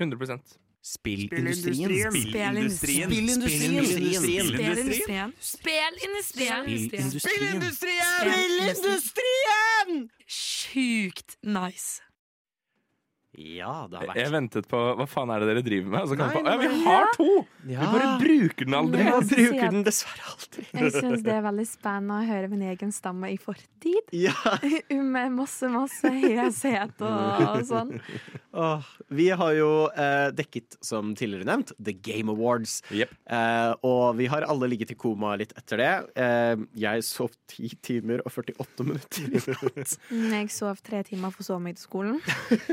100 0.00 0.65
Spillindustrien. 0.86 1.90
Spillindustrien. 1.90 3.10
Spillindustrien. 3.10 3.82
Spillindustrien. 3.82 5.32
Spillindustrien. 5.40 6.62
Spillindustrien! 8.30 10.10
Sjukt 10.26 11.38
nice. 11.42 12.02
Ja, 13.36 13.84
det 13.90 13.98
har 14.00 14.08
vært 14.08 14.18
Jeg 14.20 14.32
ventet 14.32 14.68
på 14.70 14.78
Hva 14.96 15.04
faen 15.10 15.32
er 15.34 15.42
det 15.42 15.48
dere 15.50 15.62
driver 15.66 15.90
med? 15.92 15.98
Altså, 16.00 16.16
nei, 16.16 16.42
Nei, 16.46 16.54
ja, 16.54 16.60
vi 16.62 16.84
har 16.86 17.10
to! 17.16 17.28
ja. 17.68 17.80
Vi 17.82 17.88
bare 17.92 18.10
bruker 18.20 18.68
den 18.68 18.76
aldri. 18.78 19.04
Vi 19.04 19.44
bruker 19.44 19.74
den 19.74 19.84
dessverre 19.84 20.30
aldri. 20.32 20.64
Jeg 20.70 20.92
syns 20.94 21.24
det 21.26 21.34
er 21.34 21.42
veldig 21.44 21.66
spennende 21.68 22.20
å 22.22 22.26
høre 22.30 22.50
min 22.52 22.62
egen 22.70 22.94
stamme 22.94 23.30
i 23.34 23.36
fortid. 23.40 24.14
Ja. 24.16 24.34
Med 25.16 25.34
masse, 25.34 25.68
masse 25.72 26.12
heshet 26.22 27.02
og, 27.04 27.42
og 27.50 27.64
sånn. 27.68 27.92
Oh, 28.56 28.84
vi 29.12 29.26
har 29.36 29.52
jo 29.52 29.70
eh, 29.92 30.30
dekket, 30.32 30.78
som 30.84 31.10
tidligere 31.18 31.44
nevnt, 31.48 31.74
The 31.76 31.92
Game 31.92 32.32
Awards. 32.32 32.78
Yep. 32.94 33.12
Eh, 33.36 33.72
og 33.84 34.16
vi 34.16 34.30
har 34.32 34.46
alle 34.48 34.70
ligget 34.72 34.94
i 34.94 34.98
koma 34.98 35.34
litt 35.36 35.52
etter 35.58 35.82
det. 35.82 35.90
Eh, 36.16 36.54
jeg 36.86 37.04
sov 37.04 37.34
ti 37.52 37.68
timer 37.84 38.22
og 38.24 38.32
48 38.32 38.86
minutter 38.88 39.28
i 39.28 39.42
natt. 39.44 39.98
Jeg 40.36 40.50
sov 40.52 40.80
tre 40.84 41.02
timer 41.06 41.32
for 41.34 41.46
så 41.46 41.56
meg 41.62 41.76
til 41.76 41.86
skolen. 41.86 42.16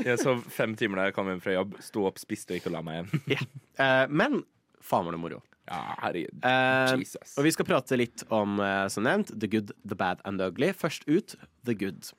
Jeg 0.03 0.17
sov 0.21 0.41
fem 0.53 0.75
timer 0.79 1.01
da 1.01 1.07
jeg 1.09 1.15
kom 1.17 1.27
hjem 1.31 1.41
fra 1.43 1.55
jobb. 1.57 1.75
Sto 1.83 2.05
opp, 2.09 2.19
spiste 2.21 2.53
og 2.53 2.59
gikk 2.59 2.69
og 2.71 2.75
la 2.77 2.81
meg 2.85 3.09
igjen. 3.27 3.49
Eh, 3.81 4.05
men 4.13 4.39
faen 4.83 5.05
var 5.07 5.15
det 5.17 5.21
moro. 5.23 5.41
Ja, 5.69 5.77
herregud. 6.03 6.41
Eh, 6.43 6.93
Jesus. 6.99 7.37
og 7.39 7.45
vi 7.47 7.51
skal 7.55 7.65
prate 7.69 7.95
litt 7.97 8.23
om, 8.35 8.57
eh, 8.59 8.87
som 8.91 9.05
nevnt, 9.07 9.31
The 9.39 9.47
Good, 9.47 9.71
The 9.87 9.95
Bad 9.95 10.19
and 10.27 10.37
The 10.41 10.49
Ugly. 10.51 10.73
Først 10.75 11.05
ut, 11.07 11.35
The 11.63 11.73
Good. 11.79 12.11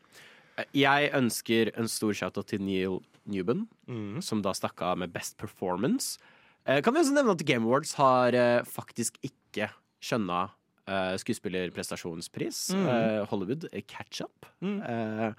Eh, 0.57 0.65
Jeg 0.73 1.11
ønsker 1.13 1.71
en 1.77 1.89
stor 1.93 2.13
shout-out 2.17 2.47
til 2.49 2.63
Neil 2.65 3.01
Newben, 3.27 3.67
Mm. 3.89 4.23
som 4.23 4.41
da 4.43 4.53
stakk 4.57 4.81
av 4.83 4.97
med 4.99 5.13
Best 5.13 5.37
Performance. 5.37 6.19
Eh, 6.67 6.81
kan 6.81 6.95
vi 6.95 7.01
også 7.01 7.13
nevne 7.13 7.33
at 7.37 7.45
Game 7.45 7.65
Awards 7.69 7.93
har 8.01 8.33
eh, 8.35 8.63
faktisk 8.65 9.19
ikke 9.23 9.69
skjønna 10.01 10.51
eh, 10.89 11.15
skuespillerprestasjonspris. 11.21 12.71
Mm. 12.75 12.87
Eh, 12.89 13.27
Hollywood 13.31 13.69
eh, 13.73 13.83
catch 13.87 14.21
up. 14.25 14.47
Mm. 14.63 14.81
Eh, 14.83 15.33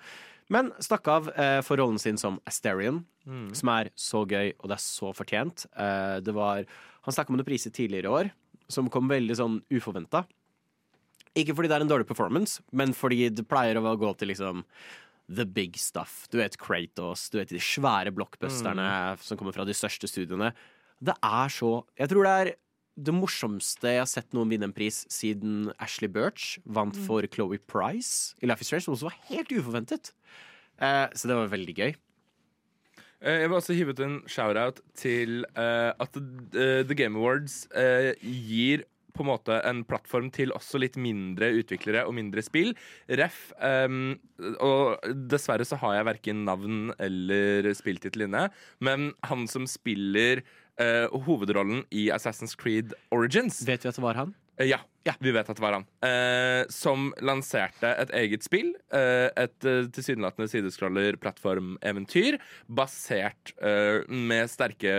men 0.50 0.72
stakk 0.84 1.08
av 1.10 1.30
eh, 1.34 1.62
for 1.66 1.78
rollen 1.82 2.00
sin 2.02 2.18
som 2.22 2.40
Asterion, 2.46 3.04
Mm. 3.26 3.56
som 3.58 3.70
er 3.74 3.88
så 3.98 4.20
gøy, 4.30 4.52
og 4.60 4.70
det 4.70 4.76
er 4.76 4.82
så 4.84 5.10
fortjent. 5.18 5.64
Eh, 5.82 6.20
det 6.22 6.32
var, 6.36 6.64
han 7.02 7.14
snakka 7.16 7.32
om 7.34 7.38
noen 7.40 7.48
priser 7.48 7.72
tidligere 7.74 8.06
i 8.06 8.14
år, 8.20 8.28
som 8.70 8.86
kom 8.94 9.08
veldig 9.10 9.34
sånn 9.40 9.56
uforventa. 9.74 10.28
Ikke 11.36 11.56
fordi 11.58 11.72
det 11.72 11.76
er 11.80 11.82
en 11.88 11.90
dårlig 11.90 12.06
performance, 12.06 12.62
men 12.72 12.94
fordi 12.94 13.32
det 13.34 13.48
pleier 13.50 13.80
å 13.82 13.96
gå 13.98 14.12
til 14.20 14.30
liksom 14.30 14.62
the 15.28 15.44
big 15.44 15.76
stuff. 15.82 16.28
Du 16.30 16.38
vet 16.38 16.56
Kratos, 16.62 17.32
du 17.34 17.40
vet 17.40 17.50
de 17.50 17.58
svære 17.58 18.14
blockbusterne 18.14 19.18
som 19.26 19.38
kommer 19.42 19.58
fra 19.58 19.66
de 19.66 19.74
største 19.74 20.06
studiene. 20.08 20.54
Det 21.02 21.16
er 21.18 21.50
så 21.50 21.84
Jeg 21.98 22.10
tror 22.14 22.24
det 22.30 22.36
er 22.46 22.54
det 22.96 23.14
morsomste 23.16 23.92
jeg 23.92 24.02
har 24.04 24.10
sett 24.10 24.36
noen 24.36 24.52
vinne 24.54 24.70
en 24.70 24.76
pris 24.76 25.04
siden 25.12 25.70
Ashley 25.84 26.12
Birch 26.12 26.56
vant 26.64 26.96
for 27.08 27.26
Chloé 27.28 27.60
Price 27.60 28.36
i 28.40 28.48
Life 28.48 28.64
is 28.64 28.72
Strange, 28.72 28.88
som 28.88 28.96
også 28.96 29.10
var 29.10 29.20
helt 29.30 29.52
uforventet. 29.52 30.14
Eh, 30.80 31.08
så 31.16 31.28
det 31.28 31.38
var 31.38 31.52
veldig 31.52 31.76
gøy. 31.76 31.96
Eh, 33.22 33.40
Jeg 33.42 33.50
vil 33.50 33.60
også 33.60 33.76
hive 33.76 33.96
ut 33.96 34.04
en 34.06 34.20
shout-out 34.28 34.82
til 34.96 35.46
uh, 35.58 35.92
at 35.92 36.20
uh, 36.20 36.84
The 36.88 36.96
Game 36.96 37.20
Awards 37.20 37.66
uh, 37.76 38.14
gir 38.22 38.86
på 39.16 39.24
en 39.24 39.30
måte 39.30 39.58
en 39.64 39.84
plattform 39.88 40.28
til 40.36 40.52
også 40.52 40.80
litt 40.84 40.98
mindre 41.00 41.48
utviklere 41.56 42.04
og 42.04 42.18
mindre 42.18 42.44
spill. 42.44 42.74
Ref. 43.08 43.54
Um, 43.64 44.18
og 44.60 45.00
dessverre 45.32 45.64
så 45.68 45.80
har 45.80 45.96
jeg 45.96 46.08
verken 46.10 46.44
navn 46.48 46.90
eller 47.00 47.72
spilltittel 47.80 48.28
inne, 48.28 48.50
men 48.84 49.14
han 49.24 49.48
som 49.48 49.70
spiller 49.72 50.44
eh, 50.82 51.06
hovedrollen 51.28 51.86
i 51.92 52.10
Assassin's 52.14 52.56
Creed 52.60 52.94
Origins 53.16 53.62
Vet 53.68 53.86
vi 53.86 53.92
at 53.92 53.98
det 54.00 54.04
var 54.04 54.20
han? 54.24 54.36
Uh, 54.60 54.68
Ja, 55.06 55.14
vi 55.22 55.30
vet 55.36 55.50
at 55.50 55.60
det 55.60 55.62
var 55.62 55.76
han. 55.76 55.84
Uh, 56.02 56.66
som 56.74 57.12
lanserte 57.22 57.92
et 58.02 58.14
eget 58.18 58.46
spill. 58.46 58.72
Eh, 58.90 59.28
et 59.38 59.68
uh, 59.68 59.86
tilsynelatende 59.94 60.48
sidescroller-plattformeventyr 60.50 62.40
basert 62.66 63.54
eh, 63.62 64.02
med 64.10 64.50
sterke 64.50 64.96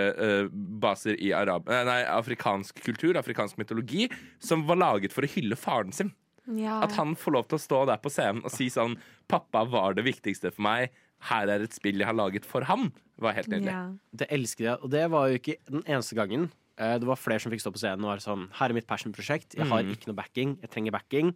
baser 0.52 1.18
i 1.18 1.32
arab 1.34 1.66
nei, 1.66 2.04
afrikansk 2.06 2.78
kultur, 2.84 3.18
afrikansk 3.18 3.58
mytologi, 3.58 4.06
som 4.38 4.62
var 4.68 4.78
laget 4.78 5.16
for 5.16 5.26
å 5.26 5.32
hylle 5.32 5.58
faren 5.58 5.90
sin. 5.96 6.14
Ja. 6.54 6.78
At 6.86 6.94
han 7.00 7.16
får 7.18 7.34
lov 7.34 7.48
til 7.50 7.58
å 7.58 7.64
stå 7.64 7.82
der 7.90 7.98
på 7.98 8.12
scenen 8.12 8.44
og 8.46 8.54
si 8.54 8.68
sånn 8.70 8.94
'Pappa 9.26 9.64
var 9.66 9.98
det 9.98 10.06
viktigste 10.06 10.52
for 10.54 10.62
meg. 10.62 10.94
Her 11.20 11.48
er 11.48 11.62
et 11.62 11.72
spill 11.74 11.98
jeg 11.98 12.06
har 12.06 12.14
laget 12.14 12.44
for 12.44 12.60
ham'. 12.62 12.92
var 13.18 13.32
helt 13.32 13.48
nydelig. 13.48 13.72
Ja. 13.72 13.90
Det 14.14 14.26
elsker 14.30 14.64
jeg, 14.64 14.78
og 14.82 14.90
det 14.90 15.10
var 15.10 15.28
jo 15.28 15.34
ikke 15.38 15.56
den 15.70 15.82
eneste 15.88 16.14
gangen. 16.14 16.50
Eh, 16.78 16.98
Det 16.98 17.06
var 17.06 17.16
flere 17.16 17.40
som 17.40 17.50
fikk 17.50 17.60
stå 17.60 17.72
på 17.72 17.78
scenen 17.78 18.04
og 18.04 18.10
var 18.12 18.18
sånn 18.18 18.48
Her 18.52 18.68
er 18.68 18.74
mitt 18.74 18.86
passion-prosjekt. 18.86 19.54
Jeg 19.56 19.66
har 19.66 19.82
Mm. 19.82 19.90
ikke 19.96 20.06
noe 20.08 20.14
backing. 20.16 20.58
Jeg 20.60 20.70
trenger 20.70 20.92
backing. 20.92 21.34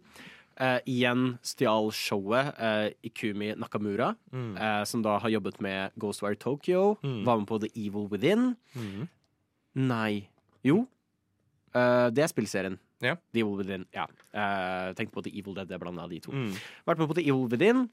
Uh, 0.59 0.77
igjen 0.85 1.39
stjal 1.41 1.89
showet 1.91 2.53
uh, 2.59 2.89
Ikumi 3.03 3.55
Nakamura, 3.57 4.15
Mm. 4.31 4.57
uh, 4.57 4.83
som 4.83 5.01
da 5.01 5.17
har 5.17 5.29
jobbet 5.29 5.59
med 5.61 5.91
Ghostwire 5.97 6.35
Tokyo. 6.37 6.99
Mm. 7.03 7.23
Var 7.25 7.37
med 7.39 7.47
på 7.47 7.59
The 7.61 7.69
Evil 7.75 8.07
Within. 8.09 8.55
Mm. 8.75 9.09
Nei. 9.75 10.27
Jo. 10.63 10.87
Eh, 11.73 12.09
det 12.11 12.19
er 12.19 12.27
spillserien. 12.27 12.77
Yeah. 13.01 13.15
The 13.33 13.39
Evil 13.39 13.55
Within. 13.57 13.85
Ja. 13.93 14.03
Uh, 14.35 14.93
tenkte 14.93 15.13
på 15.13 15.23
The 15.23 15.31
Evil 15.39 15.55
Dead. 15.55 15.69
Jeg 15.69 15.79
blanda 15.79 16.07
de 16.07 16.19
to. 16.19 16.31
Mm. 16.31 16.51
Vært 16.85 16.97
med 16.99 17.07
på 17.09 17.15
The 17.15 17.21
Evil 17.27 17.47
Within. 17.47 17.89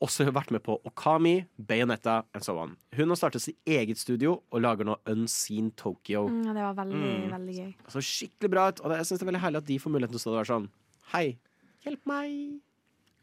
Eh, 0.00 0.06
også 0.06 0.26
vært 0.32 0.50
med 0.50 0.62
på 0.62 0.80
Okami, 0.84 1.46
Bayonetta 1.58 2.24
and 2.34 2.42
so 2.44 2.58
on. 2.58 2.76
Hun 2.96 3.08
har 3.08 3.16
startet 3.16 3.42
sitt 3.42 3.56
eget 3.66 3.96
studio 3.98 4.42
og 4.50 4.60
lager 4.60 4.84
nå 4.84 4.96
Unseen 5.06 5.70
Tokyo. 5.76 6.26
Mm, 6.28 6.44
det 6.54 6.62
var 6.62 6.74
veldig, 6.74 7.00
Mm. 7.24 7.30
veldig 7.32 7.54
gøy. 7.56 7.74
Så 7.88 8.02
skikkelig 8.02 8.50
bra 8.50 8.68
ut. 8.68 8.80
Og 8.80 8.90
det, 8.90 8.96
jeg 8.98 9.06
synes 9.06 9.18
det 9.20 9.22
er 9.28 9.32
veldig 9.32 9.40
herlig 9.44 9.56
at 9.62 9.66
de 9.66 9.78
får 9.78 9.90
muligheten 9.92 10.12
til 10.12 10.20
å 10.20 10.24
stå 10.24 10.30
der 10.30 10.42
være 10.42 10.52
sånn 10.52 10.68
Hei, 11.12 11.36
hjelp 11.84 12.06
meg. 12.06 12.60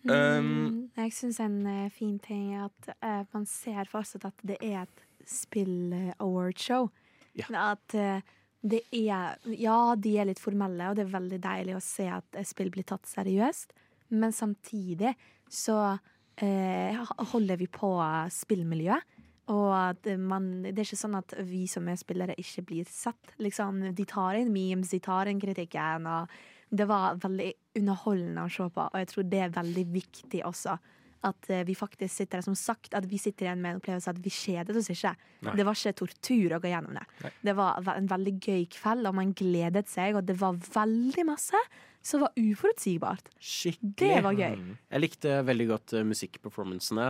Um, 0.03 0.09
Mm, 0.11 0.89
jeg 0.97 1.11
syns 1.13 1.39
en 1.39 1.65
uh, 1.67 1.89
fin 1.89 2.17
ting 2.19 2.53
er 2.55 2.65
at 2.71 2.95
uh, 3.03 3.23
man 3.33 3.45
ser 3.45 3.85
fortsatt 3.85 4.25
at 4.25 4.33
det 4.43 4.57
er 4.61 4.81
et 4.87 5.03
spill-award-show. 5.27 6.89
Ja. 7.37 7.45
At 7.71 7.93
eh, 7.95 8.21
det 8.61 8.81
er 8.91 9.37
Ja, 9.57 9.95
de 9.95 10.17
er 10.19 10.25
litt 10.25 10.39
formelle, 10.41 10.89
og 10.89 10.95
det 10.97 11.05
er 11.05 11.13
veldig 11.19 11.39
deilig 11.41 11.75
å 11.77 11.81
se 11.83 12.07
at 12.11 12.25
eh, 12.35 12.43
spill 12.43 12.69
blir 12.73 12.83
tatt 12.83 13.05
seriøst, 13.07 13.71
men 14.09 14.31
samtidig 14.35 15.13
så 15.49 15.77
eh, 15.93 15.99
holder 16.39 17.59
vi 17.59 17.67
på 17.67 17.91
spillmiljøet. 18.31 19.17
Og 19.51 19.71
at 19.73 20.07
man, 20.21 20.61
det 20.63 20.77
er 20.77 20.85
ikke 20.85 21.01
sånn 21.01 21.17
at 21.17 21.33
vi 21.43 21.65
som 21.67 21.89
er 21.91 21.99
spillere 21.99 22.37
ikke 22.39 22.63
blir 22.69 22.87
sett. 22.87 23.33
Liksom, 23.41 23.83
de 23.97 24.05
tar 24.07 24.37
inn 24.39 24.53
memes, 24.53 24.93
de 24.93 25.01
tar 25.03 25.27
inn 25.27 25.41
kritikken. 25.41 26.07
Og 26.07 26.31
det 26.71 26.87
var 26.87 27.19
veldig 27.19 27.51
underholdende 27.81 28.45
å 28.45 28.51
se 28.51 28.67
på, 28.71 28.87
og 28.87 28.97
jeg 29.01 29.11
tror 29.11 29.29
det 29.31 29.43
er 29.43 29.55
veldig 29.59 29.85
viktig 29.91 30.43
også. 30.47 30.79
at 31.21 31.49
eh, 31.53 31.65
vi 31.67 31.75
faktisk 31.77 32.15
sitter 32.15 32.39
her 32.39 32.45
som 32.45 32.55
sagt 32.57 32.95
at 32.97 33.05
vi 33.05 33.19
sitter 33.21 33.45
igjen 33.45 33.59
med 33.61 33.75
en 33.75 33.81
opplevelse 33.81 34.09
at 34.09 34.21
vi 34.23 34.31
kjedet 34.33 34.73
oss 34.77 34.89
ikke. 34.89 35.11
Nei. 35.45 35.53
Det 35.59 35.65
var 35.67 35.77
ikke 35.77 35.99
tortur 35.99 36.55
å 36.55 36.59
gå 36.63 36.71
gjennom 36.71 36.95
det. 36.97 37.03
Nei. 37.21 37.31
Det 37.45 37.53
var 37.59 37.91
en 37.93 38.09
veldig 38.09 38.33
gøy 38.41 38.65
kveld, 38.73 39.05
og 39.05 39.17
man 39.19 39.35
gledet 39.37 39.85
seg, 39.91 40.17
og 40.17 40.25
det 40.25 40.39
var 40.39 40.57
veldig 40.57 41.27
masse 41.29 41.61
som 42.05 42.23
var 42.25 42.33
uforutsigbart. 42.39 43.29
Skikkelig. 43.37 43.97
Det 44.01 44.21
var 44.25 44.37
gøy. 44.37 44.55
Mm. 44.57 44.77
Jeg 44.91 45.03
likte 45.03 45.35
veldig 45.47 45.67
godt 45.71 45.95
uh, 45.97 46.05
musikkperformancene. 46.07 47.09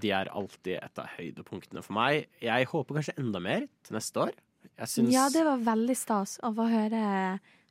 De 0.00 0.12
er 0.14 0.30
alltid 0.30 0.76
et 0.78 1.00
av 1.02 1.08
høydepunktene 1.16 1.82
for 1.84 1.96
meg. 1.98 2.28
Jeg 2.44 2.68
håper 2.70 3.00
kanskje 3.00 3.16
enda 3.20 3.42
mer 3.42 3.66
til 3.86 3.96
neste 3.98 4.28
år. 4.28 4.36
Jeg 4.80 4.92
syns 4.92 5.14
Ja, 5.14 5.26
det 5.32 5.42
var 5.46 5.64
veldig 5.64 5.96
stas 5.98 6.36
å 6.46 6.52
få 6.56 6.68
høre 6.70 7.02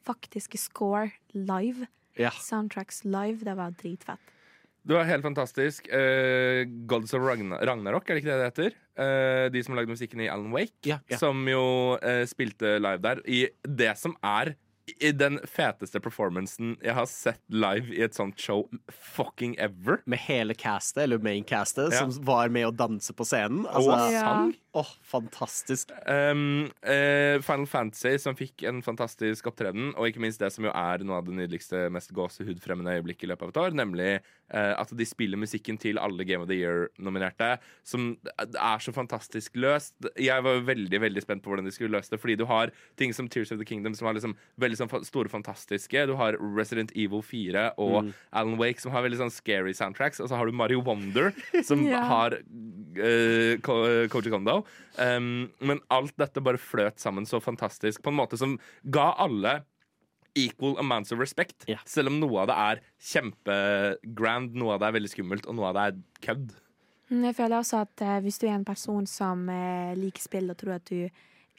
faktiske 0.07 0.59
score 0.59 1.09
live. 1.34 1.88
Ja. 2.20 2.34
Soundtracks 2.43 3.03
live. 3.07 3.45
Det 3.45 3.55
var 3.57 3.74
dritfett. 3.80 4.36
Det 4.89 4.95
var 4.95 5.05
helt 5.05 5.26
fantastisk. 5.26 5.89
Uh, 5.91 6.63
Gods 6.89 7.13
of 7.13 7.24
Ragna 7.26 7.59
Ragnarok, 7.67 8.07
er 8.07 8.15
det 8.15 8.24
ikke 8.24 8.32
det 8.32 8.39
det 8.39 8.47
heter? 8.49 8.78
Uh, 8.99 9.45
de 9.53 9.61
som 9.63 9.76
lagde 9.78 9.91
musikken 9.91 10.24
i 10.24 10.30
Alan 10.32 10.53
Wake. 10.55 10.82
Ja, 10.88 10.99
ja. 11.11 11.20
Som 11.22 11.43
jo 11.49 11.97
uh, 11.99 12.24
spilte 12.30 12.78
live 12.82 13.03
der 13.03 13.22
i 13.28 13.43
det 13.63 13.91
som 13.99 14.15
er 14.26 14.55
den 15.20 15.40
feteste 15.48 16.00
performancen 16.04 16.76
jeg 16.84 16.96
har 16.98 17.08
sett 17.10 17.42
live 17.52 17.94
i 17.96 18.02
et 18.06 18.18
sånt 18.18 18.40
show 18.40 18.66
fucking 18.90 19.56
ever. 19.60 20.02
Med 20.10 20.22
hele 20.26 20.56
castet, 20.58 21.04
eller 21.04 21.22
maincastet, 21.24 21.94
Ja. 21.94 22.00
som 22.00 22.14
var 22.26 22.50
med 22.50 22.68
å 22.68 22.72
danse 22.76 23.14
på 23.14 23.26
scenen. 23.28 23.66
Altså, 23.66 23.92
og 23.92 24.12
sang. 24.12 24.54
Åh, 24.78 24.90
fantastisk. 25.02 25.90
Um, 26.06 26.70
uh, 26.86 27.42
Final 27.42 27.66
Fantasy, 27.66 28.18
som 28.22 28.36
fikk 28.38 28.64
en 28.70 28.84
fantastisk 28.86 29.48
opptreden, 29.50 29.96
og 29.98 30.08
ikke 30.08 30.22
minst 30.22 30.42
det 30.44 30.52
som 30.54 30.68
jo 30.68 30.74
er 30.76 31.02
noe 31.04 31.18
av 31.18 31.26
det 31.26 31.34
nydeligste, 31.40 31.88
mest 31.94 32.14
gåsehudfremmende 32.14 32.94
øyeblikket 33.00 33.26
i 33.26 33.32
løpet 33.32 33.48
av 33.48 33.54
et 33.54 33.62
år, 33.64 33.78
nemlig 33.80 34.12
uh, 34.54 34.76
at 34.78 34.94
de 34.94 35.08
spiller 35.10 35.42
musikken 35.42 35.80
til 35.82 35.98
alle 35.98 36.28
Game 36.28 36.46
of 36.46 36.52
the 36.52 36.60
Year-nominerte, 36.60 37.56
som 37.84 38.12
er 38.38 38.86
så 38.86 38.94
fantastisk 38.94 39.58
løst. 39.58 39.96
Jeg 40.22 40.46
var 40.46 40.62
veldig 40.70 41.02
veldig 41.02 41.26
spent 41.26 41.44
på 41.44 41.50
hvordan 41.52 41.66
de 41.66 41.74
skulle 41.74 41.98
løse 41.98 42.14
det, 42.14 42.22
fordi 42.22 42.38
du 42.40 42.46
har 42.50 42.74
ting 43.00 43.14
som 43.16 43.28
Tears 43.28 43.52
of 43.52 43.58
the 43.58 43.66
Kingdom, 43.66 43.98
som 43.98 44.06
har 44.10 44.20
liksom 44.20 44.38
veldig 44.62 44.79
fa- 44.88 45.02
store, 45.04 45.28
fantastiske. 45.28 46.06
Du 46.08 46.14
har 46.16 46.38
Resident 46.56 46.92
Evil 46.96 47.20
4 47.26 47.74
og 47.78 48.14
Alan 48.32 48.56
Wake, 48.62 48.80
som 48.80 48.94
har 48.96 49.04
veldig 49.04 49.20
sånn 49.20 49.34
scary 49.34 49.74
soundtracks. 49.76 50.22
Og 50.24 50.30
så 50.32 50.38
har 50.40 50.46
du 50.48 50.56
Mario 50.56 50.80
Wonder, 50.86 51.34
som 51.68 51.84
yeah. 51.90 52.06
har 52.08 52.38
uh, 52.40 53.58
Koji 53.60 54.32
Kondo. 54.32 54.62
Um, 54.96 55.50
men 55.60 55.82
alt 55.92 56.16
dette 56.22 56.40
bare 56.46 56.58
fløt 56.62 57.00
sammen 57.04 57.26
så 57.28 57.42
fantastisk 57.44 58.02
på 58.06 58.14
en 58.14 58.20
måte 58.22 58.38
som 58.40 58.56
ga 58.84 59.10
alle 59.20 59.58
equal 60.38 60.78
amounts 60.80 61.12
of 61.12 61.20
respect. 61.20 61.66
Yeah. 61.68 61.82
Selv 61.90 62.08
om 62.14 62.20
noe 62.22 62.46
av 62.46 62.48
det 62.54 62.58
er 62.64 62.82
kjempegrand, 63.12 64.56
noe 64.56 64.76
av 64.76 64.82
det 64.84 64.90
er 64.90 64.98
veldig 65.00 65.12
skummelt, 65.12 65.48
og 65.50 65.58
noe 65.58 65.72
av 65.72 65.78
det 65.80 65.86
er 65.90 66.00
kødd. 66.30 66.52
Mm, 67.10 67.24
Jeg 67.26 67.36
føler 67.40 67.58
også 67.58 67.80
at 67.84 68.04
eh, 68.06 68.20
hvis 68.24 68.38
du 68.40 68.46
er 68.48 68.54
en 68.60 68.68
person 68.68 69.08
som 69.10 69.48
eh, 69.50 69.96
liker 69.98 70.22
spill 70.22 70.52
og 70.54 70.60
tror 70.62 70.76
at 70.78 70.86
du 70.92 71.08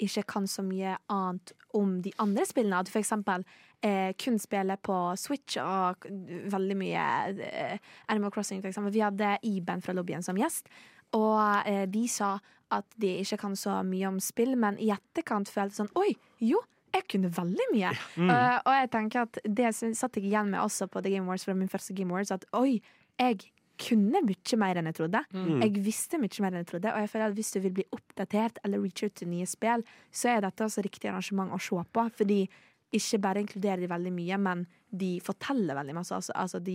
ikke 0.00 0.22
kan 0.30 0.46
så 0.48 0.62
mye 0.64 0.94
annet 1.12 1.50
om 1.76 1.98
de 2.02 2.12
andre 2.22 2.46
spillene, 2.48 2.80
at 2.80 2.88
du 2.88 2.94
eksempel 3.00 3.44
eh, 3.82 4.12
kun 4.20 4.38
spiller 4.42 4.80
på 4.82 4.96
Switch 5.20 5.58
og 5.62 6.06
veldig 6.52 6.78
mye 6.78 7.04
eh, 7.46 7.92
Animal 8.12 8.32
Crossing, 8.34 8.62
eksempel. 8.64 8.94
Vi 8.94 9.04
hadde 9.04 9.36
Iben 9.46 9.84
fra 9.84 9.94
lobbyen 9.96 10.24
som 10.26 10.38
gjest, 10.40 10.70
og 11.16 11.68
eh, 11.68 11.86
de 11.90 12.06
sa 12.10 12.36
at 12.70 12.86
de 13.02 13.16
ikke 13.22 13.40
kan 13.42 13.56
så 13.58 13.80
mye 13.86 14.10
om 14.10 14.20
spill, 14.22 14.54
men 14.58 14.78
i 14.78 14.92
etterkant 14.94 15.50
følte 15.50 15.82
sånn 15.82 15.94
Oi, 15.98 16.12
jo! 16.44 16.60
Jeg 16.90 17.06
kunne 17.06 17.28
veldig 17.30 17.66
mye. 17.70 17.90
Eh, 18.18 18.56
og 18.66 18.72
jeg 18.74 18.88
tenker 18.90 19.22
at 19.22 19.38
det 19.46 19.68
satt 19.78 20.16
jeg 20.18 20.26
igjen 20.26 20.50
med 20.50 20.58
også 20.58 20.88
på 20.90 21.02
The 21.04 21.12
Game 21.14 21.30
Wars 21.30 21.44
fra 21.46 21.54
min 21.54 21.70
første 21.70 21.94
Game 21.94 22.10
Wars, 22.10 22.32
at 22.34 22.46
oi, 22.56 22.80
jeg 23.20 23.44
kunne 23.80 24.22
mye 24.26 24.58
mer 24.60 24.80
enn 24.80 24.90
jeg 24.90 24.98
trodde. 25.00 25.22
Jeg 25.64 25.84
visste 25.84 26.20
mye 26.20 26.44
mer 26.44 26.54
enn 26.54 26.64
jeg 26.64 26.70
trodde, 26.72 26.94
og 26.94 27.04
jeg 27.04 27.12
føler 27.12 27.30
at 27.30 27.38
hvis 27.38 27.54
du 27.54 27.60
vil 27.64 27.76
bli 27.80 27.86
oppdatert 27.96 28.60
eller 28.64 28.82
reach 28.82 29.04
out 29.06 29.16
til 29.20 29.30
nye 29.32 29.48
spill, 29.48 29.86
så 30.12 30.34
er 30.34 30.44
dette 30.46 30.66
også 30.66 30.84
riktig 30.86 31.10
arrangement 31.10 31.54
å 31.56 31.62
se 31.62 31.80
på, 31.92 32.08
fordi 32.20 32.42
ikke 32.90 33.20
bare 33.22 33.42
inkluderer 33.44 33.82
de 33.84 33.88
veldig 33.90 34.12
mye, 34.14 34.38
men 34.42 34.64
de 34.90 35.10
forteller 35.22 35.76
veldig 35.78 35.94
masse. 35.94 36.14
Altså, 36.16 36.34
altså 36.34 36.58
de 36.64 36.74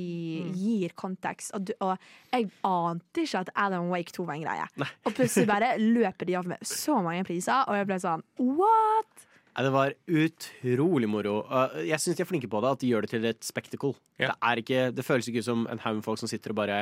gir 0.56 0.96
kontekst. 0.96 1.52
Og, 1.58 1.66
du, 1.68 1.74
og 1.84 1.98
jeg 2.32 2.48
ante 2.64 3.26
ikke 3.26 3.44
at 3.44 3.52
Alan 3.66 3.90
Wake 3.92 4.16
2 4.16 4.24
var 4.24 4.38
en 4.38 4.46
greie. 4.46 4.90
Og 5.04 5.16
plutselig 5.18 5.50
bare 5.50 5.74
løper 5.82 6.30
de 6.30 6.38
av 6.40 6.48
med 6.48 6.64
så 6.64 7.02
mange 7.04 7.26
priser, 7.28 7.68
og 7.68 7.80
jeg 7.80 7.90
ble 7.90 8.00
sånn 8.04 8.24
what?! 8.40 9.28
Nei, 9.56 9.64
Det 9.64 9.72
var 9.72 9.94
utrolig 10.08 11.08
moro. 11.10 11.38
Uh, 11.48 11.78
Jeg 11.88 12.00
syns 12.04 12.18
de 12.18 12.24
er 12.26 12.28
flinke 12.30 12.50
på 12.52 12.60
det, 12.64 12.72
at 12.76 12.82
de 12.84 12.90
gjør 12.92 13.06
det 13.06 13.10
til 13.16 13.26
et 13.30 13.44
spectacle. 13.48 13.94
Ja. 14.20 14.34
Det, 14.34 14.40
er 14.42 14.64
ikke, 14.64 14.82
det 14.96 15.06
føles 15.08 15.28
ikke 15.32 15.40
ut 15.46 15.48
som 15.48 15.68
en 15.72 15.80
haug 15.86 16.02
med 16.02 16.04
folk 16.08 16.20
som 16.20 16.28
sitter 16.32 16.52
og 16.52 16.60
bare 16.60 16.80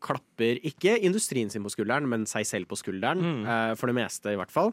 klapper 0.00 0.60
ikke 0.64 0.94
industrien 1.04 1.50
sin 1.52 1.64
på 1.64 1.72
skulderen, 1.74 2.06
men 2.08 2.24
seg 2.24 2.46
selv 2.48 2.70
på 2.70 2.78
skulderen. 2.80 3.20
Mm. 3.20 3.76
For 3.76 3.90
det 3.90 3.98
meste, 3.98 4.32
i 4.32 4.38
hvert 4.40 4.52
fall. 4.54 4.72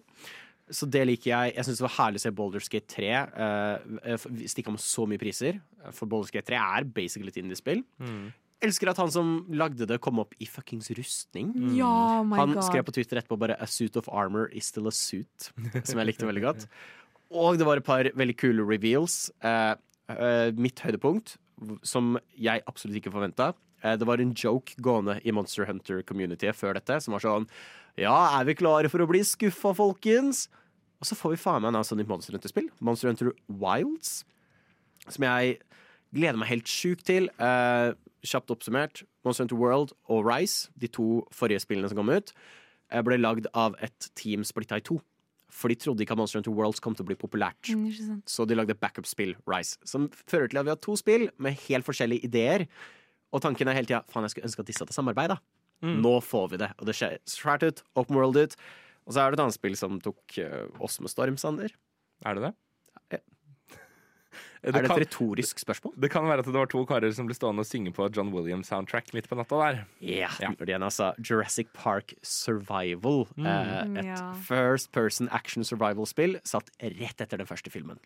Så 0.71 0.87
det 0.87 1.01
liker 1.09 1.33
jeg. 1.33 1.55
Jeg 1.57 1.67
syns 1.67 1.81
det 1.81 1.83
var 1.83 1.97
herlig 1.97 2.21
å 2.21 2.23
se 2.23 2.31
Boulder 2.37 2.63
Skate 2.63 2.87
3 2.95 3.09
uh, 3.19 4.27
stikke 4.47 4.71
av 4.71 4.77
med 4.77 4.83
så 4.85 5.03
mye 5.09 5.19
priser. 5.19 5.59
For 5.91 6.07
Boulder 6.07 6.31
Skate 6.31 6.47
3 6.53 6.61
er 6.61 6.87
basically 6.95 7.33
et 7.33 7.41
indiespill. 7.43 7.83
Elsker 8.61 8.91
at 8.91 8.99
han 9.01 9.09
som 9.11 9.33
lagde 9.57 9.87
det, 9.89 9.97
kom 10.05 10.21
opp 10.21 10.35
i 10.39 10.45
fuckings 10.47 10.91
rustning. 10.95 11.49
Ja, 11.75 11.89
oh 12.21 12.23
my 12.23 12.37
Han 12.37 12.53
god. 12.53 12.63
skrev 12.67 12.85
på 12.85 12.93
Twitter 12.93 13.17
etterpå 13.17 13.39
bare 13.41 13.57
'A 13.59 13.65
suit 13.67 13.97
of 13.97 14.07
armor 14.07 14.47
is 14.53 14.69
still 14.69 14.87
a 14.87 14.93
suit', 14.93 15.49
som 15.87 15.97
jeg 15.97 16.07
likte 16.07 16.29
veldig 16.29 16.43
godt. 16.45 16.67
Og 17.31 17.57
det 17.59 17.67
var 17.67 17.79
et 17.79 17.87
par 17.87 18.07
veldig 18.17 18.35
kule 18.39 18.65
reveals. 18.67 19.29
Eh, 19.43 19.75
eh, 20.11 20.51
mitt 20.59 20.81
høydepunkt, 20.83 21.37
som 21.87 22.17
jeg 22.35 22.63
absolutt 22.67 22.99
ikke 22.99 23.13
forventa, 23.13 23.53
eh, 23.83 23.95
det 23.95 24.07
var 24.07 24.19
en 24.19 24.33
joke 24.35 24.75
gående 24.81 25.19
i 25.23 25.31
Monster 25.31 25.65
Hunter-communityet 25.65 26.57
før 26.57 26.75
dette, 26.75 27.01
som 27.01 27.13
var 27.13 27.23
sånn 27.23 27.47
Ja, 27.97 28.39
er 28.39 28.45
vi 28.45 28.55
klare 28.55 28.89
for 28.89 29.03
å 29.03 29.07
bli 29.07 29.19
skuffa, 29.19 29.73
folkens? 29.75 30.47
Og 31.01 31.07
så 31.09 31.15
får 31.17 31.33
vi 31.33 31.41
faen 31.41 31.61
meg 31.61 31.73
annonsa 31.73 31.95
nytt 31.97 32.07
Monster 32.07 32.33
Hunter-spill. 32.37 32.69
Monster 32.79 33.09
Hunter 33.09 33.33
Wilds. 33.49 34.23
Som 35.09 35.25
jeg 35.25 35.57
gleder 36.13 36.37
meg 36.37 36.51
helt 36.53 36.69
sjukt 36.69 37.07
til. 37.09 37.27
Eh, 37.41 37.93
kjapt 38.23 38.53
oppsummert. 38.53 39.03
Monster 39.25 39.43
Hunter 39.43 39.59
World 39.59 39.95
og 40.07 40.25
Rise, 40.25 40.69
de 40.77 40.87
to 40.87 41.25
forrige 41.33 41.63
spillene 41.65 41.89
som 41.89 41.97
kom 41.97 42.13
ut, 42.13 42.31
eh, 42.91 43.01
ble 43.01 43.17
lagd 43.17 43.47
av 43.53 43.75
et 43.81 44.09
team 44.15 44.43
splitta 44.43 44.77
i 44.77 44.85
to. 44.85 45.01
For 45.51 45.71
de 45.71 45.75
trodde 45.75 46.05
ikke 46.05 46.15
at 46.15 46.19
Monster 46.21 46.39
Hunter 46.39 46.55
Worlds 46.55 46.79
kom 46.83 46.95
til 46.95 47.03
å 47.05 47.09
bli 47.09 47.17
populært. 47.19 47.71
Mm. 47.75 48.21
Så 48.29 48.45
de 48.47 48.55
lagde 48.55 48.77
backup-spill, 48.79 49.35
Rise, 49.49 49.77
som 49.87 50.07
fører 50.23 50.51
til 50.51 50.61
at 50.61 50.67
vi 50.67 50.73
har 50.73 50.79
to 50.81 50.95
spill 50.99 51.27
med 51.41 51.59
helt 51.67 51.87
forskjellige 51.87 52.27
ideer. 52.29 52.67
Og 53.31 53.43
tanken 53.43 53.67
er 53.67 53.77
hele 53.77 53.89
tida 53.89 54.03
faen, 54.11 54.25
jeg 54.27 54.35
skulle 54.35 54.49
ønske 54.49 54.63
at 54.63 54.71
disse 54.71 54.85
hadde 54.85 54.95
samarbeid. 54.95 55.35
da. 55.35 55.41
Nå 55.81 56.13
får 56.21 56.51
vi 56.53 56.61
det. 56.61 56.71
Og 56.79 56.87
det 56.87 56.95
ser 56.97 57.17
svært 57.29 57.65
ut. 57.65 57.81
Open 57.97 58.17
world 58.17 58.37
ut. 58.37 58.55
Og 59.07 59.15
så 59.15 59.23
er 59.23 59.31
det 59.31 59.39
et 59.39 59.43
annet 59.45 59.57
spill 59.57 59.77
som 59.79 59.97
tok 60.03 60.37
eh, 60.41 60.67
oss 60.83 60.99
med 61.01 61.11
storm, 61.11 61.39
Sander. 61.41 61.73
Er 62.25 62.37
det 62.37 62.43
det? 62.45 62.51
Ja. 63.15 63.21
Det 64.61 64.69
er 64.69 64.75
det 64.77 64.91
kan, 64.91 64.99
et 64.99 65.07
retorisk 65.07 65.61
spørsmål? 65.63 65.95
det 65.97 66.11
kan 66.13 66.27
være 66.29 66.43
at 66.43 66.49
det 66.49 66.53
var 66.53 66.69
to 66.69 66.83
karer 66.85 67.13
som 67.17 67.25
ble 67.25 67.33
stående 67.33 67.63
og 67.63 67.69
synge 67.69 67.93
på 67.95 68.05
John 68.13 68.29
Williams-soundtrack 68.33 69.09
midt 69.17 69.29
på 69.29 69.37
natta 69.39 69.57
der. 69.57 69.79
Ja. 70.05 70.29
Ja. 70.41 70.51
Det 70.57 70.69
igjen, 70.69 70.85
altså 70.85 71.11
Jurassic 71.17 71.71
Park 71.73 72.13
Survival. 72.21 73.25
eh, 73.41 73.99
et 74.03 74.11
ja. 74.11 74.31
first 74.47 74.91
person 74.93 75.29
action 75.33 75.65
survival-spill 75.65 76.37
satt 76.45 76.69
rett 76.81 77.21
etter 77.25 77.41
den 77.41 77.49
første 77.49 77.73
filmen. 77.73 77.97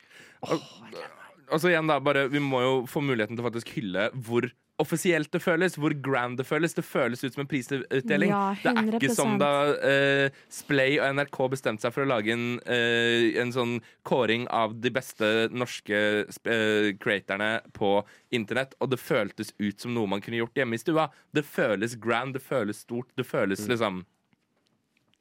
Og 0.45 1.59
så 1.61 1.69
igjen 1.69 1.89
da, 1.89 1.99
bare, 2.01 2.27
Vi 2.31 2.41
må 2.41 2.61
jo 2.63 2.75
få 2.89 3.03
muligheten 3.05 3.35
til 3.35 3.43
å 3.43 3.49
faktisk 3.49 3.75
hylle 3.75 4.09
hvor 4.15 4.47
offisielt 4.81 5.31
det 5.31 5.39
føles, 5.39 5.77
hvor 5.79 5.93
grand 6.03 6.37
det 6.39 6.45
føles. 6.47 6.73
Det 6.75 6.83
føles 6.85 7.23
ut 7.23 7.33
som 7.33 7.43
en 7.45 7.49
prisutdeling. 7.49 8.31
Ja, 8.31 8.55
det 8.59 8.73
er 8.73 8.97
ikke 8.97 9.15
som 9.15 9.37
da 9.39 9.51
uh, 9.71 10.39
Splay 10.51 10.97
og 10.99 11.15
NRK 11.15 11.39
bestemte 11.53 11.85
seg 11.85 11.95
for 11.95 12.05
å 12.05 12.09
lage 12.09 12.33
en, 12.35 12.57
uh, 12.67 13.27
en 13.41 13.53
sånn 13.55 13.77
kåring 14.07 14.47
av 14.53 14.75
de 14.83 14.91
beste 14.95 15.31
norske 15.55 16.01
uh, 16.25 16.89
eh, 16.91 17.55
på 17.75 17.91
internett, 18.35 18.75
og 18.83 18.91
det 18.91 18.99
føltes 18.99 19.53
ut 19.59 19.79
som 19.79 19.95
noe 19.95 20.11
man 20.11 20.23
kunne 20.23 20.41
gjort 20.41 20.59
hjemme 20.59 20.75
i 20.75 20.83
stua. 20.83 21.07
Det 21.31 21.45
føles 21.47 21.95
grand, 22.01 22.35
det 22.35 22.43
føles 22.43 22.83
stort, 22.83 23.11
det 23.15 23.27
føles 23.27 23.63
liksom 23.69 24.03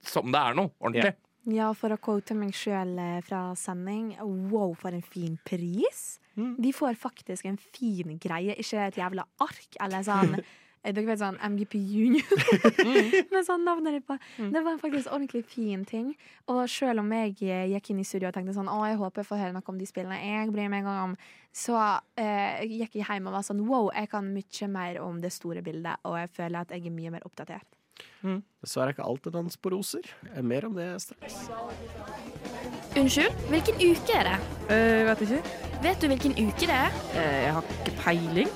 som 0.05 0.34
det 0.34 0.40
er 0.40 0.59
noe 0.59 0.74
ordentlig. 0.82 1.14
Ja, 1.55 1.70
for 1.76 1.92
å 1.92 2.00
quote 2.00 2.34
meg 2.36 2.55
sjøl 2.57 2.96
fra 3.24 3.46
sending, 3.57 4.14
wow, 4.50 4.72
for 4.76 4.96
en 4.96 5.05
fin 5.05 5.36
pris. 5.44 6.18
De 6.59 6.72
får 6.72 6.95
faktisk 6.99 7.45
en 7.47 7.57
fin 7.59 8.18
greie, 8.18 8.55
ikke 8.59 8.87
et 8.89 8.97
jævla 8.99 9.24
ark 9.41 9.76
eller 9.80 10.03
sånn 10.03 10.35
eh, 10.85 10.93
Dere 10.93 11.07
vet 11.07 11.18
sånn 11.22 11.39
MGP 11.41 11.78
Junior 11.78 12.35
med 13.32 13.47
sånn 13.47 13.62
navnet 13.64 13.95
ditt 13.97 14.07
på. 14.09 14.16
Det 14.53 14.62
var 14.66 14.76
faktisk 14.82 15.09
ordentlig 15.14 15.45
fin 15.49 15.85
ting. 15.89 16.11
Og 16.53 16.64
selv 16.68 17.01
om 17.01 17.12
jeg 17.16 17.37
eh, 17.49 17.68
gikk 17.72 17.91
inn 17.95 18.03
i 18.03 18.05
studio 18.05 18.28
og 18.28 18.35
tenkte 18.37 18.53
sånn 18.57 18.68
Å, 18.68 18.80
jeg 18.91 18.99
håper 19.01 19.22
jeg 19.22 19.30
får 19.30 19.41
høre 19.41 19.55
noe 19.57 19.64
om 19.72 19.78
de 19.80 19.87
spillene 19.89 20.18
jeg 20.20 20.51
bryr 20.53 20.68
meg 20.68 20.85
om, 20.91 21.14
så 21.55 21.78
eh, 22.20 22.61
gikk 22.68 22.99
jeg 22.99 23.07
hjem 23.09 23.30
og 23.30 23.39
var 23.39 23.47
sånn 23.47 23.64
Wow, 23.68 23.89
jeg 23.95 24.11
kan 24.12 24.28
mye 24.35 24.68
mer 24.68 25.01
om 25.01 25.22
det 25.24 25.32
store 25.32 25.62
bildet, 25.64 25.97
og 26.05 26.18
jeg 26.20 26.35
føler 26.37 26.61
at 26.66 26.74
jeg 26.76 26.85
er 26.91 26.99
mye 26.99 27.14
mer 27.16 27.24
oppdatert. 27.24 27.70
Dessverre 28.61 28.91
er 28.91 28.97
ikke 28.97 29.07
alt 29.07 29.26
en 29.30 29.37
dans 29.39 29.57
på 29.57 29.70
roser. 29.70 30.09
Eh, 30.35 30.43
Mer 30.43 30.66
om 30.66 30.74
det 30.74 30.91
straks. 31.05 31.45
Unnskyld, 32.95 33.38
hvilken 33.51 33.80
uke 33.82 34.14
er 34.14 34.28
det? 34.28 34.34
Uh, 34.68 35.01
vet 35.09 35.22
ikke. 35.26 35.38
Vet 35.82 36.03
du 36.03 36.07
hvilken 36.12 36.36
uke 36.38 36.68
det 36.68 36.76
er? 36.76 36.92
Uh, 37.14 37.38
jeg 37.42 37.55
har 37.57 37.72
ikke 37.74 37.95
peiling. 38.05 38.53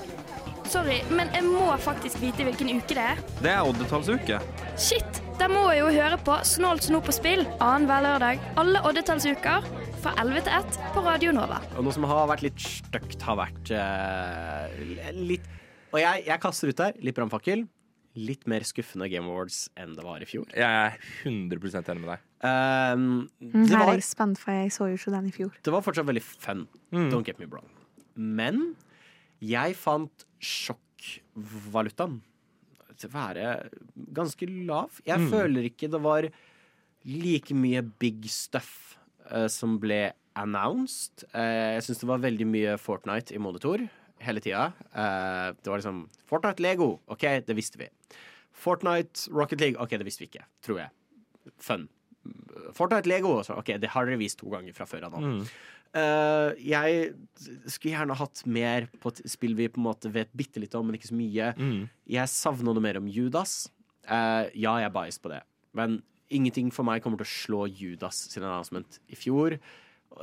Sorry, 0.69 0.99
men 1.11 1.31
jeg 1.33 1.43
må 1.43 1.65
faktisk 1.81 2.21
vite 2.21 2.45
hvilken 2.47 2.69
uke 2.77 2.95
det 2.95 3.03
er. 3.03 3.19
Det 3.41 3.51
er 3.51 3.65
oddetallsuke. 3.67 4.39
Shit! 4.79 5.19
Da 5.39 5.47
må 5.51 5.65
jeg 5.71 5.81
jo 5.81 5.91
høre 5.95 6.17
på 6.23 6.35
Snålt 6.47 6.83
snop 6.87 7.07
og 7.07 7.15
spill 7.15 7.45
annenhver 7.63 8.03
lørdag 8.03 8.41
alle 8.59 8.81
oddetallsuker 8.87 9.67
fra 10.03 10.13
11 10.19 10.45
til 10.47 10.55
1 10.57 10.79
på 10.95 11.03
Radio 11.03 11.33
Nova. 11.35 11.61
Og 11.75 11.87
noe 11.87 11.95
som 11.95 12.07
har 12.07 12.27
vært 12.31 12.43
litt 12.47 12.63
stygt, 12.63 13.23
har 13.23 13.39
vært 13.39 13.71
uh, 13.75 15.11
litt 15.15 15.47
Og 15.91 15.99
jeg, 15.99 16.25
jeg 16.27 16.43
kaster 16.43 16.71
ut 16.71 16.79
der, 16.79 16.99
litt 17.03 17.17
brannfakkel. 17.17 17.65
Litt 18.17 18.47
mer 18.49 18.61
skuffende 18.65 19.07
Game 19.11 19.29
Awards 19.29 19.67
enn 19.77 19.93
det 19.95 20.03
var 20.03 20.21
i 20.21 20.25
fjor. 20.25 20.47
Jeg 20.57 20.65
er 20.65 20.97
100 21.23 21.83
enig 21.93 22.01
med 22.01 22.09
deg. 22.09 22.23
Um, 22.41 23.29
det, 23.39 23.67
Her 23.69 23.75
er 23.75 23.85
var, 23.85 23.93
jeg 23.99 24.03
spent, 24.07 24.39
for 24.39 24.51
jeg 24.55 24.71
så 24.73 24.87
jo 24.89 24.95
ikke 24.97 25.11
den 25.13 25.27
i 25.29 25.31
fjor. 25.35 25.51
det 25.63 25.71
var 25.73 25.81
fortsatt 25.85 26.07
veldig 26.07 26.23
fun. 26.23 26.67
Mm. 26.91 27.09
Don't 27.13 27.23
get 27.27 27.39
me 27.39 27.45
wrong. 27.45 27.69
Men 28.15 28.75
jeg 29.43 29.75
fant 29.79 30.25
sjokkvalutaen 30.41 32.19
til 32.99 33.09
å 33.09 33.13
være 33.13 33.45
ganske 34.15 34.47
lav. 34.67 34.99
Jeg 35.05 35.19
Mm. 35.19 35.29
føler 35.31 35.63
ikke 35.69 35.89
det 35.91 36.01
var 36.01 36.29
like 37.05 37.53
mye 37.53 37.81
big 37.99 38.25
stuff 38.29 38.97
uh, 39.31 39.47
som 39.47 39.77
ble 39.79 40.11
announced. 40.35 41.23
Uh, 41.33 41.75
jeg 41.79 41.83
syns 41.83 41.99
det 41.99 42.07
var 42.09 42.19
veldig 42.19 42.47
mye 42.47 42.77
Fortnite 42.77 43.31
i 43.35 43.37
monitor 43.39 43.79
hele 44.23 44.43
tida. 44.43 44.69
Uh, 44.93 45.55
det 45.57 45.71
var 45.71 45.81
liksom 45.81 46.03
Fortnite 46.29 46.63
Lego, 46.63 46.97
OK, 47.11 47.25
det 47.45 47.55
visste 47.57 47.81
vi. 47.81 47.89
Fortnite 48.59 49.31
Rocket 49.31 49.61
League, 49.63 49.79
OK, 49.81 49.95
det 49.97 50.07
visste 50.07 50.25
vi 50.25 50.29
ikke, 50.31 50.45
tror 50.65 50.83
jeg. 50.83 50.95
Fun. 51.63 51.87
Fortnite 52.75 53.09
Lego, 53.09 53.37
så, 53.45 53.57
OK, 53.59 53.73
det 53.79 53.91
har 53.93 54.07
dere 54.07 54.19
vist 54.19 54.41
to 54.41 54.49
ganger 54.51 54.75
fra 54.75 54.87
før 54.89 55.07
av 55.07 55.15
nå. 55.15 55.23
Mm. 55.25 55.43
Uh, 55.89 56.53
jeg 56.61 57.15
skulle 57.65 57.95
gjerne 57.95 58.17
hatt 58.19 58.43
mer 58.45 58.85
på 59.01 59.09
et 59.09 59.23
spill 59.31 59.55
vi 59.57 59.71
på 59.73 59.81
en 59.81 59.87
måte 59.87 60.11
vet 60.13 60.29
bitte 60.37 60.61
litt 60.61 60.75
om, 60.77 60.85
men 60.85 60.99
ikke 60.99 61.09
så 61.09 61.17
mye. 61.17 61.53
Mm. 61.57 61.87
Jeg 62.13 62.33
savner 62.33 62.75
noe 62.75 62.85
mer 62.85 62.99
om 63.01 63.09
Judas. 63.09 63.63
Uh, 64.05 64.45
ja, 64.53 64.75
jeg 64.81 64.89
er 64.89 64.93
biased 64.93 65.23
på 65.23 65.31
det, 65.33 65.41
men 65.77 66.01
ingenting 66.29 66.69
for 66.73 66.85
meg 66.85 67.01
kommer 67.01 67.21
til 67.21 67.25
å 67.25 67.33
slå 67.33 67.61
Judas 67.73 68.27
sin 68.29 68.45
announcement 68.45 68.99
i 69.09 69.17
fjor. 69.17 69.57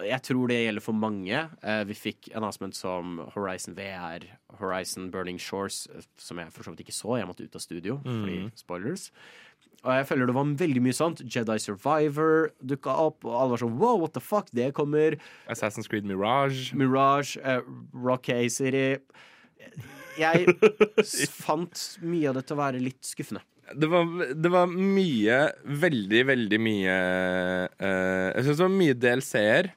Jeg 0.02 0.20
tror 0.26 0.48
det 0.50 0.56
gjelder 0.66 0.82
for 0.82 0.92
mange. 0.98 1.38
Eh, 1.62 1.82
vi 1.88 1.94
fikk 1.94 2.28
announcement 2.36 2.74
som 2.74 3.18
Horizon 3.34 3.74
VR, 3.78 4.26
Horizon 4.58 5.10
Burning 5.10 5.38
Shores, 5.40 5.86
eh, 5.94 6.02
som 6.18 6.38
jeg 6.42 6.50
for 6.52 6.66
så 6.66 6.74
vidt 6.74 6.82
ikke 6.86 6.96
så. 6.96 7.16
Jeg 7.20 7.28
måtte 7.30 7.44
ut 7.46 7.54
av 7.56 7.60
studio 7.64 7.98
fordi 8.04 8.38
Mm. 8.44 8.50
spoilers. 8.58 9.10
Og 9.84 9.92
jeg 9.92 10.06
føler 10.08 10.26
det 10.26 10.34
var 10.34 10.44
veldig 10.44 10.82
mye 10.82 10.96
sånt. 10.96 11.22
Jedi 11.22 11.58
Survivor 11.62 12.50
dukka 12.64 12.90
opp, 12.90 13.24
og 13.24 13.32
alle 13.40 13.50
var 13.54 13.58
sånn 13.62 13.78
wow, 13.78 13.96
what 14.00 14.12
the 14.14 14.20
fuck, 14.20 14.48
det 14.52 14.72
kommer. 14.74 15.16
Assassin's 15.48 15.86
Creed 15.88 16.04
Mirage. 16.04 16.74
Mirage, 16.74 17.36
uh, 17.44 17.60
Rock 17.94 18.26
City. 18.50 18.98
Jeg 20.18 20.46
fant 21.30 21.98
mye 22.02 22.28
av 22.28 22.34
det 22.34 22.46
til 22.48 22.56
å 22.56 22.60
være 22.60 22.80
litt 22.82 23.00
skuffende. 23.02 23.42
Det 23.74 23.88
var, 23.90 24.06
det 24.30 24.50
var 24.52 24.70
mye, 24.70 25.40
veldig, 25.66 26.20
veldig 26.28 26.58
mye 26.62 26.94
uh, 27.80 28.28
Jeg 28.30 28.44
syns 28.46 28.60
det 28.60 28.64
var 28.66 28.76
mye 28.76 28.96
DLC-er. 29.02 29.70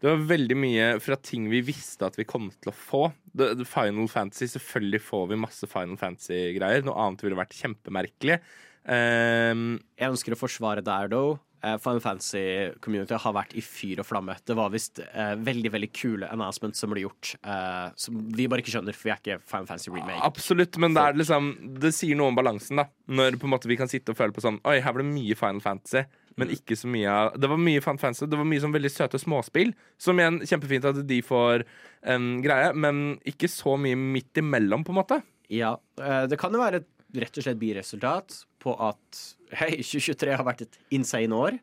Det 0.00 0.08
var 0.08 0.22
veldig 0.30 0.56
mye 0.56 0.86
fra 1.04 1.16
ting 1.20 1.46
vi 1.52 1.60
visste 1.64 2.08
at 2.08 2.16
vi 2.16 2.26
kom 2.28 2.48
til 2.56 2.72
å 2.72 2.76
få. 2.76 3.02
The, 3.36 3.52
the 3.60 3.66
Final 3.68 4.08
Fantasy, 4.12 4.48
Selvfølgelig 4.52 5.02
får 5.04 5.26
vi 5.32 5.40
masse 5.40 5.68
Final 5.68 6.00
Fantasy-greier. 6.00 6.84
Noe 6.86 6.96
annet 7.04 7.24
ville 7.24 7.38
vært 7.38 7.56
kjempemerkelig. 7.56 8.40
Um, 8.88 9.76
Jeg 10.00 10.12
ønsker 10.12 10.36
å 10.36 10.40
forsvare 10.40 10.84
der, 10.84 11.10
though. 11.12 11.36
Eh, 11.62 11.76
Final 11.82 12.00
Fantasy-community 12.00 13.18
har 13.20 13.34
vært 13.36 13.52
i 13.58 13.62
fyr 13.64 14.00
og 14.00 14.06
flamme. 14.08 14.36
Det 14.48 14.56
var 14.56 14.72
visst 14.72 15.02
eh, 15.04 15.34
veldig 15.36 15.72
veldig 15.74 15.90
kule 15.92 16.30
announcements 16.32 16.80
som 16.80 16.92
ble 16.92 17.04
gjort, 17.04 17.34
eh, 17.44 17.90
som 18.00 18.22
vi 18.32 18.46
bare 18.48 18.64
ikke 18.64 18.72
skjønner, 18.72 18.96
for 18.96 19.10
vi 19.10 19.12
er 19.12 19.20
ikke 19.20 19.40
Final 19.44 19.68
Fantasy 19.68 19.92
remake. 19.92 20.22
absolutt, 20.24 20.78
men 20.80 20.96
det, 20.96 21.04
er 21.04 21.20
liksom, 21.20 21.50
det 21.82 21.92
sier 21.96 22.16
noe 22.16 22.32
om 22.32 22.38
balansen. 22.38 22.80
da 22.80 22.88
Når 23.12 23.36
på 23.40 23.48
en 23.48 23.54
måte 23.56 23.68
vi 23.70 23.78
kan 23.80 23.90
sitte 23.90 24.14
og 24.14 24.20
føle 24.20 24.36
på 24.36 24.44
sånn 24.44 24.60
Oi, 24.64 24.78
her 24.80 24.96
var 24.96 25.04
det 25.04 25.10
mye 25.10 25.36
Final 25.38 25.60
Fantasy, 25.64 26.04
men 26.40 26.54
ikke 26.54 26.78
så 26.78 26.88
mye 26.88 27.10
av 27.12 27.34
Det 27.40 27.50
var 27.50 27.60
mye 27.60 27.82
Final 27.84 28.00
Fantasy, 28.00 28.30
det 28.30 28.40
var 28.40 28.48
mye 28.48 28.62
sånn 28.64 28.76
veldig 28.76 28.92
søte 28.94 29.20
småspill. 29.20 29.74
Som 30.00 30.22
igjen, 30.22 30.40
kjempefint 30.46 30.88
at 30.88 31.02
de 31.08 31.20
får 31.26 31.66
en 32.14 32.30
greie, 32.44 32.72
men 32.72 33.18
ikke 33.28 33.50
så 33.52 33.76
mye 33.76 33.98
midt 34.00 34.40
imellom, 34.40 34.86
på 34.86 34.94
en 34.94 35.00
måte. 35.02 35.20
Ja, 35.52 35.74
eh, 36.00 36.24
det 36.30 36.40
kan 36.40 36.54
jo 36.54 36.62
være 36.62 36.80
et 36.80 36.88
rett 37.20 37.36
og 37.36 37.44
slett 37.44 37.60
biresultat 37.60 38.44
på 38.62 38.74
at 38.80 39.22
hei, 39.60 39.72
2023 39.80 40.36
har 40.36 40.46
vært 40.46 40.66
et 40.66 40.78
insane 40.96 41.36
år. 41.36 41.58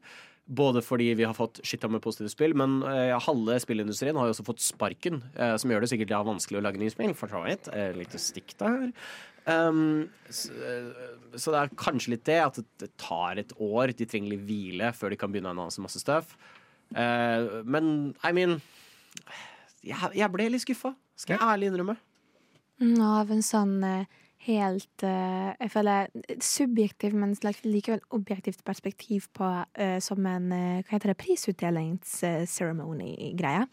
Både 0.48 0.80
fordi 0.80 1.10
vi 1.20 1.26
har 1.28 1.36
fått 1.36 1.60
skitta 1.68 1.90
med 1.92 2.00
positive 2.04 2.32
spill, 2.32 2.54
men 2.56 2.80
eh, 2.88 3.12
halve 3.26 3.58
spillindustrien 3.60 4.16
har 4.16 4.30
jo 4.30 4.36
også 4.36 4.46
fått 4.48 4.64
sparken, 4.64 5.20
eh, 5.36 5.58
som 5.60 5.74
gjør 5.74 5.84
det 5.84 5.90
sikkert 5.92 6.14
ja, 6.16 6.22
vanskelig 6.24 6.62
å 6.62 6.64
lage 6.64 6.80
nye 6.80 6.94
spill, 6.94 7.12
for 7.20 7.32
så 7.32 7.42
vidt. 7.44 7.68
Eh, 7.76 7.92
Litt 7.98 8.16
stikk 8.22 8.56
der. 8.62 8.86
Um, 9.48 10.10
så, 10.32 10.52
eh, 10.52 11.12
så 11.40 11.52
det 11.52 11.60
er 11.60 11.76
kanskje 11.80 12.14
litt 12.16 12.26
det, 12.28 12.40
at 12.44 12.60
det, 12.80 12.90
tar 13.00 13.40
et 13.40 13.52
år. 13.60 13.94
De 13.96 14.08
trenger 14.08 14.34
litt 14.34 14.48
hvile 14.48 14.92
før 14.96 15.12
de 15.12 15.20
kan 15.20 15.32
begynne 15.32 15.52
å 15.52 15.56
annonse 15.56 15.84
masse 15.84 16.02
støv. 16.04 16.32
Eh, 16.96 17.62
men 17.68 18.14
I 18.24 18.32
mean 18.36 18.58
jeg, 19.84 20.12
jeg 20.16 20.32
ble 20.32 20.50
litt 20.52 20.64
skuffa, 20.64 20.94
skal 21.20 21.38
jeg 21.38 21.48
ærlig 21.48 21.72
innrømme. 21.72 21.96
Mm, 22.84 23.00
Av 23.04 23.32
en 23.34 23.44
sånn 23.46 23.76
eh, 23.88 24.20
helt 24.48 25.04
uh, 25.04 25.54
Jeg 25.60 25.72
føler 25.74 26.08
subjektiv, 26.44 27.14
men 27.14 27.36
likevel 27.64 28.02
objektivt 28.16 28.64
perspektiv 28.66 29.22
på 29.36 29.44
uh, 29.44 30.00
som 30.04 30.26
en 30.26 30.52
uh, 30.52 30.82
hva 30.82 30.92
heter 30.96 31.10
det, 31.14 31.22
prisutdelingsceremony-greie. 31.22 33.68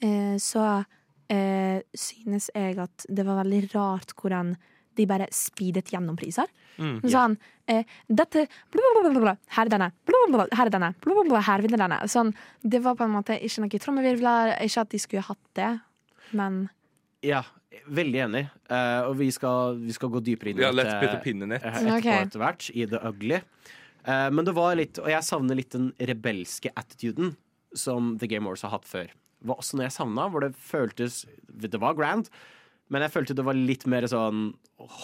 Eh, 0.00 0.36
så 0.40 0.84
synes 1.94 2.50
jeg 2.50 2.74
at 2.82 3.06
det 3.06 3.22
var 3.22 3.44
veldig 3.44 3.70
rart 3.70 4.10
hvordan 4.18 4.58
de 4.98 5.06
bare 5.06 5.28
speedet 5.34 5.92
gjennom 5.92 6.16
priser. 6.18 6.48
Mm. 6.80 6.98
Sånn 7.04 7.36
eh, 7.70 7.86
Dette 8.08 8.46
blablabla, 8.72 9.36
Her 9.54 9.68
er 9.68 9.74
denne. 9.74 9.90
Blablabla, 10.08 10.48
her 10.56 10.70
er 10.70 10.74
denne. 10.74 10.90
Blablabla, 11.04 11.42
her 11.46 11.64
vinner 11.64 11.84
denne. 11.84 12.00
Sånn, 12.10 12.32
det 12.62 12.82
var 12.84 12.98
på 12.98 13.06
en 13.06 13.14
måte 13.14 13.38
ikke 13.38 13.64
noe 13.64 13.82
trommevirvler. 13.84 14.54
Ikke 14.66 14.84
at 14.84 14.92
de 14.92 15.02
skulle 15.02 15.26
hatt 15.26 15.42
det, 15.58 15.72
men 16.36 16.64
Ja, 17.26 17.42
veldig 17.86 18.20
enig. 18.26 18.44
Uh, 18.70 19.08
og 19.10 19.16
vi 19.20 19.28
skal, 19.34 19.76
vi 19.82 19.92
skal 19.92 20.08
gå 20.14 20.22
dypere 20.24 20.52
inn 20.54 20.60
i 20.60 20.64
Ja, 20.64 20.70
dette, 20.72 20.96
etterpå 20.96 21.98
okay. 21.98 22.22
etter 22.24 22.40
hvert, 22.40 22.68
i 22.72 22.86
The 22.88 23.00
Ugly. 23.10 23.40
Uh, 24.06 24.28
men 24.32 24.46
det 24.48 24.54
var 24.56 24.78
litt 24.80 24.96
Og 24.96 25.10
jeg 25.12 25.20
savner 25.26 25.58
litt 25.58 25.74
den 25.74 25.90
rebelske 26.00 26.70
attituden 26.80 27.34
som 27.76 28.14
The 28.18 28.26
Game 28.30 28.48
Wars 28.48 28.62
har 28.64 28.72
hatt 28.72 28.88
før. 28.88 29.10
Det 29.12 29.48
var 29.50 29.60
også 29.60 29.76
noe 29.76 29.84
jeg 29.86 29.92
savna, 29.92 30.24
hvor 30.32 30.40
det 30.40 30.54
føltes 30.56 31.26
Det 31.52 31.76
var 31.80 31.94
grand, 31.98 32.30
men 32.90 33.04
jeg 33.04 33.12
følte 33.12 33.36
det 33.36 33.44
var 33.46 33.54
litt 33.54 33.84
mer 33.86 34.02
sånn 34.10 34.54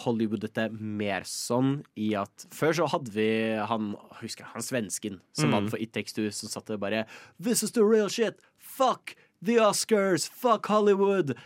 Hollywoodete 0.02 0.70
mer 0.72 1.22
sånn 1.28 1.82
i 2.00 2.14
at 2.18 2.46
Før 2.56 2.72
så 2.80 2.88
hadde 2.90 3.12
vi 3.14 3.28
han 3.68 3.92
Husker 4.22 4.42
jeg, 4.46 4.52
han 4.56 4.64
svensken 4.64 5.20
som 5.36 5.50
Mm. 5.52 5.54
vant 5.58 5.70
for 5.70 5.78
It 5.84 5.92
Takes 5.92 6.16
Two, 6.16 6.30
som 6.32 6.48
satt 6.48 6.66
der 6.72 6.80
bare 6.80 7.04
This 7.38 7.62
is 7.62 7.70
the 7.76 7.84
real 7.84 8.08
shit! 8.08 8.40
Fuck 8.58 9.14
the 9.44 9.60
Oscars! 9.60 10.26
Fuck 10.26 10.66
Hollywood! 10.72 11.36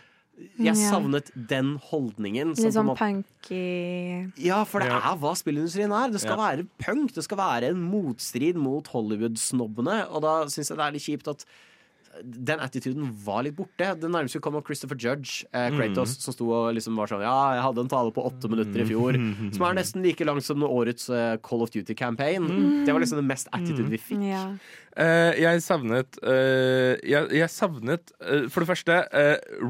Jeg 0.57 0.73
Ja. 0.75 0.91
savnet 0.91 1.29
den 1.35 1.77
holdningen. 1.77 2.55
litt 2.55 2.73
sånn 2.73 2.95
punky 2.97 4.31
ja, 4.37 4.63
for 4.63 4.79
det 4.79 4.89
er 4.89 5.17
hva 5.17 5.33
spillindustrien 5.35 5.91
er. 5.91 6.11
Det 6.11 6.21
skal 6.21 6.37
Ja. 6.37 6.55
være 6.55 6.67
punk. 6.79 7.13
Det 7.13 7.23
skal 7.23 7.37
være 7.37 7.63
en 7.69 7.81
motstrid 7.91 8.55
mot 8.55 8.87
Hollywood-snobbene. 8.87 10.09
Og 10.09 10.21
da 10.21 10.45
syns 10.45 10.69
jeg 10.69 10.77
det 10.77 10.85
er 10.87 10.91
litt 10.91 11.01
kjipt 11.03 11.27
at 11.27 11.45
den 12.23 12.59
attituden 12.61 13.07
var 13.25 13.43
litt 13.47 13.55
borte. 13.57 13.91
Det 13.97 14.09
nærmeste 14.11 14.37
vi 14.37 14.43
kom 14.45 14.53
var 14.57 14.65
Christopher 14.67 14.97
Judge, 14.99 15.45
eh, 15.53 15.69
Kratos, 15.73 16.17
som 16.21 16.35
sto 16.35 16.49
og 16.53 16.73
liksom 16.75 16.95
var 16.99 17.07
sånn 17.11 17.23
Ja, 17.23 17.35
jeg 17.55 17.63
hadde 17.65 17.85
en 17.85 17.91
tale 17.91 18.11
på 18.15 18.25
åtte 18.27 18.49
minutter 18.51 18.83
i 18.83 18.87
fjor, 18.89 19.17
som 19.55 19.65
er 19.67 19.77
nesten 19.79 20.03
like 20.05 20.25
lang 20.27 20.41
som 20.43 20.63
årets 20.67 21.07
uh, 21.09 21.37
Call 21.45 21.63
of 21.65 21.71
Duty-campaign. 21.73 22.49
Det 22.85 22.93
var 22.93 23.01
liksom 23.03 23.21
det 23.23 23.27
mest 23.31 23.49
attitude 23.55 23.89
vi 23.93 23.97
fikk. 24.01 24.23
Ja. 24.29 24.43
Uh, 24.91 25.31
jeg 25.39 25.61
savnet 25.63 26.17
uh, 26.25 26.97
jeg, 26.99 27.29
jeg 27.31 27.49
savnet 27.53 28.11
for 28.51 28.65
det 28.65 28.69
første 28.73 28.97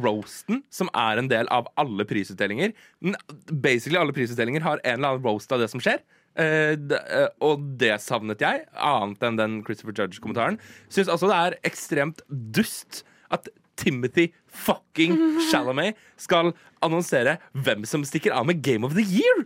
roasten, 0.02 0.64
som 0.74 0.90
er 0.98 1.22
en 1.22 1.30
del 1.32 1.50
av 1.54 1.70
alle 1.80 2.06
prisutdelinger. 2.10 2.74
N- 3.06 3.18
Basically 3.52 4.00
alle 4.02 4.16
prisutdelinger 4.16 4.66
har 4.66 4.82
en 4.84 4.98
eller 5.00 5.14
annen 5.16 5.26
roast 5.26 5.52
av 5.54 5.62
det 5.62 5.70
som 5.72 5.82
skjer. 5.84 6.02
Eh, 6.40 6.78
det, 6.80 7.00
eh, 7.12 7.28
og 7.44 7.64
det 7.80 7.98
savnet 8.04 8.44
jeg, 8.44 8.64
annet 8.76 9.26
enn 9.28 9.40
den 9.40 9.58
Christopher 9.68 9.96
Judge-kommentaren. 9.98 10.60
Syns 10.92 11.12
også 11.12 11.32
det 11.32 11.40
er 11.40 11.58
ekstremt 11.68 12.24
dust 12.30 13.04
at 13.34 13.50
Timothy 13.80 14.30
fucking 14.46 15.18
Chalamet 15.50 16.00
skal 16.20 16.54
annonsere 16.86 17.38
hvem 17.52 17.84
som 17.90 18.06
stikker 18.08 18.36
av 18.36 18.48
med 18.48 18.62
Game 18.64 18.88
of 18.88 18.96
the 18.96 19.04
Year! 19.04 19.44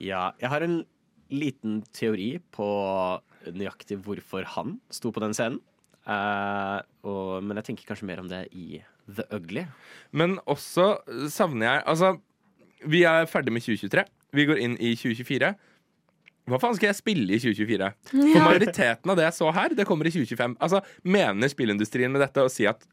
Ja, 0.00 0.32
jeg 0.40 0.50
har 0.50 0.64
en 0.66 0.80
liten 1.34 1.82
teori 1.94 2.36
på 2.54 2.66
nøyaktig 3.54 4.00
hvorfor 4.02 4.46
han 4.56 4.78
sto 4.92 5.12
på 5.14 5.22
den 5.22 5.36
scenen. 5.36 5.60
Uh, 6.04 6.84
og, 7.06 7.44
men 7.46 7.56
jeg 7.56 7.70
tenker 7.70 7.88
kanskje 7.88 8.08
mer 8.08 8.20
om 8.20 8.26
det 8.28 8.42
i 8.52 8.82
The 9.08 9.24
Ugly. 9.32 9.64
Men 10.12 10.36
også 10.44 10.98
savner 11.32 11.64
jeg 11.66 11.84
Altså, 11.88 12.10
vi 12.84 13.04
er 13.08 13.28
ferdig 13.30 13.54
med 13.54 13.64
2023. 13.64 14.04
Vi 14.34 14.46
går 14.48 14.60
inn 14.60 14.76
i 14.76 14.92
2024. 14.98 15.54
Hva 16.46 16.58
faen 16.60 16.74
skal 16.76 16.90
jeg 16.90 16.96
spille 16.98 17.32
i 17.32 17.38
2024? 17.40 17.86
For 18.12 18.42
majoriteten 18.44 19.10
av 19.10 19.16
det 19.16 19.24
jeg 19.30 19.36
så 19.38 19.52
her, 19.56 19.72
det 19.78 19.86
kommer 19.88 20.04
i 20.06 20.10
2025. 20.12 20.56
Altså, 20.60 20.82
Mener 21.04 21.48
spillindustrien 21.48 22.12
med 22.12 22.20
dette 22.20 22.44
å 22.44 22.50
si 22.52 22.66
at 22.68 22.84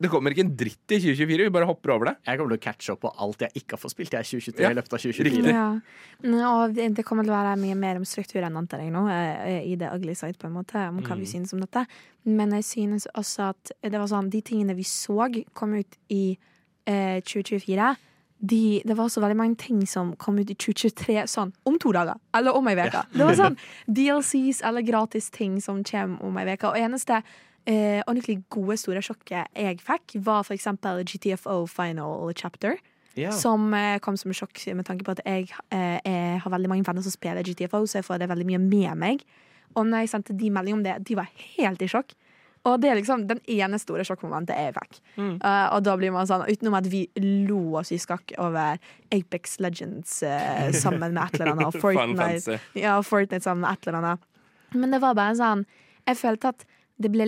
Det 0.00 0.06
kommer 0.12 0.30
ikke 0.30 0.44
en 0.44 0.52
dritt 0.54 0.92
i 0.94 0.98
2024. 1.02 1.46
Vi 1.48 1.50
bare 1.50 1.66
hopper 1.66 1.90
over 1.90 2.06
det. 2.06 2.12
Jeg 2.28 2.38
kommer 2.38 2.52
til 2.54 2.60
å 2.60 2.62
catche 2.68 2.92
opp 2.92 3.00
på 3.02 3.10
alt 3.18 3.40
jeg 3.42 3.50
ikke 3.58 3.74
har 3.74 3.80
fått 3.82 3.94
spilt 3.96 4.12
jeg 4.14 4.20
i 4.22 4.28
2023 4.38 4.62
Ja, 4.62 4.70
i 4.70 4.76
løpet 4.78 4.92
av 4.94 5.00
2024. 5.02 5.54
Ja. 5.56 6.44
Og 6.52 6.76
det 6.94 7.04
kommer 7.08 7.26
til 7.26 7.32
å 7.34 7.38
være 7.40 7.56
mye 7.58 7.74
mer 7.80 7.98
om 7.98 8.04
struktur 8.06 8.44
enn 8.46 8.60
antar 8.60 8.78
jeg 8.84 8.92
nå, 8.94 9.02
eh, 9.10 9.64
i 9.66 9.74
det 9.74 9.90
ugly 9.90 10.14
side, 10.14 10.38
på 10.38 10.46
en 10.46 10.54
måte, 10.54 10.76
om 10.88 11.00
hva 11.02 11.16
vi 11.18 11.24
Mm. 11.26 11.32
synes 11.32 11.52
om 11.52 11.60
dette. 11.64 11.84
Men 12.26 12.50
jeg 12.54 12.62
synes 12.68 13.08
også 13.16 13.48
at 13.50 13.72
det 13.82 13.98
var 13.98 14.06
sånn, 14.06 14.30
de 14.30 14.40
tingene 14.40 14.76
vi 14.76 14.84
så 14.86 15.18
kom 15.52 15.74
ut 15.74 15.96
i 16.10 16.38
eh, 16.86 17.18
2024 17.20 17.96
de, 18.38 18.82
det 18.86 18.94
var 18.94 19.08
så 19.10 19.20
veldig 19.20 19.36
mange 19.36 19.58
ting 19.58 19.82
som 19.86 20.12
kom 20.16 20.38
ut 20.38 20.50
i 20.50 20.54
2023 20.54 21.24
sånn 21.30 21.50
om 21.66 21.78
to 21.82 21.90
dager, 21.94 22.20
eller 22.36 22.54
om 22.54 22.68
ei 22.70 22.76
uke. 22.78 23.02
Det 23.14 23.26
var 23.26 23.38
sånn 23.38 23.58
DLCs 23.98 24.62
eller 24.66 24.86
gratis 24.86 25.30
ting 25.34 25.58
som 25.64 25.82
kommer 25.86 26.22
om 26.24 26.38
ei 26.38 26.46
uke. 26.52 26.70
Og 26.70 26.78
eneste 26.78 27.18
eh, 27.68 27.98
ordentlig 28.04 28.40
gode, 28.52 28.78
store 28.78 29.02
sjokket 29.04 29.50
jeg 29.58 29.82
fikk, 29.82 30.20
var 30.24 30.46
for 30.46 30.54
eksempel 30.54 31.02
GTFO 31.02 31.64
Final 31.70 32.30
Chapter. 32.38 32.78
Ja. 33.18 33.32
Som 33.34 33.72
eh, 33.74 33.98
kom 33.98 34.16
som 34.20 34.30
sjokk 34.36 34.60
med 34.78 34.86
tanke 34.86 35.06
på 35.06 35.16
at 35.16 35.24
jeg, 35.26 35.50
eh, 35.74 35.98
jeg 35.98 36.38
har 36.44 36.54
veldig 36.54 36.70
mange 36.70 36.86
venner 36.86 37.02
som 37.02 37.14
spiller 37.14 37.42
GTFO, 37.42 37.82
så 37.86 37.98
jeg 37.98 38.06
får 38.06 38.22
det 38.22 38.30
veldig 38.30 38.46
mye 38.52 38.62
med 38.62 39.02
meg. 39.02 39.26
Og 39.74 39.86
når 39.86 40.04
jeg 40.04 40.14
sendte 40.14 40.36
de 40.38 40.50
melding 40.54 40.78
om 40.78 40.84
det, 40.86 41.00
de 41.06 41.18
var 41.18 41.26
helt 41.58 41.82
i 41.82 41.90
sjokk. 41.90 42.14
Og 42.66 42.78
det 42.82 42.90
er 42.90 42.98
liksom 42.98 43.26
den 43.28 43.40
ene 43.50 43.78
store 43.80 44.04
sjokkmomentet 44.06 44.58
jeg 44.58 44.74
fikk. 44.76 45.00
Uh, 45.18 45.66
og 45.76 45.82
da 45.86 45.94
blir 46.00 46.12
man 46.14 46.28
sånn, 46.28 46.46
utenom 46.48 46.78
at 46.78 46.88
vi 46.90 47.04
lo 47.46 47.78
oss 47.80 47.92
i 47.94 48.00
skakk 48.02 48.34
over 48.42 48.80
Apex 49.14 49.58
Legends 49.62 50.18
uh, 50.26 50.70
sammen 50.82 51.14
med 51.14 51.22
et 51.22 51.38
eller 51.38 51.52
annet, 51.54 51.68
og 51.68 51.78
Fortnite, 51.82 52.58
ja, 52.78 52.98
Fortnite 53.06 53.44
sammen 53.46 53.66
med 53.66 53.76
et 53.76 53.88
eller 53.88 54.00
annet. 54.02 54.26
Men 54.76 54.92
det 54.92 55.00
var 55.00 55.16
bare 55.16 55.32
sånn 55.38 55.62
Jeg 56.04 56.18
følte 56.20 56.50
at 56.52 56.66
det 56.98 57.08
ble 57.14 57.24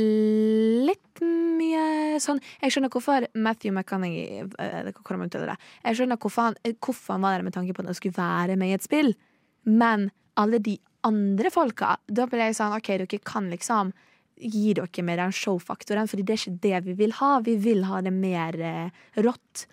litt 0.90 1.22
mye 1.22 2.18
sånn 2.20 2.40
Jeg 2.60 2.74
skjønner 2.74 2.92
hvorfor 2.92 3.24
Matthew 3.38 3.72
McConaughey 3.72 4.42
eh. 4.60 4.90
Jeg 4.90 5.96
skjønner 5.96 6.20
hvorfor 6.20 6.50
han, 6.50 6.58
hvorfor 6.82 7.16
han 7.16 7.24
var 7.24 7.38
der 7.38 7.46
med 7.46 7.54
tanke 7.56 7.72
på 7.76 7.84
at 7.84 7.88
han 7.88 7.96
skulle 7.96 8.18
være 8.18 8.58
med 8.60 8.72
i 8.72 8.76
et 8.76 8.84
spill, 8.84 9.14
men 9.64 10.10
alle 10.40 10.60
de 10.60 10.76
andre 11.06 11.52
folka 11.54 11.94
Da 12.10 12.26
ble 12.28 12.50
jeg 12.50 12.58
sånn 12.58 12.76
OK, 12.76 12.92
dere 13.00 13.24
kan 13.24 13.48
liksom 13.52 13.94
gi 14.40 14.74
dere 14.78 15.04
med 15.06 15.20
den 15.20 15.32
showfaktoren, 15.34 16.08
Fordi 16.08 16.22
det 16.26 16.34
er 16.34 16.42
ikke 16.42 16.62
det 16.66 16.84
vi 16.88 16.98
vil 17.04 17.16
ha. 17.20 17.32
Vi 17.44 17.56
vil 17.56 17.84
ha 17.88 18.00
det 18.00 18.12
mer 18.12 18.60
eh, 18.60 19.00
rått. 19.20 19.66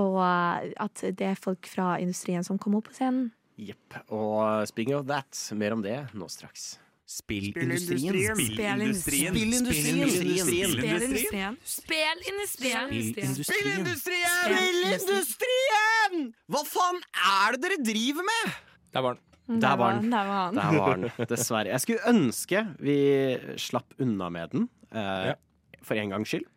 Og 0.00 0.18
eh, 0.24 0.72
at 0.80 1.04
det 1.04 1.32
er 1.32 1.40
folk 1.40 1.68
fra 1.70 1.98
industrien 2.02 2.44
som 2.44 2.58
kommer 2.58 2.82
opp 2.82 2.90
på 2.90 2.96
scenen. 2.98 3.32
Jepp. 3.60 4.00
Og 4.10 4.66
speaking 4.66 4.96
of 4.96 5.06
that, 5.06 5.30
mer 5.54 5.76
om 5.76 5.82
det 5.84 6.00
nå 6.14 6.26
straks. 6.28 6.74
Spillindustrien. 7.06 8.14
Spillindustrien. 8.16 9.34
Spillindustrien. 9.34 10.08
Spelindustrien. 10.08 11.58
Spelindustrien. 11.68 12.88
Spillindustrien! 13.44 14.48
Spillindustrien! 14.48 16.32
Hva 16.48 16.64
faen 16.64 17.02
er 17.12 17.58
det 17.58 17.62
dere 17.66 17.78
driver 17.92 18.24
med? 18.24 18.56
Der 18.96 19.04
var 19.04 19.18
den. 19.20 19.33
Der 19.46 19.76
var 19.76 19.98
den. 19.98 20.10
Der 20.10 20.28
var. 20.28 20.52
Der 20.56 20.78
var 20.78 20.96
den, 20.96 21.10
dessverre. 21.28 21.68
Jeg 21.68 21.84
skulle 21.84 22.08
ønske 22.08 22.64
vi 22.80 22.96
slapp 23.60 23.96
unna 24.00 24.30
med 24.32 24.54
den, 24.54 24.68
eh, 24.94 25.34
for 25.84 26.00
en 26.00 26.14
gangs 26.16 26.32
skyld. 26.32 26.48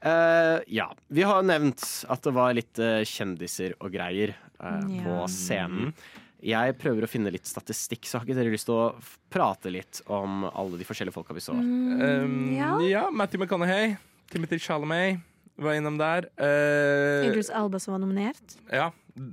Eh, 0.00 0.58
ja. 0.76 0.88
Vi 1.08 1.24
har 1.26 1.42
nevnt 1.42 1.84
at 2.08 2.22
det 2.22 2.34
var 2.36 2.54
litt 2.56 2.78
eh, 2.82 3.00
kjendiser 3.08 3.78
og 3.80 3.92
greier 3.94 4.34
ja. 4.58 4.74
på 5.04 5.20
scenen. 5.32 5.94
Jeg 6.38 6.76
prøver 6.78 7.02
å 7.02 7.10
finne 7.10 7.32
litt 7.34 7.48
statistikk, 7.50 8.06
så 8.06 8.18
har 8.20 8.26
ikke 8.28 8.36
dere 8.38 8.52
lyst 8.52 8.68
til 8.68 8.76
å 8.76 8.84
prate 9.32 9.72
litt 9.74 10.04
om 10.06 10.44
alle 10.52 10.78
de 10.78 10.86
forskjellige 10.86 11.16
folka 11.16 11.34
vi 11.34 11.42
så? 11.42 11.56
Mm, 11.56 12.52
ja. 12.54 12.68
ja. 12.86 13.02
Matty 13.10 13.40
McConaughey. 13.40 13.96
Timothy 14.30 14.60
Chalamet 14.62 15.24
var 15.58 15.74
innom 15.74 15.96
der. 15.98 16.28
Uh, 16.38 17.26
Idris 17.26 17.50
Alba 17.50 17.80
som 17.82 17.96
var 17.96 18.04
nominert. 18.04 18.54
ja, 18.70 18.92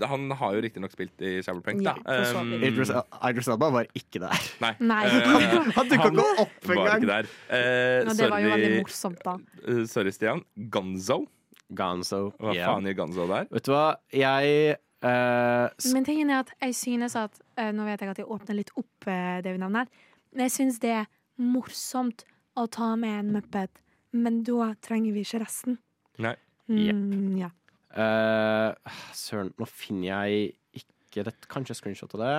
han 0.09 0.31
har 0.39 0.55
jo 0.55 0.63
riktignok 0.65 0.93
spilt 0.93 1.21
i 1.21 1.37
Cyberpunk. 1.45 1.81
Ja, 1.85 1.95
da. 2.01 2.17
Um, 2.39 2.53
Idris, 2.57 2.91
Idris 3.29 3.49
Elba 3.51 3.69
var 3.73 3.89
ikke 3.97 4.21
der. 4.23 4.47
Nei. 4.63 4.73
Nei. 4.91 5.01
Uh, 5.09 5.69
Han 5.77 5.91
dukka 5.91 6.09
ikke 6.11 6.25
opp 6.43 6.69
engang! 6.75 7.07
der. 7.09 7.29
Eh, 7.49 8.01
Og 8.05 8.17
det 8.17 8.29
var 8.31 8.43
jo 8.43 8.53
veldig 8.53 8.71
morsomt, 8.79 9.23
da. 9.25 9.35
Uh, 9.67 9.83
sorry, 9.89 10.13
Stian. 10.15 10.43
Gonzo. 10.73 11.21
Gonzo. 11.75 12.21
Hva 12.39 12.53
yeah. 12.55 12.71
faen 12.71 12.89
gjør 12.89 12.97
Gonzo 13.01 13.27
der? 13.31 13.49
Vet 13.53 13.67
du 13.67 13.73
hva, 13.73 13.85
jeg 14.13 14.75
eh, 14.75 15.93
Men 15.95 16.05
tingen 16.07 16.33
er 16.33 16.43
at 16.43 16.53
jeg 16.61 16.75
synes 16.77 17.15
at 17.17 17.39
eh, 17.57 17.71
Nå 17.73 17.87
vet 17.87 18.03
jeg 18.03 18.11
at 18.13 18.21
jeg 18.21 18.29
åpner 18.29 18.59
litt 18.59 18.69
opp 18.77 19.07
det 19.07 19.49
vi 19.49 19.61
nevner, 19.61 19.89
men 20.35 20.45
jeg 20.45 20.53
synes 20.53 20.77
det 20.83 20.93
er 21.01 21.09
morsomt 21.41 22.23
å 22.55 22.67
ta 22.71 22.93
med 22.99 23.19
en 23.19 23.33
muppet, 23.35 23.81
men 24.15 24.39
da 24.47 24.71
trenger 24.85 25.15
vi 25.15 25.25
ikke 25.25 25.41
resten. 25.43 25.79
Nei. 26.23 26.35
Mm, 26.71 27.35
ja. 27.37 27.49
Eh, 27.95 28.95
Søren, 29.15 29.53
nå 29.55 29.67
finner 29.69 30.09
jeg 30.09 30.55
ikke 30.81 31.23
det, 31.27 31.35
Kanskje 31.51 31.77
screenshot 31.77 32.15
av 32.17 32.23
det. 32.23 32.33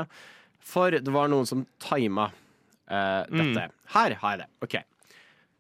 For 0.67 0.93
det 0.93 1.15
var 1.15 1.31
noen 1.33 1.47
som 1.49 1.63
tima 1.83 2.29
uh, 2.29 3.23
dette. 3.31 3.69
Her 3.95 4.17
har 4.21 4.35
jeg 4.35 4.41
det. 4.43 4.49
OK. 4.67 4.77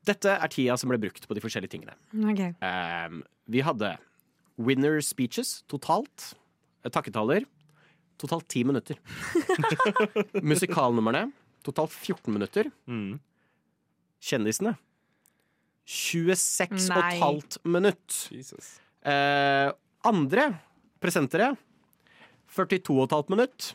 Dette 0.06 0.35
er 0.35 0.51
tida 0.52 0.77
som 0.78 0.90
ble 0.90 0.98
brukt 1.02 1.28
på 1.28 1.36
de 1.36 1.43
forskjellige 1.43 1.77
tingene. 1.77 1.94
Okay. 2.32 2.52
Uh, 2.59 3.23
vi 3.51 3.62
hadde 3.62 3.94
winner 4.59 4.98
speeches 5.05 5.60
totalt. 5.70 6.32
Takketaler. 6.90 7.47
Totalt 8.18 8.48
ti 8.51 8.64
minutter. 8.66 8.98
Musikalnumrene. 10.51 11.28
Totalt 11.66 11.94
14 11.94 12.32
minutter. 12.35 12.70
Mm. 12.90 13.18
Kjendisene. 14.23 14.74
26 15.86 16.90
og 16.90 16.98
et 16.98 17.20
halvt 17.23 17.59
minutt. 17.62 18.16
Jesus. 18.35 18.77
Eh, 19.06 19.70
andre 20.09 20.51
presentere 21.03 21.55
42 22.55 22.95
og 22.95 23.05
et 23.09 23.16
halvt 23.16 23.35
minutt. 23.35 23.73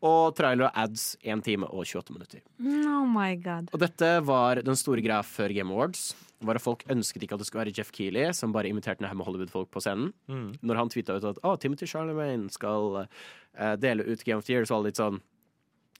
Og 0.00 0.32
trailer 0.32 0.70
og 0.70 0.78
ads 0.80 1.12
1 1.20 1.42
time 1.44 1.68
og 1.68 1.84
28 1.84 2.14
minutter. 2.16 2.40
Oh 2.88 3.04
my 3.04 3.34
god. 3.36 3.68
Og 3.74 3.82
dette 3.82 4.08
var 4.24 4.62
den 4.64 4.78
store 4.78 5.04
greia 5.04 5.20
før 5.26 5.52
Game 5.52 5.74
Awards. 5.74 6.14
Var 6.40 6.56
at 6.56 6.64
Folk 6.64 6.86
ønsket 6.88 7.26
ikke 7.26 7.36
at 7.36 7.42
det 7.42 7.48
skulle 7.50 7.66
være 7.66 7.74
Jeff 7.76 7.92
Keeley 7.92 8.32
som 8.36 8.54
bare 8.54 8.70
inviterte 8.70 9.04
ned 9.04 9.12
Hollywood-folk 9.12 9.68
på 9.68 9.82
scenen. 9.84 10.14
Mm. 10.30 10.54
Når 10.64 10.80
han 10.80 10.92
tweeta 10.92 11.18
ut 11.18 11.28
at 11.34 11.42
oh, 11.44 11.58
Timothy 11.60 11.88
Charlemagne 11.90 12.48
skal 12.48 13.02
uh, 13.04 13.76
dele 13.76 14.08
ut 14.08 14.24
Game 14.24 14.40
of 14.40 14.48
the 14.48 14.56
Year, 14.56 14.64
så 14.64 14.78
var 14.78 14.86
det 14.86 14.94
litt 14.94 15.02
sånn 15.02 15.20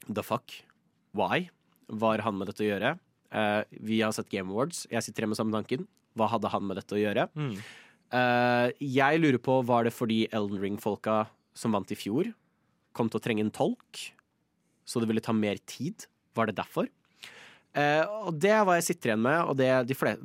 The 0.09 0.25
fuck? 0.25 0.57
Why? 1.13 1.51
Hva 1.93 2.15
har 2.15 2.25
han 2.25 2.41
med 2.41 2.49
dette 2.49 2.65
å 2.65 2.71
gjøre? 2.71 2.97
Uh, 3.31 3.63
vi 3.85 4.01
har 4.01 4.17
sett 4.17 4.33
Game 4.33 4.49
Awards. 4.49 4.87
Jeg 4.89 5.05
sitter 5.05 5.27
hjemme 5.27 5.37
sammen 5.37 5.53
med 5.53 5.61
tanken. 5.61 5.85
Hva 6.17 6.31
hadde 6.33 6.51
han 6.51 6.65
med 6.67 6.81
dette 6.81 6.97
å 6.97 7.03
gjøre? 7.03 7.29
Mm. 7.37 7.59
Eh, 8.11 8.69
jeg 8.83 9.21
lurer 9.23 9.39
på, 9.43 9.61
var 9.67 9.87
det 9.87 9.95
fordi 9.95 10.25
Elden 10.35 10.63
Ring-folka 10.63 11.25
som 11.57 11.75
vant 11.77 11.91
i 11.93 11.99
fjor, 11.99 12.33
kom 12.97 13.11
til 13.11 13.21
å 13.21 13.25
trenge 13.25 13.45
en 13.47 13.55
tolk? 13.55 14.09
Så 14.89 15.03
det 15.03 15.11
ville 15.11 15.23
ta 15.23 15.35
mer 15.37 15.61
tid? 15.71 16.09
Var 16.35 16.51
det 16.51 16.59
derfor? 16.59 16.89
Uh, 17.71 18.03
og 18.27 18.39
det 18.43 18.51
er 18.51 18.65
hva 18.67 18.81
jeg 18.81 18.89
sitter 18.89 19.13
igjen 19.13 19.23
med, 19.23 19.45
og 19.47 19.55
det 19.61 19.69
de 19.87 19.95
flere 19.95 20.19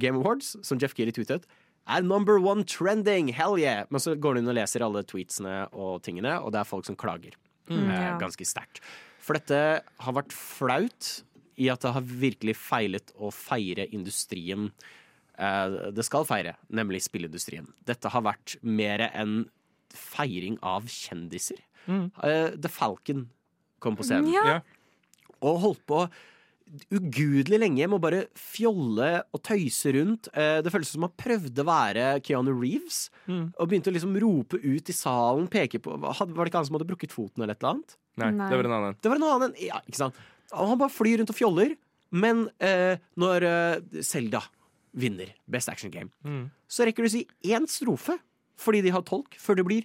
Game 0.00 0.16
Awards, 0.16 0.54
som 0.64 0.78
Jeff 0.80 0.94
Keeley 0.96 1.12
tweetet, 1.12 1.44
er 1.90 2.04
number 2.06 2.40
one 2.40 2.64
trending! 2.64 3.28
Hell 3.36 3.58
yeah! 3.60 3.84
Men 3.92 4.00
så 4.00 4.14
går 4.16 4.36
du 4.36 4.40
inn 4.40 4.52
og 4.52 4.56
leser 4.56 4.84
alle 4.86 5.02
tweetsene 5.04 5.66
og 5.76 6.00
tingene, 6.06 6.38
og 6.40 6.54
det 6.54 6.62
er 6.62 6.70
folk 6.70 6.88
som 6.88 6.96
klager. 6.96 7.36
Mm, 7.68 7.84
uh, 7.84 7.92
ja. 7.92 8.14
ganske 8.22 8.46
sterkt. 8.48 8.80
For 9.20 9.36
dette 9.36 9.60
har 9.84 10.16
vært 10.16 10.32
flaut 10.32 11.10
i 11.60 11.68
at 11.68 11.84
det 11.84 11.92
har 11.92 12.08
virkelig 12.24 12.56
feilet 12.56 13.12
å 13.20 13.28
feire 13.34 13.84
industrien 13.92 14.70
det 15.96 16.04
skal 16.04 16.26
feire, 16.28 16.56
nemlig 16.68 17.00
spillindustrien. 17.06 17.66
Dette 17.88 18.10
har 18.12 18.22
vært 18.26 18.58
mer 18.62 19.06
enn 19.10 19.46
feiring 19.96 20.58
av 20.62 20.84
kjendiser. 20.90 21.62
Eh, 21.88 22.50
The 22.60 22.68
Falcon 22.70 23.28
kom 23.80 23.96
på 23.96 24.04
scenen 24.06 24.32
Ja. 24.34 24.60
Og 25.40 25.56
holdt 25.62 25.86
på 25.88 26.02
ugudelig 26.94 27.58
lenge 27.58 27.86
med 27.88 27.96
å 27.96 28.02
bare 28.02 28.20
fjolle 28.38 29.08
og 29.34 29.40
tøyse 29.42 29.90
rundt. 29.96 30.28
Eh, 30.34 30.60
Det 30.62 30.70
føltes 30.70 30.92
som 30.94 31.02
han 31.02 31.14
prøvde 31.18 31.64
å 31.64 31.66
være 31.66 32.04
Keanu 32.22 32.52
Reeves, 32.54 33.08
og 33.26 33.68
begynte 33.68 33.90
å 33.90 33.94
liksom 33.96 34.14
rope 34.22 34.60
ut 34.62 34.88
i 34.88 34.92
salen, 34.92 35.48
peke 35.48 35.80
på 35.80 35.96
Var 35.98 36.12
det 36.14 36.50
ikke 36.52 36.60
han 36.60 36.66
som 36.68 36.76
hadde 36.78 36.86
brukket 36.86 37.10
foten 37.10 37.42
eller 37.42 37.54
et 37.56 37.62
eller 37.64 37.74
annet? 37.74 37.96
Nei, 38.20 38.30
Nei. 38.30 38.50
det 38.50 38.56
var 38.60 38.64
en 38.68 38.76
annen. 38.78 38.96
Det 39.00 39.08
var 39.10 39.16
en 39.16 39.28
annen 39.32 39.54
Ja, 39.58 39.80
ikke 39.88 39.96
sant? 40.04 40.14
Og 40.52 40.68
han 40.68 40.78
bare 40.78 40.90
flyr 40.90 41.18
rundt 41.18 41.30
og 41.30 41.36
fjoller. 41.36 41.76
Men 42.12 42.48
eh, 42.60 42.98
når 43.16 43.46
Selda 44.02 44.02
Zelda 44.02 44.42
vinner 44.94 45.34
Best 45.48 45.68
Action 45.68 45.90
Game, 45.90 46.10
Mm. 46.24 46.50
så 46.68 46.84
rekker 46.84 46.96
du 47.04 47.08
å 47.08 47.10
si 47.10 47.26
én 47.44 47.66
strofe 47.68 48.18
fordi 48.58 48.82
de 48.82 48.90
har 48.90 49.02
tolk, 49.02 49.34
før 49.38 49.56
det 49.56 49.64
blir 49.64 49.84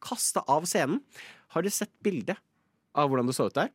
kasta 0.00 0.42
av 0.48 0.62
scenen. 0.64 1.00
Har 1.48 1.62
dere 1.62 1.70
sett 1.72 1.90
bildet 2.02 2.36
av 2.94 3.10
hvordan 3.10 3.26
det 3.26 3.34
så 3.34 3.46
ut 3.46 3.54
der? 3.54 3.70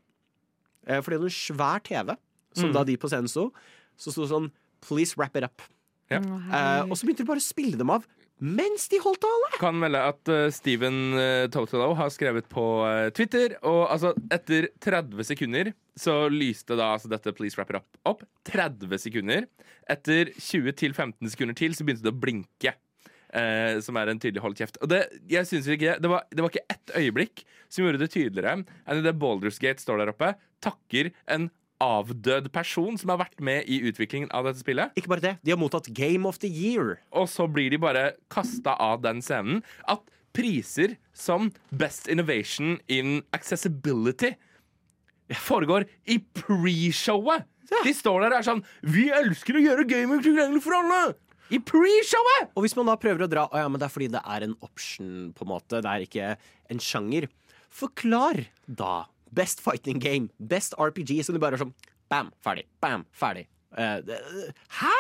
Eh, 0.87 1.01
for 1.01 1.11
det 1.11 1.19
hadde 1.19 1.29
en 1.29 1.29
svær 1.29 1.83
TV, 1.83 2.15
som 2.53 2.69
Mm. 2.69 2.73
da 2.73 2.83
de 2.83 2.97
på 2.97 3.07
scenen 3.09 3.27
sto, 3.29 3.51
så 3.97 4.11
sto 4.11 4.21
det 4.21 4.29
sånn 4.31 4.51
Please 4.81 5.15
wrap 5.17 5.35
it 5.35 5.43
up. 5.43 5.61
Ja. 6.09 6.17
Eh, 6.19 6.81
og 6.89 6.95
så 6.95 7.03
begynte 7.05 7.17
de 7.17 7.25
bare 7.25 7.37
å 7.37 7.41
spille 7.53 7.77
dem 7.77 7.89
av 7.89 8.07
mens 8.39 8.87
de 8.91 8.99
holdt 9.03 9.21
tale! 9.23 9.51
Kan 9.59 9.79
melde 9.81 10.01
at 10.11 10.31
uh, 10.31 10.47
Steven 10.53 10.99
uh, 11.17 11.45
Totalo 11.51 11.93
har 11.99 12.11
skrevet 12.13 12.47
på 12.51 12.65
uh, 12.85 13.07
Twitter, 13.15 13.57
og 13.67 13.85
altså 13.91 14.13
etter 14.31 14.69
30 14.83 15.27
sekunder 15.31 15.71
så 15.99 16.15
lyste 16.31 16.77
da 16.79 16.93
altså 16.95 17.11
dette 17.11 17.33
Please 17.35 17.59
Wrap 17.59 17.73
It 17.73 17.81
Up 17.81 18.13
opp. 18.13 18.27
30 18.47 19.01
sekunder. 19.03 19.49
Etter 19.89 20.31
20-15 20.37 21.33
sekunder 21.33 21.57
til 21.59 21.75
så 21.75 21.83
begynte 21.87 22.07
det 22.07 22.15
å 22.15 22.21
blinke. 22.23 22.75
eh, 23.33 23.79
som 23.85 23.97
er 23.99 24.11
en 24.11 24.19
tydelig 24.21 24.41
hold 24.43 24.57
kjeft. 24.57 24.79
Og 24.83 24.89
det, 24.91 25.03
jeg 25.29 25.47
synes 25.49 25.69
ikke, 25.69 25.97
det, 26.01 26.11
var, 26.11 26.25
det 26.31 26.43
var 26.43 26.53
ikke 26.53 26.73
ett 26.73 26.93
øyeblikk 26.97 27.43
som 27.69 27.85
gjorde 27.85 28.01
det 28.01 28.11
tydeligere 28.13 28.55
enn 28.59 29.01
idet 29.01 29.17
Baldur's 29.21 29.59
Gate 29.61 29.83
står 29.83 30.01
der 30.01 30.13
oppe, 30.13 30.33
takker 30.65 31.11
en 31.29 31.49
avdød 31.83 32.49
person 32.53 32.97
som 32.99 33.13
har 33.13 33.21
vært 33.23 33.39
med 33.43 33.67
i 33.71 33.79
utviklingen 33.87 34.31
av 34.35 34.47
dette 34.47 34.61
spillet. 34.63 34.93
Ikke 34.99 35.11
bare 35.13 35.23
det, 35.23 35.35
de 35.43 35.53
har 35.53 35.59
mottatt 35.59 35.89
Game 35.95 36.27
of 36.27 36.39
the 36.43 36.49
Year. 36.51 36.99
Og 37.15 37.29
så 37.31 37.47
blir 37.47 37.71
de 37.71 37.79
bare 37.81 38.11
kasta 38.31 38.75
av 38.75 39.01
den 39.05 39.23
scenen. 39.25 39.63
At 39.87 40.03
priser 40.35 40.97
som 41.15 41.49
Best 41.71 42.07
Innovation 42.11 42.77
in 42.91 43.23
Accessibility 43.35 44.35
foregår 45.39 45.87
i 46.09 46.19
pre-showet! 46.19 47.47
De 47.85 47.91
står 47.93 48.23
der 48.23 48.33
og 48.33 48.39
er 48.39 48.45
sånn 48.47 48.61
Vi 48.81 49.03
elsker 49.13 49.59
å 49.59 49.61
gjøre 49.61 49.83
gaming 49.85 50.23
tilgjengelig 50.25 50.63
for 50.65 50.77
alle! 50.79 51.01
I 51.53 51.59
pre-showet! 51.61 52.51
Og 52.53 52.65
hvis 52.65 52.75
man 52.77 52.89
da 52.89 52.97
prøver 53.01 53.25
å 53.25 53.29
dra 53.29 53.47
Å 53.49 53.61
ja, 53.63 53.69
men 53.69 53.81
det 53.81 53.87
er 53.87 53.93
fordi 53.93 54.09
det 54.13 54.21
er 54.21 54.45
en 54.45 54.55
option, 54.65 55.29
på 55.33 55.45
en 55.45 55.51
måte. 55.53 55.81
Det 55.81 55.91
er 55.91 56.05
ikke 56.05 56.31
en 56.69 56.81
sjanger. 56.83 57.29
Forklar 57.73 58.43
da. 58.65 59.07
Best 59.33 59.61
fighting 59.61 59.99
game. 59.99 60.29
Best 60.39 60.73
RPG. 60.77 61.19
Så 61.25 61.33
du 61.33 61.39
bare 61.39 61.55
er 61.59 61.63
sånn 61.65 61.73
Bam, 62.09 62.31
ferdig. 62.41 62.63
Bam, 62.81 63.03
ferdig. 63.13 63.45
Uh, 63.77 63.99
det, 64.01 64.17
hæ?! 64.79 64.93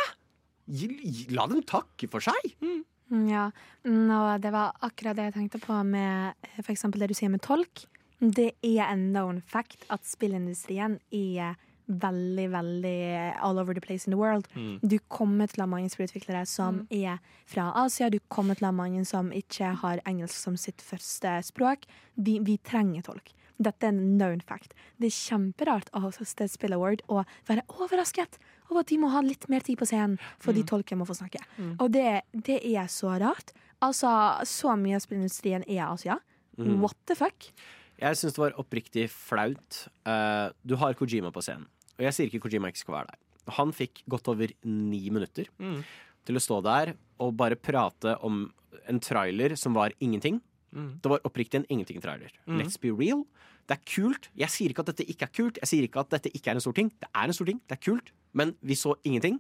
Gi- 0.69 0.99
gi- 1.01 1.31
La 1.33 1.47
dem 1.49 1.63
takke 1.65 2.07
for 2.11 2.21
seg. 2.21 2.51
Mm, 2.61 2.83
Ja, 3.27 3.47
mm, 3.83 4.11
og 4.13 4.41
det 4.43 4.51
var 4.53 4.75
akkurat 4.85 5.15
det 5.17 5.23
jeg 5.31 5.33
tenkte 5.33 5.57
på 5.63 5.79
med 5.83 6.35
f.eks. 6.43 6.65
for 6.67 6.73
eksempel 6.75 6.99
det 7.01 7.07
du 7.09 7.15
sier 7.17 7.31
med 7.33 7.41
tolk. 7.41 7.87
Det 8.21 8.51
er 8.61 8.83
en 8.91 9.07
known 9.09 9.39
fact 9.41 9.87
at 9.89 10.05
spillindustrien 10.05 10.99
er 11.09 11.55
veldig, 11.89 12.45
veldig 12.53 13.39
all 13.41 13.57
over 13.57 13.73
the 13.73 13.81
place 13.81 14.05
in 14.05 14.11
the 14.13 14.17
world. 14.19 14.45
Mm. 14.53 14.77
Du 14.85 14.99
kommer 15.09 15.47
til 15.49 15.63
å 15.63 15.65
ha 15.65 15.71
mange 15.71 15.89
spillutviklere 15.89 16.45
som 16.45 16.83
er 16.93 17.17
fra 17.49 17.71
Asia. 17.81 18.11
Du 18.13 18.19
kommer 18.29 18.53
til 18.59 18.67
å 18.67 18.69
ha 18.69 18.77
mange 18.77 19.01
som 19.09 19.31
ikke 19.33 19.71
har 19.81 20.03
engelsk 20.05 20.37
som 20.37 20.55
sitt 20.61 20.77
første 20.85 21.39
språk. 21.49 21.87
Vi, 22.15 22.37
vi 22.45 22.59
trenger 22.61 23.01
tolk. 23.09 23.33
Dette 23.59 23.83
er 23.83 23.91
en 23.91 24.17
known 24.17 24.39
fact. 24.41 24.73
Det 24.99 25.09
er 25.09 25.15
kjemperart 25.17 25.89
av 25.93 26.11
Sted 26.23 26.47
Spill 26.49 26.73
Award 26.77 27.01
og 27.09 27.25
være 27.49 27.65
overrasket 27.67 28.37
over 28.69 28.79
at 28.85 28.87
de 28.87 28.97
må 29.01 29.09
ha 29.11 29.19
litt 29.25 29.47
mer 29.51 29.59
tid 29.65 29.77
på 29.81 29.85
scenen 29.89 30.17
fordi 30.39 30.61
Mm. 30.63 30.67
tolken 30.71 30.97
må 31.01 31.05
få 31.09 31.15
snakke. 31.17 31.41
Mm. 31.57 31.75
Og 31.79 31.91
det, 31.91 32.21
det 32.33 32.59
er 32.63 32.87
så 32.87 33.19
rart. 33.19 33.51
Altså, 33.81 34.07
så 34.47 34.75
mye 34.79 34.95
av 34.95 35.01
spillindustrien 35.03 35.63
er 35.67 35.83
Asia. 35.91 36.19
Mm. 36.57 36.79
What 36.81 36.95
the 37.07 37.15
fuck? 37.15 37.51
Jeg 37.99 38.15
syns 38.15 38.33
det 38.35 38.37
var 38.45 38.55
oppriktig 38.59 39.09
flaut. 39.09 39.87
Eh, 40.05 40.49
du 40.65 40.75
har 40.77 40.93
Kojima 40.93 41.31
på 41.31 41.41
scenen, 41.43 41.67
og 41.97 42.05
jeg 42.07 42.13
sier 42.15 42.29
ikke 42.31 42.41
Kojima 42.47 42.67
ikke 42.71 42.83
skal 42.85 42.95
være 42.95 43.07
der. 43.11 43.17
Han 43.59 43.71
fikk 43.73 44.03
godt 44.07 44.27
over 44.29 44.47
ni 44.63 45.09
minutter 45.09 45.47
Mm. 45.59 45.83
til 46.25 46.35
å 46.35 46.39
stå 46.39 46.61
der 46.63 46.93
og 47.19 47.35
bare 47.35 47.55
prate 47.55 48.15
om 48.23 48.53
en 48.87 48.99
trailer 48.99 49.57
som 49.57 49.73
var 49.73 49.91
ingenting. 49.99 50.39
Mm. 50.75 50.89
Det 51.03 51.11
var 51.11 51.23
oppriktig 51.27 51.61
en 51.61 51.67
ingenting-trailer. 51.69 52.33
Mm. 52.45 52.61
Let's 52.61 52.79
be 52.81 52.91
real. 52.93 53.25
Det 53.69 53.77
er 53.77 53.83
kult. 53.85 54.29
Jeg 54.37 54.53
sier 54.53 54.73
ikke 54.73 54.85
at 54.85 54.91
dette 54.91 55.05
ikke 55.05 55.27
er 55.27 55.35
kult. 55.35 55.59
Jeg 55.61 55.69
sier 55.69 55.85
ikke 55.85 56.01
at 56.01 56.15
dette 56.15 56.31
ikke 56.33 56.51
er 56.51 56.59
en 56.59 56.65
stor 56.65 56.75
ting. 56.77 56.89
Det 57.01 57.09
er 57.13 57.29
en 57.29 57.37
stor 57.37 57.49
ting. 57.49 57.61
Det 57.69 57.77
er 57.77 57.83
kult. 57.85 58.11
Men 58.33 58.55
vi 58.65 58.77
så 58.79 58.95
ingenting. 59.05 59.37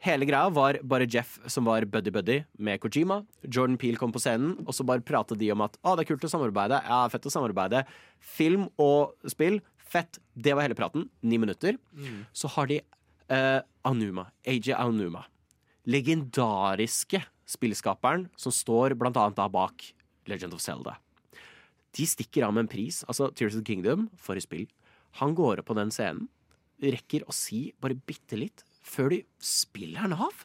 Hele 0.00 0.24
greia 0.24 0.48
var 0.48 0.78
bare 0.80 1.08
Jeff 1.10 1.34
som 1.50 1.66
var 1.68 1.84
buddy-buddy 1.84 2.38
med 2.64 2.80
Kojima. 2.80 3.18
Jordan 3.44 3.76
Peel 3.80 3.98
kom 4.00 4.14
på 4.14 4.22
scenen, 4.22 4.54
og 4.64 4.72
så 4.72 4.86
bare 4.88 5.04
pratet 5.04 5.36
de 5.42 5.50
om 5.52 5.60
at 5.66 5.76
å, 5.82 5.92
det 5.92 6.06
er 6.06 6.08
kult 6.08 6.24
å 6.24 6.30
samarbeide. 6.32 6.78
Ja, 6.86 7.02
fett 7.12 7.28
å 7.28 7.32
samarbeide. 7.32 7.82
Film 8.16 8.70
og 8.80 9.12
spill, 9.28 9.58
fett. 9.76 10.16
Det 10.32 10.54
var 10.56 10.64
hele 10.64 10.78
praten. 10.78 11.04
Ni 11.20 11.36
minutter. 11.42 11.76
Mm. 11.92 12.22
Så 12.32 12.48
har 12.54 12.70
de 12.70 12.80
eh, 12.80 13.60
Anuma. 13.84 14.30
AJ 14.48 14.72
Anuma. 14.78 15.26
Legendariske 15.84 17.20
spillskaperen 17.50 18.28
som 18.40 18.54
står 18.54 18.96
blant 18.96 19.18
annet 19.20 19.36
da 19.36 19.50
bak 19.52 19.84
Legend 20.30 20.54
of 20.56 20.62
Zelda. 20.64 20.96
De 21.96 22.06
stikker 22.06 22.46
av 22.46 22.54
med 22.54 22.64
en 22.66 22.70
pris. 22.70 23.02
Altså 23.10 23.28
Tears 23.34 23.56
of 23.56 23.64
the 23.64 23.66
Kingdom, 23.72 24.08
for 24.16 24.38
et 24.38 24.44
spill. 24.46 24.66
Han 25.18 25.34
går 25.34 25.58
opp 25.62 25.66
på 25.72 25.74
den 25.78 25.90
scenen, 25.90 26.28
rekker 26.80 27.26
å 27.28 27.34
si 27.34 27.72
bare 27.82 27.98
bitte 28.08 28.38
litt 28.38 28.62
før 28.86 29.10
de 29.12 29.18
spiller 29.44 30.00
han 30.06 30.14
av. 30.16 30.44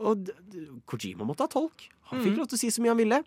Og 0.00 0.24
d- 0.26 0.34
d- 0.50 0.66
Kojima 0.90 1.24
måtte 1.28 1.46
ha 1.46 1.50
tolk. 1.52 1.86
Han 2.10 2.20
fikk 2.20 2.32
Mm. 2.34 2.38
lov 2.42 2.48
til 2.50 2.56
å 2.58 2.60
si 2.60 2.68
så 2.70 2.82
mye 2.82 2.90
han 2.94 2.96
ville. 2.98 3.24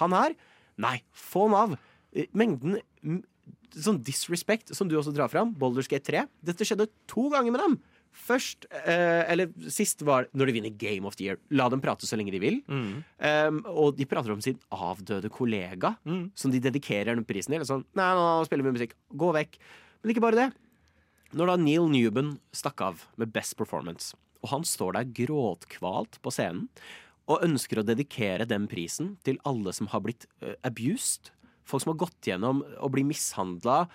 Han 0.00 0.12
her, 0.12 0.34
nei, 0.78 1.02
få 1.12 1.48
han 1.50 1.54
av. 1.72 1.78
Eh, 2.14 2.26
Mengden 2.32 2.80
mm, 3.04 3.22
sånn 3.72 4.02
disrespect 4.04 4.74
som 4.76 4.88
du 4.88 4.94
også 4.96 5.12
drar 5.14 5.28
fram, 5.28 5.52
Boulders 5.54 5.88
Gate 5.88 6.04
3, 6.04 6.26
dette 6.44 6.64
skjedde 6.64 6.88
to 7.08 7.28
ganger 7.30 7.50
med 7.52 7.60
dem. 7.60 7.82
Først, 8.12 8.66
eh, 8.84 9.24
eller 9.32 9.48
sist 9.72 10.02
var 10.04 10.26
når 10.36 10.50
de 10.50 10.54
vinner 10.58 10.74
Game 10.78 11.08
of 11.08 11.16
the 11.16 11.24
Year. 11.24 11.38
La 11.50 11.68
dem 11.72 11.80
prate 11.80 12.06
så 12.06 12.18
lenge 12.20 12.34
de 12.34 12.40
vil. 12.42 12.60
Mm. 12.68 13.04
Um, 13.18 13.60
og 13.72 13.96
de 13.96 14.06
prater 14.06 14.34
om 14.34 14.42
sin 14.44 14.60
avdøde 14.70 15.30
kollega, 15.32 15.94
som 16.36 16.52
de 16.52 16.60
dedikerer 16.60 17.16
den 17.16 17.24
prisen 17.24 17.56
til. 17.56 17.64
Sånn, 17.68 17.86
nei, 17.98 18.10
nå 18.18 18.26
spiller 18.46 18.68
vi 18.68 18.76
musikk. 18.76 18.94
Gå 19.16 19.32
vekk. 19.34 19.56
Men 20.02 20.12
ikke 20.12 20.24
bare 20.24 20.40
det. 20.42 20.48
Når 21.32 21.48
da 21.48 21.56
Neil 21.56 21.88
Newman 21.88 22.34
stakk 22.52 22.82
av 22.84 23.06
med 23.16 23.32
Best 23.32 23.56
Performance, 23.56 24.12
og 24.44 24.52
han 24.52 24.66
står 24.68 24.98
der 24.98 25.12
gråtkvalt 25.16 26.18
på 26.20 26.32
scenen 26.34 26.66
og 27.30 27.44
ønsker 27.46 27.80
å 27.80 27.86
dedikere 27.86 28.44
den 28.48 28.66
prisen 28.68 29.14
til 29.24 29.38
alle 29.48 29.72
som 29.72 29.88
har 29.92 30.02
blitt 30.04 30.26
uh, 30.42 30.52
abused, 30.66 31.30
folk 31.64 31.84
som 31.84 31.94
har 31.94 32.02
gått 32.04 32.28
gjennom 32.28 32.60
å 32.82 32.90
bli 32.92 33.06
mishandla, 33.06 33.86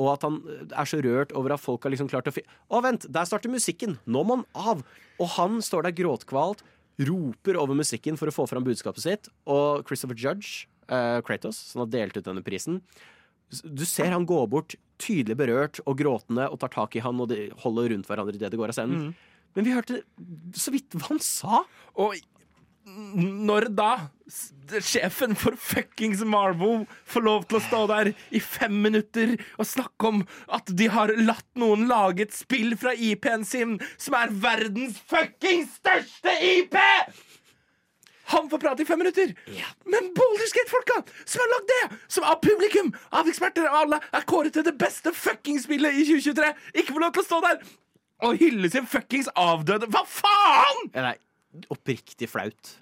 og 0.00 0.10
at 0.14 0.26
han 0.26 0.40
eh, 0.50 0.66
er 0.70 0.90
så 0.90 1.00
rørt 1.04 1.34
over 1.38 1.54
at 1.54 1.62
folk 1.62 1.86
har 1.86 1.94
liksom 1.94 2.10
klart 2.10 2.28
å 2.30 2.34
fi... 2.34 2.44
Å, 2.68 2.82
vent, 2.84 3.06
der 3.12 3.28
starter 3.28 3.52
musikken! 3.52 3.98
Nå 4.04 4.24
må 4.26 4.40
han 4.40 4.46
av! 4.74 4.84
Og 5.22 5.34
han 5.36 5.60
står 5.64 5.88
der 5.88 5.96
gråtkvalt, 6.02 6.64
roper 7.08 7.58
over 7.58 7.78
musikken 7.78 8.18
for 8.18 8.30
å 8.30 8.34
få 8.34 8.46
fram 8.50 8.66
budskapet 8.66 9.02
sitt, 9.02 9.30
og 9.50 9.82
Christopher 9.88 10.18
Judge, 10.18 10.68
uh, 10.90 11.18
Kratos, 11.26 11.58
som 11.72 11.84
har 11.84 11.90
delt 11.90 12.18
ut 12.18 12.26
denne 12.26 12.42
prisen, 12.46 12.80
du 13.62 13.84
ser 13.86 14.10
han 14.10 14.26
gå 14.26 14.38
bort, 14.50 14.74
tydelig 15.02 15.36
berørt 15.38 15.80
og 15.84 15.98
gråtende, 16.00 16.48
og 16.50 16.58
tar 16.62 16.72
tak 16.74 16.96
i 16.96 17.02
han, 17.04 17.20
og 17.22 17.30
de 17.30 17.48
holder 17.62 17.92
rundt 17.92 18.08
hverandre 18.10 18.34
idet 18.38 18.50
de 18.50 18.58
går 18.58 18.72
av 18.72 18.78
scenen. 18.78 19.08
Mm. 19.08 19.34
Men 19.54 19.66
vi 19.66 19.74
hørte 19.74 20.00
så 20.58 20.72
vidt 20.74 20.94
hva 20.96 21.12
han 21.12 21.20
sa. 21.22 21.62
Og 22.02 22.16
når 22.84 23.70
da 23.72 23.92
sjefen 24.84 25.32
for 25.38 25.56
fuckings 25.60 26.20
Marvel 26.28 26.84
får 27.08 27.24
lov 27.24 27.44
til 27.48 27.58
å 27.58 27.62
stå 27.64 27.80
der 27.88 28.10
i 28.34 28.40
fem 28.44 28.74
minutter 28.84 29.34
og 29.56 29.68
snakke 29.68 30.10
om 30.10 30.24
at 30.52 30.68
de 30.68 30.88
har 30.92 31.12
latt 31.16 31.48
noen 31.60 31.86
lage 31.88 32.26
et 32.26 32.36
spill 32.36 32.76
fra 32.80 32.92
IP-en 32.92 33.44
sin, 33.48 33.78
som 33.96 34.16
er 34.18 34.34
verdens 34.44 35.00
fuckings 35.08 35.78
største 35.80 36.36
IP! 36.44 36.76
Han 38.32 38.48
får 38.48 38.60
prate 38.60 38.84
i 38.84 38.88
fem 38.88 39.00
minutter! 39.00 39.32
Men 39.88 40.12
Baldur's 40.16 40.54
Gate-folka 40.56 41.02
som 41.24 41.44
har 41.44 41.52
lagd 41.54 41.72
det, 41.72 41.82
som 42.08 42.28
av 42.28 42.40
publikum, 42.44 42.92
av 43.12 43.28
eksperter, 43.28 43.68
og 43.68 43.80
alle, 43.82 44.00
er 44.16 44.28
kåret 44.28 44.56
til 44.56 44.64
det 44.64 44.76
beste 44.80 45.12
fuckings 45.16 45.68
spillet 45.68 46.00
i 46.00 46.06
2023, 46.08 46.52
ikke 46.80 46.92
får 46.92 47.04
lov 47.04 47.16
til 47.16 47.24
å 47.24 47.28
stå 47.30 47.42
der 47.48 47.64
og 48.24 48.40
hylle 48.40 48.70
sin 48.72 48.86
fuckings 48.88 49.28
avdøde 49.36 49.88
Hva 49.92 50.04
faen?! 50.08 50.90
Nei, 50.94 51.16
oppriktig 51.72 52.28
flaut. 52.30 52.76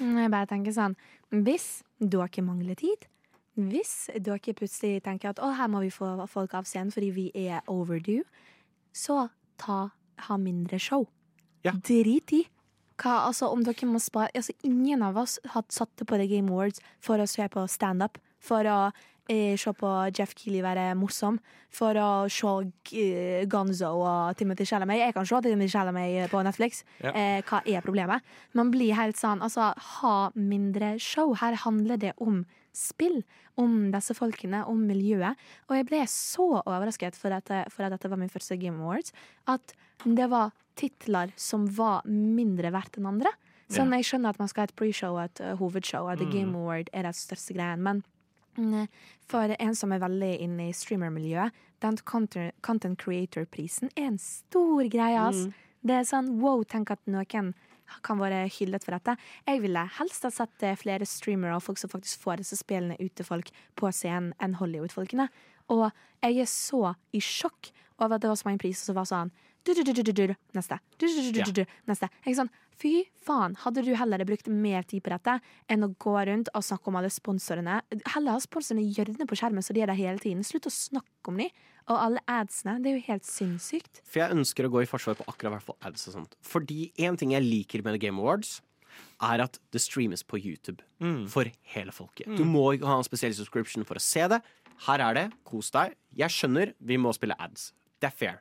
Mm, 0.00 0.16
Jeg 0.24 0.32
bare 0.32 0.48
tenker 0.50 0.74
sånn 0.74 0.96
Hvis 1.30 1.82
dere 2.00 2.42
mangler 2.42 2.74
tid, 2.78 3.06
hvis 3.56 4.10
dere 4.20 4.54
plutselig 4.56 5.02
tenker 5.06 5.30
at 5.30 5.40
å, 5.40 5.52
her 5.56 5.70
må 5.72 5.80
vi 5.80 5.92
få 5.94 6.10
folk 6.28 6.54
av 6.58 6.66
scenen 6.68 6.92
fordi 6.92 7.10
vi 7.14 7.26
er 7.46 7.62
overdue, 7.72 8.24
så 8.92 9.28
ta, 9.56 9.90
ha 10.28 10.36
mindre 10.36 10.78
show. 10.82 11.06
Drit 11.64 12.32
i. 12.36 12.42
Hva, 13.00 13.26
altså, 13.28 13.48
om 13.52 13.64
dere 13.64 13.88
må 13.88 14.00
spare 14.00 14.30
altså, 14.36 14.54
Ingen 14.64 15.02
av 15.04 15.16
oss 15.20 15.38
har 15.52 15.64
satt 15.68 15.90
det 15.98 16.06
på 16.08 16.16
The 16.20 16.28
Game 16.30 16.52
Awards 16.52 16.80
for 17.00 17.20
å 17.20 17.26
se 17.28 17.44
på 17.52 17.64
standup, 17.68 18.20
for 18.40 18.68
å 18.68 18.78
se 19.28 19.72
på 19.76 19.90
Jeff 20.16 20.34
Keeley 20.38 20.62
være 20.62 20.94
morsom, 20.98 21.38
for 21.70 21.98
å 21.98 22.10
se 22.30 22.52
eh, 22.96 23.46
Gonzo 23.50 23.90
og 24.00 24.36
Timothy 24.38 24.64
Chalamet. 24.64 25.00
Jeg 25.02 25.14
kan 25.16 25.26
se 25.26 25.40
Timothy 25.42 25.68
Chalamet 25.72 26.30
på 26.30 26.42
Netflix. 26.46 26.84
Ja. 27.02 27.10
Eh, 27.12 27.40
hva 27.48 27.60
er 27.66 27.82
problemet? 27.84 28.22
Man 28.54 28.70
blir 28.70 28.94
helt 28.94 29.18
sånn 29.18 29.42
Altså, 29.42 29.72
ha 29.74 30.30
mindre 30.34 30.94
show. 31.02 31.34
Her 31.34 31.58
handler 31.64 31.96
det 31.98 32.12
om 32.22 32.44
spill. 32.76 33.22
Om 33.56 33.90
disse 33.90 34.12
folkene, 34.12 34.66
om 34.68 34.82
miljøet. 34.84 35.34
Og 35.70 35.76
jeg 35.78 35.86
ble 35.88 36.02
så 36.12 36.60
overrasket 36.60 37.16
for 37.16 37.32
at, 37.32 37.48
for 37.72 37.86
at 37.86 37.94
dette 37.94 38.10
var 38.12 38.20
min 38.20 38.28
første 38.28 38.58
Game 38.60 38.82
Awards, 38.84 39.14
at 39.48 39.72
det 40.04 40.26
var 40.28 40.52
titler 40.76 41.32
som 41.40 41.64
var 41.72 42.04
mindre 42.04 42.68
verdt 42.74 42.98
enn 43.00 43.08
andre. 43.08 43.32
Sånn, 43.72 43.90
Jeg 43.96 44.04
skjønner 44.06 44.30
at 44.30 44.38
man 44.38 44.46
skal 44.52 44.62
ha 44.62 44.68
et 44.68 44.76
pre-show 44.76 45.16
og 45.16 45.22
et 45.24 45.40
uh, 45.42 45.54
hovedshow, 45.58 46.04
og 46.06 46.20
The 46.20 46.26
Mm. 46.28 46.32
Game 46.36 46.54
Award 46.60 46.90
er 46.92 47.02
det 47.08 47.16
største 47.16 47.56
greien, 47.56 47.80
men 47.82 48.04
for 49.30 49.54
en 49.58 49.78
som 49.78 49.92
er 49.92 50.02
veldig 50.02 50.32
inne 50.44 50.68
i 50.70 50.74
streamermiljøet, 50.76 51.54
den 51.84 51.98
content, 52.08 52.98
creator-prisen 52.98 53.90
er 53.94 54.10
en 54.10 54.20
stor 54.22 54.86
greie. 54.92 55.20
Altså. 55.20 55.48
Mm. 55.48 55.64
Det 55.86 55.96
er 55.96 56.06
sånn 56.08 56.30
wow, 56.40 56.62
tenk 56.66 56.90
at 56.94 57.02
noen 57.10 57.52
kan 58.02 58.18
være 58.18 58.46
hyllet 58.50 58.84
for 58.84 58.96
dette. 58.96 59.14
Jeg 59.46 59.62
ville 59.62 59.82
helst 59.98 60.24
ha 60.26 60.32
sett 60.34 60.64
eh, 60.66 60.78
flere 60.78 61.06
streamere 61.06 61.54
og 61.54 61.62
folk 61.62 61.78
som 61.78 61.92
faktisk 61.92 62.24
får 62.24 62.42
disse 62.42 62.58
spillene 62.58 62.96
ut 62.98 63.14
til 63.14 63.28
folk 63.28 63.52
på 63.78 63.90
scenen, 63.94 64.32
enn 64.42 64.56
Hollywood-folkene. 64.58 65.28
Og 65.74 65.88
jeg 66.24 66.40
er 66.42 66.50
så 66.50 66.96
i 67.14 67.22
sjokk 67.22 67.70
over 68.00 68.16
at 68.16 68.24
det 68.24 68.30
var 68.30 68.40
så 68.40 68.48
mange 68.48 68.62
priser 68.62 68.88
som 68.88 68.98
var 68.98 69.08
sånn 69.08 69.32
neste. 70.56 70.78
Neste. 71.86 72.08
Er 72.24 72.36
sånn, 72.38 72.50
fy 72.76 72.92
faen, 73.26 73.56
hadde 73.62 73.84
du 73.86 73.92
heller 73.98 74.24
brukt 74.28 74.50
mer 74.52 74.86
tid 74.88 75.04
på 75.04 75.12
dette 75.14 75.38
enn 75.72 75.86
å 75.86 75.92
gå 76.02 76.14
rundt 76.28 76.50
og 76.52 76.66
snakke 76.66 76.92
om 76.92 76.98
alle 77.00 77.10
sponsorene? 77.12 77.80
Heller 78.14 78.36
ha 78.36 78.42
sponsorene 78.42 78.84
hjørnet 78.86 79.26
på 79.28 79.38
skjermen 79.38 79.64
så 79.64 79.76
de 79.76 79.84
er 79.84 79.92
der 79.92 79.98
hele 79.98 80.22
tiden. 80.22 80.44
Slutt 80.46 80.68
å 80.68 80.74
snakke 80.74 81.32
om 81.32 81.40
dem. 81.42 81.50
Og 81.86 81.98
alle 82.02 82.22
adsene. 82.26 82.80
Det 82.82 82.90
er 82.90 82.96
jo 82.96 83.06
helt 83.06 83.26
sinnssykt. 83.28 84.00
For 84.02 84.18
jeg 84.18 84.34
ønsker 84.34 84.66
å 84.66 84.70
gå 84.74 84.80
i 84.82 84.88
forsvar 84.90 85.14
på 85.18 85.26
akkurat 85.30 85.54
hvert 85.54 85.66
fall 85.68 85.78
ads 85.86 86.08
og 86.10 86.16
sånt. 86.16 86.32
Fordi 86.42 86.88
en 87.06 87.18
ting 87.18 87.30
jeg 87.36 87.46
liker 87.46 87.84
med 87.86 87.94
The 87.94 88.02
Game 88.02 88.18
Awards, 88.18 88.56
er 89.22 89.42
at 89.44 89.58
det 89.72 89.80
streames 89.84 90.22
på 90.24 90.38
YouTube 90.40 90.82
for 91.30 91.48
hele 91.74 91.92
folket. 91.94 92.30
Du 92.36 92.44
må 92.48 92.72
ikke 92.74 92.88
ha 92.88 92.96
en 92.98 93.06
spesiell 93.06 93.34
subscription 93.36 93.84
for 93.86 94.00
å 94.00 94.02
se 94.02 94.24
det. 94.32 94.40
Her 94.86 95.04
er 95.04 95.16
det. 95.16 95.26
Kos 95.48 95.70
deg. 95.74 95.94
Jeg 96.16 96.32
skjønner 96.32 96.72
vi 96.80 96.98
må 97.00 97.12
spille 97.16 97.36
ads. 97.40 97.70
Det 98.00 98.10
er 98.10 98.16
fair. 98.16 98.40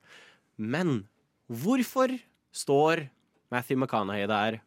Men 0.58 1.06
hvorfor 1.52 2.16
står 2.56 3.06
Matthew 3.54 3.78
McConaughey 3.80 4.28
der 4.30 4.62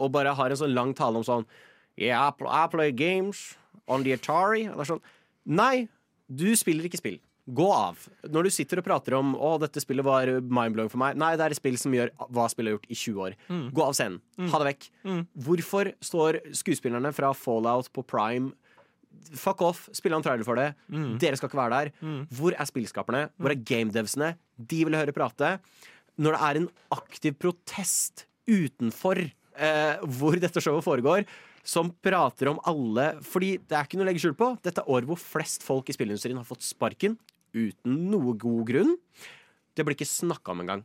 og 0.00 0.12
bare 0.12 0.34
har 0.36 0.52
en 0.52 0.60
sånn 0.60 0.74
lang 0.76 0.92
tale 0.96 1.20
om 1.20 1.26
sånn 1.26 1.46
Yeah, 1.96 2.28
I 2.28 2.66
play 2.68 2.92
games 2.92 3.56
on 3.88 4.02
the 4.04 4.12
Atari. 4.12 4.66
Sånn 4.84 5.00
Nei, 5.48 5.86
du 6.28 6.50
spiller 6.58 6.84
ikke 6.84 7.00
spill. 7.00 7.16
Gå 7.46 7.66
av. 7.72 8.02
Når 8.26 8.48
du 8.48 8.50
sitter 8.50 8.82
og 8.82 8.84
prater 8.88 9.14
om 9.16 9.30
å, 9.38 9.54
dette 9.62 9.80
spillet 9.80 10.04
var 10.04 10.28
mindblowing 10.42 10.90
for 10.92 11.00
meg. 11.00 11.16
Nei, 11.16 11.30
det 11.38 11.46
er 11.46 11.54
et 11.54 11.60
spill 11.60 11.78
som 11.78 11.94
gjør 11.94 12.10
hva 12.34 12.48
spillet 12.50 12.72
har 12.72 12.76
gjort 12.76 12.90
i 12.90 12.98
20 12.98 13.22
år. 13.22 13.36
Mm. 13.48 13.64
Gå 13.78 13.84
av 13.86 13.94
scenen. 13.96 14.20
Ha 14.50 14.60
det 14.60 14.68
vekk. 14.72 14.88
Hvorfor 15.46 15.92
står 16.04 16.40
skuespillerne 16.58 17.14
fra 17.16 17.32
Fallout 17.38 17.92
på 17.94 18.04
Prime 18.04 18.52
Fuck 19.32 19.62
off, 19.64 19.78
spille 19.96 20.14
en 20.14 20.22
trailer 20.22 20.44
for 20.46 20.58
det. 20.60 20.66
Dere 21.22 21.38
skal 21.38 21.48
ikke 21.48 21.58
være 21.58 21.78
der. 21.78 21.88
Hvor 22.36 22.52
er 22.52 22.68
spillskaperne? 22.68 23.22
Hvor 23.40 23.50
er 23.54 23.62
gamedevsene? 23.66 24.34
De 24.60 24.82
vil 24.86 24.94
høre 24.94 25.14
prate. 25.16 25.54
Når 26.22 26.36
det 26.36 26.42
er 26.48 26.60
en 26.62 26.68
aktiv 26.96 27.34
protest 27.42 28.24
utenfor 28.48 29.20
eh, 29.20 30.04
hvor 30.16 30.38
dette 30.40 30.62
showet 30.62 30.84
foregår, 30.86 31.26
som 31.66 31.88
prater 32.04 32.46
om 32.52 32.60
alle 32.70 33.16
Fordi 33.26 33.56
det 33.58 33.74
er 33.74 33.88
ikke 33.88 33.98
noe 33.98 34.06
å 34.06 34.08
legge 34.12 34.22
skjul 34.22 34.36
på. 34.38 34.52
Dette 34.62 34.84
er 34.84 34.90
året 34.92 35.08
hvor 35.10 35.18
flest 35.18 35.64
folk 35.66 35.88
i 35.90 35.96
spillindustrien 35.96 36.38
har 36.38 36.46
fått 36.46 36.62
sparken 36.62 37.16
uten 37.56 37.96
noe 38.12 38.36
god 38.38 38.66
grunn. 38.68 38.92
Det 39.74 39.84
blir 39.84 39.96
ikke 39.96 40.06
snakka 40.08 40.52
om 40.54 40.62
engang. 40.62 40.84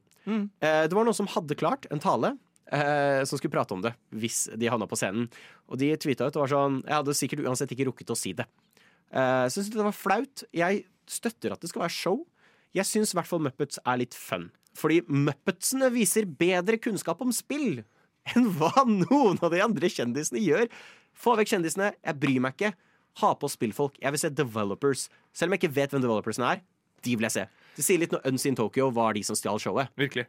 Eh, 0.62 0.86
det 0.90 0.96
var 0.98 1.06
noen 1.06 1.18
som 1.18 1.30
hadde 1.30 1.58
klart 1.60 1.86
en 1.94 2.02
tale 2.02 2.34
eh, 2.72 3.22
som 3.28 3.38
skulle 3.40 3.54
prate 3.54 3.74
om 3.76 3.82
det 3.86 3.92
hvis 4.18 4.46
de 4.58 4.70
havna 4.72 4.88
på 4.90 4.98
scenen. 5.00 5.30
Og 5.70 5.78
de 5.82 5.92
tweeta 6.02 6.28
ut 6.28 6.38
og 6.40 6.46
var 6.48 6.52
sånn 6.56 6.82
Jeg 6.88 6.98
hadde 6.98 7.16
sikkert 7.18 7.46
uansett 7.46 7.74
ikke 7.76 7.88
rukket 7.92 8.14
å 8.14 8.18
si 8.18 8.34
det. 8.38 8.48
Eh, 9.14 9.46
Syns 9.54 9.70
det 9.74 9.82
var 9.86 9.96
flaut. 9.96 10.46
Jeg 10.56 10.86
støtter 11.12 11.54
at 11.54 11.62
det 11.62 11.70
skal 11.72 11.86
være 11.86 11.94
show. 11.96 12.22
Jeg 12.74 12.88
syns 12.88 13.14
i 13.14 13.18
hvert 13.20 13.30
fall 13.30 13.44
Muppets 13.44 13.82
er 13.86 14.02
litt 14.02 14.16
fun. 14.18 14.50
Fordi 14.78 15.02
Muppetsene 15.08 15.90
viser 15.94 16.26
bedre 16.26 16.80
kunnskap 16.82 17.22
om 17.24 17.34
spill 17.36 17.82
enn 18.32 18.48
hva 18.58 18.72
noen 18.86 19.40
av 19.42 19.52
de 19.54 19.62
andre 19.64 19.90
kjendisene 19.92 20.42
gjør. 20.44 20.68
Få 21.18 21.36
vekk 21.40 21.56
kjendisene. 21.56 21.92
Jeg 22.00 22.20
bryr 22.22 22.44
meg 22.44 22.56
ikke. 22.56 22.74
Ha 23.22 23.32
på 23.36 23.50
spillfolk. 23.52 23.98
Jeg 24.00 24.14
vil 24.14 24.22
se 24.22 24.32
developers. 24.36 25.08
Selv 25.36 25.52
om 25.52 25.58
jeg 25.58 25.64
ikke 25.64 25.76
vet 25.80 25.96
hvem 25.96 26.04
developersene 26.04 26.54
er. 26.56 26.62
De 27.04 27.18
vil 27.18 27.28
jeg 27.28 27.36
se. 27.36 27.48
Det 27.76 27.86
sier 27.86 28.00
litt 28.02 28.14
når 28.14 28.28
Unseen 28.30 28.58
Tokyo 28.58 28.92
var 28.94 29.18
de 29.18 29.24
som 29.26 29.38
stjal 29.38 29.60
showet. 29.62 29.92
Virkelig. 30.00 30.28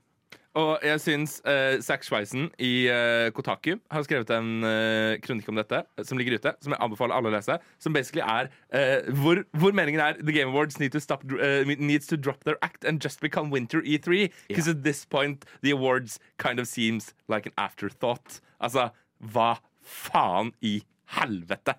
Og 0.59 0.83
jeg 0.85 1.01
syns 1.01 1.39
uh, 1.49 1.81
Zack 1.81 2.05
Schweisen 2.05 2.51
i 2.61 2.85
uh, 2.93 3.31
Kotaku 3.33 3.79
har 3.91 4.05
skrevet 4.05 4.31
en 4.37 4.51
uh, 4.61 5.15
kronikk 5.25 5.49
om 5.49 5.57
dette, 5.57 5.81
som 6.05 6.21
ligger 6.21 6.37
ute, 6.37 6.53
som 6.61 6.75
jeg 6.75 6.83
anbefaler 6.85 7.17
alle 7.17 7.31
å 7.31 7.35
lese. 7.35 7.57
Som 7.81 7.97
basically 7.97 8.21
er 8.21 8.51
uh, 8.77 9.09
hvor, 9.23 9.41
hvor 9.57 9.73
meningen 9.73 10.03
er 10.05 10.21
The 10.21 10.35
Game 10.35 10.53
Awards 10.53 10.79
need 10.83 10.93
to 10.93 11.01
stop, 11.01 11.25
needs 11.25 12.07
to 12.11 12.19
drop 12.21 12.45
their 12.45 12.61
act 12.61 12.85
and 12.85 13.01
just 13.01 13.21
become 13.25 13.51
Winter 13.51 13.81
E3. 13.81 14.29
Because 14.49 14.69
at 14.69 14.83
this 14.85 15.07
point 15.07 15.47
the 15.63 15.71
awards 15.71 16.19
kind 16.37 16.61
of 16.61 16.69
seems 16.69 17.15
like 17.29 17.47
an 17.47 17.57
afterthought. 17.57 18.41
Altså, 18.61 18.91
hva 19.33 19.57
faen 19.81 20.53
i 20.61 20.83
helvete? 21.17 21.79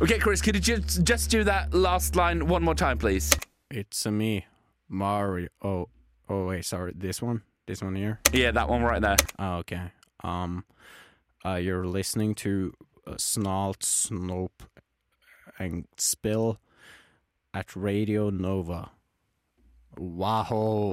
Okay, 0.00 0.18
Chris, 0.18 0.40
could 0.40 0.54
you 0.54 0.60
just, 0.60 1.04
just 1.04 1.30
do 1.30 1.44
that 1.44 1.74
last 1.74 2.16
line 2.16 2.46
one 2.46 2.62
more 2.62 2.74
time, 2.74 2.98
please? 2.98 3.36
It's 3.70 4.06
a 4.06 4.10
me, 4.10 4.46
Mario. 4.88 5.48
Oh, 5.62 5.88
oh 6.28 6.46
wait, 6.46 6.64
sorry. 6.64 6.92
This 6.94 7.22
one, 7.22 7.42
this 7.66 7.82
one 7.82 7.94
here. 7.94 8.20
Yeah, 8.32 8.50
that 8.52 8.68
one 8.68 8.82
right 8.82 9.00
there. 9.00 9.16
Oh, 9.38 9.56
okay. 9.58 9.92
Um, 10.24 10.64
uh, 11.44 11.54
you're 11.54 11.86
listening 11.86 12.34
to 12.36 12.74
uh, 13.06 13.12
Snalt, 13.12 13.80
Snope, 13.80 14.66
and 15.58 15.86
Spill 15.96 16.58
at 17.54 17.74
Radio 17.76 18.30
Nova. 18.30 18.90
Wow. 19.96 20.92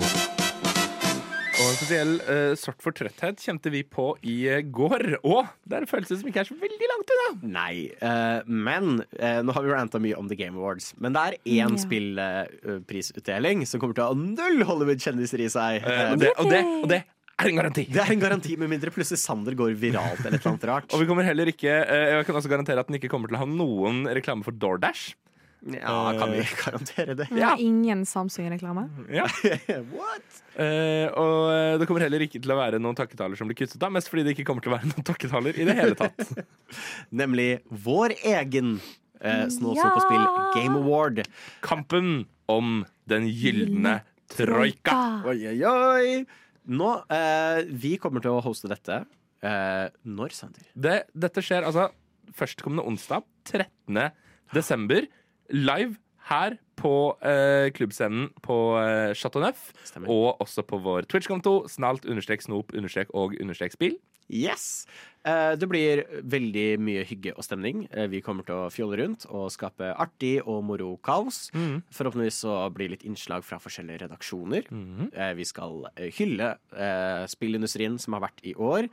Og 1.60 1.68
en 1.68 1.76
spesiell 1.76 2.12
uh, 2.24 2.54
sort 2.56 2.80
for 2.80 2.96
trøtthet 2.96 3.42
kjente 3.44 3.68
vi 3.74 3.82
på 3.84 4.14
i 4.24 4.36
uh, 4.48 4.62
går. 4.64 5.18
Og 5.28 5.50
det 5.68 5.76
er 5.76 5.84
en 5.84 5.90
følelse 5.92 6.16
som 6.22 6.30
ikke 6.32 6.40
er 6.46 6.48
så 6.48 6.56
veldig 6.56 6.88
langt 6.94 7.12
unna. 7.16 7.28
Nei, 7.58 7.74
uh, 8.00 8.40
men 8.48 9.02
nå 9.44 9.56
har 9.56 9.66
vi 9.66 9.74
ranta 9.74 10.00
mye 10.00 10.16
om 10.20 10.30
The 10.32 10.38
Game 10.40 10.56
Awards. 10.56 10.94
Men 11.04 11.18
det 11.18 11.22
er 11.26 11.38
én 11.60 11.76
Ja. 11.76 11.84
spillprisutdeling 11.84 13.66
som 13.68 13.82
kommer 13.84 13.98
til 13.98 14.06
å 14.06 14.12
ha 14.14 14.16
null 14.20 14.64
Hollywood-kjendiser 14.70 15.44
i 15.44 15.50
seg. 15.52 15.84
Og 15.84 16.20
det- 16.24 16.34
og 16.38 16.50
det- 16.50 16.66
og 16.66 16.88
det 16.94 17.04
er 17.04 17.48
en 17.50 17.56
garanti. 17.60 17.86
Det 17.92 18.02
er 18.08 18.12
en 18.14 18.20
garanti, 18.20 18.58
Med 18.58 18.70
mindre 18.70 18.92
plutselig 18.92 19.20
Sander 19.20 19.54
går 19.56 19.76
viralt 19.76 20.26
eller 20.26 20.40
annet 20.40 20.64
rart. 20.64 20.88
Og 20.94 21.00
vi 21.02 21.06
kommer 21.06 21.24
heller 21.24 21.46
ikke 21.48 21.72
Jeg 21.72 22.26
kan 22.26 22.36
også 22.36 22.50
garantere 22.50 22.80
at 22.80 22.88
den 22.88 22.96
ikke 23.00 23.10
kommer 23.10 23.28
til 23.28 23.36
å 23.38 23.40
ha 23.40 23.46
noen 23.46 24.06
reklame 24.08 24.44
for 24.44 24.52
DoorDash. 24.52 25.16
Ja, 25.60 26.14
kan 26.16 26.32
vi 26.32 26.44
garantere 26.64 27.16
det? 27.20 27.28
Ja. 27.36 27.56
Ingen 27.60 28.06
Samsung-reklame. 28.06 28.88
Ja. 29.12 29.28
Eh, 30.60 31.06
og 31.16 31.46
eh, 31.54 31.78
det 31.80 31.86
kommer 31.88 32.04
heller 32.04 32.20
ikke 32.26 32.40
til 32.42 32.52
å 32.52 32.58
være 32.58 32.82
noen 32.84 32.98
takketaler 32.98 33.38
som 33.40 33.48
blir 33.48 33.56
kuttet 33.56 33.80
av, 33.86 33.94
mest 33.96 34.10
fordi 34.12 34.26
det 34.26 34.34
ikke 34.34 34.44
kommer 34.50 34.64
til 34.66 34.74
å 34.74 34.76
være 34.76 34.90
noen 34.90 35.06
takketaler 35.08 35.56
i 35.56 35.68
det 35.70 35.76
hele 35.78 35.96
tatt. 35.96 36.20
Nemlig 37.22 37.62
vår 37.86 38.18
egen 38.18 38.74
eh, 39.22 39.46
Snål 39.54 39.78
Ja! 39.80 39.92
på 39.96 40.02
spill 40.04 40.26
Game 40.58 40.82
Award. 40.82 41.22
Kampen 41.64 42.26
om 42.52 42.82
den 43.08 43.30
gylne 43.32 44.02
troika. 44.34 44.98
Oi, 45.32 45.38
oi, 45.54 45.56
oi. 45.70 46.26
Nå, 46.76 46.92
eh, 47.08 47.62
Vi 47.72 47.96
kommer 48.02 48.26
til 48.26 48.36
å 48.36 48.44
hoste 48.44 48.68
dette. 48.74 49.04
Eh, 49.40 49.86
når, 50.12 50.36
Sander? 50.36 50.68
Det, 50.76 50.98
dette 51.16 51.46
skjer 51.46 51.64
altså 51.70 51.88
førstkommende 52.36 52.84
onsdag, 52.90 53.24
13. 53.48 54.12
desember, 54.54 55.08
live 55.52 55.98
her 56.30 56.58
på 56.80 56.94
eh, 57.26 57.70
klubbscenen 57.76 58.30
på 58.46 58.58
eh, 58.80 59.14
Chateau 59.18 59.42
Neuf. 59.44 59.70
Og 60.06 60.42
også 60.42 60.64
på 60.68 60.80
vår 60.84 61.10
Twitch-konto, 61.10 61.64
snalt 61.72 62.06
understrek 62.06 62.46
snop 62.46 62.74
understrek 62.76 63.12
og 63.18 63.36
understrek 63.42 63.76
spill. 63.76 63.98
Yes! 64.30 64.86
Eh, 65.28 65.54
det 65.60 65.68
blir 65.68 66.02
veldig 66.32 66.66
mye 66.80 67.04
hygge 67.08 67.34
og 67.36 67.44
stemning. 67.44 67.84
Eh, 67.92 68.08
vi 68.12 68.22
kommer 68.24 68.46
til 68.48 68.56
å 68.56 68.72
fjolle 68.72 69.02
rundt 69.02 69.26
og 69.28 69.50
skape 69.52 69.92
artig 70.00 70.38
og 70.46 70.62
moro 70.64 70.94
kaos. 71.04 71.50
Mm. 71.52 71.82
Forhåpentligvis 71.92 72.40
så 72.46 72.56
blir 72.72 72.88
det 72.88 72.98
litt 72.98 73.08
innslag 73.10 73.44
fra 73.44 73.60
forskjellige 73.60 74.06
redaksjoner. 74.06 74.70
Mhm. 74.72 75.12
eh, 75.14 75.34
vi 75.36 75.46
skal 75.46 75.86
hylle 75.98 76.56
spillindustrien 77.30 78.00
som 78.00 78.14
har 78.14 78.22
vært 78.22 78.42
i 78.44 78.54
år. 78.56 78.88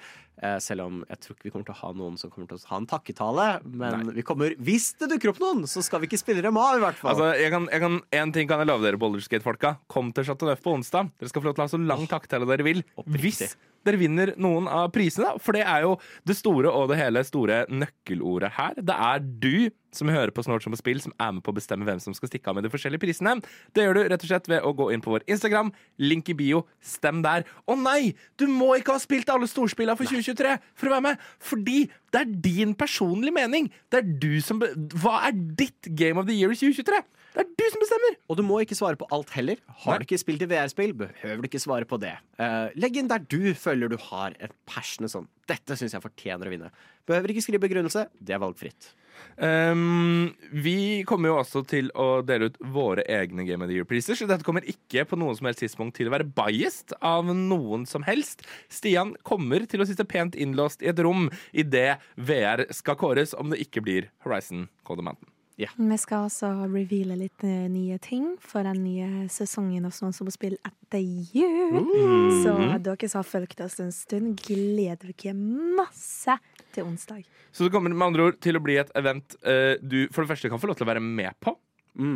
Selv 0.61 0.85
om 0.85 1.05
jeg 1.09 1.19
tror 1.21 1.35
ikke 1.35 1.45
vi 1.45 1.51
kommer 1.51 1.65
til 1.65 1.75
å 1.75 1.81
ha 1.81 1.93
noen 1.97 2.19
som 2.19 2.31
kommer 2.31 2.49
til 2.49 2.59
å 2.59 2.69
ha 2.69 2.77
en 2.77 2.87
takketale. 2.87 3.47
Men 3.65 4.11
vi 4.13 4.23
kommer, 4.23 4.55
hvis 4.61 4.93
det 4.99 5.09
dukker 5.09 5.31
opp 5.31 5.41
noen, 5.41 5.65
så 5.67 5.83
skal 5.83 6.01
vi 6.01 6.07
ikke 6.11 6.21
spille 6.21 6.43
dem 6.43 6.59
av, 6.61 6.77
i 6.77 6.83
hvert 6.83 6.99
fall. 7.01 7.15
Altså, 7.15 7.31
jeg 7.41 7.51
kan, 7.51 7.69
jeg 7.73 7.81
kan, 7.81 8.01
en 8.21 8.33
ting 8.33 8.49
kan 8.49 8.61
jeg 8.61 8.69
love 8.69 8.85
dere, 8.85 9.01
Boulderskate-folka. 9.01 9.79
Kom 9.89 10.13
til 10.13 10.25
Chateau 10.29 10.51
Neuf 10.51 10.61
på 10.61 10.75
onsdag. 10.77 11.09
Dere 11.17 11.29
skal 11.33 11.41
få 11.41 11.49
lov 11.49 11.57
til 11.57 11.65
å 11.65 11.69
ha 11.69 11.73
så 11.73 11.81
lang 11.81 12.05
takketale 12.11 12.49
dere 12.53 12.69
vil. 12.69 12.85
Hvis 13.07 13.57
dere 13.87 14.01
vinner 14.01 14.35
noen 14.41 14.69
av 14.71 14.91
prisene. 14.95 15.37
For 15.43 15.57
det 15.57 15.65
er 15.67 15.87
jo 15.87 15.97
det 16.29 16.37
store 16.39 16.73
og 16.73 16.91
det 16.93 17.01
hele 17.01 17.23
store 17.27 17.65
nøkkelordet 17.73 18.53
her. 18.59 18.79
Det 18.83 18.97
er 19.09 19.25
du 19.25 19.69
som 19.97 20.11
hører 20.13 20.33
på 20.35 20.45
Snort 20.45 20.65
som 20.65 20.75
på 20.75 20.81
spill, 20.81 21.01
som 21.01 21.15
er 21.23 21.33
med 21.33 21.45
på 21.45 21.53
å 21.53 21.57
bestemme 21.57 21.87
hvem 21.89 22.01
som 22.03 22.15
skal 22.17 22.31
stikke 22.31 22.51
av 22.51 22.59
med 22.59 22.67
de 22.67 22.73
forskjellige 22.73 23.03
prisene. 23.03 23.37
Det 23.73 23.87
gjør 23.87 23.97
du 23.97 24.03
rett 24.13 24.27
og 24.27 24.31
slett 24.31 24.51
ved 24.51 24.67
å 24.67 24.75
gå 24.77 24.91
inn 24.93 25.05
på 25.05 25.15
vår 25.15 25.25
Instagram, 25.33 25.73
link 26.03 26.29
i 26.33 26.37
bio, 26.37 26.65
stem 26.85 27.23
der. 27.25 27.47
Å 27.65 27.79
nei! 27.81 28.13
Du 28.37 28.47
må 28.51 28.75
ikke 28.77 28.97
ha 28.97 29.03
spilt 29.03 29.31
alle 29.33 29.49
storspillene 29.51 29.97
for 29.99 30.09
2023 30.11 30.57
for 30.77 30.91
å 30.91 30.97
være 30.97 31.07
med! 31.09 31.27
Fordi 31.41 31.87
det 32.13 32.23
er 32.23 32.35
din 32.45 32.75
personlige 32.79 33.35
mening. 33.37 33.71
Det 33.93 34.03
er 34.03 34.17
du 34.21 34.33
som 34.45 34.61
Hva 34.61 35.21
er 35.29 35.37
ditt 35.37 35.89
Game 35.97 36.21
of 36.21 36.29
the 36.29 36.37
Year 36.37 36.53
i 36.53 36.59
2023? 36.59 37.03
Det 37.37 37.43
er 37.45 37.49
du 37.53 37.65
som 37.69 37.83
bestemmer! 37.83 38.15
Og 38.33 38.39
du 38.39 38.43
må 38.49 38.63
ikke 38.65 38.79
svare 38.79 38.97
på 38.97 39.07
alt 39.13 39.35
heller. 39.37 39.59
Har 39.85 39.99
Nei. 39.99 40.01
du 40.01 40.07
ikke 40.07 40.23
spilt 40.23 40.45
i 40.47 40.49
VR-spill, 40.49 40.95
behøver 40.97 41.43
du 41.43 41.49
ikke 41.51 41.61
svare 41.61 41.85
på 41.89 41.99
det. 42.01 42.15
Uh, 42.41 42.73
legg 42.81 42.97
inn 42.97 43.11
der 43.13 43.21
du 43.29 43.53
føler 43.53 43.93
du 43.93 43.99
har 44.09 44.37
et 44.41 44.55
passion 44.69 45.05
sånn 45.11 45.29
Dette 45.47 45.77
syns 45.77 45.93
jeg 45.93 46.03
fortjener 46.03 46.49
å 46.49 46.55
vinne. 46.55 46.71
Behøver 47.07 47.35
ikke 47.35 47.45
skrive 47.45 47.67
begrunnelse. 47.67 48.07
Det 48.17 48.35
er 48.35 48.41
valgfritt. 48.43 48.89
Um, 49.37 50.33
vi 50.51 51.05
kommer 51.09 51.31
jo 51.31 51.37
også 51.43 51.63
til 51.69 51.93
å 51.93 52.23
dele 52.25 52.49
ut 52.49 52.59
våre 52.73 53.05
egne 53.05 53.45
Game 53.47 53.65
of 53.65 53.71
the 53.71 53.77
Year-priser, 53.77 54.17
så 54.17 54.29
dette 54.29 54.45
kommer 54.47 54.65
ikke 54.65 55.05
på 55.09 55.21
noen 55.21 55.37
som 55.37 55.49
helst 55.51 55.61
tidspunkt 55.63 56.01
til 56.01 56.09
å 56.09 56.17
være 56.17 56.29
biased 56.41 56.97
av 57.05 57.29
noen 57.29 57.85
som 57.89 58.05
helst. 58.09 58.47
Stian 58.73 59.13
kommer 59.29 59.69
til 59.69 59.85
å 59.85 59.89
sitte 59.89 60.09
pent 60.09 60.41
innlåst 60.41 60.85
i 60.85 60.91
et 60.93 61.05
rom 61.05 61.29
idet 61.53 62.01
VR 62.17 62.65
skal 62.75 62.99
kåres, 63.01 63.37
om 63.37 63.53
det 63.53 63.61
ikke 63.69 63.85
blir 63.85 64.13
Horizon 64.25 64.71
Cold 64.89 65.05
the 65.05 65.36
Mountain. 65.57 65.91
Vi 65.91 65.99
skal 65.99 66.27
også 66.27 66.51
reveale 66.69 67.17
litt 67.17 67.45
eh, 67.45 67.67
nye 67.73 67.99
ting 68.03 68.35
for 68.41 68.67
den 68.67 68.83
nye 68.85 69.29
sesongen 69.33 69.87
av 69.89 69.95
Sånn 69.97 70.13
som 70.13 70.29
spill 70.31 70.59
etter 70.61 71.01
jul. 71.01 71.81
Mm. 71.81 72.43
Så 72.43 72.55
dere 72.85 73.09
som 73.09 73.23
har 73.23 73.29
fulgt 73.29 73.61
oss 73.65 73.81
en 73.81 73.93
stund, 73.93 74.41
gleder 74.45 75.13
dere 75.13 75.35
masse 75.35 76.37
til 76.75 76.85
onsdag. 76.85 77.25
Så 77.53 77.65
det 77.65 77.73
kommer 77.73 77.89
med 77.89 78.07
andre 78.07 78.29
ord 78.29 78.41
til 78.45 78.59
å 78.59 78.61
bli 78.61 78.77
et 78.77 78.91
event 78.99 79.39
uh, 79.47 79.81
du 79.81 80.05
for 80.13 80.23
det 80.23 80.35
første 80.35 80.51
kan 80.53 80.61
få 80.61 80.69
lov 80.69 80.77
til 80.77 80.85
å 80.85 80.93
være 80.93 81.05
med 81.05 81.33
på. 81.41 81.57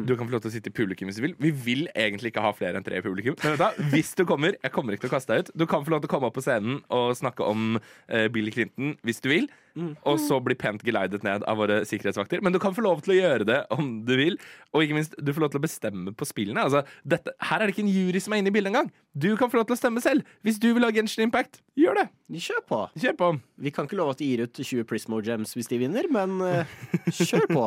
Du 0.07 0.13
kan 0.17 0.29
få 0.29 0.35
lov 0.35 0.43
til 0.45 0.51
å 0.51 0.55
sitte 0.55 0.73
i 0.73 0.77
publikum 0.77 1.09
hvis 1.09 1.21
du 1.21 1.25
vil. 1.25 1.37
Vi 1.41 1.53
vil 1.67 1.87
egentlig 1.95 2.35
ikke 2.35 2.45
ha 2.45 2.53
flere 2.57 2.81
enn 2.81 2.87
tre 2.87 3.01
i 3.01 3.05
publikum. 3.05 3.37
Men 3.41 3.57
vet 3.57 3.79
du, 3.79 3.89
hvis 3.95 4.13
du 4.19 4.27
kommer, 4.29 4.59
jeg 4.61 4.75
kommer 4.75 4.97
ikke 4.97 5.07
til 5.07 5.13
å 5.13 5.17
kaste 5.17 5.33
deg 5.33 5.47
ut. 5.47 5.55
Du 5.63 5.67
kan 5.71 5.87
få 5.87 5.95
lov 5.95 6.03
til 6.03 6.11
å 6.11 6.15
komme 6.15 6.29
opp 6.29 6.37
på 6.37 6.45
scenen 6.45 6.83
og 6.93 7.15
snakke 7.19 7.47
om 7.49 7.81
uh, 7.81 8.27
Billy 8.33 8.53
Clinton 8.55 8.95
hvis 9.07 9.23
du 9.25 9.31
vil. 9.33 9.51
Og 9.79 10.19
så 10.21 10.37
bli 10.43 10.57
pent 10.59 10.83
geleidet 10.85 11.25
ned 11.25 11.45
av 11.49 11.61
våre 11.61 11.81
sikkerhetsvakter. 11.89 12.43
Men 12.45 12.55
du 12.55 12.59
kan 12.63 12.75
få 12.77 12.85
lov 12.85 13.03
til 13.05 13.15
å 13.15 13.19
gjøre 13.21 13.47
det 13.49 13.61
om 13.75 13.93
du 14.07 14.15
vil. 14.19 14.37
Og 14.75 14.85
ikke 14.85 14.99
minst, 14.99 15.15
du 15.17 15.33
får 15.33 15.45
lov 15.47 15.53
til 15.55 15.63
å 15.63 15.65
bestemme 15.65 16.15
på 16.17 16.29
spillene. 16.29 16.65
Altså, 16.67 16.83
dette, 17.07 17.35
her 17.49 17.61
er 17.61 17.69
det 17.71 17.77
ikke 17.77 17.87
en 17.87 17.95
jury 17.95 18.23
som 18.23 18.35
er 18.35 18.43
inne 18.43 18.53
i 18.53 18.57
bildet 18.57 18.73
engang. 18.73 18.91
Du 19.13 19.33
kan 19.37 19.51
få 19.51 19.59
lov 19.59 19.67
til 19.67 19.75
å 19.75 19.81
stemme 19.81 20.03
selv. 20.05 20.27
Hvis 20.47 20.61
du 20.63 20.69
vil 20.71 20.87
ha 20.87 20.91
Genshin 20.95 21.25
Impact, 21.27 21.59
gjør 21.79 21.99
det. 21.99 22.07
Kjør 22.39 22.61
på. 22.69 22.79
Kjør 23.03 23.17
på. 23.19 23.31
Vi 23.59 23.73
kan 23.75 23.89
ikke 23.89 23.99
love 23.99 24.15
at 24.15 24.21
de 24.23 24.29
gir 24.29 24.45
ut 24.47 24.61
20 24.63 24.87
Prismo 24.87 25.19
Gems 25.27 25.57
hvis 25.59 25.71
de 25.71 25.81
vinner, 25.83 26.07
men 26.15 26.39
uh, 26.45 26.79
kjør 27.11 27.49
på. 27.51 27.65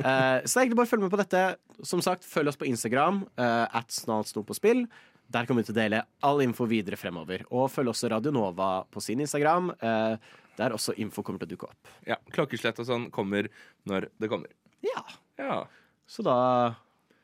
Uh, 0.00 0.40
så 0.48 0.62
egentlig 0.62 0.80
bare 0.80 0.88
følg 0.88 1.04
med 1.04 1.12
på 1.12 1.20
dette. 1.20 1.44
Som 1.84 2.00
sagt, 2.04 2.24
følg 2.24 2.48
oss 2.48 2.60
på 2.60 2.66
Instagram, 2.70 3.26
uh, 3.36 3.66
at 3.68 3.92
snart 3.92 4.32
sto 4.32 4.40
på 4.46 4.56
spill. 4.56 4.86
Der 5.28 5.44
kommer 5.44 5.60
vi 5.60 5.68
til 5.68 5.76
å 5.76 5.80
dele 5.82 6.02
all 6.24 6.40
info 6.40 6.64
videre 6.68 6.96
fremover. 6.96 7.44
Og 7.52 7.68
følg 7.68 7.92
også 7.92 8.08
Radio 8.14 8.32
Nova 8.32 8.70
på 8.88 9.02
sin 9.04 9.20
Instagram, 9.20 9.74
eh, 9.76 10.14
der 10.56 10.72
også 10.72 10.94
info 10.96 11.22
kommer 11.22 11.42
til 11.42 11.50
å 11.50 11.52
dukke 11.52 11.68
opp. 11.68 11.90
Ja, 12.08 12.16
Klokkeslett 12.32 12.80
og 12.80 12.88
sånn 12.88 13.04
kommer 13.12 13.50
når 13.88 14.08
det 14.16 14.30
kommer. 14.32 14.48
Ja. 14.80 15.04
Ja. 15.36 15.58
Så 16.08 16.24
da, 16.24 16.38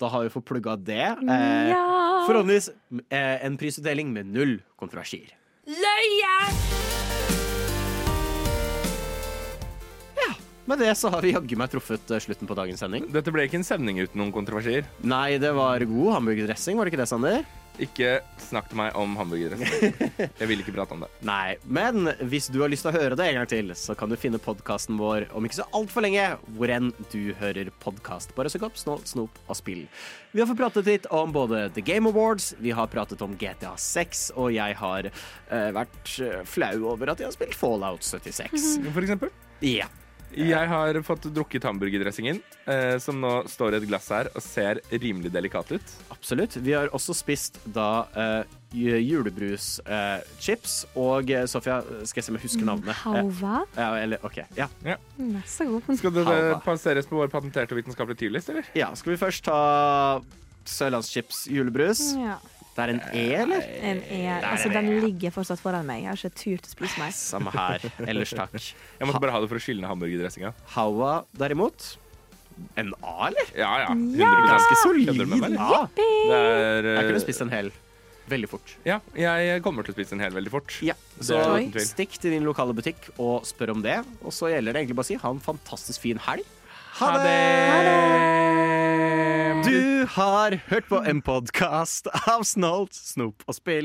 da 0.01 0.11
har 0.11 0.25
vi 0.27 0.33
fått 0.35 0.45
plugga 0.51 0.77
det. 0.77 1.03
Eh, 1.05 1.69
Ja. 1.71 1.85
Forhåpentligvis 2.27 2.71
eh, 3.13 3.45
en 3.45 3.57
prisutdeling 3.61 4.13
med 4.13 4.27
null 4.33 4.59
kontroversier. 4.81 5.35
Løye! 5.67 6.37
Med 10.65 10.81
det 10.81 10.95
så 10.97 11.11
har 11.13 11.21
vi 11.21 11.35
jaggu 11.35 11.59
meg 11.61 11.69
truffet 11.75 12.09
eh, 12.15 12.23
slutten 12.25 12.49
på 12.49 12.57
dagens 12.57 12.81
sending. 12.81 13.05
Dette 13.13 13.33
ble 13.35 13.45
ikke 13.45 13.59
en 13.61 13.67
sending 13.69 13.99
uten 14.01 14.17
noen 14.17 14.33
kontroversier. 14.33 14.87
Nei, 15.05 15.37
det 15.37 15.51
var 15.53 15.85
god 15.85 16.15
hamburgerdressing, 16.17 16.79
var 16.81 16.89
det 16.89 16.95
ikke 16.95 17.03
det, 17.03 17.09
Sander? 17.11 17.45
Ikke 17.83 18.21
snakk 18.39 18.69
til 18.71 18.79
meg 18.79 18.95
om 18.99 19.17
hamburgerdressing. 19.19 19.95
Jeg 20.41 20.47
vil 20.51 20.61
ikke 20.63 20.75
prate 20.77 20.95
om 20.95 21.03
det. 21.03 21.09
Nei, 21.27 21.57
men 21.67 22.11
hvis 22.31 22.47
du 22.53 22.61
har 22.63 22.71
lyst 22.71 22.87
til 22.87 22.93
å 22.93 22.95
høre 22.95 23.19
det 23.19 23.27
en 23.27 23.41
gang 23.41 23.49
til, 23.51 23.73
så 23.79 23.97
kan 23.99 24.13
du 24.13 24.19
finne 24.21 24.39
podkasten 24.43 24.99
vår 25.01 25.27
om 25.35 25.47
ikke 25.47 25.59
så 25.59 25.67
altfor 25.75 26.07
lenge, 26.07 26.29
hvor 26.55 26.71
enn 26.71 26.93
du 27.11 27.35
hører 27.41 27.73
podkast. 27.83 28.35
Bare 28.39 28.53
søk 28.53 28.69
opp 28.69 28.79
Snål, 28.79 29.03
snop 29.09 29.41
og 29.49 29.59
spill. 29.59 29.83
Vi 30.35 30.43
har 30.43 30.51
fått 30.51 30.61
pratet 30.61 30.91
litt 30.91 31.11
om 31.15 31.35
både 31.35 31.67
The 31.75 31.83
Game 31.85 32.11
Awards, 32.11 32.53
vi 32.63 32.75
har 32.75 32.91
pratet 32.93 33.23
om 33.25 33.35
GTA 33.39 33.75
6, 33.81 34.25
og 34.39 34.55
jeg 34.55 34.79
har 34.79 35.11
uh, 35.11 35.71
vært 35.75 36.15
eh, 36.23 36.41
flau 36.47 36.75
over 36.93 37.11
at 37.13 37.23
jeg 37.23 37.31
har 37.31 37.37
spilt 37.37 37.59
Fallout 37.59 38.07
76. 38.07 38.79
For 38.87 39.03
eksempel. 39.03 39.35
Ja. 39.65 39.91
Jeg 40.37 40.69
har 40.71 40.99
fått 41.07 41.23
drukket 41.35 41.65
hamburgerdressingen, 41.69 42.41
eh, 42.67 42.97
som 43.03 43.21
nå 43.23 43.33
står 43.51 43.75
i 43.75 43.77
et 43.83 43.89
glass 43.89 44.09
her 44.13 44.27
og 44.35 44.43
ser 44.45 44.75
rimelig 44.91 45.31
delikat 45.35 45.69
ut. 45.77 45.87
Absolutt. 46.15 46.53
Vi 46.65 46.73
har 46.75 46.87
også 46.97 47.13
spist 47.17 47.55
da 47.75 47.89
eh, 48.19 48.43
julebruschips, 48.75 50.75
og 50.99 51.31
eh, 51.31 51.45
Sofia, 51.51 51.77
skal 52.07 52.21
jeg 52.21 52.25
se 52.27 52.31
om 52.33 52.39
jeg 52.39 52.47
husker 52.49 52.67
navnet? 52.69 52.91
Eh, 52.95 52.99
Halva. 53.05 53.57
ja, 53.79 53.89
eller, 54.03 54.19
OK. 54.27 54.39
Ja. 54.59 54.67
Vær 55.19 55.47
så 55.51 55.65
god. 55.71 55.83
Skal 56.01 56.13
det 56.17 56.23
Halva. 56.29 56.59
passeres 56.65 57.07
på 57.11 57.15
vår 57.21 57.29
patenterte 57.33 57.77
vitenskapelige 57.79 58.21
tyrlist, 58.27 58.49
eller? 58.55 58.65
ja. 58.79 58.89
Skal 58.99 59.11
vi 59.15 59.19
først 59.21 59.41
ta 59.47 59.61
Sørlandschips 60.65 61.39
julebrus? 61.53 62.01
Ja. 62.17 62.39
Det 62.75 62.83
er 62.83 62.91
en 62.91 63.01
E, 63.15 63.25
eller? 63.39 63.67
En 63.87 64.01
E. 64.11 64.21
altså, 64.43 64.71
den 64.75 64.89
ligger 65.05 65.31
fortsatt 65.35 65.61
foran 65.63 65.87
meg. 65.87 66.03
Jeg 66.03 66.11
har 66.11 66.19
ikke 66.19 66.41
turt 66.41 66.67
å 66.67 66.73
spise 66.73 66.99
meg. 66.99 67.13
Samme 67.15 67.53
her. 67.55 67.85
Ellers 68.03 68.33
takk. 68.35 68.57
Jeg 68.99 69.07
måtte 69.07 69.21
bare 69.23 69.35
ha 69.37 69.43
det 69.45 69.51
for 69.53 69.61
å 69.61 69.63
skylle 69.63 69.85
ned 69.85 69.93
hamburgerdressinga. 69.93 70.51
Hawa 70.75 71.13
derimot 71.39 71.93
En 72.79 72.91
A, 73.03 73.15
eller? 73.29 73.49
Ja, 73.59 73.71
ja. 73.85 73.95
Ja! 74.19 74.33
Ganske 74.47 74.77
solid 74.83 75.09
Kødder 75.11 75.27
du 75.27 75.31
med 75.33 75.41
meg, 75.43 75.55
eller? 75.55 75.63
A. 75.63 75.89
Det 75.95 76.09
er, 76.39 76.87
eh, 76.87 76.99
Jeg 76.99 77.09
kunne 77.13 77.23
spist 77.25 77.43
en 77.47 77.55
hel 77.55 77.71
veldig 78.31 78.49
fort. 78.49 78.75
Ja, 78.87 78.99
jeg 79.19 79.63
kommer 79.63 79.85
til 79.87 79.93
å 79.95 79.97
spise 79.99 80.15
en 80.17 80.23
hel 80.25 80.35
veldig 80.35 80.53
fort. 80.55 80.75
Ja, 80.83 80.95
Så 81.21 81.39
stikk 81.85 82.17
til 82.19 82.35
din 82.35 82.47
lokale 82.47 82.75
butikk 82.75 83.11
og 83.19 83.45
spør 83.47 83.75
om 83.75 83.83
det. 83.85 83.99
Og 84.25 84.33
så 84.35 84.51
gjelder 84.55 84.73
det 84.73 84.85
egentlig 84.85 84.99
bare 84.99 85.07
å 85.07 85.13
si 85.13 85.19
ha 85.21 85.35
en 85.35 85.43
fantastisk 85.45 86.07
fin 86.07 86.23
helg. 86.27 86.47
Ha 87.01 87.11
det! 87.19 87.37
Ha 87.75 87.83
det! 87.91 89.14
Du 89.65 90.07
har 90.11 90.61
hørt 90.69 90.89
på 90.89 90.99
en 91.09 91.23
podkast 91.23 92.07
av 92.29 92.43
Snolt, 92.45 92.95
Snop 92.95 93.43
og 93.49 93.57
Spill. 93.57 93.83